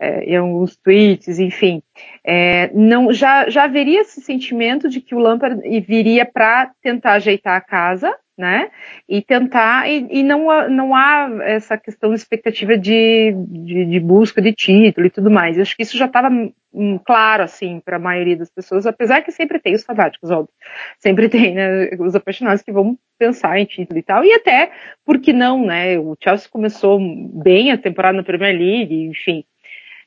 é, 0.00 0.24
em 0.24 0.36
alguns 0.36 0.76
tweets, 0.76 1.38
enfim, 1.38 1.82
é, 2.24 2.70
não 2.72 3.12
já, 3.12 3.50
já 3.50 3.64
haveria 3.64 4.00
esse 4.00 4.22
sentimento 4.22 4.88
de 4.88 5.00
que 5.00 5.14
o 5.14 5.18
Lampard 5.18 5.60
viria 5.80 6.24
para 6.24 6.70
tentar 6.82 7.12
ajeitar 7.12 7.54
a 7.54 7.60
casa, 7.60 8.16
né? 8.40 8.70
E 9.06 9.20
tentar, 9.20 9.86
e, 9.90 10.08
e, 10.10 10.22
não, 10.22 10.68
não 10.70 10.94
há 10.94 11.28
essa 11.42 11.76
questão 11.76 12.08
de 12.08 12.16
expectativa 12.16 12.78
de, 12.78 13.34
de, 13.36 13.84
de 13.84 14.00
busca 14.00 14.40
de 14.40 14.54
título 14.54 15.06
e 15.06 15.10
tudo 15.10 15.30
mais. 15.30 15.56
Eu 15.56 15.62
acho 15.62 15.76
que 15.76 15.82
isso 15.82 15.98
já 15.98 16.06
estava 16.06 16.30
um, 16.72 16.98
claro, 16.98 17.42
assim, 17.42 17.80
para 17.84 17.96
a 17.96 18.00
maioria 18.00 18.38
das 18.38 18.48
pessoas, 18.48 18.86
apesar 18.86 19.20
que 19.20 19.30
sempre 19.30 19.58
tem 19.58 19.74
os 19.74 19.84
fanáticos, 19.84 20.30
óbvio. 20.30 20.54
Sempre 20.98 21.28
tem, 21.28 21.54
né? 21.54 21.90
Os 21.98 22.14
apaixonados 22.14 22.62
que 22.62 22.72
vão 22.72 22.98
pensar 23.18 23.58
em 23.58 23.66
título 23.66 23.98
e 23.98 24.02
tal. 24.02 24.24
E 24.24 24.32
até, 24.32 24.70
porque 25.04 25.34
não, 25.34 25.66
né? 25.66 25.98
O 25.98 26.16
Chelsea 26.18 26.48
começou 26.48 26.98
bem 26.98 27.70
a 27.70 27.76
temporada 27.76 28.16
na 28.16 28.22
Premier 28.22 28.56
League, 28.56 29.04
enfim, 29.04 29.44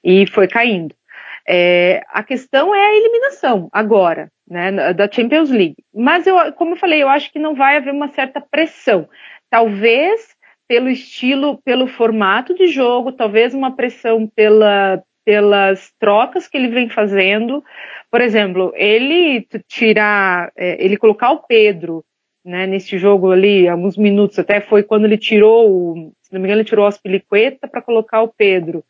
e 0.03 0.27
foi 0.27 0.47
caindo. 0.47 0.95
É, 1.47 2.03
a 2.09 2.23
questão 2.23 2.73
é 2.73 2.85
a 2.85 2.95
eliminação 2.95 3.69
agora, 3.71 4.31
né, 4.47 4.93
da 4.93 5.11
Champions 5.11 5.49
League. 5.49 5.75
Mas 5.93 6.25
eu, 6.25 6.53
como 6.53 6.71
eu 6.73 6.77
falei, 6.77 7.03
eu 7.03 7.09
acho 7.09 7.31
que 7.31 7.39
não 7.39 7.55
vai 7.55 7.77
haver 7.77 7.93
uma 7.93 8.09
certa 8.09 8.39
pressão. 8.39 9.07
Talvez 9.49 10.33
pelo 10.67 10.89
estilo, 10.89 11.61
pelo 11.63 11.87
formato 11.87 12.53
de 12.55 12.67
jogo, 12.67 13.11
talvez 13.11 13.53
uma 13.53 13.75
pressão 13.75 14.27
pela, 14.27 15.03
pelas 15.25 15.93
trocas 15.99 16.47
que 16.47 16.57
ele 16.57 16.69
vem 16.69 16.89
fazendo. 16.89 17.63
Por 18.09 18.21
exemplo, 18.21 18.71
ele 18.75 19.45
tirar, 19.67 20.51
é, 20.55 20.83
ele 20.83 20.97
colocar 20.97 21.31
o 21.31 21.43
Pedro 21.43 22.03
né, 22.43 22.67
nesse 22.67 22.97
jogo 22.97 23.31
ali, 23.31 23.67
alguns 23.67 23.97
minutos, 23.97 24.37
até 24.37 24.59
foi 24.59 24.83
quando 24.83 25.05
ele 25.05 25.17
tirou, 25.17 25.95
se 26.21 26.33
não 26.33 26.39
me 26.41 26.47
engano, 26.47 26.61
ele 26.61 26.67
tirou 26.67 26.85
o 26.85 26.87
Aspilicueta 26.87 27.67
para 27.67 27.81
colocar 27.81 28.21
o 28.21 28.27
Pedro. 28.27 28.83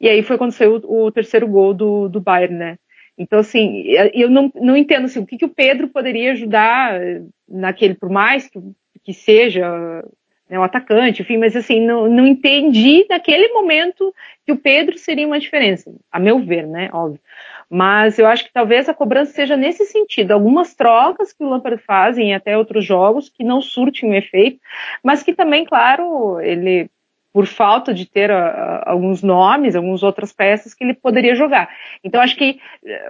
E 0.00 0.08
aí 0.08 0.22
foi 0.22 0.38
quando 0.38 0.52
saiu 0.52 0.80
o, 0.84 1.06
o 1.06 1.12
terceiro 1.12 1.46
gol 1.46 1.74
do, 1.74 2.08
do 2.08 2.20
Bayern, 2.20 2.56
né? 2.56 2.78
Então, 3.18 3.38
assim, 3.38 3.84
eu 4.14 4.30
não, 4.30 4.50
não 4.54 4.74
entendo 4.74 5.04
assim, 5.04 5.18
o 5.18 5.26
que, 5.26 5.36
que 5.36 5.44
o 5.44 5.54
Pedro 5.54 5.88
poderia 5.88 6.32
ajudar 6.32 6.98
naquele, 7.46 7.94
por 7.94 8.08
mais 8.08 8.48
que, 8.48 8.58
que 9.04 9.12
seja 9.12 10.02
né, 10.48 10.58
um 10.58 10.62
atacante, 10.62 11.20
enfim, 11.20 11.36
mas 11.36 11.54
assim, 11.54 11.80
não, 11.80 12.08
não 12.08 12.26
entendi 12.26 13.06
naquele 13.10 13.48
momento 13.48 14.14
que 14.46 14.52
o 14.52 14.56
Pedro 14.56 14.96
seria 14.96 15.26
uma 15.26 15.38
diferença, 15.38 15.92
a 16.10 16.18
meu 16.18 16.38
ver, 16.40 16.66
né, 16.66 16.88
óbvio. 16.92 17.20
Mas 17.68 18.18
eu 18.18 18.26
acho 18.26 18.44
que 18.44 18.52
talvez 18.52 18.88
a 18.88 18.94
cobrança 18.94 19.32
seja 19.32 19.56
nesse 19.56 19.84
sentido, 19.84 20.32
algumas 20.32 20.74
trocas 20.74 21.32
que 21.32 21.44
o 21.44 21.48
Lampard 21.48 21.80
faz 21.82 22.16
em 22.16 22.34
até 22.34 22.56
outros 22.56 22.84
jogos 22.84 23.28
que 23.28 23.44
não 23.44 23.60
surtem 23.60 24.10
um 24.10 24.14
efeito, 24.14 24.58
mas 25.04 25.22
que 25.22 25.34
também, 25.34 25.64
claro, 25.64 26.40
ele 26.40 26.90
por 27.32 27.46
falta 27.46 27.94
de 27.94 28.06
ter 28.06 28.30
uh, 28.30 28.82
alguns 28.84 29.22
nomes, 29.22 29.76
algumas 29.76 30.02
outras 30.02 30.32
peças 30.32 30.74
que 30.74 30.84
ele 30.84 30.94
poderia 30.94 31.34
jogar. 31.34 31.68
Então 32.02 32.20
acho 32.20 32.36
que 32.36 32.58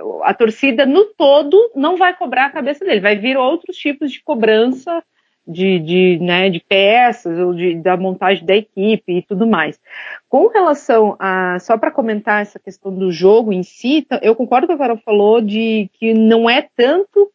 uh, 0.02 0.22
a 0.24 0.34
torcida 0.34 0.84
no 0.84 1.06
todo 1.06 1.70
não 1.74 1.96
vai 1.96 2.16
cobrar 2.16 2.46
a 2.46 2.50
cabeça 2.50 2.84
dele, 2.84 3.00
vai 3.00 3.16
vir 3.16 3.36
outros 3.36 3.76
tipos 3.76 4.12
de 4.12 4.22
cobrança 4.22 5.02
de, 5.46 5.78
de, 5.80 6.18
né, 6.20 6.48
de 6.48 6.60
peças 6.60 7.38
ou 7.38 7.54
de, 7.54 7.74
da 7.76 7.96
montagem 7.96 8.44
da 8.44 8.54
equipe 8.54 9.18
e 9.18 9.22
tudo 9.22 9.46
mais. 9.46 9.80
Com 10.28 10.48
relação 10.48 11.16
a, 11.18 11.58
só 11.58 11.76
para 11.76 11.90
comentar 11.90 12.42
essa 12.42 12.58
questão 12.58 12.94
do 12.94 13.10
jogo 13.10 13.52
em 13.52 13.62
si, 13.62 14.06
eu 14.22 14.36
concordo 14.36 14.66
com 14.66 14.74
o 14.74 14.76
que 14.76 14.82
a 14.82 14.86
Carol 14.86 15.02
falou 15.02 15.40
de 15.40 15.90
que 15.94 16.14
não 16.14 16.48
é 16.48 16.68
tanto 16.76 17.30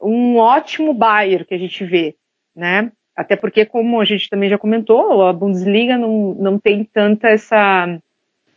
um 0.00 0.36
ótimo 0.36 0.94
Bayern 0.94 1.44
que 1.44 1.54
a 1.54 1.58
gente 1.58 1.84
vê, 1.84 2.16
né? 2.56 2.90
Até 3.14 3.36
porque, 3.36 3.66
como 3.66 4.00
a 4.00 4.04
gente 4.04 4.28
também 4.28 4.48
já 4.48 4.56
comentou, 4.56 5.26
a 5.26 5.32
Bundesliga 5.32 5.98
não, 5.98 6.34
não 6.34 6.58
tem 6.58 6.84
tanta 6.84 7.28
essa 7.28 7.98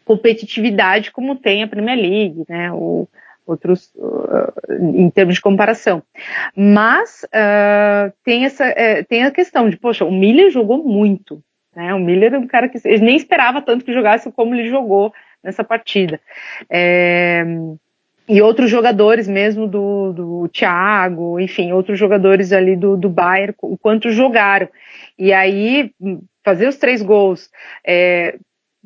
competitividade 0.05 1.11
como 1.11 1.35
tem 1.35 1.63
a 1.63 1.67
Premier 1.67 1.97
League, 1.97 2.45
né? 2.47 2.71
Ou 2.71 3.09
outros 3.45 3.91
uh, 3.95 4.73
em 4.91 5.09
termos 5.09 5.35
de 5.35 5.41
comparação. 5.41 6.01
Mas 6.55 7.23
uh, 7.25 8.13
tem 8.23 8.45
essa 8.45 8.67
uh, 8.67 9.05
tem 9.07 9.23
a 9.23 9.31
questão 9.31 9.69
de, 9.69 9.77
poxa, 9.77 10.03
o 10.03 10.11
Miller 10.11 10.49
jogou 10.49 10.83
muito, 10.83 11.43
né? 11.75 11.93
O 11.93 11.99
Miller 11.99 12.33
é 12.33 12.39
um 12.39 12.47
cara 12.47 12.67
que 12.69 12.79
ele 12.85 13.05
nem 13.05 13.15
esperava 13.15 13.61
tanto 13.61 13.85
que 13.85 13.93
jogasse 13.93 14.31
como 14.31 14.55
ele 14.55 14.69
jogou 14.69 15.13
nessa 15.43 15.63
partida. 15.63 16.19
É, 16.69 17.45
e 18.27 18.41
outros 18.41 18.69
jogadores 18.69 19.27
mesmo 19.27 19.67
do, 19.67 20.13
do 20.13 20.49
Thiago, 20.49 21.39
enfim, 21.39 21.71
outros 21.71 21.97
jogadores 21.97 22.51
ali 22.51 22.75
do, 22.75 22.97
do 22.97 23.09
Bayern, 23.09 23.53
o 23.61 23.77
quanto 23.77 24.09
jogaram. 24.09 24.67
E 25.17 25.31
aí, 25.31 25.91
fazer 26.43 26.67
os 26.67 26.77
três 26.77 27.01
gols, 27.01 27.49
é, 27.85 28.37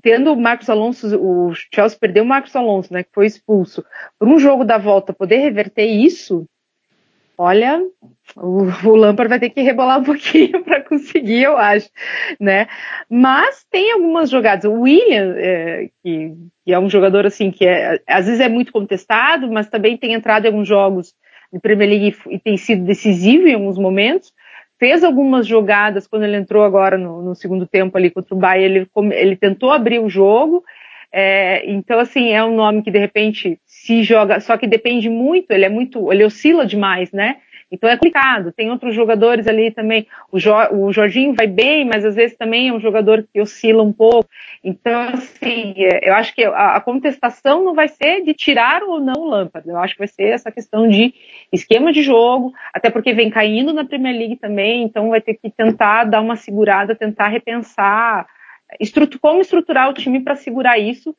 tendo 0.02 0.34
o 0.34 0.40
Marcos 0.40 0.70
Alonso, 0.70 1.18
o 1.18 1.54
Chelsea 1.74 1.98
perdeu 2.00 2.24
o 2.24 2.28
Marcos 2.28 2.56
Alonso, 2.56 2.94
né, 2.94 3.04
que 3.04 3.10
foi 3.14 3.26
expulso, 3.26 3.84
por 4.18 4.28
um 4.28 4.40
jogo 4.40 4.66
da 4.66 4.78
volta 4.78 5.14
poder 5.14 5.38
reverter 5.38 5.86
isso, 5.86 6.46
olha, 7.40 7.82
o, 8.36 8.64
o 8.86 8.96
Lampard 8.98 9.30
vai 9.30 9.40
ter 9.40 9.50
que 9.50 9.62
rebolar 9.62 10.00
um 10.00 10.04
pouquinho 10.04 10.62
para 10.66 10.84
conseguir, 10.84 11.44
eu 11.44 11.58
acho, 11.58 11.90
né? 12.38 12.68
Mas 13.10 13.66
tem 13.72 13.94
algumas 13.94 14.30
jogadas. 14.30 14.66
O 14.66 14.82
William, 14.82 15.36
é, 15.38 15.90
que, 16.04 16.34
que, 16.66 16.74
é 16.74 16.78
um 16.78 16.90
jogador 16.90 17.26
assim 17.26 17.50
que 17.50 17.66
é, 17.66 18.02
às 18.06 18.26
vezes 18.26 18.42
é 18.42 18.50
muito 18.50 18.74
contestado, 18.74 19.50
mas 19.50 19.70
também 19.70 19.96
tem 19.96 20.12
entrado 20.12 20.44
em 20.44 20.48
alguns 20.50 20.68
jogos 20.68 21.14
de 21.52 21.60
Premier 21.62 21.90
League 21.90 22.18
e, 22.28 22.36
e 22.36 22.40
tem 22.40 22.58
sido 22.58 22.84
decisivo 22.84 23.48
em 23.48 23.54
alguns 23.54 23.78
momentos. 23.78 24.34
Fez 24.78 25.02
algumas 25.02 25.48
jogadas 25.48 26.08
quando 26.08 26.24
ele 26.24 26.36
entrou 26.36 26.64
agora 26.64 26.98
no, 26.98 27.22
no 27.22 27.36
segundo 27.36 27.66
tempo 27.66 27.98
ali 27.98 28.12
contra 28.12 28.36
o 28.36 28.38
Bayern, 28.38 28.80
ele, 28.80 29.14
ele 29.14 29.36
tentou 29.38 29.72
abrir 29.72 30.00
o 30.00 30.10
jogo. 30.10 30.64
É, 31.12 31.70
então, 31.70 32.00
assim, 32.00 32.30
é 32.30 32.44
um 32.44 32.56
nome 32.56 32.84
que 32.84 32.92
de 32.92 33.00
repente 33.00 33.60
se 33.66 34.04
joga, 34.04 34.40
só 34.40 34.58
que 34.58 34.68
depende 34.68 35.10
muito, 35.10 35.52
ele 35.52 35.66
é 35.66 35.70
muito, 35.70 36.12
ele 36.12 36.24
oscila 36.24 36.66
demais, 36.66 37.12
né? 37.12 37.38
Então 37.72 37.90
é 37.90 37.94
complicado. 37.94 38.52
Tem 38.52 38.72
outros 38.72 38.96
jogadores 38.96 39.48
ali 39.48 39.72
também. 39.72 40.08
O, 40.32 40.40
jo, 40.40 40.52
o 40.72 40.92
Jorginho 40.92 41.34
vai 41.34 41.46
bem, 41.46 41.86
mas 41.86 42.04
às 42.04 42.16
vezes 42.16 42.36
também 42.36 42.70
é 42.70 42.74
um 42.74 42.80
jogador 42.80 43.26
que 43.32 43.40
oscila 43.40 43.84
um 43.84 43.94
pouco. 43.94 44.30
Então, 44.64 45.02
assim, 45.14 45.76
é, 45.78 46.10
eu 46.10 46.16
acho 46.16 46.34
que 46.34 46.44
a, 46.44 46.76
a 46.76 46.82
contestação 46.82 47.64
não 47.64 47.76
vai 47.76 47.88
ser 47.88 48.24
de 48.24 48.34
tirar 48.34 48.84
ou 48.84 49.00
não 49.00 49.22
o 49.22 49.30
Lampard. 49.30 49.70
Eu 49.70 49.78
acho 49.78 49.94
que 49.94 50.00
vai 50.00 50.08
ser 50.08 50.30
essa 50.30 50.52
questão 50.52 50.88
de 50.88 51.14
esquema 51.52 51.94
de 51.94 52.02
jogo, 52.02 52.52
até 52.74 52.90
porque 52.90 53.14
vem 53.14 53.30
caindo 53.30 53.72
na 53.72 53.86
Premier 53.86 54.18
League 54.18 54.36
também, 54.38 54.84
então 54.84 55.10
vai 55.10 55.22
ter 55.22 55.36
que 55.36 55.50
tentar 55.50 56.06
dar 56.06 56.22
uma 56.22 56.36
segurada, 56.36 56.96
tentar 56.96 57.28
repensar 57.28 58.28
como 59.22 59.42
estruturar 59.42 59.90
o 59.90 59.94
time 59.94 60.22
para 60.22 60.36
segurar 60.36 60.78
isso 60.78 61.16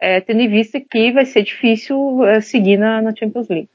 é, 0.00 0.20
tendo 0.20 0.40
em 0.40 0.48
vista 0.48 0.80
que 0.80 1.12
vai 1.12 1.26
ser 1.26 1.42
difícil 1.42 2.24
é, 2.24 2.40
seguir 2.40 2.78
na, 2.78 3.02
na, 3.02 3.14
Champions 3.14 3.48
League. 3.48 3.68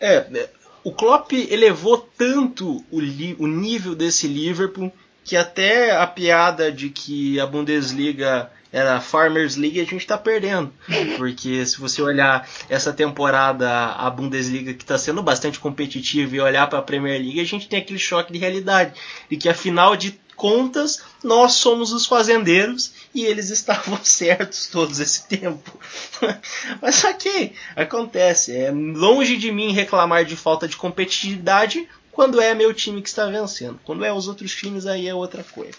É, 0.00 0.16
é 0.16 0.48
o 0.84 0.92
Klopp 0.92 1.32
elevou 1.32 1.98
tanto 1.98 2.84
o, 2.90 2.98
o 3.38 3.46
nível 3.46 3.94
desse 3.94 4.26
Liverpool 4.26 4.92
que 5.24 5.36
até 5.36 5.92
a 5.92 6.06
piada 6.06 6.72
de 6.72 6.88
que 6.88 7.38
a 7.38 7.46
Bundesliga 7.46 8.50
era 8.72 8.96
a 8.96 9.00
Farmers 9.00 9.54
League 9.56 9.80
a 9.80 9.84
gente 9.84 9.98
está 9.98 10.18
perdendo. 10.18 10.72
Porque 11.16 11.64
se 11.66 11.78
você 11.78 12.02
olhar 12.02 12.48
essa 12.68 12.92
temporada, 12.92 13.70
a 13.70 14.10
Bundesliga 14.10 14.72
que 14.72 14.82
está 14.82 14.98
sendo 14.98 15.22
bastante 15.22 15.60
competitiva 15.60 16.34
e 16.34 16.40
olhar 16.40 16.68
para 16.68 16.78
a 16.78 16.82
Premier 16.82 17.20
League, 17.20 17.38
a 17.38 17.44
gente 17.44 17.68
tem 17.68 17.78
aquele 17.78 17.98
choque 17.98 18.32
de 18.32 18.38
realidade. 18.38 18.98
De 19.30 19.36
que 19.36 19.48
afinal 19.48 19.94
de 19.94 20.10
contas, 20.36 21.02
nós 21.22 21.54
somos 21.54 21.92
os 21.92 22.06
fazendeiros 22.06 22.92
e 23.14 23.24
eles 23.24 23.50
estavam 23.50 23.98
certos 24.02 24.66
todos 24.66 25.00
esse 25.00 25.26
tempo. 25.28 25.78
Mas 26.80 27.02
ok, 27.04 27.52
acontece. 27.76 28.56
É 28.56 28.70
longe 28.70 29.36
de 29.36 29.50
mim 29.50 29.72
reclamar 29.72 30.24
de 30.24 30.36
falta 30.36 30.66
de 30.66 30.76
competitividade 30.76 31.88
quando 32.10 32.40
é 32.40 32.54
meu 32.54 32.74
time 32.74 33.00
que 33.00 33.08
está 33.08 33.26
vencendo. 33.26 33.80
Quando 33.84 34.04
é 34.04 34.12
os 34.12 34.28
outros 34.28 34.54
times, 34.54 34.86
aí 34.86 35.08
é 35.08 35.14
outra 35.14 35.42
coisa. 35.42 35.78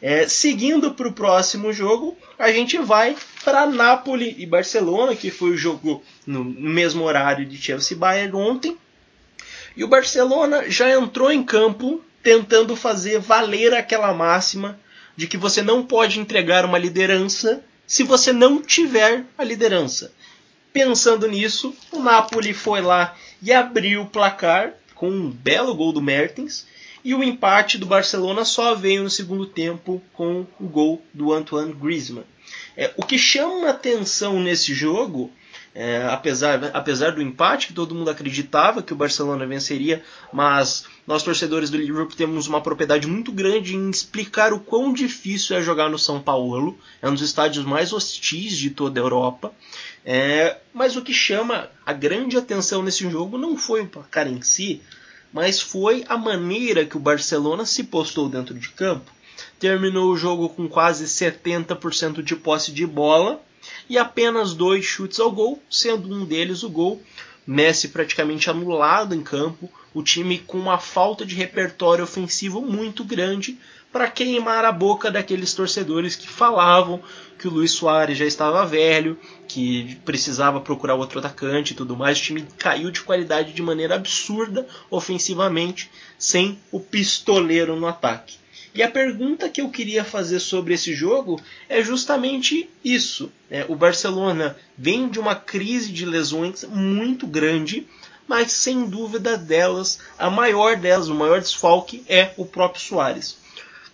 É, 0.00 0.28
seguindo 0.28 0.94
para 0.94 1.08
o 1.08 1.12
próximo 1.12 1.72
jogo, 1.72 2.16
a 2.38 2.52
gente 2.52 2.78
vai 2.78 3.16
para 3.44 3.66
Napoli 3.66 4.34
e 4.38 4.46
Barcelona, 4.46 5.14
que 5.14 5.30
foi 5.30 5.50
o 5.50 5.56
jogo 5.56 6.02
no 6.26 6.44
mesmo 6.44 7.04
horário 7.04 7.44
de 7.44 7.56
Chelsea 7.56 7.96
Bayern 7.96 8.34
ontem. 8.36 8.78
E 9.76 9.84
o 9.84 9.88
Barcelona 9.88 10.68
já 10.70 10.90
entrou 10.90 11.30
em 11.30 11.42
campo 11.42 12.02
tentando 12.22 12.76
fazer 12.76 13.18
valer 13.18 13.74
aquela 13.74 14.12
máxima 14.12 14.78
de 15.16 15.26
que 15.26 15.36
você 15.36 15.62
não 15.62 15.84
pode 15.84 16.20
entregar 16.20 16.64
uma 16.64 16.78
liderança 16.78 17.62
se 17.86 18.02
você 18.02 18.32
não 18.32 18.62
tiver 18.62 19.24
a 19.36 19.42
liderança. 19.42 20.12
Pensando 20.72 21.26
nisso, 21.26 21.74
o 21.90 21.98
Napoli 21.98 22.52
foi 22.52 22.80
lá 22.80 23.16
e 23.42 23.52
abriu 23.52 24.02
o 24.02 24.06
placar 24.06 24.74
com 24.94 25.10
um 25.10 25.30
belo 25.30 25.74
gol 25.74 25.92
do 25.92 26.02
Mertens 26.02 26.66
e 27.04 27.14
o 27.14 27.22
empate 27.22 27.78
do 27.78 27.86
Barcelona 27.86 28.44
só 28.44 28.74
veio 28.74 29.02
no 29.02 29.10
segundo 29.10 29.46
tempo 29.46 30.02
com 30.12 30.46
o 30.60 30.66
gol 30.66 31.02
do 31.14 31.32
Antoine 31.32 31.72
Griezmann. 31.72 32.24
É, 32.76 32.92
o 32.96 33.04
que 33.04 33.18
chama 33.18 33.70
atenção 33.70 34.40
nesse 34.40 34.74
jogo 34.74 35.32
É, 35.80 36.04
apesar, 36.10 36.72
apesar 36.74 37.12
do 37.12 37.22
empate, 37.22 37.68
que 37.68 37.72
todo 37.72 37.94
mundo 37.94 38.10
acreditava 38.10 38.82
que 38.82 38.92
o 38.92 38.96
Barcelona 38.96 39.46
venceria, 39.46 40.02
mas 40.32 40.86
nós 41.06 41.22
torcedores 41.22 41.70
do 41.70 41.76
Liverpool 41.76 42.16
temos 42.16 42.48
uma 42.48 42.60
propriedade 42.60 43.06
muito 43.06 43.30
grande 43.30 43.76
em 43.76 43.88
explicar 43.88 44.52
o 44.52 44.58
quão 44.58 44.92
difícil 44.92 45.56
é 45.56 45.62
jogar 45.62 45.88
no 45.88 45.96
São 45.96 46.20
Paulo. 46.20 46.76
É 47.00 47.08
um 47.08 47.12
dos 47.12 47.22
estádios 47.22 47.64
mais 47.64 47.92
hostis 47.92 48.58
de 48.58 48.70
toda 48.70 48.98
a 48.98 49.04
Europa. 49.04 49.52
É, 50.04 50.56
mas 50.74 50.96
o 50.96 51.02
que 51.02 51.14
chama 51.14 51.70
a 51.86 51.92
grande 51.92 52.36
atenção 52.36 52.82
nesse 52.82 53.08
jogo 53.08 53.38
não 53.38 53.56
foi 53.56 53.82
o 53.82 53.86
placar 53.86 54.26
em 54.26 54.42
si, 54.42 54.82
mas 55.32 55.60
foi 55.60 56.04
a 56.08 56.18
maneira 56.18 56.84
que 56.84 56.96
o 56.96 57.00
Barcelona 57.00 57.64
se 57.64 57.84
postou 57.84 58.28
dentro 58.28 58.52
de 58.52 58.68
campo. 58.70 59.12
Terminou 59.60 60.10
o 60.10 60.16
jogo 60.16 60.48
com 60.48 60.68
quase 60.68 61.04
70% 61.04 62.20
de 62.20 62.34
posse 62.34 62.72
de 62.72 62.84
bola 62.84 63.40
e 63.88 63.98
apenas 63.98 64.54
dois 64.54 64.84
chutes 64.84 65.20
ao 65.20 65.30
gol, 65.30 65.62
sendo 65.70 66.12
um 66.14 66.24
deles 66.24 66.62
o 66.62 66.70
gol. 66.70 67.02
Messi 67.46 67.88
praticamente 67.88 68.50
anulado 68.50 69.14
em 69.14 69.22
campo, 69.22 69.70
o 69.94 70.02
time 70.02 70.38
com 70.38 70.58
uma 70.58 70.78
falta 70.78 71.24
de 71.24 71.34
repertório 71.34 72.04
ofensivo 72.04 72.60
muito 72.60 73.02
grande 73.02 73.58
para 73.90 74.10
queimar 74.10 74.64
a 74.64 74.72
boca 74.72 75.10
daqueles 75.10 75.54
torcedores 75.54 76.14
que 76.14 76.28
falavam 76.28 77.02
que 77.38 77.48
o 77.48 77.50
Luiz 77.50 77.70
Soares 77.70 78.18
já 78.18 78.26
estava 78.26 78.66
velho, 78.66 79.18
que 79.46 79.96
precisava 80.04 80.60
procurar 80.60 80.94
outro 80.94 81.20
atacante 81.20 81.72
e 81.72 81.76
tudo 81.76 81.96
mais. 81.96 82.18
O 82.18 82.22
time 82.22 82.46
caiu 82.58 82.90
de 82.90 83.00
qualidade 83.00 83.52
de 83.52 83.62
maneira 83.62 83.94
absurda 83.94 84.66
ofensivamente, 84.90 85.90
sem 86.18 86.58
o 86.70 86.80
pistoleiro 86.80 87.76
no 87.76 87.86
ataque. 87.86 88.36
E 88.74 88.82
a 88.82 88.90
pergunta 88.90 89.48
que 89.48 89.60
eu 89.60 89.70
queria 89.70 90.04
fazer 90.04 90.40
sobre 90.40 90.74
esse 90.74 90.94
jogo 90.94 91.40
é 91.68 91.82
justamente 91.82 92.68
isso. 92.84 93.32
Né? 93.50 93.64
O 93.68 93.74
Barcelona 93.74 94.56
vem 94.76 95.08
de 95.08 95.18
uma 95.18 95.34
crise 95.34 95.92
de 95.92 96.04
lesões 96.04 96.64
muito 96.64 97.26
grande, 97.26 97.86
mas 98.26 98.52
sem 98.52 98.84
dúvida 98.86 99.36
delas, 99.36 99.98
a 100.18 100.28
maior 100.28 100.76
delas, 100.76 101.08
o 101.08 101.14
maior 101.14 101.40
desfalque 101.40 102.04
é 102.08 102.32
o 102.36 102.44
próprio 102.44 102.82
Soares. 102.82 103.38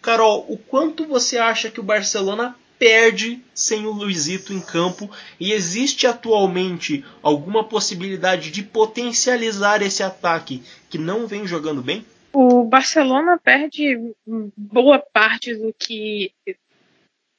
Carol, 0.02 0.44
o 0.48 0.58
quanto 0.58 1.06
você 1.06 1.38
acha 1.38 1.70
que 1.70 1.80
o 1.80 1.84
Barcelona 1.84 2.54
perde 2.78 3.42
sem 3.54 3.86
o 3.86 3.90
Luizito 3.90 4.52
em 4.52 4.60
campo 4.60 5.10
e 5.38 5.52
existe 5.52 6.06
atualmente 6.06 7.04
alguma 7.22 7.64
possibilidade 7.64 8.50
de 8.50 8.62
potencializar 8.62 9.80
esse 9.80 10.02
ataque 10.02 10.62
que 10.90 10.98
não 10.98 11.26
vem 11.26 11.46
jogando 11.46 11.80
bem? 11.80 12.04
O 12.34 12.64
Barcelona 12.64 13.38
perde 13.38 13.96
boa 14.56 14.98
parte 14.98 15.54
do 15.54 15.72
que 15.72 16.32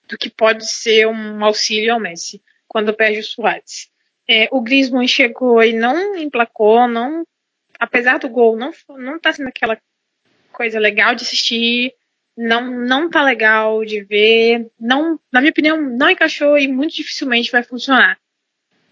do 0.07 0.17
que 0.17 0.30
pode 0.30 0.65
ser 0.72 1.07
um 1.07 1.43
auxílio 1.43 1.93
ao 1.93 1.99
Messi 1.99 2.41
quando 2.67 2.93
perde 2.93 3.19
o 3.19 3.23
Suárez. 3.23 3.91
É, 4.27 4.47
o 4.51 4.61
Griezmann 4.61 5.07
chegou 5.07 5.61
e 5.63 5.73
não 5.73 6.15
emplacou, 6.15 6.88
não, 6.88 7.26
apesar 7.80 8.19
do 8.19 8.30
gol, 8.30 8.55
não 8.55 8.72
não 8.89 9.17
está 9.17 9.34
sendo 9.34 9.49
aquela 9.49 9.77
coisa 10.51 10.80
legal 10.80 11.13
de 11.13 11.23
assistir 11.23 11.93
não 12.38 12.69
não 12.69 13.09
tá 13.09 13.23
legal 13.23 13.85
de 13.85 14.03
ver, 14.03 14.69
não, 14.80 15.19
na 15.31 15.39
minha 15.39 15.51
opinião, 15.51 15.81
não 15.81 16.09
encaixou 16.09 16.57
e 16.57 16.67
muito 16.67 16.95
dificilmente 16.95 17.51
vai 17.51 17.63
funcionar. 17.63 18.19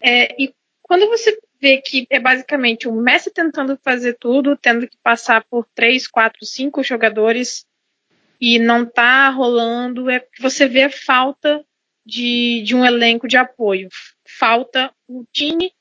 É, 0.00 0.42
e 0.42 0.54
quando 0.82 1.06
você 1.08 1.38
vê 1.64 1.78
que 1.78 2.06
é 2.10 2.20
basicamente 2.20 2.86
o 2.86 2.92
Messi 2.92 3.32
tentando 3.32 3.78
fazer 3.82 4.18
tudo, 4.18 4.56
tendo 4.56 4.86
que 4.86 4.96
passar 5.02 5.44
por 5.44 5.66
três, 5.74 6.06
quatro, 6.06 6.44
cinco 6.44 6.82
jogadores 6.82 7.66
e 8.40 8.58
não 8.58 8.84
tá 8.84 9.30
rolando, 9.30 10.10
é 10.10 10.24
você 10.40 10.68
vê 10.68 10.82
a 10.82 10.90
falta 10.90 11.64
de, 12.04 12.62
de 12.62 12.74
um 12.74 12.84
elenco 12.84 13.26
de 13.26 13.36
apoio. 13.36 13.88
Falta 14.26 14.92
o 15.08 15.24
time 15.32 15.72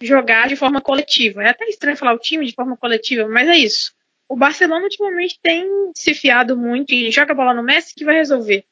jogar 0.00 0.48
de 0.48 0.56
forma 0.56 0.80
coletiva. 0.80 1.44
É 1.44 1.50
até 1.50 1.66
estranho 1.66 1.96
falar 1.96 2.14
o 2.14 2.18
time 2.18 2.44
de 2.46 2.54
forma 2.54 2.76
coletiva, 2.76 3.28
mas 3.28 3.46
é 3.48 3.56
isso 3.56 3.92
o 4.30 4.36
Barcelona 4.36 4.84
ultimamente 4.84 5.40
tem 5.42 5.66
se 5.92 6.14
fiado 6.14 6.56
muito 6.56 6.94
e 6.94 7.10
joga 7.10 7.32
a 7.32 7.34
bola 7.34 7.52
no 7.52 7.64
Messi 7.64 7.92
que 7.92 8.04
vai 8.04 8.14
resolver. 8.14 8.64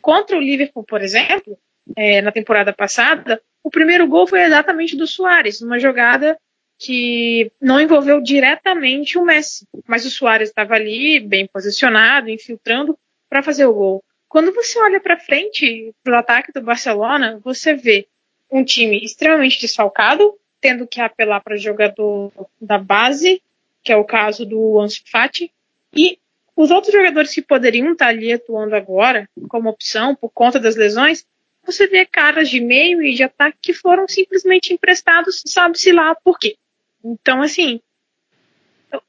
Contra 0.00 0.38
o 0.38 0.40
Liverpool, 0.40 0.84
por 0.84 1.02
exemplo, 1.02 1.58
é, 1.94 2.22
na 2.22 2.32
temporada 2.32 2.72
passada, 2.72 3.42
o 3.66 3.70
primeiro 3.70 4.06
gol 4.06 4.28
foi 4.28 4.44
exatamente 4.44 4.94
do 4.94 5.08
Soares, 5.08 5.60
numa 5.60 5.76
jogada 5.80 6.38
que 6.78 7.50
não 7.60 7.80
envolveu 7.80 8.20
diretamente 8.20 9.18
o 9.18 9.24
Messi, 9.24 9.66
mas 9.88 10.06
o 10.06 10.10
Soares 10.10 10.50
estava 10.50 10.74
ali, 10.74 11.18
bem 11.18 11.48
posicionado, 11.48 12.30
infiltrando 12.30 12.96
para 13.28 13.42
fazer 13.42 13.66
o 13.66 13.74
gol. 13.74 14.04
Quando 14.28 14.54
você 14.54 14.78
olha 14.78 15.00
para 15.00 15.18
frente 15.18 15.92
do 16.04 16.14
ataque 16.14 16.52
do 16.52 16.60
Barcelona, 16.60 17.40
você 17.42 17.74
vê 17.74 18.06
um 18.48 18.62
time 18.62 19.04
extremamente 19.04 19.60
desfalcado, 19.60 20.32
tendo 20.60 20.86
que 20.86 21.00
apelar 21.00 21.40
para 21.40 21.56
jogador 21.56 22.30
da 22.60 22.78
base 22.78 23.42
que 23.82 23.92
é 23.92 23.96
o 23.96 24.04
caso 24.04 24.46
do 24.46 24.80
Ansu 24.80 25.02
Fati, 25.10 25.52
e 25.92 26.20
os 26.56 26.70
outros 26.70 26.92
jogadores 26.92 27.34
que 27.34 27.42
poderiam 27.42 27.92
estar 27.92 28.08
ali 28.08 28.32
atuando 28.32 28.76
agora, 28.76 29.28
como 29.48 29.68
opção, 29.68 30.14
por 30.14 30.30
conta 30.30 30.60
das 30.60 30.76
lesões, 30.76 31.26
você 31.66 31.86
vê 31.86 32.06
caras 32.06 32.48
de 32.48 32.60
meio 32.60 33.02
e 33.02 33.14
de 33.14 33.22
ataque 33.22 33.58
que 33.60 33.72
foram 33.72 34.06
simplesmente 34.08 34.72
emprestados, 34.72 35.42
sabe-se 35.44 35.92
lá 35.92 36.14
por 36.14 36.38
quê. 36.38 36.56
Então, 37.04 37.42
assim, 37.42 37.80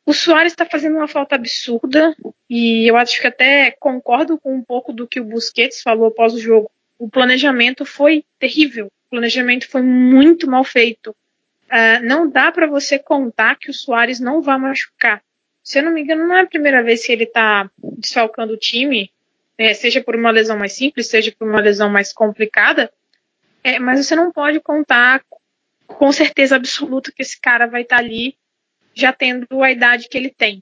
o 0.05 0.13
Soares 0.13 0.53
está 0.53 0.65
fazendo 0.65 0.97
uma 0.97 1.07
falta 1.07 1.35
absurda 1.35 2.15
e 2.49 2.89
eu 2.89 2.97
acho 2.97 3.21
que 3.21 3.27
até 3.27 3.71
concordo 3.71 4.37
com 4.37 4.55
um 4.55 4.63
pouco 4.63 4.91
do 4.91 5.07
que 5.07 5.19
o 5.19 5.23
Busquets 5.23 5.81
falou 5.81 6.07
após 6.07 6.33
o 6.33 6.39
jogo. 6.39 6.69
O 6.97 7.09
planejamento 7.09 7.85
foi 7.85 8.25
terrível, 8.39 8.87
o 8.87 9.09
planejamento 9.11 9.69
foi 9.69 9.81
muito 9.81 10.49
mal 10.49 10.63
feito. 10.63 11.15
Uh, 11.65 12.03
não 12.03 12.29
dá 12.29 12.51
para 12.51 12.65
você 12.65 12.97
contar 12.97 13.57
que 13.57 13.69
o 13.69 13.73
Soares 13.73 14.19
não 14.19 14.41
vai 14.41 14.57
machucar. 14.57 15.21
Se 15.61 15.79
eu 15.79 15.83
não 15.83 15.91
me 15.91 16.01
engano, 16.01 16.25
não 16.25 16.37
é 16.37 16.41
a 16.41 16.47
primeira 16.47 16.81
vez 16.81 17.05
que 17.05 17.11
ele 17.11 17.25
está 17.25 17.69
desfalcando 17.97 18.53
o 18.53 18.57
time, 18.57 19.11
é, 19.57 19.73
seja 19.73 20.03
por 20.03 20.15
uma 20.15 20.31
lesão 20.31 20.57
mais 20.57 20.73
simples, 20.73 21.07
seja 21.07 21.33
por 21.37 21.47
uma 21.47 21.59
lesão 21.59 21.89
mais 21.89 22.13
complicada, 22.13 22.91
é, 23.63 23.79
mas 23.79 24.05
você 24.05 24.15
não 24.15 24.31
pode 24.31 24.59
contar 24.59 25.23
com 25.87 26.11
certeza 26.11 26.55
absoluta 26.55 27.11
que 27.11 27.21
esse 27.21 27.39
cara 27.39 27.65
vai 27.65 27.81
estar 27.81 27.97
tá 27.97 28.01
ali 28.03 28.37
já 28.93 29.11
tendo 29.11 29.63
a 29.63 29.71
idade 29.71 30.07
que 30.09 30.17
ele 30.17 30.29
tem. 30.29 30.61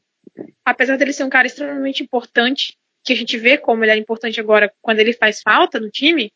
Apesar 0.63 0.97
dele 0.97 1.13
ser 1.13 1.23
um 1.23 1.29
cara 1.29 1.47
extremamente 1.47 2.03
importante, 2.03 2.77
que 3.03 3.13
a 3.13 3.15
gente 3.15 3.37
vê 3.37 3.57
como 3.57 3.83
ele 3.83 3.91
é 3.91 3.97
importante 3.97 4.39
agora 4.39 4.71
quando 4.81 4.99
ele 4.99 5.13
faz 5.13 5.41
falta 5.41 5.79
no 5.79 5.89
time, 5.89 6.31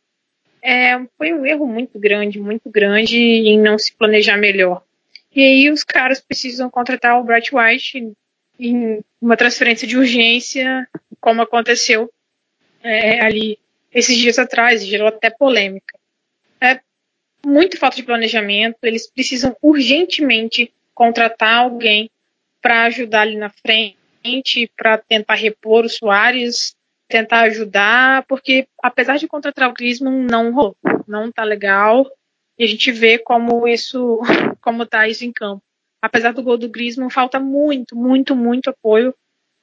é, 0.61 0.99
foi 1.17 1.33
um 1.33 1.45
erro 1.45 1.65
muito 1.65 1.97
grande, 1.97 2.39
muito 2.39 2.69
grande 2.69 3.17
em 3.17 3.59
não 3.59 3.77
se 3.77 3.93
planejar 3.93 4.37
melhor. 4.37 4.83
E 5.33 5.41
aí 5.41 5.69
os 5.71 5.83
caras 5.83 6.19
precisam 6.19 6.69
contratar 6.69 7.19
o 7.19 7.23
Bright 7.23 7.55
White 7.55 8.13
em 8.59 9.03
uma 9.21 9.37
transferência 9.37 9.87
de 9.87 9.97
urgência, 9.97 10.87
como 11.19 11.41
aconteceu 11.41 12.11
é, 12.83 13.19
ali 13.21 13.59
esses 13.93 14.15
dias 14.17 14.37
atrás, 14.37 14.85
gerou 14.85 15.07
até 15.07 15.29
polêmica. 15.29 15.97
É 16.61 16.79
muito 17.45 17.77
falta 17.77 17.95
de 17.95 18.03
planejamento, 18.03 18.77
eles 18.83 19.09
precisam 19.09 19.55
urgentemente 19.61 20.71
contratar 20.93 21.59
alguém 21.59 22.09
para 22.61 22.83
ajudar 22.83 23.21
ali 23.21 23.37
na 23.37 23.49
frente, 23.49 24.69
para 24.75 24.97
tentar 24.97 25.35
repor 25.35 25.85
o 25.85 25.89
Soares, 25.89 26.75
tentar 27.07 27.41
ajudar, 27.41 28.25
porque 28.27 28.67
apesar 28.83 29.17
de 29.17 29.27
contratar 29.27 29.69
o 29.69 29.73
Griezmann, 29.73 30.27
não 30.29 30.51
rolou, 30.51 30.75
não 31.07 31.31
tá 31.31 31.43
legal, 31.43 32.05
e 32.57 32.63
a 32.63 32.67
gente 32.67 32.91
vê 32.91 33.17
como 33.17 33.67
isso, 33.67 34.19
como 34.61 34.85
tá 34.85 35.07
isso 35.07 35.25
em 35.25 35.31
campo. 35.31 35.63
Apesar 36.01 36.33
do 36.33 36.43
gol 36.43 36.57
do 36.57 36.69
Griezmann, 36.69 37.09
falta 37.09 37.39
muito, 37.39 37.95
muito, 37.95 38.35
muito 38.35 38.69
apoio 38.69 39.13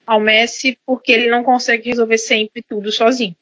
ao 0.07 0.20
Messi, 0.20 0.78
porque 0.87 1.12
ele 1.12 1.28
não 1.28 1.43
consegue 1.43 1.89
resolver 1.89 2.19
sempre 2.19 2.62
tudo 2.62 2.93
sozinho. 2.93 3.37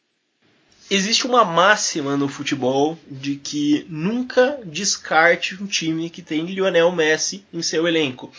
Existe 0.91 1.27
uma 1.27 1.45
máxima 1.45 2.17
no 2.17 2.29
futebol 2.29 2.99
de 3.11 3.37
que 3.37 3.87
nunca 3.89 4.61
descarte 4.65 5.55
um 5.63 5.67
time 5.67 6.11
que 6.11 6.23
tem 6.23 6.45
Lionel 6.45 6.93
Messi 6.93 7.45
em 7.53 7.63
seu 7.63 7.89
elenco. 7.89 8.33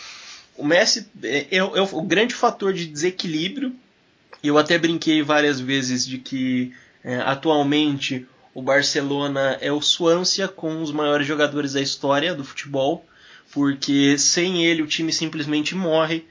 O 0.56 0.64
Messi 0.64 1.07
é, 1.23 1.47
é, 1.52 1.57
é 1.57 1.61
o 1.61 2.02
grande 2.02 2.34
fator 2.35 2.72
de 2.73 2.85
desequilíbrio 2.85 3.76
eu 4.47 4.57
até 4.57 4.77
brinquei 4.77 5.22
várias 5.22 5.60
vezes 5.60 6.06
de 6.06 6.18
que 6.18 6.73
é, 7.03 7.18
atualmente 7.18 8.27
o 8.53 8.61
Barcelona 8.61 9.57
é 9.60 9.72
o 9.72 9.81
Swansea 9.81 10.47
com 10.47 10.81
os 10.81 10.91
maiores 10.91 11.27
jogadores 11.27 11.73
da 11.73 11.81
história 11.81 12.34
do 12.34 12.43
futebol, 12.43 13.06
porque 13.52 14.18
sem 14.18 14.65
ele 14.65 14.81
o 14.81 14.88
time 14.88 15.11
simplesmente 15.11 15.76
morre. 15.76 16.26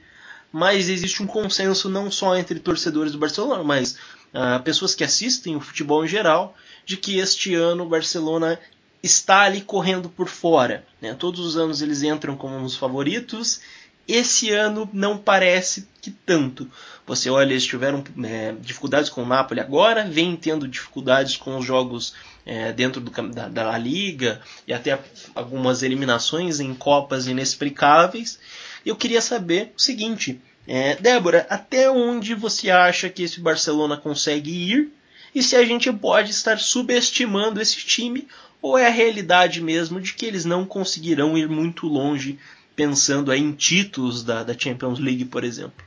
Mas 0.57 0.87
existe 0.87 1.21
um 1.21 1.27
consenso 1.27 1.89
não 1.89 2.09
só 2.09 2.33
entre 2.37 2.61
torcedores 2.61 3.11
do 3.11 3.17
Barcelona, 3.17 3.61
mas 3.61 3.97
uh, 4.33 4.63
pessoas 4.63 4.95
que 4.95 5.03
assistem 5.03 5.53
o 5.57 5.59
futebol 5.59 6.05
em 6.05 6.07
geral, 6.07 6.55
de 6.85 6.95
que 6.95 7.19
este 7.19 7.53
ano 7.53 7.83
o 7.83 7.89
Barcelona 7.89 8.57
está 9.03 9.41
ali 9.41 9.59
correndo 9.59 10.07
por 10.07 10.29
fora. 10.29 10.85
Né? 11.01 11.13
Todos 11.13 11.41
os 11.41 11.57
anos 11.57 11.81
eles 11.81 12.03
entram 12.03 12.37
como 12.37 12.61
dos 12.61 12.77
favoritos 12.77 13.59
esse 14.07 14.51
ano 14.51 14.87
não 14.93 15.17
parece 15.17 15.87
que 16.01 16.11
tanto. 16.11 16.69
Você 17.07 17.29
olha, 17.29 17.51
eles 17.51 17.65
tiveram 17.65 18.03
é, 18.23 18.53
dificuldades 18.59 19.09
com 19.09 19.23
o 19.23 19.25
Napoli 19.25 19.59
agora, 19.59 20.05
vem 20.05 20.35
tendo 20.35 20.67
dificuldades 20.67 21.37
com 21.37 21.57
os 21.57 21.65
jogos 21.65 22.13
é, 22.45 22.71
dentro 22.71 23.01
do, 23.01 23.11
da, 23.29 23.47
da 23.47 23.77
Liga 23.77 24.41
e 24.67 24.73
até 24.73 24.99
algumas 25.33 25.81
eliminações 25.81 26.59
em 26.59 26.73
Copas 26.75 27.25
inexplicáveis. 27.25 28.39
Eu 28.85 28.95
queria 28.95 29.21
saber 29.21 29.73
o 29.75 29.81
seguinte, 29.81 30.39
é, 30.67 30.95
Débora, 30.95 31.45
até 31.49 31.89
onde 31.89 32.35
você 32.35 32.69
acha 32.69 33.09
que 33.09 33.23
esse 33.23 33.39
Barcelona 33.39 33.97
consegue 33.97 34.51
ir? 34.51 34.91
E 35.33 35.41
se 35.43 35.55
a 35.55 35.65
gente 35.65 35.91
pode 35.91 36.31
estar 36.31 36.59
subestimando 36.59 37.61
esse 37.61 37.77
time 37.77 38.27
ou 38.61 38.77
é 38.77 38.87
a 38.87 38.91
realidade 38.91 39.61
mesmo 39.61 39.99
de 39.99 40.13
que 40.13 40.25
eles 40.25 40.45
não 40.45 40.65
conseguirão 40.65 41.37
ir 41.37 41.49
muito 41.49 41.87
longe 41.87 42.39
pensando 42.75 43.33
em 43.33 43.51
títulos 43.51 44.23
da, 44.23 44.43
da 44.43 44.57
Champions 44.57 44.99
League, 44.99 45.25
por 45.25 45.43
exemplo? 45.43 45.83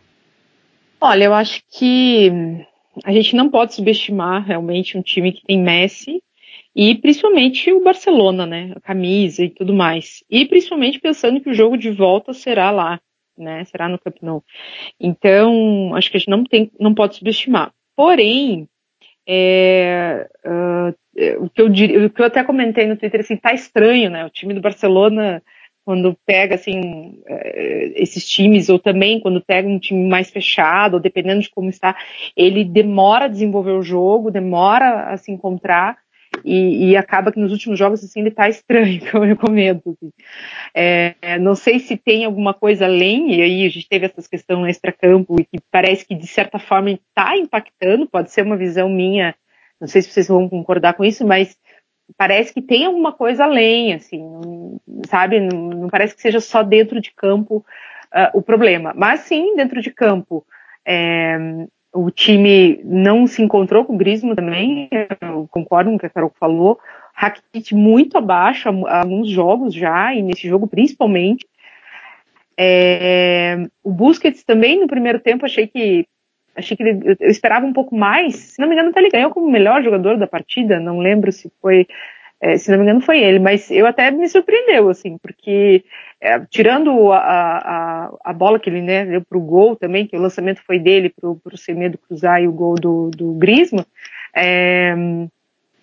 Olha, 1.01 1.25
eu 1.25 1.35
acho 1.35 1.63
que 1.71 2.31
a 3.05 3.13
gente 3.13 3.37
não 3.37 3.49
pode 3.49 3.75
subestimar 3.75 4.45
realmente 4.45 4.99
um 4.99 5.03
time 5.03 5.33
que 5.33 5.45
tem 5.45 5.63
Messi 5.63 6.23
e 6.75 6.95
principalmente 6.95 7.73
o 7.73 7.83
Barcelona, 7.83 8.47
né? 8.47 8.73
A 8.77 8.81
camisa 8.81 9.45
e 9.45 9.51
tudo 9.51 9.75
mais. 9.75 10.23
E 10.31 10.47
principalmente 10.47 11.01
pensando 11.01 11.41
que 11.41 11.51
o 11.51 11.55
jogo 11.55 11.77
de 11.77 11.91
volta 11.91 12.33
será 12.33 12.71
lá, 12.71 13.01
né? 13.37 13.65
Será 13.65 13.89
no 13.89 13.99
Camp 13.99 14.17
Nou. 14.23 14.45
Então, 15.01 15.95
acho 15.95 16.11
que 16.11 16.17
a 16.17 16.21
gente 16.21 16.31
não 16.31 16.45
tem, 16.45 16.71
não 16.79 16.95
pode 16.95 17.17
subestimar. 17.17 17.73
Porém, 17.97 18.69
é, 19.27 20.29
uh, 20.47 21.45
o, 21.45 21.51
que 21.51 21.61
eu, 21.61 21.67
o 21.67 22.11
que 22.11 22.23
eu 22.23 22.27
até 22.27 22.45
comentei 22.45 22.87
no 22.87 22.97
Twitter, 22.97 23.21
assim, 23.21 23.37
tá 23.37 23.53
estranho, 23.53 24.11
né? 24.11 24.25
O 24.25 24.31
time 24.31 24.55
do 24.55 24.61
Barcelona 24.61 25.43
quando 25.89 26.15
pega 26.27 26.55
assim 26.55 27.23
eh, 27.27 27.95
esses 27.97 28.29
times 28.29 28.69
ou 28.69 28.79
também 28.79 29.19
quando 29.21 29.41
pega 29.41 29.67
um 29.67 29.79
time 29.79 30.07
mais 30.07 30.29
fechado, 30.31 30.95
ou 30.95 31.01
dependendo 31.01 31.41
de 31.41 31.49
como 31.49 31.71
está, 31.71 31.97
ele 32.37 32.63
demora 32.63 33.25
a 33.25 33.29
desenvolver 33.29 33.71
o 33.71 33.81
jogo, 33.81 34.31
demora 34.31 35.05
a 35.05 35.17
se 35.17 35.33
encontrar 35.33 35.97
e, 36.45 36.91
e 36.91 36.97
acaba 36.97 37.33
que 37.33 37.39
nos 37.39 37.53
últimos 37.53 37.79
jogos 37.79 38.03
assim 38.03 38.21
ele 38.21 38.29
está 38.29 38.49
estranho, 38.49 39.01
como 39.11 39.25
eu 39.25 39.37
comento. 39.37 39.91
Assim. 39.91 40.13
É, 40.75 41.39
não 41.39 41.55
sei 41.55 41.79
se 41.79 41.97
tem 41.97 42.25
alguma 42.25 42.55
coisa 42.55 42.87
além 42.87 43.35
e 43.35 43.43
aí 43.43 43.67
a 43.67 43.71
gente 43.71 43.89
teve 43.89 44.07
essas 44.07 44.27
questões 44.27 44.69
extra-campo 44.69 45.41
e 45.41 45.45
que 45.45 45.59
parece 45.71 46.07
que 46.07 46.15
de 46.15 46.27
certa 46.27 46.59
forma 46.59 46.91
está 46.91 47.37
impactando, 47.37 48.09
pode 48.09 48.31
ser 48.31 48.43
uma 48.43 48.57
visão 48.57 48.89
minha, 48.89 49.35
não 49.81 49.89
sei 49.89 50.03
se 50.03 50.11
vocês 50.11 50.29
vão 50.29 50.49
concordar 50.49 50.95
com 50.95 51.05
isso, 51.05 51.27
mas 51.27 51.57
parece 52.17 52.53
que 52.53 52.63
tem 52.63 52.87
alguma 52.87 53.13
coisa 53.13 53.45
além, 53.45 53.95
assim, 53.95 54.19
não, 54.19 54.81
sabe? 55.07 55.41
Não, 55.41 55.69
não, 55.69 55.89
parece 55.89 56.15
que 56.15 56.23
seja 56.23 56.41
só 56.41 56.63
dentro 56.63 57.01
de 57.01 57.13
campo 57.15 57.65
uh, 58.15 58.39
o 58.39 58.43
problema. 58.43 58.93
Mas 58.97 59.21
sim, 59.21 59.55
dentro 59.57 59.81
de 59.81 59.91
campo, 59.91 60.45
é, 60.87 61.39
o 61.93 62.11
time 62.11 62.81
não 62.85 63.27
se 63.27 63.43
encontrou 63.43 63.85
com 63.85 63.95
o 63.95 63.99
Grismo 63.99 64.35
também, 64.35 64.89
eu 65.21 65.49
concordo 65.51 65.91
com 65.91 65.97
o 65.97 65.99
que 65.99 66.07
a 66.07 66.11
Carol 66.11 66.33
falou. 66.39 66.79
Rakitic 67.15 67.73
muito 67.73 68.17
abaixo 68.17 68.69
há 68.87 69.01
alguns 69.01 69.29
jogos 69.29 69.75
já, 69.75 70.15
e 70.15 70.23
nesse 70.23 70.49
jogo 70.49 70.67
principalmente. 70.67 71.47
É, 72.57 73.57
o 73.85 73.93
Busquets 73.93 74.43
também 74.45 74.81
no 74.81 74.89
primeiro 74.89 75.21
tempo 75.21 75.47
achei 75.47 75.67
que 75.67 76.07
achei 76.59 76.77
que 76.77 76.83
ele, 76.83 77.17
eu 77.21 77.31
esperava 77.31 77.65
um 77.65 77.73
pouco 77.73 77.97
mais. 77.97 78.35
Se 78.37 78.61
não 78.61 78.69
me 78.69 78.75
engano, 78.75 78.91
até 78.91 79.01
ele 79.01 79.11
ganhou 79.11 79.31
como 79.31 79.51
melhor 79.51 79.83
jogador 79.83 80.17
da 80.17 80.27
partida. 80.27 80.81
Não 80.81 80.99
lembro 80.99 81.31
se 81.31 81.51
foi, 81.63 81.87
é, 82.41 82.57
se 82.57 82.71
não 82.71 82.79
me 82.79 82.85
engano, 82.85 83.01
foi 83.01 83.21
ele. 83.21 83.39
Mas 83.39 83.71
eu 83.71 83.87
até 83.87 84.11
me 84.11 84.29
surpreendeu, 84.29 84.89
assim, 84.89 85.19
porque 85.19 85.85
é, 86.21 86.41
tirando 86.51 87.13
a, 87.13 87.19
a, 87.19 88.11
a, 88.25 88.33
bola 88.33 88.59
que 88.59 88.71
ele 88.71 88.83
né, 88.83 89.05
deu 89.05 89.23
para 89.23 89.39
o 89.39 89.43
gol 89.43 89.77
também, 89.77 90.07
que 90.07 90.17
o 90.17 90.21
lançamento 90.21 90.63
foi 90.65 90.79
dele 90.79 91.11
para 91.11 91.29
o 91.29 91.57
Semedo 91.57 91.99
cruzar 91.99 92.43
e 92.43 92.49
o 92.49 92.53
gol 92.53 92.75
do, 92.75 93.11
do 93.11 93.33
Griezmann. 93.35 93.87
É, 94.35 94.95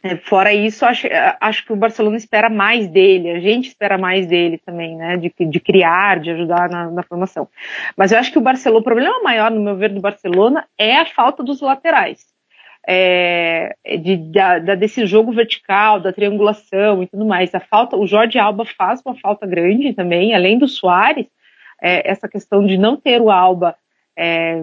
é, 0.06 0.18
fora 0.18 0.54
isso, 0.54 0.86
acho, 0.86 1.08
acho 1.42 1.66
que 1.66 1.74
o 1.74 1.76
Barcelona 1.76 2.16
espera 2.16 2.48
mais 2.48 2.88
dele, 2.88 3.32
a 3.32 3.40
gente 3.40 3.70
espera 3.70 3.98
mais 3.98 4.28
dele 4.28 4.62
também, 4.64 4.96
né? 4.96 5.18
De, 5.18 5.34
de 5.48 5.60
criar, 5.60 6.20
de 6.20 6.30
ajudar 6.30 6.70
na, 6.70 6.92
na, 6.92 7.02
formação. 7.02 7.48
Mas 7.98 8.12
eu 8.12 8.20
acho 8.20 8.32
que 8.32 8.38
o 8.38 8.42
Barcelona, 8.42 8.82
o 8.82 8.84
problema 8.84 9.24
maior, 9.24 9.50
no 9.50 9.64
meu 9.64 9.76
ver, 9.76 9.92
do 9.92 10.00
Barcelona 10.00 10.68
é 10.78 10.98
a 10.98 11.08
falta 11.08 11.42
dos 11.42 11.60
laterais. 11.60 12.35
É, 12.88 13.76
de, 14.00 14.16
da, 14.18 14.60
da, 14.60 14.76
desse 14.76 15.08
jogo 15.08 15.32
vertical, 15.32 16.00
da 16.00 16.14
triangulação 16.14 17.02
e 17.02 17.08
tudo 17.08 17.26
mais. 17.26 17.54
A 17.56 17.60
falta, 17.60 17.98
o 17.98 18.06
Jorge 18.06 18.38
Alba 18.38 18.64
faz 18.64 19.02
uma 19.04 19.16
falta 19.16 19.48
grande 19.48 19.94
também, 19.94 20.36
além 20.36 20.60
do 20.60 20.68
Soares, 20.68 21.26
é, 21.82 22.10
essa 22.10 22.28
questão 22.28 22.66
de 22.66 22.78
não 22.78 22.96
ter 22.96 23.22
o 23.22 23.32
Alba 23.32 23.76
é, 24.16 24.62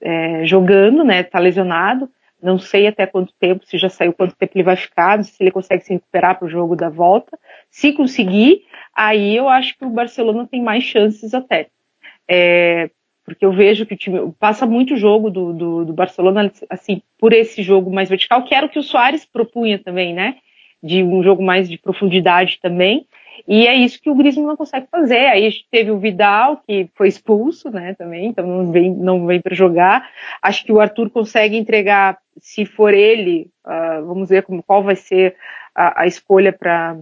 é 0.00 0.44
jogando, 0.44 1.02
né? 1.02 1.22
Tá 1.22 1.38
lesionado. 1.38 2.08
Não 2.42 2.58
sei 2.58 2.88
até 2.88 3.06
quanto 3.06 3.32
tempo, 3.38 3.64
se 3.64 3.78
já 3.78 3.88
saiu 3.88 4.12
quanto 4.12 4.34
tempo 4.34 4.52
ele 4.56 4.64
vai 4.64 4.74
ficar, 4.74 5.22
se 5.22 5.40
ele 5.40 5.52
consegue 5.52 5.84
se 5.84 5.92
recuperar 5.92 6.36
para 6.36 6.46
o 6.46 6.50
jogo 6.50 6.74
da 6.74 6.88
volta. 6.88 7.38
Se 7.70 7.92
conseguir, 7.92 8.64
aí 8.94 9.36
eu 9.36 9.48
acho 9.48 9.78
que 9.78 9.84
o 9.84 9.90
Barcelona 9.90 10.46
tem 10.50 10.60
mais 10.60 10.82
chances 10.82 11.32
até. 11.34 11.68
Porque 13.24 13.44
eu 13.44 13.52
vejo 13.52 13.86
que 13.86 13.94
o 13.94 13.96
time 13.96 14.32
passa 14.38 14.66
muito 14.66 14.96
jogo 14.96 15.30
do, 15.30 15.52
do, 15.52 15.84
do, 15.84 15.92
Barcelona 15.92 16.50
assim 16.68 17.02
por 17.18 17.32
esse 17.32 17.62
jogo 17.62 17.90
mais 17.90 18.08
vertical, 18.08 18.44
que 18.44 18.54
era 18.54 18.66
o 18.66 18.68
que 18.68 18.78
o 18.78 18.82
Soares 18.82 19.24
propunha 19.24 19.78
também, 19.78 20.12
né? 20.12 20.36
De 20.82 21.02
um 21.02 21.22
jogo 21.22 21.42
mais 21.42 21.68
de 21.68 21.78
profundidade 21.78 22.58
também. 22.60 23.06
E 23.46 23.66
é 23.66 23.74
isso 23.74 24.00
que 24.00 24.10
o 24.10 24.14
Griezmann 24.14 24.46
não 24.46 24.56
consegue 24.56 24.86
fazer. 24.90 25.26
Aí 25.26 25.50
teve 25.70 25.90
o 25.90 25.98
Vidal, 25.98 26.62
que 26.66 26.88
foi 26.94 27.08
expulso, 27.08 27.70
né, 27.70 27.94
também, 27.94 28.26
então 28.26 28.46
não 28.46 28.70
vem, 28.70 28.90
não 28.94 29.26
vem 29.26 29.40
para 29.40 29.54
jogar. 29.54 30.08
Acho 30.40 30.64
que 30.64 30.72
o 30.72 30.80
Arthur 30.80 31.10
consegue 31.10 31.56
entregar, 31.56 32.18
se 32.38 32.64
for 32.64 32.92
ele, 32.92 33.50
uh, 33.64 34.04
vamos 34.06 34.28
ver 34.28 34.42
como, 34.42 34.62
qual 34.62 34.82
vai 34.82 34.96
ser 34.96 35.36
a, 35.74 36.02
a 36.02 36.06
escolha 36.06 36.52
para 36.52 36.98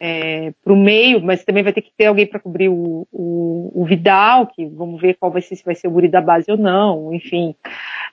é, 0.00 0.52
para 0.62 0.72
o 0.72 0.76
meio, 0.76 1.20
mas 1.20 1.44
também 1.44 1.62
vai 1.62 1.72
ter 1.72 1.82
que 1.82 1.92
ter 1.96 2.06
alguém 2.06 2.26
para 2.26 2.40
cobrir 2.40 2.68
o, 2.68 3.06
o, 3.12 3.72
o, 3.74 3.84
Vidal, 3.84 4.46
que 4.46 4.66
vamos 4.66 5.00
ver 5.00 5.14
qual 5.14 5.32
vai 5.32 5.42
ser, 5.42 5.56
se 5.56 5.64
vai 5.64 5.74
ser 5.74 5.88
o 5.88 5.90
guri 5.90 6.08
da 6.08 6.20
base 6.20 6.50
ou 6.50 6.56
não, 6.56 7.12
enfim. 7.12 7.54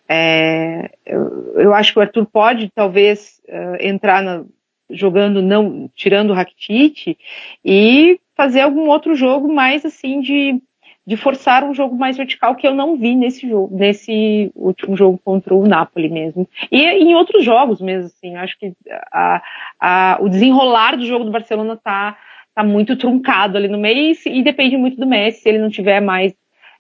É, 0.08 0.92
eu, 1.06 1.54
eu, 1.56 1.74
acho 1.74 1.94
que 1.94 2.00
o 2.00 2.02
Arthur 2.02 2.26
pode, 2.26 2.72
talvez, 2.74 3.42
uh, 3.48 3.78
entrar 3.80 4.22
na, 4.24 4.44
jogando 4.90 5.42
não 5.42 5.90
tirando 5.96 6.32
o 6.32 6.34
Rakitic 6.34 7.18
e 7.64 8.20
fazer 8.36 8.62
algum 8.62 8.88
outro 8.90 9.16
jogo 9.16 9.52
mais 9.52 9.86
assim 9.86 10.22
de, 10.22 10.62
de 11.06 11.16
forçar 11.16 11.64
um 11.64 11.74
jogo 11.74 11.96
mais 11.96 12.18
vertical 12.18 12.56
que 12.56 12.68
eu 12.68 12.74
não 12.74 12.98
vi 12.98 13.16
nesse 13.16 13.48
jogo 13.48 13.76
nesse 13.76 14.52
último 14.56 14.96
jogo 14.96 15.20
contra 15.24 15.54
o 15.54 15.68
Napoli 15.68 16.10
mesmo 16.10 16.48
e 16.72 16.82
em 16.82 17.14
outros 17.16 17.44
jogos 17.44 17.80
mesmo 17.80 18.08
assim 18.08 18.36
acho 18.36 18.58
que 18.58 18.74
a, 19.12 19.42
a, 19.80 20.18
o 20.22 20.30
desenrolar 20.30 20.96
do 20.96 21.06
jogo 21.06 21.26
do 21.26 21.32
Barcelona 21.32 21.78
tá 21.78 22.18
tá 22.56 22.64
muito 22.64 22.96
truncado 22.96 23.58
ali 23.58 23.68
no 23.68 23.78
meio 23.78 24.16
e, 24.26 24.42
depende 24.42 24.78
muito 24.78 24.98
do 24.98 25.06
Messi 25.06 25.42
se 25.42 25.50
ele 25.50 25.60
não 25.60 25.70
tiver 25.70 26.00
mais 26.00 26.34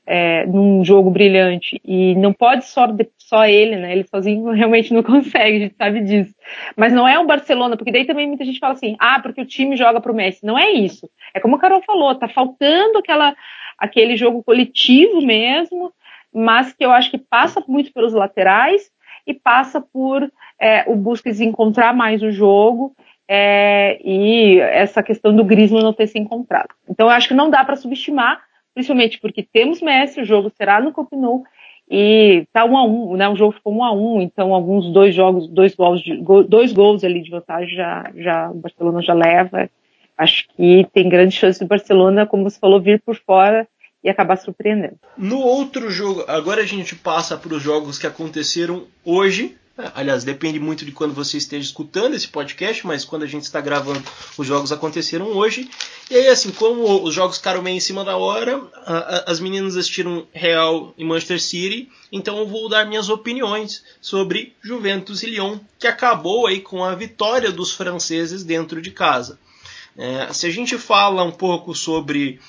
é, 0.07 0.45
num 0.45 0.83
jogo 0.85 1.09
brilhante 1.09 1.81
e 1.83 2.15
não 2.15 2.31
pode 2.31 2.65
só, 2.65 2.87
só 3.17 3.45
ele, 3.45 3.75
né? 3.75 3.91
Ele 3.91 4.07
sozinho 4.07 4.51
realmente 4.53 4.93
não 4.93 5.01
consegue, 5.01 5.57
a 5.57 5.59
gente 5.59 5.75
sabe 5.75 6.01
disso. 6.01 6.33
Mas 6.77 6.93
não 6.93 7.07
é 7.07 7.17
um 7.17 7.25
Barcelona, 7.25 7.75
porque 7.75 7.91
daí 7.91 8.05
também 8.05 8.27
muita 8.27 8.45
gente 8.45 8.59
fala 8.59 8.73
assim, 8.73 8.95
ah, 8.99 9.19
porque 9.19 9.41
o 9.41 9.45
time 9.45 9.75
joga 9.75 9.99
pro 9.99 10.13
Messi. 10.13 10.45
Não 10.45 10.57
é 10.57 10.71
isso. 10.71 11.09
É 11.33 11.39
como 11.39 11.55
o 11.55 11.59
Carol 11.59 11.81
falou, 11.81 12.13
tá 12.15 12.27
faltando 12.27 12.99
aquela, 12.99 13.35
aquele 13.77 14.15
jogo 14.15 14.43
coletivo 14.43 15.21
mesmo, 15.21 15.91
mas 16.33 16.73
que 16.73 16.85
eu 16.85 16.91
acho 16.91 17.11
que 17.11 17.17
passa 17.17 17.63
muito 17.67 17.93
pelos 17.93 18.13
laterais 18.13 18.89
e 19.25 19.33
passa 19.33 19.81
por 19.81 20.29
é, 20.59 20.83
o 20.87 20.95
Busquets 20.95 21.41
encontrar 21.41 21.93
mais 21.93 22.21
o 22.21 22.31
jogo 22.31 22.95
é, 23.27 23.99
e 24.03 24.59
essa 24.59 25.01
questão 25.01 25.35
do 25.35 25.43
Griezmann 25.43 25.83
não 25.83 25.93
ter 25.93 26.07
se 26.07 26.19
encontrado. 26.19 26.69
Então 26.87 27.07
eu 27.07 27.11
acho 27.11 27.27
que 27.27 27.33
não 27.33 27.49
dá 27.49 27.63
para 27.63 27.75
subestimar 27.75 28.41
principalmente 28.75 29.19
porque 29.19 29.41
temos 29.41 29.81
Messi, 29.81 30.19
o 30.21 30.25
jogo 30.25 30.51
será 30.55 30.81
no 30.81 30.93
Camp 30.93 31.11
Nou 31.13 31.43
e 31.89 32.45
tá 32.51 32.65
um 32.65 32.77
a 32.77 32.83
um, 32.83 33.15
né? 33.15 33.29
O 33.29 33.35
jogo 33.35 33.53
ficou 33.53 33.73
um 33.73 33.83
a 33.83 33.91
um, 33.91 34.21
então 34.21 34.53
alguns 34.53 34.91
dois 34.91 35.15
jogos, 35.15 35.47
dois 35.47 35.73
gols, 35.73 36.01
de, 36.01 36.17
dois 36.47 36.73
gols 36.73 37.03
ali 37.03 37.21
de 37.21 37.31
vantagem 37.31 37.75
já, 37.75 38.11
já 38.15 38.51
o 38.51 38.55
Barcelona 38.55 39.01
já 39.01 39.13
leva. 39.13 39.69
Acho 40.17 40.47
que 40.55 40.87
tem 40.93 41.09
grande 41.09 41.35
chance 41.35 41.59
do 41.59 41.67
Barcelona, 41.67 42.25
como 42.25 42.43
você 42.43 42.59
falou, 42.59 42.81
vir 42.81 43.01
por 43.01 43.15
fora 43.17 43.67
e 44.03 44.09
acabar 44.09 44.37
surpreendendo. 44.37 44.97
No 45.17 45.39
outro 45.39 45.89
jogo, 45.89 46.23
agora 46.27 46.61
a 46.61 46.65
gente 46.65 46.95
passa 46.95 47.35
para 47.35 47.53
os 47.55 47.61
jogos 47.61 47.97
que 47.97 48.05
aconteceram 48.05 48.85
hoje. 49.03 49.57
Aliás, 49.93 50.23
depende 50.23 50.57
muito 50.57 50.85
de 50.85 50.93
quando 50.93 51.13
você 51.13 51.35
esteja 51.35 51.65
escutando 51.65 52.13
esse 52.13 52.29
podcast, 52.29 52.87
mas 52.87 53.03
quando 53.03 53.23
a 53.23 53.27
gente 53.27 53.43
está 53.43 53.59
gravando, 53.59 54.01
os 54.37 54.47
jogos 54.47 54.71
aconteceram 54.71 55.25
hoje. 55.31 55.69
E 56.09 56.15
aí, 56.15 56.27
assim, 56.29 56.51
como 56.51 57.03
os 57.03 57.13
jogos 57.13 57.37
ficaram 57.37 57.61
meio 57.61 57.75
em 57.75 57.81
cima 57.81 58.05
da 58.05 58.15
hora, 58.15 58.61
as 59.25 59.41
meninas 59.41 59.75
assistiram 59.75 60.25
Real 60.31 60.93
e 60.97 61.03
Manchester 61.03 61.41
City, 61.41 61.89
então 62.09 62.37
eu 62.37 62.47
vou 62.47 62.69
dar 62.69 62.85
minhas 62.85 63.09
opiniões 63.09 63.83
sobre 63.99 64.53
Juventus 64.61 65.23
e 65.23 65.31
Lyon, 65.31 65.57
que 65.77 65.87
acabou 65.87 66.47
aí 66.47 66.61
com 66.61 66.81
a 66.81 66.95
vitória 66.95 67.51
dos 67.51 67.73
franceses 67.73 68.45
dentro 68.45 68.81
de 68.81 68.91
casa. 68.91 69.37
É, 69.97 70.31
se 70.33 70.45
a 70.45 70.51
gente 70.51 70.77
fala 70.77 71.23
um 71.23 71.31
pouco 71.31 71.73
sobre 71.73 72.39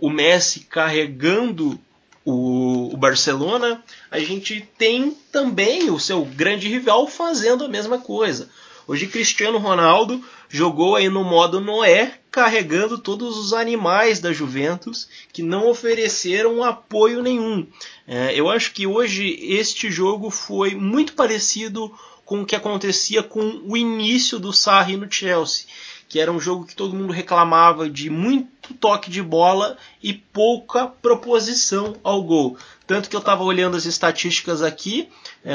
o 0.00 0.10
Messi 0.10 0.60
carregando 0.60 1.78
o, 2.24 2.92
o, 2.92 2.96
Barcelona, 2.96 3.82
a 4.10 4.18
gente 4.18 4.68
tem 4.78 5.16
também 5.32 5.90
o 5.90 5.98
seu 5.98 6.24
grande 6.24 6.68
rival 6.68 7.06
fazendo 7.08 7.64
a 7.64 7.68
mesma 7.68 7.98
coisa. 7.98 8.48
Hoje 8.86 9.06
Cristiano 9.06 9.58
Ronaldo 9.58 10.22
jogou 10.48 10.96
aí 10.96 11.08
no 11.08 11.24
modo 11.24 11.60
Noé, 11.60 12.18
carregando 12.30 12.98
todos 12.98 13.36
os 13.36 13.52
animais 13.52 14.20
da 14.20 14.32
Juventus 14.32 15.08
que 15.32 15.42
não 15.42 15.68
ofereceram 15.68 16.62
apoio 16.62 17.22
nenhum. 17.22 17.66
É, 18.06 18.34
eu 18.34 18.48
acho 18.48 18.72
que 18.72 18.86
hoje 18.86 19.36
este 19.40 19.90
jogo 19.90 20.30
foi 20.30 20.74
muito 20.74 21.14
parecido 21.14 21.92
com 22.24 22.42
o 22.42 22.46
que 22.46 22.56
acontecia 22.56 23.22
com 23.22 23.62
o 23.66 23.76
início 23.76 24.38
do 24.38 24.52
Sarri 24.52 24.96
no 24.96 25.10
Chelsea, 25.10 25.66
que 26.12 26.20
era 26.20 26.30
um 26.30 26.38
jogo 26.38 26.66
que 26.66 26.76
todo 26.76 26.94
mundo 26.94 27.10
reclamava 27.10 27.88
de 27.88 28.10
muito 28.10 28.74
toque 28.74 29.10
de 29.10 29.22
bola 29.22 29.78
e 30.02 30.12
pouca 30.12 30.86
proposição 30.86 31.96
ao 32.04 32.22
gol. 32.22 32.58
Tanto 32.86 33.08
que 33.08 33.16
eu 33.16 33.20
estava 33.20 33.42
olhando 33.42 33.78
as 33.78 33.86
estatísticas 33.86 34.60
aqui, 34.60 35.08
é, 35.42 35.54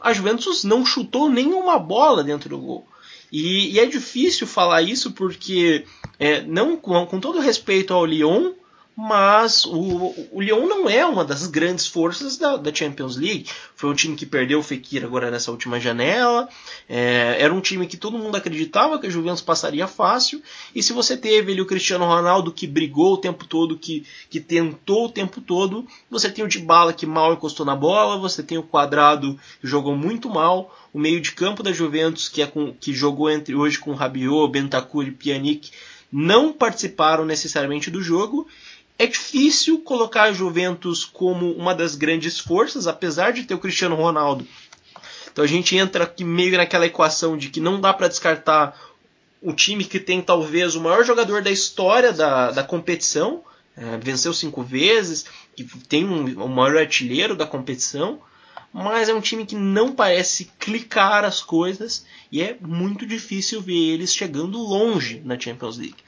a 0.00 0.10
Juventus 0.14 0.64
não 0.64 0.86
chutou 0.86 1.28
nenhuma 1.28 1.78
bola 1.78 2.24
dentro 2.24 2.48
do 2.48 2.56
gol. 2.56 2.88
E, 3.30 3.74
e 3.74 3.78
é 3.78 3.84
difícil 3.84 4.46
falar 4.46 4.80
isso 4.80 5.12
porque, 5.12 5.84
é, 6.18 6.40
não 6.40 6.78
com, 6.78 7.04
com 7.04 7.20
todo 7.20 7.38
respeito 7.38 7.92
ao 7.92 8.06
Lyon, 8.06 8.54
mas 9.02 9.64
o, 9.64 10.14
o 10.30 10.42
Lyon 10.42 10.66
não 10.66 10.86
é 10.86 11.06
uma 11.06 11.24
das 11.24 11.46
grandes 11.46 11.86
forças 11.86 12.36
da, 12.36 12.58
da, 12.58 12.74
Champions 12.74 13.16
League. 13.16 13.46
Foi 13.74 13.88
um 13.88 13.94
time 13.94 14.14
que 14.14 14.26
perdeu 14.26 14.58
o 14.58 14.62
Fekir 14.62 15.02
agora 15.02 15.30
nessa 15.30 15.50
última 15.50 15.80
janela. 15.80 16.46
É, 16.86 17.36
era 17.38 17.54
um 17.54 17.62
time 17.62 17.86
que 17.86 17.96
todo 17.96 18.18
mundo 18.18 18.36
acreditava 18.36 18.98
que 18.98 19.06
a 19.06 19.10
Juventus 19.10 19.40
passaria 19.40 19.86
fácil. 19.86 20.42
E 20.74 20.82
se 20.82 20.92
você 20.92 21.16
teve 21.16 21.52
ali 21.52 21.62
o 21.62 21.66
Cristiano 21.66 22.04
Ronaldo 22.04 22.52
que 22.52 22.66
brigou 22.66 23.14
o 23.14 23.16
tempo 23.16 23.46
todo, 23.46 23.78
que, 23.78 24.04
que 24.28 24.38
tentou 24.38 25.06
o 25.06 25.10
tempo 25.10 25.40
todo, 25.40 25.86
você 26.10 26.30
tem 26.30 26.44
o 26.44 26.48
Dybala 26.48 26.92
que 26.92 27.06
mal 27.06 27.32
encostou 27.32 27.64
na 27.64 27.74
bola, 27.74 28.18
você 28.18 28.42
tem 28.42 28.58
o 28.58 28.62
Quadrado 28.62 29.40
que 29.62 29.66
jogou 29.66 29.96
muito 29.96 30.28
mal, 30.28 30.76
o 30.92 30.98
meio 30.98 31.22
de 31.22 31.32
campo 31.32 31.62
da 31.62 31.72
Juventus 31.72 32.28
que, 32.28 32.42
é 32.42 32.46
com, 32.46 32.74
que 32.74 32.92
jogou 32.92 33.30
entre 33.30 33.54
hoje 33.54 33.78
com 33.78 33.94
Rabiot, 33.94 34.52
Bentancur 34.52 35.06
e 35.06 35.10
Pjanic 35.10 35.70
não 36.12 36.52
participaram 36.52 37.24
necessariamente 37.24 37.90
do 37.90 38.02
jogo 38.02 38.48
é 39.00 39.06
difícil 39.06 39.80
colocar 39.80 40.24
a 40.24 40.32
Juventus 40.32 41.06
como 41.06 41.52
uma 41.52 41.74
das 41.74 41.94
grandes 41.94 42.38
forças, 42.38 42.86
apesar 42.86 43.32
de 43.32 43.44
ter 43.44 43.54
o 43.54 43.58
Cristiano 43.58 43.96
Ronaldo. 43.96 44.46
Então 45.32 45.42
a 45.42 45.48
gente 45.48 45.74
entra 45.74 46.04
aqui 46.04 46.22
meio 46.22 46.58
naquela 46.58 46.84
equação 46.84 47.34
de 47.34 47.48
que 47.48 47.60
não 47.60 47.80
dá 47.80 47.94
para 47.94 48.08
descartar 48.08 48.78
um 49.42 49.54
time 49.54 49.86
que 49.86 49.98
tem 49.98 50.20
talvez 50.20 50.74
o 50.74 50.82
maior 50.82 51.02
jogador 51.02 51.40
da 51.40 51.50
história 51.50 52.12
da, 52.12 52.50
da 52.50 52.62
competição, 52.62 53.42
é, 53.74 53.96
venceu 53.96 54.34
cinco 54.34 54.62
vezes, 54.62 55.24
que 55.56 55.64
tem 55.64 56.04
um, 56.04 56.44
o 56.44 56.46
maior 56.46 56.76
artilheiro 56.76 57.34
da 57.34 57.46
competição, 57.46 58.20
mas 58.70 59.08
é 59.08 59.14
um 59.14 59.20
time 59.22 59.46
que 59.46 59.56
não 59.56 59.92
parece 59.92 60.52
clicar 60.58 61.24
as 61.24 61.40
coisas 61.40 62.04
e 62.30 62.42
é 62.42 62.54
muito 62.60 63.06
difícil 63.06 63.62
ver 63.62 63.94
eles 63.94 64.14
chegando 64.14 64.58
longe 64.58 65.22
na 65.24 65.40
Champions 65.40 65.78
League. 65.78 66.04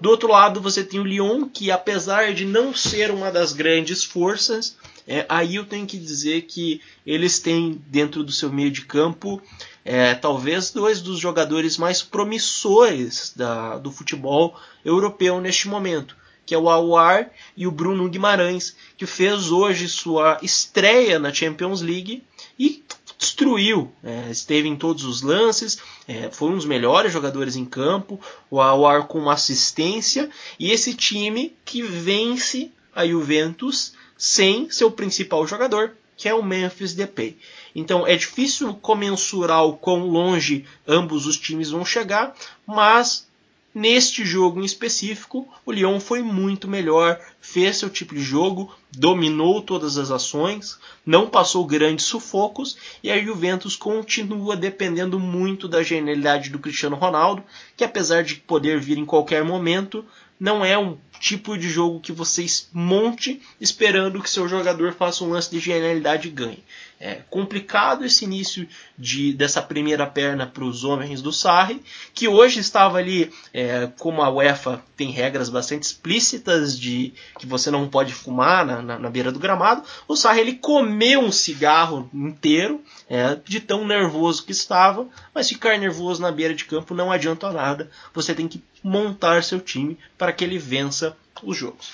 Do 0.00 0.10
outro 0.10 0.28
lado, 0.28 0.60
você 0.60 0.84
tem 0.84 1.00
o 1.00 1.04
Lyon, 1.04 1.48
que 1.48 1.70
apesar 1.70 2.34
de 2.34 2.44
não 2.44 2.74
ser 2.74 3.10
uma 3.10 3.30
das 3.30 3.52
grandes 3.52 4.04
forças, 4.04 4.76
é, 5.06 5.24
aí 5.28 5.56
eu 5.56 5.64
tenho 5.64 5.86
que 5.86 5.96
dizer 5.96 6.42
que 6.42 6.80
eles 7.06 7.38
têm 7.38 7.82
dentro 7.86 8.22
do 8.22 8.30
seu 8.30 8.52
meio 8.52 8.70
de 8.70 8.82
campo 8.82 9.42
é, 9.84 10.14
talvez 10.14 10.70
dois 10.70 11.00
dos 11.00 11.18
jogadores 11.18 11.78
mais 11.78 12.02
promissores 12.02 13.32
da, 13.34 13.78
do 13.78 13.90
futebol 13.90 14.54
europeu 14.84 15.40
neste 15.40 15.66
momento, 15.66 16.14
que 16.44 16.54
é 16.54 16.58
o 16.58 16.68
Aouar 16.68 17.30
e 17.56 17.66
o 17.66 17.70
Bruno 17.70 18.06
Guimarães, 18.06 18.76
que 18.98 19.06
fez 19.06 19.50
hoje 19.50 19.88
sua 19.88 20.38
estreia 20.42 21.18
na 21.18 21.32
Champions 21.32 21.80
League 21.80 22.22
e 22.58 22.84
destruiu, 23.18 23.92
é, 24.02 24.30
esteve 24.30 24.68
em 24.68 24.76
todos 24.76 25.04
os 25.04 25.22
lances, 25.22 25.78
é, 26.06 26.30
foi 26.30 26.50
um 26.50 26.54
dos 26.54 26.64
melhores 26.64 27.12
jogadores 27.12 27.56
em 27.56 27.64
campo, 27.64 28.20
o 28.48 28.60
Awar 28.60 29.08
com 29.08 29.18
uma 29.18 29.34
assistência, 29.34 30.30
e 30.58 30.70
esse 30.70 30.94
time 30.94 31.54
que 31.64 31.82
vence 31.82 32.70
a 32.94 33.06
Juventus 33.06 33.92
sem 34.16 34.70
seu 34.70 34.90
principal 34.90 35.46
jogador, 35.46 35.96
que 36.16 36.28
é 36.28 36.34
o 36.34 36.42
Memphis 36.42 36.94
Depay. 36.94 37.36
Então 37.74 38.06
é 38.06 38.16
difícil 38.16 38.74
comensurar 38.74 39.64
o 39.64 39.76
quão 39.76 40.06
longe 40.06 40.64
ambos 40.86 41.26
os 41.26 41.36
times 41.36 41.70
vão 41.70 41.84
chegar, 41.84 42.34
mas 42.66 43.27
Neste 43.74 44.24
jogo 44.24 44.60
em 44.60 44.64
específico, 44.64 45.46
o 45.64 45.70
Lyon 45.70 46.00
foi 46.00 46.22
muito 46.22 46.66
melhor, 46.66 47.20
fez 47.38 47.76
seu 47.76 47.90
tipo 47.90 48.14
de 48.14 48.22
jogo, 48.22 48.74
dominou 48.90 49.60
todas 49.60 49.98
as 49.98 50.10
ações, 50.10 50.78
não 51.04 51.28
passou 51.28 51.66
grandes 51.66 52.06
sufocos 52.06 52.78
e 53.02 53.10
a 53.10 53.22
Juventus 53.22 53.76
continua 53.76 54.56
dependendo 54.56 55.20
muito 55.20 55.68
da 55.68 55.82
genialidade 55.82 56.48
do 56.48 56.58
Cristiano 56.58 56.96
Ronaldo, 56.96 57.44
que 57.76 57.84
apesar 57.84 58.24
de 58.24 58.36
poder 58.36 58.80
vir 58.80 58.96
em 58.96 59.04
qualquer 59.04 59.44
momento, 59.44 60.04
não 60.38 60.64
é 60.64 60.78
um 60.78 60.96
tipo 61.18 61.58
de 61.58 61.68
jogo 61.68 62.00
que 62.00 62.12
vocês 62.12 62.68
monte 62.72 63.42
esperando 63.60 64.22
que 64.22 64.30
seu 64.30 64.48
jogador 64.48 64.92
faça 64.94 65.24
um 65.24 65.30
lance 65.30 65.50
de 65.50 65.58
genialidade 65.58 66.28
e 66.28 66.30
ganhe. 66.30 66.62
É 67.00 67.20
complicado 67.30 68.04
esse 68.04 68.24
início 68.24 68.66
de, 68.98 69.32
dessa 69.32 69.62
primeira 69.62 70.04
perna 70.04 70.48
para 70.48 70.64
os 70.64 70.82
homens 70.82 71.22
do 71.22 71.32
Sarri, 71.32 71.80
que 72.12 72.26
hoje 72.26 72.58
estava 72.58 72.98
ali, 72.98 73.32
é, 73.54 73.88
como 73.98 74.20
a 74.20 74.28
UEFA 74.28 74.82
tem 74.96 75.12
regras 75.12 75.48
bastante 75.48 75.84
explícitas 75.84 76.78
de 76.78 77.12
que 77.38 77.46
você 77.46 77.70
não 77.70 77.88
pode 77.88 78.12
fumar 78.12 78.66
na, 78.66 78.82
na, 78.82 78.98
na 78.98 79.10
beira 79.10 79.30
do 79.30 79.38
gramado, 79.38 79.84
o 80.08 80.16
Sarri 80.16 80.40
ele 80.40 80.54
comeu 80.54 81.20
um 81.20 81.30
cigarro 81.30 82.10
inteiro, 82.12 82.82
é, 83.08 83.38
de 83.44 83.60
tão 83.60 83.86
nervoso 83.86 84.44
que 84.44 84.50
estava, 84.50 85.06
mas 85.32 85.48
ficar 85.48 85.78
nervoso 85.78 86.20
na 86.20 86.32
beira 86.32 86.54
de 86.54 86.64
campo 86.64 86.94
não 86.94 87.12
adianta 87.12 87.52
nada, 87.52 87.88
você 88.12 88.34
tem 88.34 88.48
que 88.48 88.60
montar 88.82 89.42
seu 89.42 89.60
time 89.60 89.98
para 90.16 90.32
que 90.32 90.44
ele 90.44 90.58
vença 90.58 91.16
os 91.42 91.56
jogos. 91.56 91.92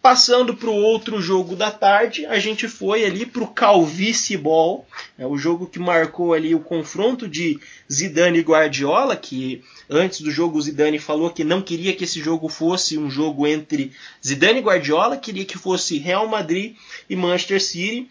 Passando 0.00 0.54
para 0.54 0.70
o 0.70 0.74
outro 0.74 1.20
jogo 1.20 1.56
da 1.56 1.72
tarde, 1.72 2.24
a 2.26 2.38
gente 2.38 2.68
foi 2.68 3.04
ali 3.04 3.26
para 3.26 3.42
o 3.42 3.48
Calvice 3.48 4.36
Ball, 4.36 4.86
é 5.18 5.26
o 5.26 5.36
jogo 5.36 5.66
que 5.66 5.80
marcou 5.80 6.32
ali 6.32 6.54
o 6.54 6.60
confronto 6.60 7.28
de 7.28 7.58
Zidane 7.92 8.38
e 8.38 8.42
Guardiola, 8.42 9.16
que 9.16 9.62
antes 9.90 10.20
do 10.20 10.30
jogo 10.30 10.60
Zidane 10.62 11.00
falou 11.00 11.30
que 11.30 11.42
não 11.42 11.60
queria 11.60 11.94
que 11.94 12.04
esse 12.04 12.20
jogo 12.20 12.48
fosse 12.48 12.96
um 12.96 13.10
jogo 13.10 13.44
entre 13.44 13.92
Zidane 14.24 14.60
e 14.60 14.62
Guardiola, 14.62 15.16
queria 15.16 15.44
que 15.44 15.58
fosse 15.58 15.98
Real 15.98 16.28
Madrid 16.28 16.76
e 17.10 17.16
Manchester 17.16 17.60
City. 17.60 18.08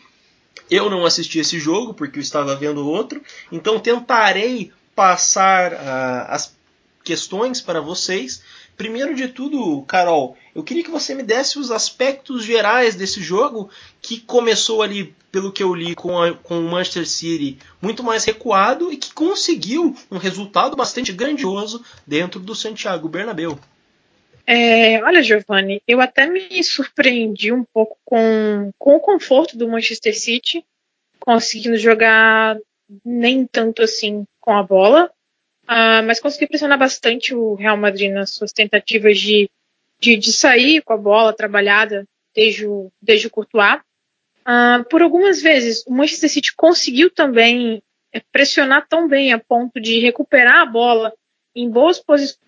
Eu 0.69 0.89
não 0.89 1.05
assisti 1.05 1.39
esse 1.39 1.57
jogo 1.57 1.93
porque 1.93 2.19
eu 2.19 2.21
estava 2.21 2.53
vendo 2.55 2.85
outro, 2.85 3.21
então 3.49 3.79
tentarei 3.79 4.73
passar 4.93 5.71
uh, 5.71 6.25
as 6.27 6.56
questões 7.07 7.61
para 7.61 7.81
vocês 7.81 8.43
Primeiro 8.77 9.15
de 9.15 9.27
tudo, 9.27 9.81
Carol, 9.87 10.37
eu 10.53 10.63
queria 10.63 10.83
que 10.83 10.91
você 10.91 11.15
me 11.15 11.23
desse 11.23 11.57
os 11.57 11.71
aspectos 11.71 12.45
gerais 12.45 12.93
desse 12.93 13.19
jogo 13.23 13.71
que 13.99 14.19
começou 14.19 14.83
ali, 14.83 15.15
pelo 15.31 15.51
que 15.51 15.63
eu 15.63 15.73
li, 15.73 15.95
com, 15.95 16.21
a, 16.21 16.35
com 16.35 16.59
o 16.59 16.69
Manchester 16.69 17.07
City 17.07 17.57
muito 17.81 18.03
mais 18.03 18.23
recuado 18.23 18.93
e 18.93 18.97
que 18.97 19.11
conseguiu 19.11 19.95
um 20.11 20.19
resultado 20.19 20.75
bastante 20.75 21.11
grandioso 21.11 21.83
dentro 22.05 22.39
do 22.39 22.53
Santiago 22.53 23.09
Bernabéu. 23.09 23.57
É, 24.45 25.03
olha, 25.03 25.23
Giovanni, 25.23 25.81
eu 25.87 25.99
até 25.99 26.27
me 26.27 26.63
surpreendi 26.63 27.51
um 27.51 27.63
pouco 27.73 27.97
com, 28.05 28.71
com 28.77 28.95
o 28.95 28.99
conforto 28.99 29.57
do 29.57 29.67
Manchester 29.67 30.17
City, 30.17 30.63
conseguindo 31.19 31.77
jogar 31.77 32.55
nem 33.03 33.43
tanto 33.47 33.81
assim 33.81 34.23
com 34.39 34.55
a 34.55 34.61
bola, 34.61 35.11
Uh, 35.67 35.99
mas 36.05 36.21
conseguiu 36.21 36.47
pressionar 36.47 36.79
bastante 36.79 37.35
o 37.35 37.53
Real 37.55 37.75
Madrid 37.75 38.09
nas 38.09 38.33
suas 38.33 38.53
tentativas 38.53 39.19
de, 39.19 39.49
de, 39.99 40.15
de 40.15 40.31
sair 40.31 40.81
com 40.81 40.93
a 40.93 40.97
bola 40.97 41.33
trabalhada 41.33 42.07
desde 42.33 42.65
o, 42.65 42.89
desde 43.01 43.27
o 43.27 43.29
Courtois. 43.29 43.81
Uh, 44.47 44.81
por 44.89 45.01
algumas 45.01 45.41
vezes, 45.41 45.83
o 45.85 45.91
Manchester 45.91 46.29
City 46.29 46.55
conseguiu 46.55 47.11
também 47.11 47.83
eh, 48.13 48.21
pressionar 48.31 48.87
tão 48.87 49.09
bem 49.09 49.33
a 49.33 49.39
ponto 49.39 49.77
de 49.81 49.99
recuperar 49.99 50.61
a 50.61 50.65
bola 50.65 51.13
em 51.53 51.69
boas 51.69 51.99
posições 51.99 52.39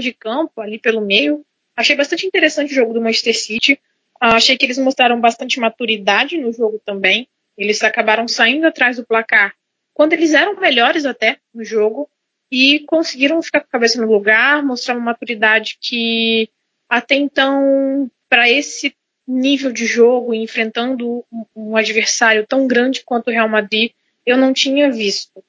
de 0.00 0.14
campo, 0.14 0.58
ali 0.62 0.78
pelo 0.78 1.02
meio. 1.02 1.44
Achei 1.76 1.94
bastante 1.94 2.26
interessante 2.26 2.72
o 2.72 2.74
jogo 2.74 2.94
do 2.94 3.02
Manchester 3.02 3.36
City. 3.36 3.74
Uh, 4.22 4.36
achei 4.36 4.56
que 4.56 4.64
eles 4.64 4.78
mostraram 4.78 5.20
bastante 5.20 5.60
maturidade 5.60 6.38
no 6.38 6.50
jogo 6.50 6.80
também. 6.82 7.28
Eles 7.58 7.82
acabaram 7.82 8.26
saindo 8.26 8.66
atrás 8.66 8.96
do 8.96 9.04
placar 9.04 9.54
quando 9.92 10.14
eles 10.14 10.32
eram 10.32 10.58
melhores 10.58 11.04
até 11.04 11.38
no 11.54 11.62
jogo 11.62 12.08
e 12.52 12.80
conseguiram 12.80 13.40
ficar 13.40 13.60
com 13.60 13.66
a 13.68 13.72
cabeça 13.72 13.98
no 13.98 14.12
lugar, 14.12 14.62
mostrar 14.62 14.94
uma 14.94 15.06
maturidade 15.06 15.78
que 15.80 16.50
até 16.86 17.14
então, 17.14 18.10
para 18.28 18.50
esse 18.50 18.94
nível 19.26 19.72
de 19.72 19.86
jogo, 19.86 20.34
enfrentando 20.34 21.24
um, 21.56 21.74
adversário 21.74 22.46
tão 22.46 22.66
grande 22.66 23.02
quanto 23.06 23.28
o 23.28 23.30
Real 23.30 23.48
Madrid, 23.48 23.92
eu 24.26 24.36
não 24.36 24.52
tinha 24.52 24.92
visto. 24.92 25.42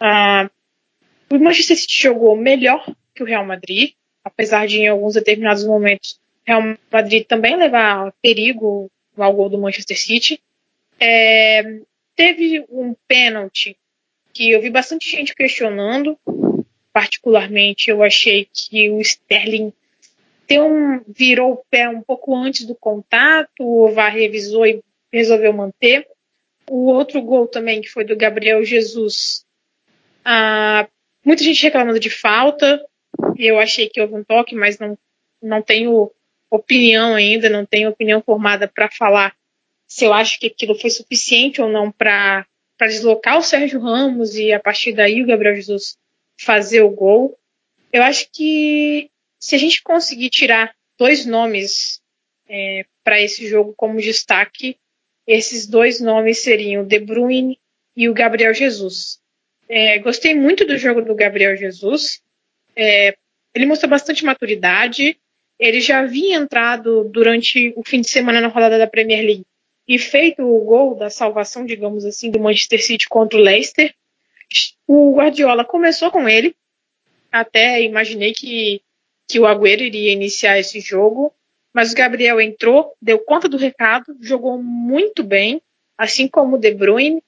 Ah, 0.00 0.48
o 1.28 1.38
Manchester 1.38 1.76
City 1.76 2.02
jogou 2.04 2.34
melhor 2.34 2.90
que 3.14 3.22
o 3.22 3.26
Real 3.26 3.44
Madrid, 3.44 3.92
apesar 4.24 4.66
de 4.66 4.78
em 4.78 4.88
alguns 4.88 5.12
determinados 5.12 5.64
momentos 5.64 6.18
o 6.40 6.50
Real 6.50 6.78
Madrid 6.90 7.26
também 7.26 7.54
levar 7.54 8.14
perigo 8.22 8.90
ao 9.14 9.34
gol 9.34 9.50
do 9.50 9.58
Manchester 9.58 10.00
City. 10.00 10.40
É, 10.98 11.80
teve 12.14 12.64
um 12.70 12.94
pênalti 13.06 13.76
que 14.36 14.50
eu 14.50 14.60
vi 14.60 14.68
bastante 14.68 15.10
gente 15.10 15.34
questionando. 15.34 16.18
Particularmente, 16.92 17.90
eu 17.90 18.02
achei 18.02 18.46
que 18.52 18.90
o 18.90 19.00
Sterling 19.00 19.72
um, 20.52 21.00
virou 21.08 21.54
o 21.54 21.64
pé 21.70 21.88
um 21.88 22.02
pouco 22.02 22.36
antes 22.36 22.66
do 22.66 22.74
contato, 22.74 23.60
o 23.60 23.88
VAR 23.88 24.12
revisou 24.12 24.66
e 24.66 24.82
resolveu 25.10 25.52
manter. 25.54 26.06
O 26.68 26.92
outro 26.92 27.22
gol 27.22 27.48
também, 27.48 27.80
que 27.80 27.88
foi 27.88 28.04
do 28.04 28.16
Gabriel 28.16 28.62
Jesus, 28.62 29.44
ah, 30.22 30.86
muita 31.24 31.42
gente 31.42 31.62
reclamando 31.62 31.98
de 31.98 32.10
falta. 32.10 32.84
Eu 33.38 33.58
achei 33.58 33.88
que 33.88 34.00
houve 34.00 34.14
um 34.14 34.24
toque, 34.24 34.54
mas 34.54 34.78
não, 34.78 34.98
não 35.42 35.62
tenho 35.62 36.10
opinião 36.50 37.14
ainda, 37.14 37.48
não 37.48 37.64
tenho 37.64 37.88
opinião 37.88 38.22
formada 38.22 38.68
para 38.68 38.90
falar 38.90 39.34
se 39.86 40.04
eu 40.04 40.12
acho 40.12 40.38
que 40.38 40.48
aquilo 40.48 40.74
foi 40.74 40.90
suficiente 40.90 41.62
ou 41.62 41.68
não 41.68 41.90
para 41.90 42.46
deslocar 42.84 43.38
o 43.38 43.42
Sérgio 43.42 43.80
Ramos 43.80 44.36
e 44.36 44.52
a 44.52 44.60
partir 44.60 44.92
daí 44.92 45.22
o 45.22 45.26
Gabriel 45.26 45.56
Jesus 45.56 45.96
fazer 46.38 46.82
o 46.82 46.90
gol. 46.90 47.38
Eu 47.92 48.02
acho 48.02 48.28
que 48.30 49.10
se 49.38 49.54
a 49.54 49.58
gente 49.58 49.82
conseguir 49.82 50.28
tirar 50.28 50.74
dois 50.98 51.24
nomes 51.24 52.00
é, 52.48 52.84
para 53.02 53.20
esse 53.20 53.46
jogo 53.46 53.72
como 53.74 54.00
destaque, 54.00 54.76
esses 55.26 55.66
dois 55.66 56.00
nomes 56.00 56.42
seriam 56.42 56.82
o 56.82 56.86
De 56.86 56.98
Bruyne 56.98 57.58
e 57.96 58.08
o 58.08 58.14
Gabriel 58.14 58.52
Jesus. 58.52 59.18
É, 59.68 59.98
gostei 59.98 60.34
muito 60.34 60.64
do 60.64 60.76
jogo 60.76 61.02
do 61.02 61.14
Gabriel 61.14 61.56
Jesus. 61.56 62.22
É, 62.76 63.16
ele 63.54 63.66
mostrou 63.66 63.90
bastante 63.90 64.24
maturidade. 64.24 65.18
Ele 65.58 65.80
já 65.80 66.00
havia 66.00 66.36
entrado 66.36 67.04
durante 67.04 67.72
o 67.76 67.82
fim 67.82 68.02
de 68.02 68.08
semana 68.10 68.40
na 68.40 68.48
rodada 68.48 68.78
da 68.78 68.86
Premier 68.86 69.24
League 69.24 69.46
e 69.88 69.98
feito 69.98 70.42
o 70.42 70.64
gol 70.64 70.94
da 70.94 71.08
salvação, 71.08 71.64
digamos 71.64 72.04
assim, 72.04 72.30
do 72.30 72.40
Manchester 72.40 72.84
City 72.84 73.08
contra 73.08 73.38
o 73.38 73.42
Leicester. 73.42 73.94
O 74.86 75.14
Guardiola 75.14 75.64
começou 75.64 76.10
com 76.10 76.28
ele. 76.28 76.54
Até 77.30 77.82
imaginei 77.82 78.32
que, 78.32 78.80
que 79.28 79.38
o 79.38 79.46
Agüero 79.46 79.82
iria 79.82 80.12
iniciar 80.12 80.58
esse 80.58 80.80
jogo. 80.80 81.32
Mas 81.72 81.92
o 81.92 81.94
Gabriel 81.94 82.40
entrou, 82.40 82.94
deu 83.00 83.18
conta 83.18 83.48
do 83.48 83.58
recado, 83.58 84.16
jogou 84.20 84.60
muito 84.60 85.22
bem, 85.22 85.60
assim 85.96 86.26
como 86.26 86.56
o 86.56 86.58
De 86.58 86.72
Bruyne. 86.72 87.22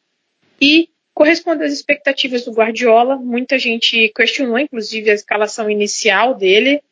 E 0.61 0.89
correspondeu 1.15 1.67
às 1.67 1.73
expectativas 1.73 2.45
do 2.45 2.53
Guardiola. 2.53 3.17
Muita 3.17 3.59
gente 3.59 4.09
questionou, 4.17 4.59
inclusive, 4.59 5.11
a 5.11 5.15
escalação 5.15 5.71
inicial 5.71 6.35
dele. 6.35 6.83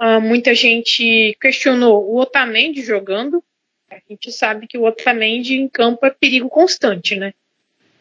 Uh, 0.00 0.20
muita 0.20 0.54
gente 0.54 1.36
questionou 1.40 2.04
o 2.04 2.18
Otamendi 2.18 2.82
jogando. 2.82 3.42
A 3.90 3.98
gente 4.08 4.32
sabe 4.32 4.66
que 4.66 4.76
o 4.76 4.84
Otamendi 4.84 5.54
em 5.54 5.68
campo 5.68 6.04
é 6.04 6.10
perigo 6.10 6.48
constante, 6.48 7.16
né? 7.16 7.32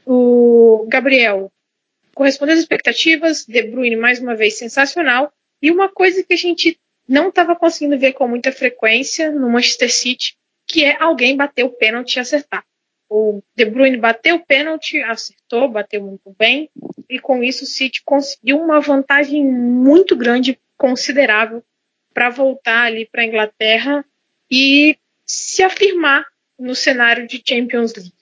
O 0.06 0.86
Gabriel 0.88 1.52
correspondeu 2.14 2.54
às 2.54 2.62
expectativas. 2.62 3.46
De 3.46 3.62
Bruyne, 3.64 3.96
mais 3.96 4.20
uma 4.20 4.36
vez, 4.36 4.58
sensacional. 4.58 5.32
E 5.62 5.70
uma 5.70 5.90
coisa 5.90 6.24
que 6.24 6.34
a 6.34 6.38
gente 6.38 6.80
não 7.08 7.30
estava 7.30 7.56
conseguindo 7.56 8.00
ver 8.00 8.14
com 8.14 8.28
muita 8.28 8.52
frequência 8.52 9.32
no 9.32 9.50
Manchester 9.50 9.92
City, 9.92 10.38
que 10.66 10.84
é 10.84 11.02
alguém 11.02 11.36
bater 11.36 11.64
o 11.64 11.70
pênalti 11.70 12.16
e 12.16 12.20
acertar. 12.20 12.66
O 13.08 13.42
De 13.56 13.66
Bruyne 13.66 13.98
bateu 13.98 14.38
o 14.38 14.46
pênalti, 14.46 15.00
acertou, 15.04 15.70
bateu 15.70 16.02
muito 16.02 16.36
bem, 16.38 16.70
e 17.08 17.20
com 17.20 17.44
isso 17.44 17.64
o 17.64 17.68
City 17.68 18.02
conseguiu 18.04 18.60
uma 18.60 18.80
vantagem 18.80 19.46
muito 19.46 20.16
grande, 20.16 20.60
considerável, 20.76 21.64
para 22.14 22.30
voltar 22.30 22.86
ali 22.86 23.06
para 23.06 23.22
a 23.22 23.26
Inglaterra 23.26 24.06
e 24.50 24.98
se 25.26 25.64
afirmar 25.64 26.26
no 26.60 26.76
cenário 26.76 27.28
de 27.28 27.42
Champions 27.46 27.94
League. 27.94 28.14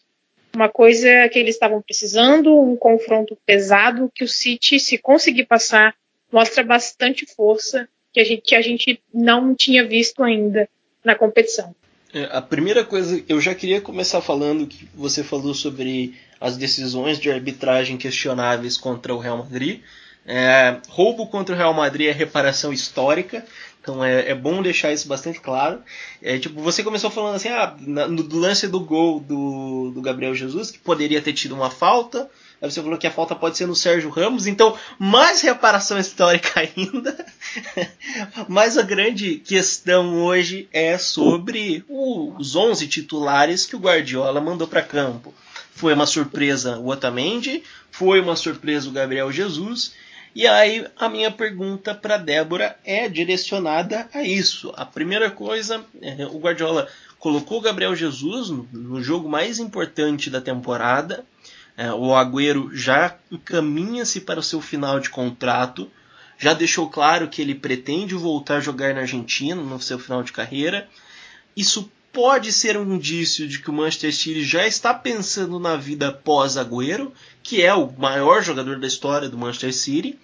Uma 0.56 0.70
coisa 0.70 1.28
que 1.30 1.40
eles 1.40 1.56
estavam 1.56 1.82
precisando, 1.82 2.60
um 2.60 2.76
confronto 2.76 3.38
pesado, 3.46 4.12
que 4.14 4.24
o 4.24 4.28
City, 4.28 4.80
se 4.80 4.98
conseguir 4.98 5.46
passar, 5.46 5.96
mostra 6.32 6.64
bastante 6.64 7.26
força 7.26 7.88
que 8.14 8.20
a 8.20 8.24
gente, 8.24 8.42
que 8.44 8.56
a 8.56 8.62
gente 8.62 9.02
não 9.14 9.56
tinha 9.56 9.86
visto 9.86 10.24
ainda 10.24 10.70
na 11.04 11.16
competição. 11.16 11.76
É, 12.14 12.30
a 12.32 12.42
primeira 12.42 12.86
coisa, 12.86 13.24
eu 13.28 13.42
já 13.42 13.56
queria 13.56 13.82
começar 13.82 14.22
falando 14.22 14.68
que 14.68 14.88
você 14.94 15.24
falou 15.24 15.56
sobre 15.56 16.14
as 16.40 16.56
decisões 16.56 17.20
de 17.20 17.32
arbitragem 17.32 17.98
questionáveis 17.98 18.78
contra 18.78 19.14
o 19.16 19.18
Real 19.18 19.40
Madrid. 19.40 19.82
É, 20.26 20.78
roubo 20.88 21.28
contra 21.28 21.56
o 21.56 21.58
Real 21.58 21.74
Madrid 21.74 22.08
é 22.08 22.12
reparação 22.12 22.72
histórica, 22.72 23.44
então 23.84 24.02
é, 24.02 24.30
é 24.30 24.34
bom 24.34 24.62
deixar 24.62 24.94
isso 24.94 25.10
bastante 25.10 25.42
claro. 25.42 25.82
É, 26.22 26.40
tipo, 26.40 26.62
você 26.62 26.82
começou 26.82 27.12
falando 27.12 27.36
assim, 27.36 27.50
ah, 27.50 27.76
no, 27.82 28.40
lance 28.40 28.66
do 28.66 28.80
gol 28.80 29.20
do, 29.20 29.92
do 29.94 30.02
Gabriel 30.02 30.34
Jesus, 30.34 30.72
que 30.72 30.80
poderia 30.80 31.22
ter 31.22 31.34
tido 31.34 31.54
uma 31.54 31.70
falta, 31.70 32.30
Aí 32.62 32.72
você 32.72 32.82
falou 32.82 32.98
que 32.98 33.06
a 33.06 33.12
falta 33.12 33.36
pode 33.36 33.58
ser 33.58 33.68
no 33.68 33.76
Sérgio 33.76 34.10
Ramos, 34.10 34.48
então 34.48 34.78
mais 34.98 35.42
reparação 35.42 36.00
histórica 36.00 36.62
ainda. 36.62 37.26
Mas 38.48 38.78
a 38.78 38.82
grande 38.82 39.36
questão 39.36 40.24
hoje 40.24 40.70
é 40.72 40.98
sobre 40.98 41.84
os 41.90 42.56
11 42.56 42.88
titulares 42.88 43.66
que 43.66 43.76
o 43.76 43.80
Guardiola 43.80 44.40
mandou 44.40 44.66
para 44.66 44.82
campo. 44.82 45.34
Foi 45.76 45.94
uma 45.94 46.06
surpresa 46.06 46.78
o 46.78 46.88
Otamendi, 46.88 47.64
foi 47.92 48.22
uma 48.22 48.38
surpresa 48.38 48.88
o 48.88 48.94
Gabriel 48.94 49.30
Jesus. 49.30 49.92
E 50.36 50.48
aí 50.48 50.88
a 50.96 51.08
minha 51.08 51.32
pergunta 51.32 51.94
para 51.94 52.18
Débora 52.18 52.78
é 52.84 53.08
direcionada 53.08 54.10
a 54.14 54.24
isso. 54.24 54.74
A 54.76 54.86
primeira 54.86 55.30
coisa, 55.30 55.86
é, 56.02 56.26
o 56.26 56.40
Guardiola 56.40 56.88
colocou 57.20 57.60
o 57.60 57.62
Gabriel 57.62 57.96
Jesus 57.96 58.50
no, 58.50 59.02
jogo 59.02 59.30
mais 59.30 59.60
importante 59.60 60.30
da 60.30 60.42
temporada 60.42 61.24
é, 61.76 61.92
o 61.92 62.16
Agüero 62.16 62.70
já 62.74 63.18
encaminha-se 63.32 64.22
para 64.22 64.40
o 64.40 64.44
seu 64.44 64.62
final 64.62 65.00
de 65.00 65.10
contrato, 65.10 65.90
já 66.38 66.54
deixou 66.54 66.90
claro 66.90 67.28
que 67.28 67.42
ele 67.42 67.56
pretende 67.56 68.14
voltar 68.16 68.58
a 68.58 68.62
jogar 68.62 68.94
na 68.94 69.02
Argentina 69.02 69.56
no 69.56 69.82
seu 69.82 69.98
final 69.98 70.24
de 70.24 70.32
carreira. 70.32 70.88
Isso 71.56 71.92
pode 72.14 72.54
ser 72.54 72.78
um 72.78 72.94
indício 72.94 73.48
de 73.48 73.60
que 73.60 73.72
o 73.72 73.74
Manchester 73.74 74.14
City 74.14 74.46
já 74.46 74.68
está 74.68 74.94
pensando 74.94 75.60
na 75.60 75.76
vida 75.76 76.14
pós-Agüero, 76.14 77.12
que 77.42 77.64
é 77.64 77.74
o 77.74 77.92
maior 77.98 78.44
jogador 78.44 78.80
da 78.80 78.86
história 78.86 79.28
do 79.28 79.38
Manchester 79.38 79.74
City. 79.74 80.20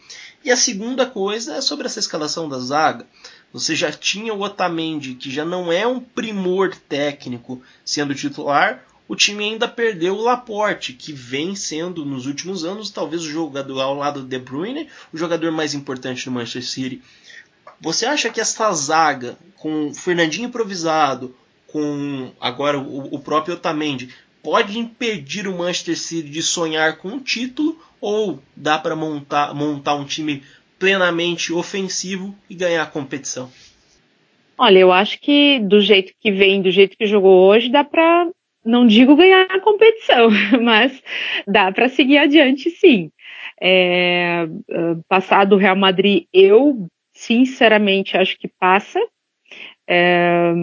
E 0.45 0.52
a 0.52 0.56
segunda 0.56 1.07
coisa 1.07 1.56
é 1.56 1.61
sobre 1.61 1.88
essa 1.88 1.99
escalação 1.99 2.48
da 2.48 2.60
zaga. 2.60 3.07
Você 3.52 3.76
já 3.76 3.91
tinha 3.91 4.34
o 4.34 4.41
Otamendi, 4.41 5.16
que 5.16 5.32
já 5.32 5.44
não 5.44 5.72
é 5.72 5.86
um 5.88 5.99
primor 5.99 6.76
técnico 6.88 7.61
sendo 7.84 8.14
titular, 8.14 8.86
o 9.07 9.16
time 9.16 9.44
ainda 9.44 9.68
perdeu 9.68 10.16
o 10.16 10.22
Laporte, 10.22 10.94
que 10.94 11.11
vem 11.11 11.56
sendo 11.56 12.06
nos 12.06 12.28
últimos 12.28 12.64
anos 12.64 12.91
talvez 12.91 13.24
o 13.24 13.30
jogador 13.30 13.82
ao 13.82 13.95
lado 13.95 14.22
do 14.22 14.28
De 14.28 14.38
Bruyne, 14.38 14.88
o 15.11 15.18
jogador 15.18 15.52
mais 15.52 15.74
importante 15.74 16.26
do 16.26 16.32
Manchester 16.32 16.64
City. 16.64 17.02
Você 17.82 18.06
acha 18.06 18.30
que 18.30 18.40
essa 18.40 18.72
zaga, 18.72 19.36
com 19.56 19.88
o 19.88 19.94
Fernandinho 19.95 20.48
improvisado, 20.48 21.36
com 21.72 22.32
agora 22.40 22.78
o, 22.80 23.16
o 23.16 23.20
próprio 23.20 23.56
Otamendi, 23.56 24.10
pode 24.44 24.78
impedir 24.78 25.48
o 25.48 25.58
Manchester 25.58 25.98
City 25.98 26.30
de 26.30 26.41
sonhar 26.41 26.98
com 26.98 27.10
um 27.10 27.20
título 27.20 27.78
ou 28.02 28.40
dá 28.56 28.78
para 28.78 28.96
montar, 28.96 29.54
montar 29.54 29.96
um 29.96 30.06
time 30.06 30.44
plenamente 30.78 31.52
ofensivo 31.52 32.34
e 32.50 32.56
ganhar 32.56 32.84
a 32.84 32.88
competição? 32.88 33.52
Olha, 34.58 34.80
eu 34.80 34.91
acho 34.91 35.20
que 35.20 35.60
do 35.60 35.80
jeito 35.82 36.14
que 36.20 36.32
vem, 36.32 36.62
do 36.62 36.72
jeito 36.72 36.98
que 36.98 37.06
jogou 37.06 37.48
hoje, 37.48 37.70
dá 37.70 37.84
para 37.84 38.28
não 38.66 38.86
digo 38.86 39.16
ganhar 39.16 39.48
a 39.50 39.60
competição, 39.62 40.30
mas 40.62 41.02
dá 41.48 41.72
para 41.72 41.90
seguir 41.90 42.18
adiante 42.18 42.70
sim. 42.70 43.12
É, 43.62 44.48
passado 45.08 45.54
o 45.54 45.58
Real 45.58 45.76
Madrid, 45.76 46.26
eu 46.34 46.88
sinceramente 47.14 48.16
acho 48.16 48.38
que 48.38 48.48
passa. 48.48 49.00
É, 49.88 50.54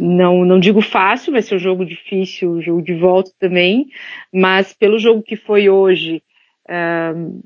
não, 0.00 0.44
não 0.44 0.60
digo 0.60 0.80
fácil, 0.80 1.32
vai 1.32 1.42
ser 1.42 1.56
um 1.56 1.58
jogo 1.58 1.84
difícil, 1.84 2.60
jogo 2.62 2.82
de 2.82 2.94
volta 2.94 3.30
também, 3.38 3.86
mas 4.32 4.72
pelo 4.72 4.98
jogo 4.98 5.22
que 5.22 5.36
foi 5.36 5.68
hoje, 5.68 6.22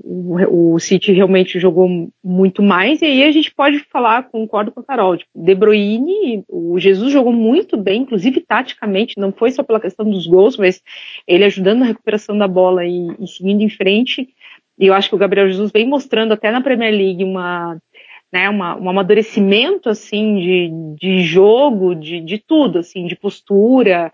o, 0.02 0.74
o 0.74 0.80
City 0.80 1.12
realmente 1.12 1.58
jogou 1.60 2.10
muito 2.22 2.62
mais, 2.62 3.00
e 3.00 3.04
aí 3.04 3.22
a 3.22 3.30
gente 3.30 3.54
pode 3.54 3.78
falar, 3.78 4.28
concordo 4.28 4.72
com 4.72 4.80
a 4.80 4.84
Carol, 4.84 5.16
tipo, 5.16 5.30
De 5.34 5.54
Bruyne, 5.54 6.44
o 6.48 6.78
Jesus 6.78 7.12
jogou 7.12 7.32
muito 7.32 7.76
bem, 7.76 8.02
inclusive 8.02 8.40
taticamente, 8.40 9.18
não 9.18 9.32
foi 9.32 9.50
só 9.52 9.62
pela 9.62 9.80
questão 9.80 10.08
dos 10.08 10.26
gols, 10.26 10.56
mas 10.56 10.82
ele 11.26 11.44
ajudando 11.44 11.80
na 11.80 11.86
recuperação 11.86 12.36
da 12.36 12.48
bola 12.48 12.84
e, 12.84 13.14
e 13.20 13.26
seguindo 13.28 13.62
em 13.62 13.68
frente, 13.68 14.28
e 14.78 14.86
eu 14.86 14.94
acho 14.94 15.08
que 15.08 15.14
o 15.14 15.18
Gabriel 15.18 15.48
Jesus 15.48 15.70
vem 15.70 15.86
mostrando 15.86 16.32
até 16.32 16.50
na 16.50 16.60
Premier 16.60 16.92
League 16.92 17.22
uma, 17.22 17.78
né, 18.32 18.48
uma, 18.48 18.76
um 18.76 18.88
amadurecimento, 18.88 19.90
assim, 19.90 20.36
de, 20.36 20.70
de 20.98 21.22
jogo, 21.22 21.94
de, 21.94 22.20
de 22.20 22.38
tudo, 22.38 22.78
assim, 22.78 23.06
de 23.06 23.14
postura, 23.14 24.12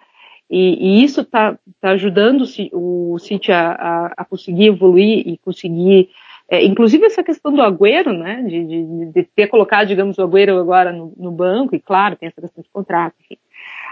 e, 0.51 1.01
e 1.01 1.05
isso 1.05 1.21
está 1.21 1.59
tá 1.81 1.91
ajudando 1.91 2.45
o 2.73 3.19
City 3.19 3.53
a, 3.53 3.71
a, 3.71 4.13
a, 4.17 4.25
conseguir 4.25 4.67
evoluir 4.67 5.29
e 5.29 5.37
conseguir, 5.39 6.09
é, 6.49 6.65
inclusive 6.65 7.05
essa 7.05 7.23
questão 7.23 7.53
do 7.53 7.61
Agüero, 7.63 8.13
né, 8.13 8.43
de, 8.43 8.65
de, 8.65 9.13
de, 9.13 9.23
ter 9.25 9.47
colocado, 9.49 9.87
digamos, 9.87 10.17
o 10.19 10.23
Agüero 10.23 10.59
agora 10.59 10.91
no, 10.91 11.13
no, 11.17 11.31
banco, 11.31 11.77
e 11.77 11.81
claro, 11.81 12.17
tem 12.17 12.29
essa 12.29 12.41
questão 12.41 12.63
de 12.63 12.71
contrato, 12.71 13.15
enfim. 13.21 13.37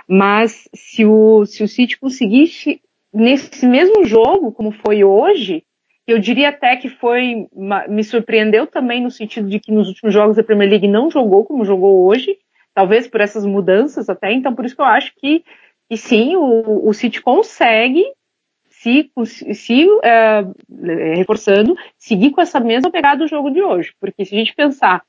Mas 0.08 0.68
se 0.74 1.04
o, 1.04 1.44
se 1.44 1.62
o 1.62 1.68
City 1.68 1.98
conseguisse, 1.98 2.80
nesse 3.12 3.66
mesmo 3.66 4.04
jogo, 4.04 4.50
como 4.50 4.72
foi 4.72 5.04
hoje, 5.04 5.62
eu 6.06 6.18
diria 6.18 6.50
até 6.50 6.76
que 6.76 6.88
foi 6.88 7.48
me 7.88 8.04
surpreendeu 8.04 8.66
também 8.66 9.02
no 9.02 9.10
sentido 9.10 9.48
de 9.48 9.58
que 9.58 9.72
nos 9.72 9.88
últimos 9.88 10.14
jogos 10.14 10.36
da 10.36 10.44
Premier 10.44 10.70
League 10.70 10.88
não 10.88 11.10
jogou 11.10 11.44
como 11.44 11.64
jogou 11.64 12.06
hoje, 12.06 12.38
talvez 12.72 13.08
por 13.08 13.20
essas 13.20 13.44
mudanças 13.44 14.08
até, 14.08 14.32
então 14.32 14.54
por 14.54 14.64
isso 14.64 14.76
que 14.76 14.82
eu 14.82 14.86
acho 14.86 15.12
que, 15.16 15.44
que 15.88 15.96
sim, 15.96 16.36
o, 16.36 16.88
o 16.88 16.92
City 16.94 17.20
consegue 17.20 18.04
se, 18.68 19.10
se 19.52 19.86
é, 20.04 20.44
reforçando, 21.16 21.74
seguir 21.98 22.30
com 22.30 22.40
essa 22.40 22.60
mesma 22.60 22.90
pegada 22.90 23.18
do 23.18 23.28
jogo 23.28 23.50
de 23.50 23.60
hoje, 23.60 23.92
porque 24.00 24.24
se 24.24 24.34
a 24.34 24.38
gente 24.38 24.54
pensar 24.54 25.02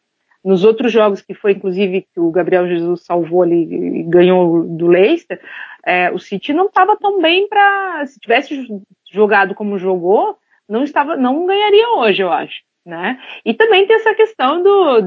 nos 0.43 0.63
outros 0.63 0.91
jogos 0.91 1.21
que 1.21 1.33
foi 1.33 1.51
inclusive 1.51 2.07
que 2.11 2.19
o 2.19 2.31
Gabriel 2.31 2.67
Jesus 2.67 3.03
salvou 3.03 3.43
ali 3.43 3.99
e 3.99 4.03
ganhou 4.03 4.63
do 4.63 4.87
Leicester, 4.87 5.39
é, 5.85 6.09
o 6.11 6.17
City 6.17 6.53
não 6.53 6.65
estava 6.65 6.97
tão 6.97 7.21
bem 7.21 7.47
para 7.47 8.05
se 8.07 8.19
tivesse 8.19 8.67
jogado 9.11 9.53
como 9.53 9.77
jogou, 9.77 10.37
não 10.67 10.83
estava, 10.83 11.15
não 11.15 11.45
ganharia 11.45 11.89
hoje, 11.91 12.21
eu 12.21 12.31
acho. 12.31 12.65
Né? 12.85 13.19
E 13.43 13.53
também 13.53 13.85
tem 13.85 13.97
essa 13.97 14.15
questão 14.15 14.63
do, 14.63 15.01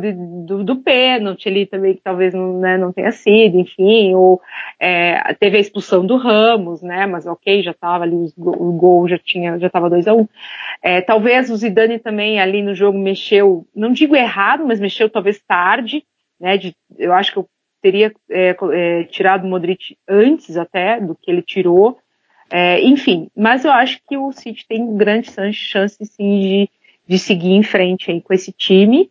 do, 0.44 0.64
do 0.64 0.76
pênalti 0.82 1.48
ali 1.48 1.64
também, 1.64 1.94
que 1.94 2.02
talvez 2.02 2.34
não, 2.34 2.60
né, 2.60 2.76
não 2.76 2.92
tenha 2.92 3.10
sido, 3.10 3.56
enfim, 3.58 4.12
ou 4.14 4.38
é, 4.78 5.32
teve 5.40 5.56
a 5.56 5.60
expulsão 5.60 6.04
do 6.04 6.18
Ramos, 6.18 6.82
né? 6.82 7.06
Mas 7.06 7.24
ok, 7.24 7.62
já 7.62 7.70
estava 7.70 8.04
ali, 8.04 8.14
o 8.36 8.72
gol 8.72 9.08
já 9.08 9.16
tinha, 9.16 9.58
já 9.58 9.68
estava 9.68 9.88
2 9.88 10.06
a 10.08 10.12
1 10.12 10.20
um. 10.20 10.28
é, 10.82 11.00
Talvez 11.00 11.48
o 11.48 11.56
Zidane 11.56 11.98
também 11.98 12.38
ali 12.38 12.62
no 12.62 12.74
jogo 12.74 12.98
mexeu, 12.98 13.66
não 13.74 13.92
digo 13.92 14.14
errado, 14.14 14.66
mas 14.66 14.78
mexeu 14.78 15.08
talvez 15.08 15.40
tarde, 15.40 16.04
né? 16.38 16.58
De, 16.58 16.74
eu 16.98 17.14
acho 17.14 17.32
que 17.32 17.38
eu 17.38 17.48
teria 17.80 18.12
é, 18.30 18.56
é 18.72 19.04
tirado 19.04 19.44
o 19.44 19.48
Modric 19.48 19.96
antes 20.06 20.56
até 20.58 21.00
do 21.00 21.14
que 21.14 21.30
ele 21.30 21.40
tirou. 21.40 21.98
É, 22.50 22.82
enfim, 22.82 23.28
mas 23.36 23.64
eu 23.64 23.70
acho 23.70 24.00
que 24.08 24.16
o 24.16 24.32
City 24.32 24.66
tem 24.68 24.96
grande 24.96 25.30
chance 25.52 26.04
sim 26.04 26.40
de, 26.40 26.70
de 27.06 27.18
seguir 27.18 27.52
em 27.52 27.62
frente 27.62 28.10
aí 28.10 28.20
com 28.20 28.34
esse 28.34 28.52
time, 28.52 29.10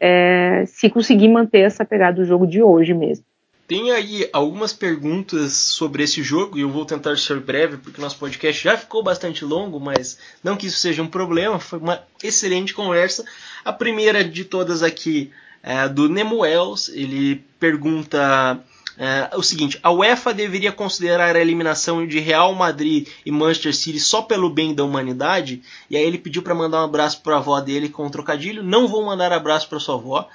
é, 0.00 0.64
se 0.66 0.88
conseguir 0.88 1.28
manter 1.28 1.60
essa 1.60 1.84
pegada 1.84 2.16
do 2.16 2.24
jogo 2.24 2.46
de 2.46 2.62
hoje 2.62 2.94
mesmo. 2.94 3.24
Tem 3.66 3.90
aí 3.90 4.26
algumas 4.32 4.72
perguntas 4.72 5.52
sobre 5.52 6.02
esse 6.02 6.22
jogo 6.22 6.56
e 6.56 6.62
eu 6.62 6.70
vou 6.70 6.86
tentar 6.86 7.18
ser 7.18 7.38
breve 7.38 7.76
porque 7.76 8.00
nosso 8.00 8.18
podcast 8.18 8.64
já 8.64 8.78
ficou 8.78 9.02
bastante 9.02 9.44
longo, 9.44 9.78
mas 9.78 10.18
não 10.42 10.56
que 10.56 10.68
isso 10.68 10.78
seja 10.78 11.02
um 11.02 11.06
problema, 11.06 11.58
foi 11.58 11.78
uma 11.78 12.02
excelente 12.24 12.72
conversa. 12.72 13.26
A 13.62 13.70
primeira 13.70 14.24
de 14.24 14.46
todas 14.46 14.82
aqui 14.82 15.30
é 15.62 15.86
do 15.86 16.08
Nemuels, 16.08 16.88
ele 16.88 17.44
pergunta 17.60 18.58
é, 18.98 19.30
o 19.36 19.42
seguinte: 19.42 19.78
a 19.82 19.92
UEFA 19.92 20.34
deveria 20.34 20.72
considerar 20.72 21.36
a 21.36 21.40
eliminação 21.40 22.04
de 22.04 22.18
Real 22.18 22.52
Madrid 22.54 23.06
e 23.24 23.30
Manchester 23.30 23.74
City 23.74 24.00
só 24.00 24.22
pelo 24.22 24.50
bem 24.50 24.74
da 24.74 24.82
humanidade? 24.82 25.62
E 25.88 25.96
aí 25.96 26.02
ele 26.02 26.18
pediu 26.18 26.42
para 26.42 26.54
mandar 26.54 26.80
um 26.80 26.84
abraço 26.84 27.22
para 27.22 27.36
a 27.36 27.38
avó 27.38 27.60
dele 27.60 27.88
com 27.88 28.06
um 28.06 28.10
trocadilho. 28.10 28.62
Não 28.62 28.88
vou 28.88 29.04
mandar 29.04 29.32
abraço 29.32 29.68
para 29.68 29.78
sua 29.78 29.94
avó. 29.94 30.28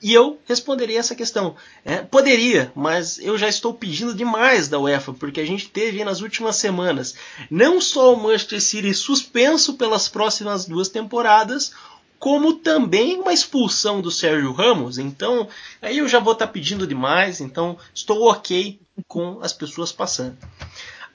E 0.00 0.12
eu 0.14 0.38
responderia 0.46 0.98
essa 0.98 1.14
questão. 1.14 1.56
É, 1.84 1.96
poderia, 1.96 2.72
mas 2.74 3.18
eu 3.18 3.36
já 3.36 3.48
estou 3.48 3.74
pedindo 3.74 4.14
demais 4.14 4.68
da 4.68 4.78
UEFA, 4.78 5.12
porque 5.12 5.40
a 5.40 5.46
gente 5.46 5.68
teve 5.68 6.04
nas 6.04 6.20
últimas 6.20 6.56
semanas 6.56 7.14
não 7.50 7.80
só 7.80 8.14
o 8.14 8.16
Manchester 8.16 8.60
City 8.60 8.94
suspenso 8.94 9.74
pelas 9.74 10.08
próximas 10.08 10.66
duas 10.66 10.88
temporadas, 10.88 11.72
como 12.18 12.54
também 12.54 13.18
uma 13.20 13.32
expulsão 13.32 14.00
do 14.00 14.10
Sérgio 14.10 14.52
Ramos. 14.52 14.98
Então, 14.98 15.48
aí 15.80 15.98
eu 15.98 16.08
já 16.08 16.18
vou 16.18 16.32
estar 16.32 16.46
tá 16.46 16.52
pedindo 16.52 16.86
demais, 16.86 17.40
então 17.40 17.78
estou 17.94 18.28
ok 18.28 18.78
com 19.06 19.38
as 19.42 19.52
pessoas 19.52 19.92
passando. 19.92 20.36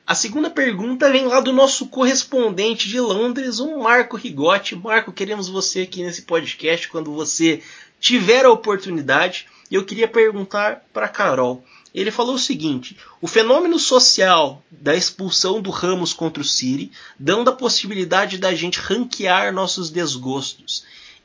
A 0.06 0.16
segunda 0.16 0.50
pergunta 0.50 1.10
vem 1.10 1.26
lá 1.26 1.40
do 1.40 1.54
nosso 1.54 1.88
correspondente 1.88 2.90
de 2.90 3.00
Londres, 3.00 3.60
o 3.60 3.80
Marco 3.80 4.18
Rigotti. 4.18 4.76
Marco, 4.76 5.14
queremos 5.14 5.48
você 5.48 5.82
aqui 5.82 6.04
nesse 6.04 6.24
podcast 6.24 6.90
quando 6.90 7.14
você 7.14 7.62
tiver 8.00 8.46
a 8.46 8.52
oportunidade. 8.52 9.48
Eu 9.72 9.86
queria 9.86 10.08
perguntar 10.08 10.86
para 10.92 11.08
Carol. 11.08 11.64
Ele 11.94 12.10
falou 12.10 12.36
o 12.36 12.40
seguinte: 12.40 12.98
o 13.22 13.28
fenômeno 13.28 13.78
social 13.78 14.64
da 14.72 14.96
expulsão 14.96 15.62
do 15.62 15.70
Ramos 15.70 16.12
contra 16.12 16.42
o 16.42 16.46
City, 16.46 16.92
dando 17.20 17.50
a 17.50 17.56
possibilidade 17.56 18.38
da 18.38 18.54
gente 18.56 18.80
ranquear 18.80 19.54
nossos 19.54 19.92
desgostos. 19.92 20.84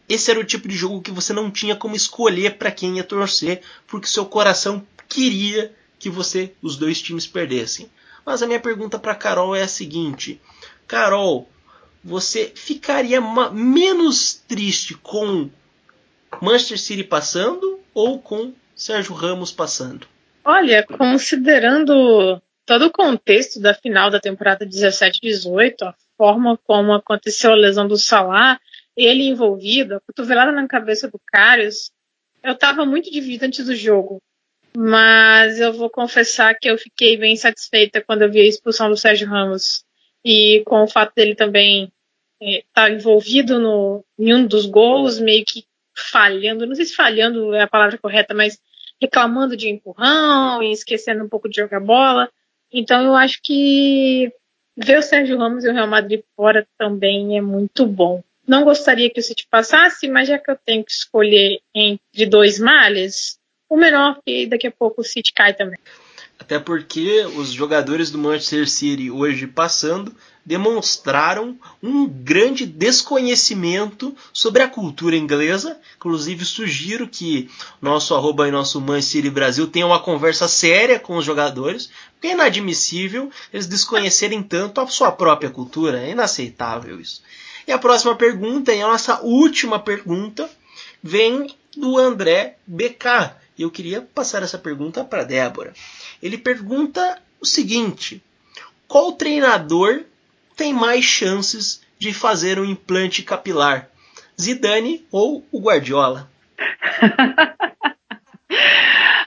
Esse 0.08 0.30
era 0.30 0.40
o 0.40 0.44
tipo 0.44 0.68
de 0.68 0.76
jogo 0.76 1.02
que 1.02 1.10
você 1.10 1.32
não 1.32 1.50
tinha 1.50 1.74
como 1.74 1.96
escolher 1.96 2.56
para 2.58 2.70
quem 2.70 2.96
ia 2.96 3.04
torcer, 3.04 3.62
porque 3.86 4.06
seu 4.06 4.26
coração 4.26 4.86
queria 5.08 5.74
que 5.98 6.10
você 6.10 6.52
os 6.62 6.76
dois 6.76 7.00
times 7.00 7.26
perdessem. 7.26 7.90
Mas 8.24 8.42
a 8.42 8.46
minha 8.46 8.60
pergunta 8.60 8.98
para 8.98 9.14
Carol 9.14 9.56
é 9.56 9.62
a 9.62 9.68
seguinte: 9.68 10.38
Carol, 10.86 11.48
você 12.04 12.52
ficaria 12.54 13.20
menos 13.50 14.34
triste 14.46 14.94
com 14.94 15.50
Manchester 16.42 16.78
City 16.78 17.04
passando 17.04 17.80
ou 17.94 18.20
com 18.20 18.52
Sérgio 18.76 19.14
Ramos 19.14 19.50
passando? 19.50 20.06
Olha, 20.50 20.82
considerando 20.82 22.40
todo 22.64 22.86
o 22.86 22.90
contexto 22.90 23.60
da 23.60 23.74
final 23.74 24.10
da 24.10 24.18
temporada 24.18 24.64
17-18, 24.64 25.82
a 25.82 25.94
forma 26.16 26.56
como 26.64 26.94
aconteceu 26.94 27.52
a 27.52 27.54
lesão 27.54 27.86
do 27.86 27.98
Salah, 27.98 28.58
ele 28.96 29.24
envolvido, 29.24 29.96
a 29.96 30.00
cotovelada 30.00 30.50
na 30.50 30.66
cabeça 30.66 31.06
do 31.06 31.20
Carlos, 31.26 31.90
eu 32.42 32.54
estava 32.54 32.86
muito 32.86 33.10
dividida 33.10 33.44
antes 33.44 33.66
do 33.66 33.76
jogo. 33.76 34.22
Mas 34.74 35.60
eu 35.60 35.70
vou 35.70 35.90
confessar 35.90 36.54
que 36.54 36.70
eu 36.70 36.78
fiquei 36.78 37.18
bem 37.18 37.36
satisfeita 37.36 38.00
quando 38.00 38.22
eu 38.22 38.30
vi 38.30 38.40
a 38.40 38.48
expulsão 38.48 38.88
do 38.88 38.96
Sérgio 38.96 39.28
Ramos 39.28 39.84
e 40.24 40.62
com 40.64 40.82
o 40.82 40.88
fato 40.88 41.12
dele 41.14 41.34
também 41.34 41.92
estar 42.40 42.88
é, 42.88 42.88
tá 42.88 42.90
envolvido 42.90 43.58
no, 43.58 44.02
em 44.18 44.34
um 44.34 44.46
dos 44.46 44.64
gols, 44.64 45.18
meio 45.18 45.44
que 45.44 45.66
falhando, 45.94 46.66
não 46.66 46.74
sei 46.74 46.86
se 46.86 46.94
falhando 46.94 47.52
é 47.52 47.60
a 47.60 47.68
palavra 47.68 47.98
correta, 47.98 48.32
mas 48.32 48.58
reclamando 49.00 49.56
de 49.56 49.68
empurrão 49.68 50.62
e 50.62 50.72
esquecendo 50.72 51.24
um 51.24 51.28
pouco 51.28 51.48
de 51.48 51.56
jogar 51.56 51.80
bola. 51.80 52.30
Então 52.72 53.02
eu 53.02 53.14
acho 53.14 53.40
que 53.42 54.32
ver 54.76 54.98
o 54.98 55.02
Sérgio 55.02 55.38
Ramos 55.38 55.64
e 55.64 55.68
o 55.68 55.72
Real 55.72 55.86
Madrid 55.86 56.22
fora 56.36 56.66
também 56.76 57.36
é 57.36 57.40
muito 57.40 57.86
bom. 57.86 58.22
Não 58.46 58.64
gostaria 58.64 59.10
que 59.10 59.20
o 59.20 59.22
City 59.22 59.46
passasse, 59.50 60.08
mas 60.08 60.28
já 60.28 60.38
que 60.38 60.50
eu 60.50 60.56
tenho 60.64 60.84
que 60.84 60.92
escolher 60.92 61.60
entre 61.74 62.26
dois 62.26 62.58
males, 62.58 63.38
o 63.68 63.76
menor, 63.76 64.20
que 64.24 64.46
daqui 64.46 64.66
a 64.66 64.70
pouco 64.70 65.02
o 65.02 65.04
City 65.04 65.32
cai 65.34 65.52
também. 65.52 65.78
Até 66.38 66.58
porque 66.58 67.26
os 67.36 67.50
jogadores 67.50 68.10
do 68.10 68.16
Manchester 68.16 68.68
City 68.68 69.10
hoje 69.10 69.46
passando 69.46 70.14
demonstraram 70.48 71.58
um 71.82 72.08
grande 72.08 72.64
desconhecimento 72.64 74.16
sobre 74.32 74.62
a 74.62 74.68
cultura 74.68 75.14
inglesa. 75.14 75.78
Inclusive, 75.98 76.42
sugiro 76.46 77.06
que 77.06 77.50
nosso 77.82 78.14
arroba 78.14 78.48
e 78.48 78.50
nosso 78.50 78.80
Manchester 78.80 79.30
Brasil 79.30 79.66
tenha 79.66 79.84
uma 79.84 80.00
conversa 80.00 80.48
séria 80.48 80.98
com 80.98 81.18
os 81.18 81.24
jogadores, 81.26 81.90
porque 82.12 82.28
é 82.28 82.32
inadmissível 82.32 83.30
eles 83.52 83.66
desconhecerem 83.66 84.42
tanto 84.42 84.80
a 84.80 84.86
sua 84.86 85.12
própria 85.12 85.50
cultura. 85.50 86.00
É 86.00 86.12
inaceitável 86.12 86.98
isso. 86.98 87.22
E 87.66 87.70
a 87.72 87.78
próxima 87.78 88.16
pergunta, 88.16 88.72
e 88.72 88.80
a 88.80 88.86
nossa 88.86 89.20
última 89.20 89.78
pergunta, 89.78 90.48
vem 91.02 91.54
do 91.76 91.98
André 91.98 92.56
BK. 92.66 93.34
E 93.58 93.62
eu 93.62 93.70
queria 93.70 94.00
passar 94.00 94.42
essa 94.42 94.56
pergunta 94.56 95.04
para 95.04 95.24
Débora. 95.24 95.74
Ele 96.22 96.38
pergunta 96.38 97.20
o 97.38 97.44
seguinte: 97.44 98.22
qual 98.86 99.12
treinador 99.12 100.04
tem 100.58 100.74
mais 100.74 101.04
chances 101.04 101.80
de 101.98 102.12
fazer 102.12 102.58
um 102.58 102.64
implante 102.64 103.22
capilar? 103.22 103.88
Zidane 104.38 105.06
ou 105.10 105.46
o 105.52 105.60
Guardiola? 105.60 106.28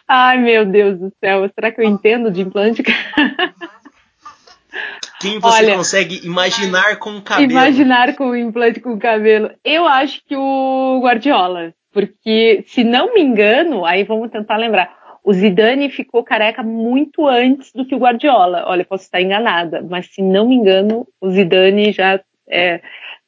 Ai, 0.08 0.38
meu 0.38 0.66
Deus 0.66 1.00
do 1.00 1.12
céu, 1.24 1.50
será 1.56 1.72
que 1.72 1.80
eu 1.80 1.86
entendo 1.86 2.30
de 2.30 2.42
implante? 2.42 2.84
Quem 5.22 5.40
você 5.40 5.64
Olha, 5.64 5.76
consegue 5.76 6.26
imaginar 6.26 6.98
com 6.98 7.22
cabelo? 7.22 7.52
Imaginar 7.52 8.16
com 8.16 8.36
implante 8.36 8.82
com 8.82 9.00
cabelo. 9.00 9.52
Eu 9.64 9.86
acho 9.86 10.22
que 10.26 10.36
o 10.36 11.00
Guardiola. 11.02 11.74
Porque, 11.94 12.64
se 12.68 12.84
não 12.84 13.14
me 13.14 13.22
engano, 13.22 13.86
aí 13.86 14.04
vamos 14.04 14.32
tentar 14.32 14.58
lembrar. 14.58 15.01
O 15.24 15.34
Zidane 15.34 15.90
ficou 15.90 16.24
careca 16.24 16.64
muito 16.64 17.28
antes 17.28 17.72
do 17.72 17.86
que 17.86 17.94
o 17.94 18.00
Guardiola. 18.00 18.64
Olha, 18.68 18.84
posso 18.84 19.04
estar 19.04 19.22
enganada, 19.22 19.86
mas 19.88 20.08
se 20.08 20.22
não 20.22 20.48
me 20.48 20.56
engano, 20.56 21.08
o 21.20 21.30
Zidane 21.30 21.92
já 21.92 22.20
é, 22.50 22.82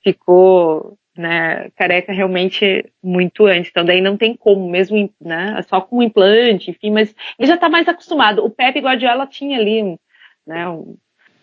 ficou 0.03 0.97
né, 1.15 1.69
careca 1.75 2.11
realmente 2.11 2.85
muito 3.01 3.45
antes. 3.45 3.69
Então 3.69 3.85
daí 3.85 4.01
não 4.01 4.17
tem 4.17 4.35
como, 4.35 4.69
mesmo 4.69 5.11
né, 5.21 5.61
só 5.69 5.81
com 5.81 5.99
um 5.99 6.03
implante, 6.03 6.71
enfim, 6.71 6.91
mas 6.91 7.13
ele 7.37 7.47
já 7.47 7.55
está 7.55 7.69
mais 7.69 7.87
acostumado. 7.87 8.43
O 8.43 8.49
Pepe 8.49 8.79
Guardiola 8.79 9.27
tinha 9.27 9.59
ali 9.59 9.83
um, 9.83 9.97
né, 10.45 10.67
um, 10.67 10.97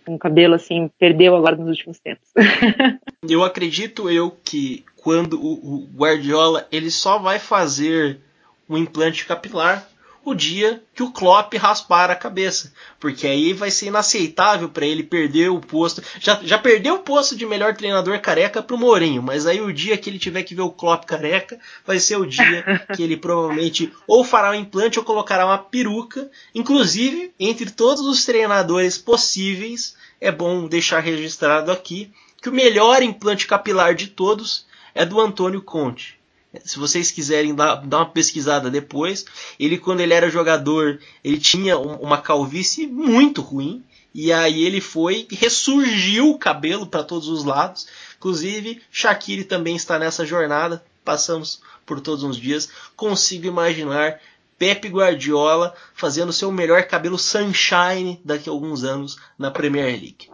um 0.09 0.19
cabelo 0.19 0.55
assim, 0.55 0.91
perdeu 0.99 1.37
agora 1.37 1.57
nos 1.57 1.69
últimos 1.69 2.01
tempos. 2.01 2.29
eu 3.29 3.45
acredito 3.45 4.11
eu 4.11 4.33
que 4.45 4.85
quando 4.97 5.41
o, 5.41 5.85
o 5.85 5.89
Guardiola 5.95 6.67
ele 6.73 6.91
só 6.91 7.19
vai 7.19 7.39
fazer 7.39 8.21
um 8.69 8.77
implante 8.77 9.27
capilar 9.27 9.89
o 10.31 10.35
dia 10.35 10.83
que 10.95 11.03
o 11.03 11.11
Klopp 11.11 11.55
raspar 11.55 12.11
a 12.11 12.15
cabeça, 12.15 12.73
porque 12.99 13.27
aí 13.27 13.53
vai 13.53 13.71
ser 13.71 13.87
inaceitável 13.87 14.69
para 14.69 14.87
ele 14.87 15.03
perder 15.03 15.51
o 15.51 15.61
posto. 15.61 16.03
Já, 16.21 16.41
já 16.43 16.59
perdeu 16.59 16.95
o 16.95 17.01
posto 17.01 17.37
de 17.37 17.45
melhor 17.45 17.75
treinador 17.75 18.21
careca 18.21 18.63
pro 18.63 18.79
Mourinho, 18.79 19.23
mas 19.23 19.47
aí 19.47 19.61
o 19.61 19.73
dia 19.73 19.97
que 19.97 20.09
ele 20.09 20.19
tiver 20.19 20.43
que 20.43 20.55
ver 20.55 20.63
o 20.63 20.71
Klopp 20.71 21.05
careca 21.05 21.59
vai 21.85 21.99
ser 21.99 22.17
o 22.17 22.27
dia 22.27 22.87
que 22.95 23.03
ele 23.03 23.17
provavelmente 23.17 23.93
ou 24.07 24.25
fará 24.25 24.51
um 24.51 24.55
implante 24.55 24.99
ou 24.99 25.05
colocará 25.05 25.45
uma 25.45 25.59
peruca. 25.59 26.31
Inclusive, 26.55 27.33
entre 27.39 27.71
todos 27.71 28.07
os 28.07 28.25
treinadores 28.25 28.97
possíveis, 28.97 29.97
é 30.21 30.31
bom 30.31 30.67
deixar 30.67 31.01
registrado 31.01 31.73
aqui 31.73 32.13
que 32.41 32.49
o 32.49 32.53
melhor 32.53 33.03
implante 33.03 33.47
capilar 33.47 33.95
de 33.95 34.07
todos 34.07 34.67
é 34.95 35.05
do 35.05 35.21
Antônio 35.21 35.63
Conte. 35.63 36.20
Se 36.65 36.79
vocês 36.79 37.11
quiserem 37.11 37.55
dar, 37.55 37.77
dar, 37.77 37.99
uma 37.99 38.11
pesquisada 38.11 38.71
depois, 38.71 39.25
ele 39.59 39.79
quando 39.79 40.01
ele 40.01 40.13
era 40.13 40.31
jogador, 40.31 41.01
ele 41.23 41.39
tinha 41.39 41.79
uma 41.79 42.19
calvície 42.19 42.87
muito 42.87 43.41
ruim. 43.41 43.85
E 44.13 44.33
aí 44.33 44.65
ele 44.65 44.81
foi 44.81 45.29
ressurgiu 45.31 46.31
o 46.31 46.39
cabelo 46.39 46.87
para 46.87 47.05
todos 47.05 47.29
os 47.29 47.45
lados. 47.45 47.87
Inclusive, 48.19 48.83
Shaqiri 48.91 49.45
também 49.45 49.77
está 49.77 49.99
nessa 49.99 50.27
jornada. 50.27 50.85
Passamos 51.05 51.61
por 51.87 52.01
todos 52.01 52.25
os 52.25 52.37
dias. 52.37 52.69
Consigo 52.97 53.47
imaginar 53.47 54.21
Pepe 54.59 54.89
Guardiola 54.89 55.75
fazendo 55.95 56.33
seu 56.33 56.51
melhor 56.53 56.83
cabelo 56.83 57.17
sunshine 57.17 58.21
daqui 58.25 58.49
a 58.49 58.53
alguns 58.53 58.85
anos 58.85 59.17
na 59.39 59.51
Premier 59.51 59.87
League. 59.87 60.29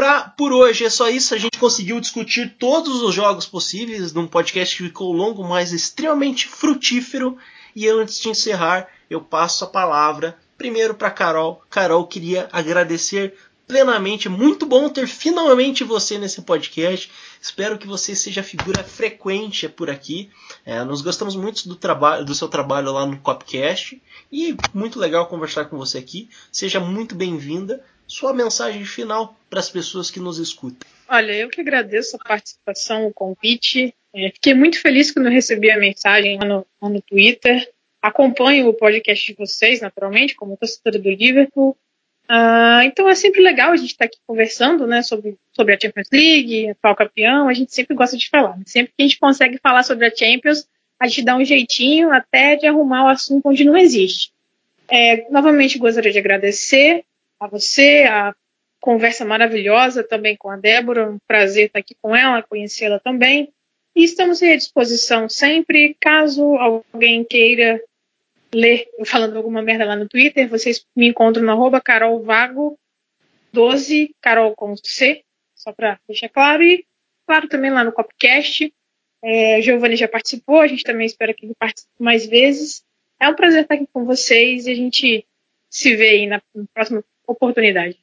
Pra, 0.00 0.22
por 0.22 0.50
hoje 0.50 0.86
é 0.86 0.88
só 0.88 1.10
isso. 1.10 1.34
A 1.34 1.36
gente 1.36 1.58
conseguiu 1.58 2.00
discutir 2.00 2.56
todos 2.58 3.02
os 3.02 3.14
jogos 3.14 3.44
possíveis 3.44 4.14
num 4.14 4.26
podcast 4.26 4.74
que 4.74 4.84
ficou 4.84 5.12
longo, 5.12 5.46
mas 5.46 5.74
extremamente 5.74 6.48
frutífero. 6.48 7.36
E 7.76 7.86
antes 7.86 8.18
de 8.18 8.30
encerrar, 8.30 8.88
eu 9.10 9.20
passo 9.20 9.62
a 9.62 9.66
palavra 9.66 10.38
primeiro 10.56 10.94
para 10.94 11.10
Carol. 11.10 11.62
Carol, 11.68 12.06
queria 12.06 12.48
agradecer 12.50 13.34
plenamente. 13.68 14.26
Muito 14.26 14.64
bom 14.64 14.88
ter 14.88 15.06
finalmente 15.06 15.84
você 15.84 16.16
nesse 16.16 16.40
podcast. 16.40 17.12
Espero 17.38 17.76
que 17.76 17.86
você 17.86 18.16
seja 18.16 18.42
figura 18.42 18.82
frequente 18.82 19.68
por 19.68 19.90
aqui. 19.90 20.30
É, 20.64 20.82
nós 20.82 21.02
gostamos 21.02 21.36
muito 21.36 21.68
do, 21.68 21.76
trabalho, 21.76 22.24
do 22.24 22.34
seu 22.34 22.48
trabalho 22.48 22.90
lá 22.90 23.04
no 23.04 23.18
Copcast 23.18 24.00
e 24.32 24.56
muito 24.72 24.98
legal 24.98 25.26
conversar 25.26 25.66
com 25.66 25.76
você 25.76 25.98
aqui. 25.98 26.30
Seja 26.50 26.80
muito 26.80 27.14
bem-vinda 27.14 27.84
sua 28.10 28.34
mensagem 28.34 28.84
final 28.84 29.36
para 29.48 29.60
as 29.60 29.70
pessoas 29.70 30.10
que 30.10 30.18
nos 30.18 30.38
escutam. 30.38 30.88
Olha, 31.08 31.32
eu 31.32 31.48
que 31.48 31.60
agradeço 31.60 32.16
a 32.16 32.18
participação, 32.18 33.06
o 33.06 33.14
convite. 33.14 33.94
É, 34.12 34.30
fiquei 34.32 34.52
muito 34.52 34.80
feliz 34.80 35.12
quando 35.12 35.28
recebi 35.28 35.70
a 35.70 35.78
mensagem 35.78 36.36
lá 36.36 36.44
no, 36.44 36.66
lá 36.82 36.88
no 36.88 37.00
Twitter. 37.00 37.72
Acompanho 38.02 38.68
o 38.68 38.74
podcast 38.74 39.24
de 39.24 39.38
vocês, 39.38 39.80
naturalmente, 39.80 40.34
como 40.34 40.56
torcedora 40.56 40.98
do 40.98 41.08
Liverpool. 41.08 41.76
Uh, 42.28 42.82
então 42.84 43.08
é 43.08 43.14
sempre 43.14 43.42
legal 43.42 43.70
a 43.70 43.76
gente 43.76 43.92
estar 43.92 44.06
tá 44.06 44.06
aqui 44.06 44.18
conversando 44.26 44.88
né, 44.88 45.02
sobre, 45.02 45.36
sobre 45.52 45.74
a 45.74 45.78
Champions 45.80 46.08
League, 46.12 46.70
atual 46.70 46.96
campeão. 46.96 47.48
A 47.48 47.54
gente 47.54 47.72
sempre 47.72 47.94
gosta 47.94 48.16
de 48.16 48.28
falar. 48.28 48.58
Sempre 48.66 48.92
que 48.96 49.02
a 49.02 49.06
gente 49.06 49.20
consegue 49.20 49.58
falar 49.58 49.84
sobre 49.84 50.06
a 50.06 50.14
Champions, 50.14 50.66
a 50.98 51.06
gente 51.06 51.24
dá 51.24 51.36
um 51.36 51.44
jeitinho 51.44 52.12
até 52.12 52.56
de 52.56 52.66
arrumar 52.66 53.04
o 53.04 53.08
assunto 53.08 53.48
onde 53.48 53.64
não 53.64 53.76
existe. 53.76 54.32
É, 54.88 55.30
novamente 55.30 55.78
gostaria 55.78 56.10
de 56.10 56.18
agradecer 56.18 57.04
a 57.40 57.48
você, 57.48 58.04
a 58.08 58.34
conversa 58.80 59.24
maravilhosa 59.24 60.04
também 60.04 60.36
com 60.36 60.50
a 60.50 60.56
Débora. 60.56 61.10
Um 61.10 61.18
prazer 61.26 61.66
estar 61.66 61.78
aqui 61.78 61.96
com 62.00 62.14
ela, 62.14 62.42
conhecê-la 62.42 63.00
também. 63.00 63.52
E 63.96 64.04
estamos 64.04 64.42
à 64.42 64.54
disposição 64.54 65.28
sempre. 65.28 65.96
Caso 66.00 66.56
alguém 66.56 67.24
queira 67.24 67.82
ler 68.52 68.88
falando 69.04 69.36
alguma 69.36 69.62
merda 69.62 69.84
lá 69.84 69.96
no 69.96 70.08
Twitter, 70.08 70.48
vocês 70.48 70.84
me 70.94 71.06
encontram 71.06 71.44
no 71.44 71.52
arroba 71.52 71.80
carolvago12, 71.80 74.14
carol 74.20 74.54
com 74.56 74.76
C, 74.76 75.22
só 75.54 75.72
para 75.72 75.98
deixar 76.08 76.28
claro. 76.28 76.62
E, 76.62 76.84
claro, 77.26 77.48
também 77.48 77.70
lá 77.70 77.84
no 77.84 77.92
Copcast. 77.92 78.72
É, 79.22 79.60
Giovanni 79.60 79.96
já 79.96 80.08
participou, 80.08 80.60
a 80.60 80.66
gente 80.66 80.82
também 80.82 81.06
espera 81.06 81.34
que 81.34 81.44
ele 81.44 81.54
participe 81.58 81.92
mais 81.98 82.26
vezes. 82.26 82.82
É 83.20 83.28
um 83.28 83.34
prazer 83.34 83.62
estar 83.62 83.74
aqui 83.74 83.86
com 83.92 84.04
vocês 84.04 84.66
e 84.66 84.70
a 84.70 84.74
gente 84.74 85.26
se 85.68 85.94
vê 85.94 86.08
aí 86.08 86.26
na, 86.26 86.40
na 86.54 86.64
próxima 86.72 87.04
oportunidade. 87.32 87.96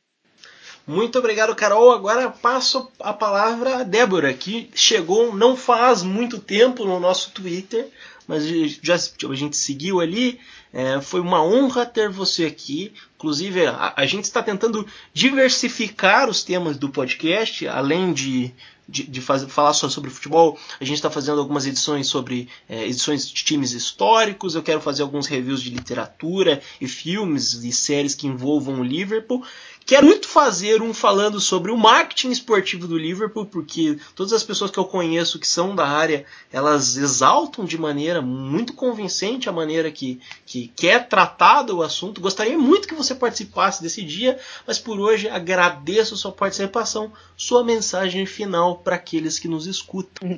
Muito 0.86 1.20
obrigado, 1.20 1.54
Carol. 1.54 1.92
Agora 1.92 2.30
passo 2.30 2.90
a 3.00 3.12
palavra 3.12 3.80
a 3.80 3.84
Débora, 3.84 4.34
que 4.34 4.70
chegou 4.74 5.36
não 5.36 5.58
faz 5.58 6.02
muito 6.02 6.40
tempo 6.40 6.86
no 6.86 6.98
nosso 6.98 7.32
Twitter, 7.32 7.90
mas 8.26 8.46
já 8.82 8.96
a 8.96 9.36
gente 9.36 9.58
seguiu 9.58 10.00
ali. 10.00 10.40
É, 10.74 11.02
foi 11.02 11.20
uma 11.20 11.44
honra 11.44 11.86
ter 11.86 12.10
você 12.10 12.46
aqui. 12.46 12.94
Inclusive, 13.18 13.66
a, 13.68 13.94
a 13.98 14.06
gente 14.06 14.26
está 14.26 14.42
tentando 14.42 14.88
diversificar 15.14 16.30
os 16.30 16.44
temas 16.44 16.78
do 16.78 16.88
podcast, 16.88 17.68
além 17.68 18.14
de 18.14 18.54
de, 18.88 19.04
de 19.04 19.22
falar 19.22 19.74
só 19.74 19.90
sobre 19.90 20.10
futebol. 20.10 20.58
A 20.80 20.84
gente 20.84 20.96
está 20.96 21.10
fazendo 21.10 21.40
algumas 21.40 21.66
edições 21.66 22.08
sobre 22.08 22.48
é, 22.70 22.86
edições 22.86 23.28
de 23.30 23.44
times 23.44 23.74
históricos. 23.74 24.56
Eu 24.56 24.64
quero 24.64 24.80
fazer 24.80 25.02
alguns 25.02 25.28
reviews 25.28 25.62
de 25.62 25.70
literatura 25.70 26.62
e 26.80 26.88
filmes 26.88 27.54
e 27.64 27.72
séries 27.72 28.16
que 28.16 28.28
envolvam 28.28 28.80
o 28.80 28.84
Liverpool. 28.84 29.44
Quero 29.88 30.06
muito 30.06 30.28
fazer 30.28 30.82
um 30.82 30.94
falando 30.94 31.40
sobre 31.40 31.72
o 31.72 31.78
marketing 31.78 32.30
esportivo 32.30 32.86
do 32.86 32.98
Liverpool, 32.98 33.46
porque 33.46 33.98
todas 34.14 34.34
as 34.34 34.44
pessoas 34.44 34.70
que 34.70 34.78
eu 34.78 34.84
conheço 34.84 35.40
que 35.40 35.48
são 35.48 35.74
da 35.74 35.88
área, 35.88 36.26
elas 36.52 36.98
exaltam 36.98 37.64
de 37.64 37.78
maneira 37.78 38.22
muito 38.22 38.74
convincente 38.74 39.48
a 39.48 39.52
maneira 39.54 39.90
que, 39.90 40.20
que, 40.46 40.68
que 40.76 40.90
é 40.90 41.00
tratado 41.00 41.78
o 41.78 41.82
assunto. 41.82 42.20
Gostaria 42.20 42.58
muito 42.58 42.86
que 42.86 42.94
você 42.94 43.16
participasse 43.16 43.82
desse 43.82 44.04
dia, 44.04 44.38
mas 44.68 44.78
por 44.78 45.00
hoje 45.00 45.30
agradeço 45.30 46.18
sua 46.18 46.34
participação, 46.34 47.14
sua 47.38 47.64
mensagem 47.64 48.26
final 48.26 48.80
para 48.80 48.96
aqueles 48.96 49.40
que 49.40 49.48
nos 49.48 49.68
escutam. 49.68 50.38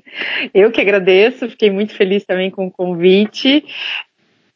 Eu 0.54 0.72
que 0.72 0.80
agradeço, 0.80 1.50
fiquei 1.50 1.72
muito 1.72 1.96
feliz 1.96 2.24
também 2.24 2.52
com 2.52 2.68
o 2.68 2.72
convite. 2.72 3.66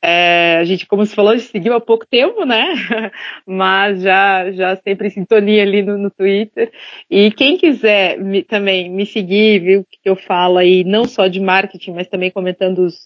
É, 0.06 0.58
a 0.58 0.66
gente, 0.66 0.86
como 0.86 1.06
você 1.06 1.16
falou, 1.16 1.40
seguiu 1.40 1.74
há 1.74 1.80
pouco 1.80 2.06
tempo, 2.06 2.44
né? 2.44 2.74
Mas 3.48 4.02
já, 4.02 4.52
já 4.52 4.76
sempre 4.76 5.08
em 5.08 5.12
sintonia 5.12 5.64
ali 5.64 5.82
no, 5.82 5.98
no 5.98 6.12
Twitter. 6.12 6.70
E 7.10 7.32
quem 7.32 7.58
quiser 7.58 8.20
me, 8.20 8.44
também 8.44 8.90
me 8.90 9.06
seguir, 9.06 9.60
ver 9.60 9.78
o 9.80 9.86
que 9.86 9.98
eu 10.04 10.18
falo 10.18 10.58
aí, 10.58 10.84
não 10.84 11.06
só 11.06 11.28
de 11.28 11.40
marketing, 11.40 11.94
mas 11.94 12.10
também 12.10 12.30
comentando 12.30 12.80
os, 12.80 12.98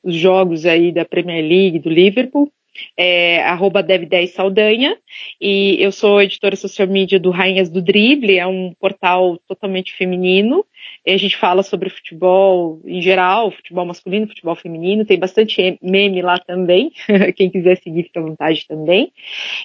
os 0.00 0.14
jogos 0.14 0.64
aí 0.64 0.92
da 0.92 1.04
Premier 1.04 1.44
League, 1.44 1.80
do 1.80 1.90
Liverpool, 1.90 2.48
é, 2.96 3.42
arroba 3.42 3.82
dev10 3.82 4.28
Saldanha, 4.28 4.96
e 5.40 5.76
eu 5.80 5.90
sou 5.90 6.22
editora 6.22 6.54
social 6.54 6.86
media 6.86 7.18
do 7.18 7.30
Rainhas 7.30 7.68
do 7.68 7.82
Drible, 7.82 8.38
é 8.38 8.46
um 8.46 8.72
portal 8.78 9.38
totalmente 9.48 9.92
feminino, 9.94 10.64
e 11.06 11.12
a 11.12 11.16
gente 11.16 11.36
fala 11.36 11.62
sobre 11.62 11.90
futebol 11.90 12.80
em 12.84 13.00
geral, 13.00 13.50
futebol 13.50 13.84
masculino, 13.84 14.26
futebol 14.26 14.54
feminino, 14.54 15.04
tem 15.04 15.18
bastante 15.18 15.78
meme 15.82 16.22
lá 16.22 16.38
também, 16.38 16.92
quem 17.36 17.50
quiser 17.50 17.76
seguir 17.76 18.04
fica 18.04 18.20
à 18.20 18.22
vontade 18.22 18.66
também. 18.66 19.12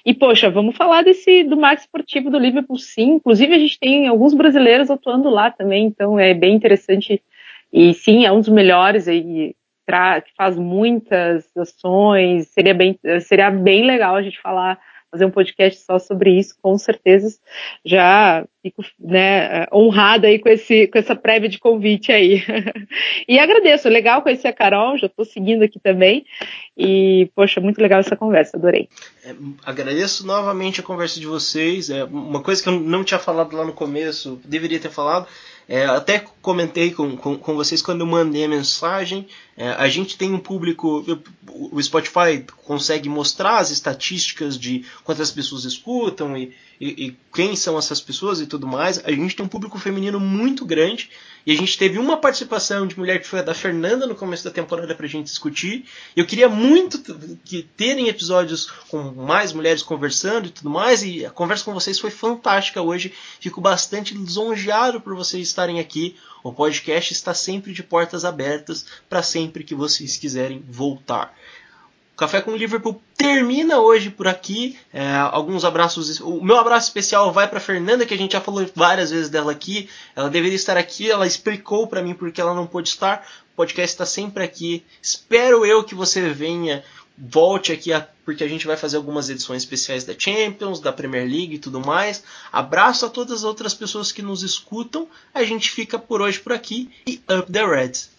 E 0.05 0.13
poxa, 0.13 0.49
vamos 0.49 0.75
falar 0.75 1.03
desse 1.03 1.43
do 1.43 1.55
marketing 1.55 1.85
esportivo 1.85 2.29
do 2.29 2.39
Liverpool 2.39 2.77
sim, 2.77 3.15
inclusive 3.15 3.53
a 3.53 3.59
gente 3.59 3.79
tem 3.79 4.07
alguns 4.07 4.33
brasileiros 4.33 4.89
atuando 4.89 5.29
lá 5.29 5.49
também, 5.49 5.85
então 5.85 6.19
é 6.19 6.33
bem 6.33 6.55
interessante 6.55 7.21
e 7.71 7.93
sim, 7.93 8.25
é 8.25 8.31
um 8.31 8.39
dos 8.39 8.49
melhores 8.49 9.07
aí 9.07 9.55
que 10.23 10.31
faz 10.37 10.55
muitas 10.55 11.45
ações. 11.57 12.47
Seria 12.49 12.73
bem, 12.73 12.99
seria 13.21 13.49
bem 13.49 13.85
legal 13.85 14.15
a 14.15 14.21
gente 14.21 14.39
falar, 14.39 14.79
fazer 15.11 15.25
um 15.25 15.31
podcast 15.31 15.81
só 15.83 15.97
sobre 15.99 16.37
isso, 16.37 16.55
com 16.61 16.77
certeza. 16.77 17.37
Já 17.83 18.45
fico 18.61 18.83
né, 18.99 19.65
honrada 19.73 20.27
aí 20.27 20.39
com, 20.39 20.49
esse, 20.49 20.87
com 20.87 20.97
essa 20.97 21.15
prévia 21.15 21.49
de 21.49 21.59
convite 21.59 22.11
aí. 22.11 22.43
e 23.27 23.39
agradeço, 23.39 23.89
legal 23.89 24.21
conhecer 24.21 24.47
a 24.47 24.53
Carol, 24.53 24.97
já 24.97 25.07
estou 25.07 25.25
seguindo 25.25 25.63
aqui 25.63 25.79
também. 25.79 26.25
E, 26.77 27.29
poxa, 27.35 27.59
muito 27.59 27.81
legal 27.81 27.99
essa 27.99 28.15
conversa, 28.15 28.57
adorei. 28.57 28.87
É, 29.23 29.33
agradeço 29.65 30.25
novamente 30.25 30.79
a 30.79 30.83
conversa 30.83 31.19
de 31.19 31.25
vocês. 31.25 31.89
É 31.89 32.03
uma 32.03 32.41
coisa 32.41 32.61
que 32.61 32.69
eu 32.69 32.79
não 32.79 33.03
tinha 33.03 33.19
falado 33.19 33.55
lá 33.55 33.65
no 33.65 33.73
começo, 33.73 34.39
deveria 34.45 34.79
ter 34.79 34.91
falado 34.91 35.27
é, 35.69 35.85
até 35.85 36.25
comentei 36.41 36.91
com, 36.91 37.15
com, 37.15 37.37
com, 37.37 37.53
vocês 37.53 37.79
quando 37.79 38.01
eu 38.01 38.07
mandei 38.07 38.43
a 38.43 38.49
mensagem. 38.49 39.27
É, 39.59 39.71
a 39.71 39.89
gente 39.89 40.17
tem 40.17 40.33
um 40.33 40.39
público. 40.39 41.03
O 41.45 41.83
Spotify 41.83 42.45
consegue 42.63 43.09
mostrar 43.09 43.57
as 43.57 43.71
estatísticas 43.71 44.57
de 44.57 44.85
quantas 45.03 45.31
pessoas 45.31 45.65
escutam 45.65 46.37
e, 46.37 46.55
e, 46.79 47.07
e, 47.07 47.17
quem 47.33 47.57
são 47.57 47.77
essas 47.77 47.99
pessoas 47.99 48.39
e 48.39 48.47
tudo 48.47 48.65
mais. 48.65 49.03
A 49.03 49.11
gente 49.11 49.35
tem 49.35 49.45
um 49.45 49.49
público 49.49 49.77
feminino 49.77 50.17
muito 50.17 50.65
grande 50.65 51.09
e 51.45 51.51
a 51.51 51.55
gente 51.57 51.77
teve 51.77 51.99
uma 51.99 52.15
participação 52.15 52.87
de 52.87 52.97
mulher 52.97 53.19
que 53.19 53.27
foi 53.27 53.39
a 53.39 53.41
da 53.41 53.53
Fernanda 53.53 54.07
no 54.07 54.15
começo 54.15 54.45
da 54.45 54.51
temporada 54.51 54.95
para 54.95 55.05
a 55.05 55.09
gente 55.09 55.25
discutir. 55.25 55.83
Eu 56.15 56.25
queria 56.25 56.47
muito 56.47 57.03
que 57.43 57.63
terem 57.75 58.07
episódios 58.07 58.71
com 58.87 59.11
mais 59.11 59.51
mulheres 59.51 59.83
conversando 59.83 60.47
e 60.47 60.51
tudo 60.51 60.69
mais. 60.69 61.03
E 61.03 61.25
a 61.25 61.31
conversa 61.31 61.65
com 61.65 61.73
vocês 61.73 61.99
foi 61.99 62.11
fantástica 62.11 62.81
hoje. 62.81 63.11
Fico 63.41 63.59
bastante 63.59 64.13
lisonjeado 64.13 65.01
por 65.01 65.13
vocês 65.15 65.45
estarem 65.45 65.81
aqui. 65.81 66.15
O 66.43 66.53
podcast 66.53 67.13
está 67.13 67.33
sempre 67.33 67.73
de 67.73 67.83
portas 67.83 68.23
abertas 68.23 68.85
para 69.09 69.21
sempre 69.23 69.63
que 69.63 69.75
vocês 69.75 70.17
quiserem 70.17 70.63
voltar. 70.69 71.33
Café 72.19 72.41
com 72.41 72.53
Liverpool 72.53 73.01
termina 73.15 73.79
hoje 73.79 74.09
por 74.09 74.27
aqui. 74.27 74.77
É, 74.91 75.15
alguns 75.15 75.63
abraços. 75.63 76.19
O 76.19 76.43
meu 76.43 76.57
abraço 76.57 76.87
especial 76.87 77.31
vai 77.31 77.47
para 77.47 77.61
Fernanda, 77.61 78.05
que 78.05 78.13
a 78.13 78.17
gente 78.17 78.33
já 78.33 78.41
falou 78.41 78.69
várias 78.75 79.09
vezes 79.09 79.29
dela 79.29 79.53
aqui. 79.53 79.89
Ela 80.13 80.29
deveria 80.29 80.57
estar 80.57 80.75
aqui, 80.75 81.09
ela 81.09 81.25
explicou 81.25 81.87
para 81.87 82.01
mim 82.01 82.13
porque 82.13 82.41
ela 82.41 82.53
não 82.53 82.67
pôde 82.67 82.89
estar. 82.89 83.25
O 83.53 83.55
podcast 83.55 83.93
está 83.93 84.05
sempre 84.05 84.43
aqui. 84.43 84.83
Espero 85.01 85.65
eu 85.65 85.81
que 85.81 85.95
você 85.95 86.27
venha, 86.27 86.83
volte 87.19 87.71
aqui, 87.71 87.91
porque 88.23 88.43
a 88.43 88.47
gente 88.47 88.65
vai 88.65 88.77
fazer 88.77 88.97
algumas 88.97 89.29
edições 89.29 89.63
especiais 89.63 90.05
da 90.05 90.13
Champions, 90.17 90.79
da 90.79 90.93
Premier 90.93 91.27
League 91.27 91.55
e 91.55 91.59
tudo 91.59 91.79
mais. 91.79 92.23
Abraço 92.51 93.05
a 93.05 93.09
todas 93.09 93.39
as 93.39 93.43
outras 93.43 93.73
pessoas 93.73 94.11
que 94.11 94.21
nos 94.21 94.41
escutam. 94.41 95.07
A 95.33 95.43
gente 95.43 95.69
fica 95.69 95.99
por 95.99 96.21
hoje 96.21 96.39
por 96.39 96.53
aqui 96.53 96.89
e 97.05 97.21
Up 97.29 97.51
the 97.51 97.65
Reds! 97.65 98.09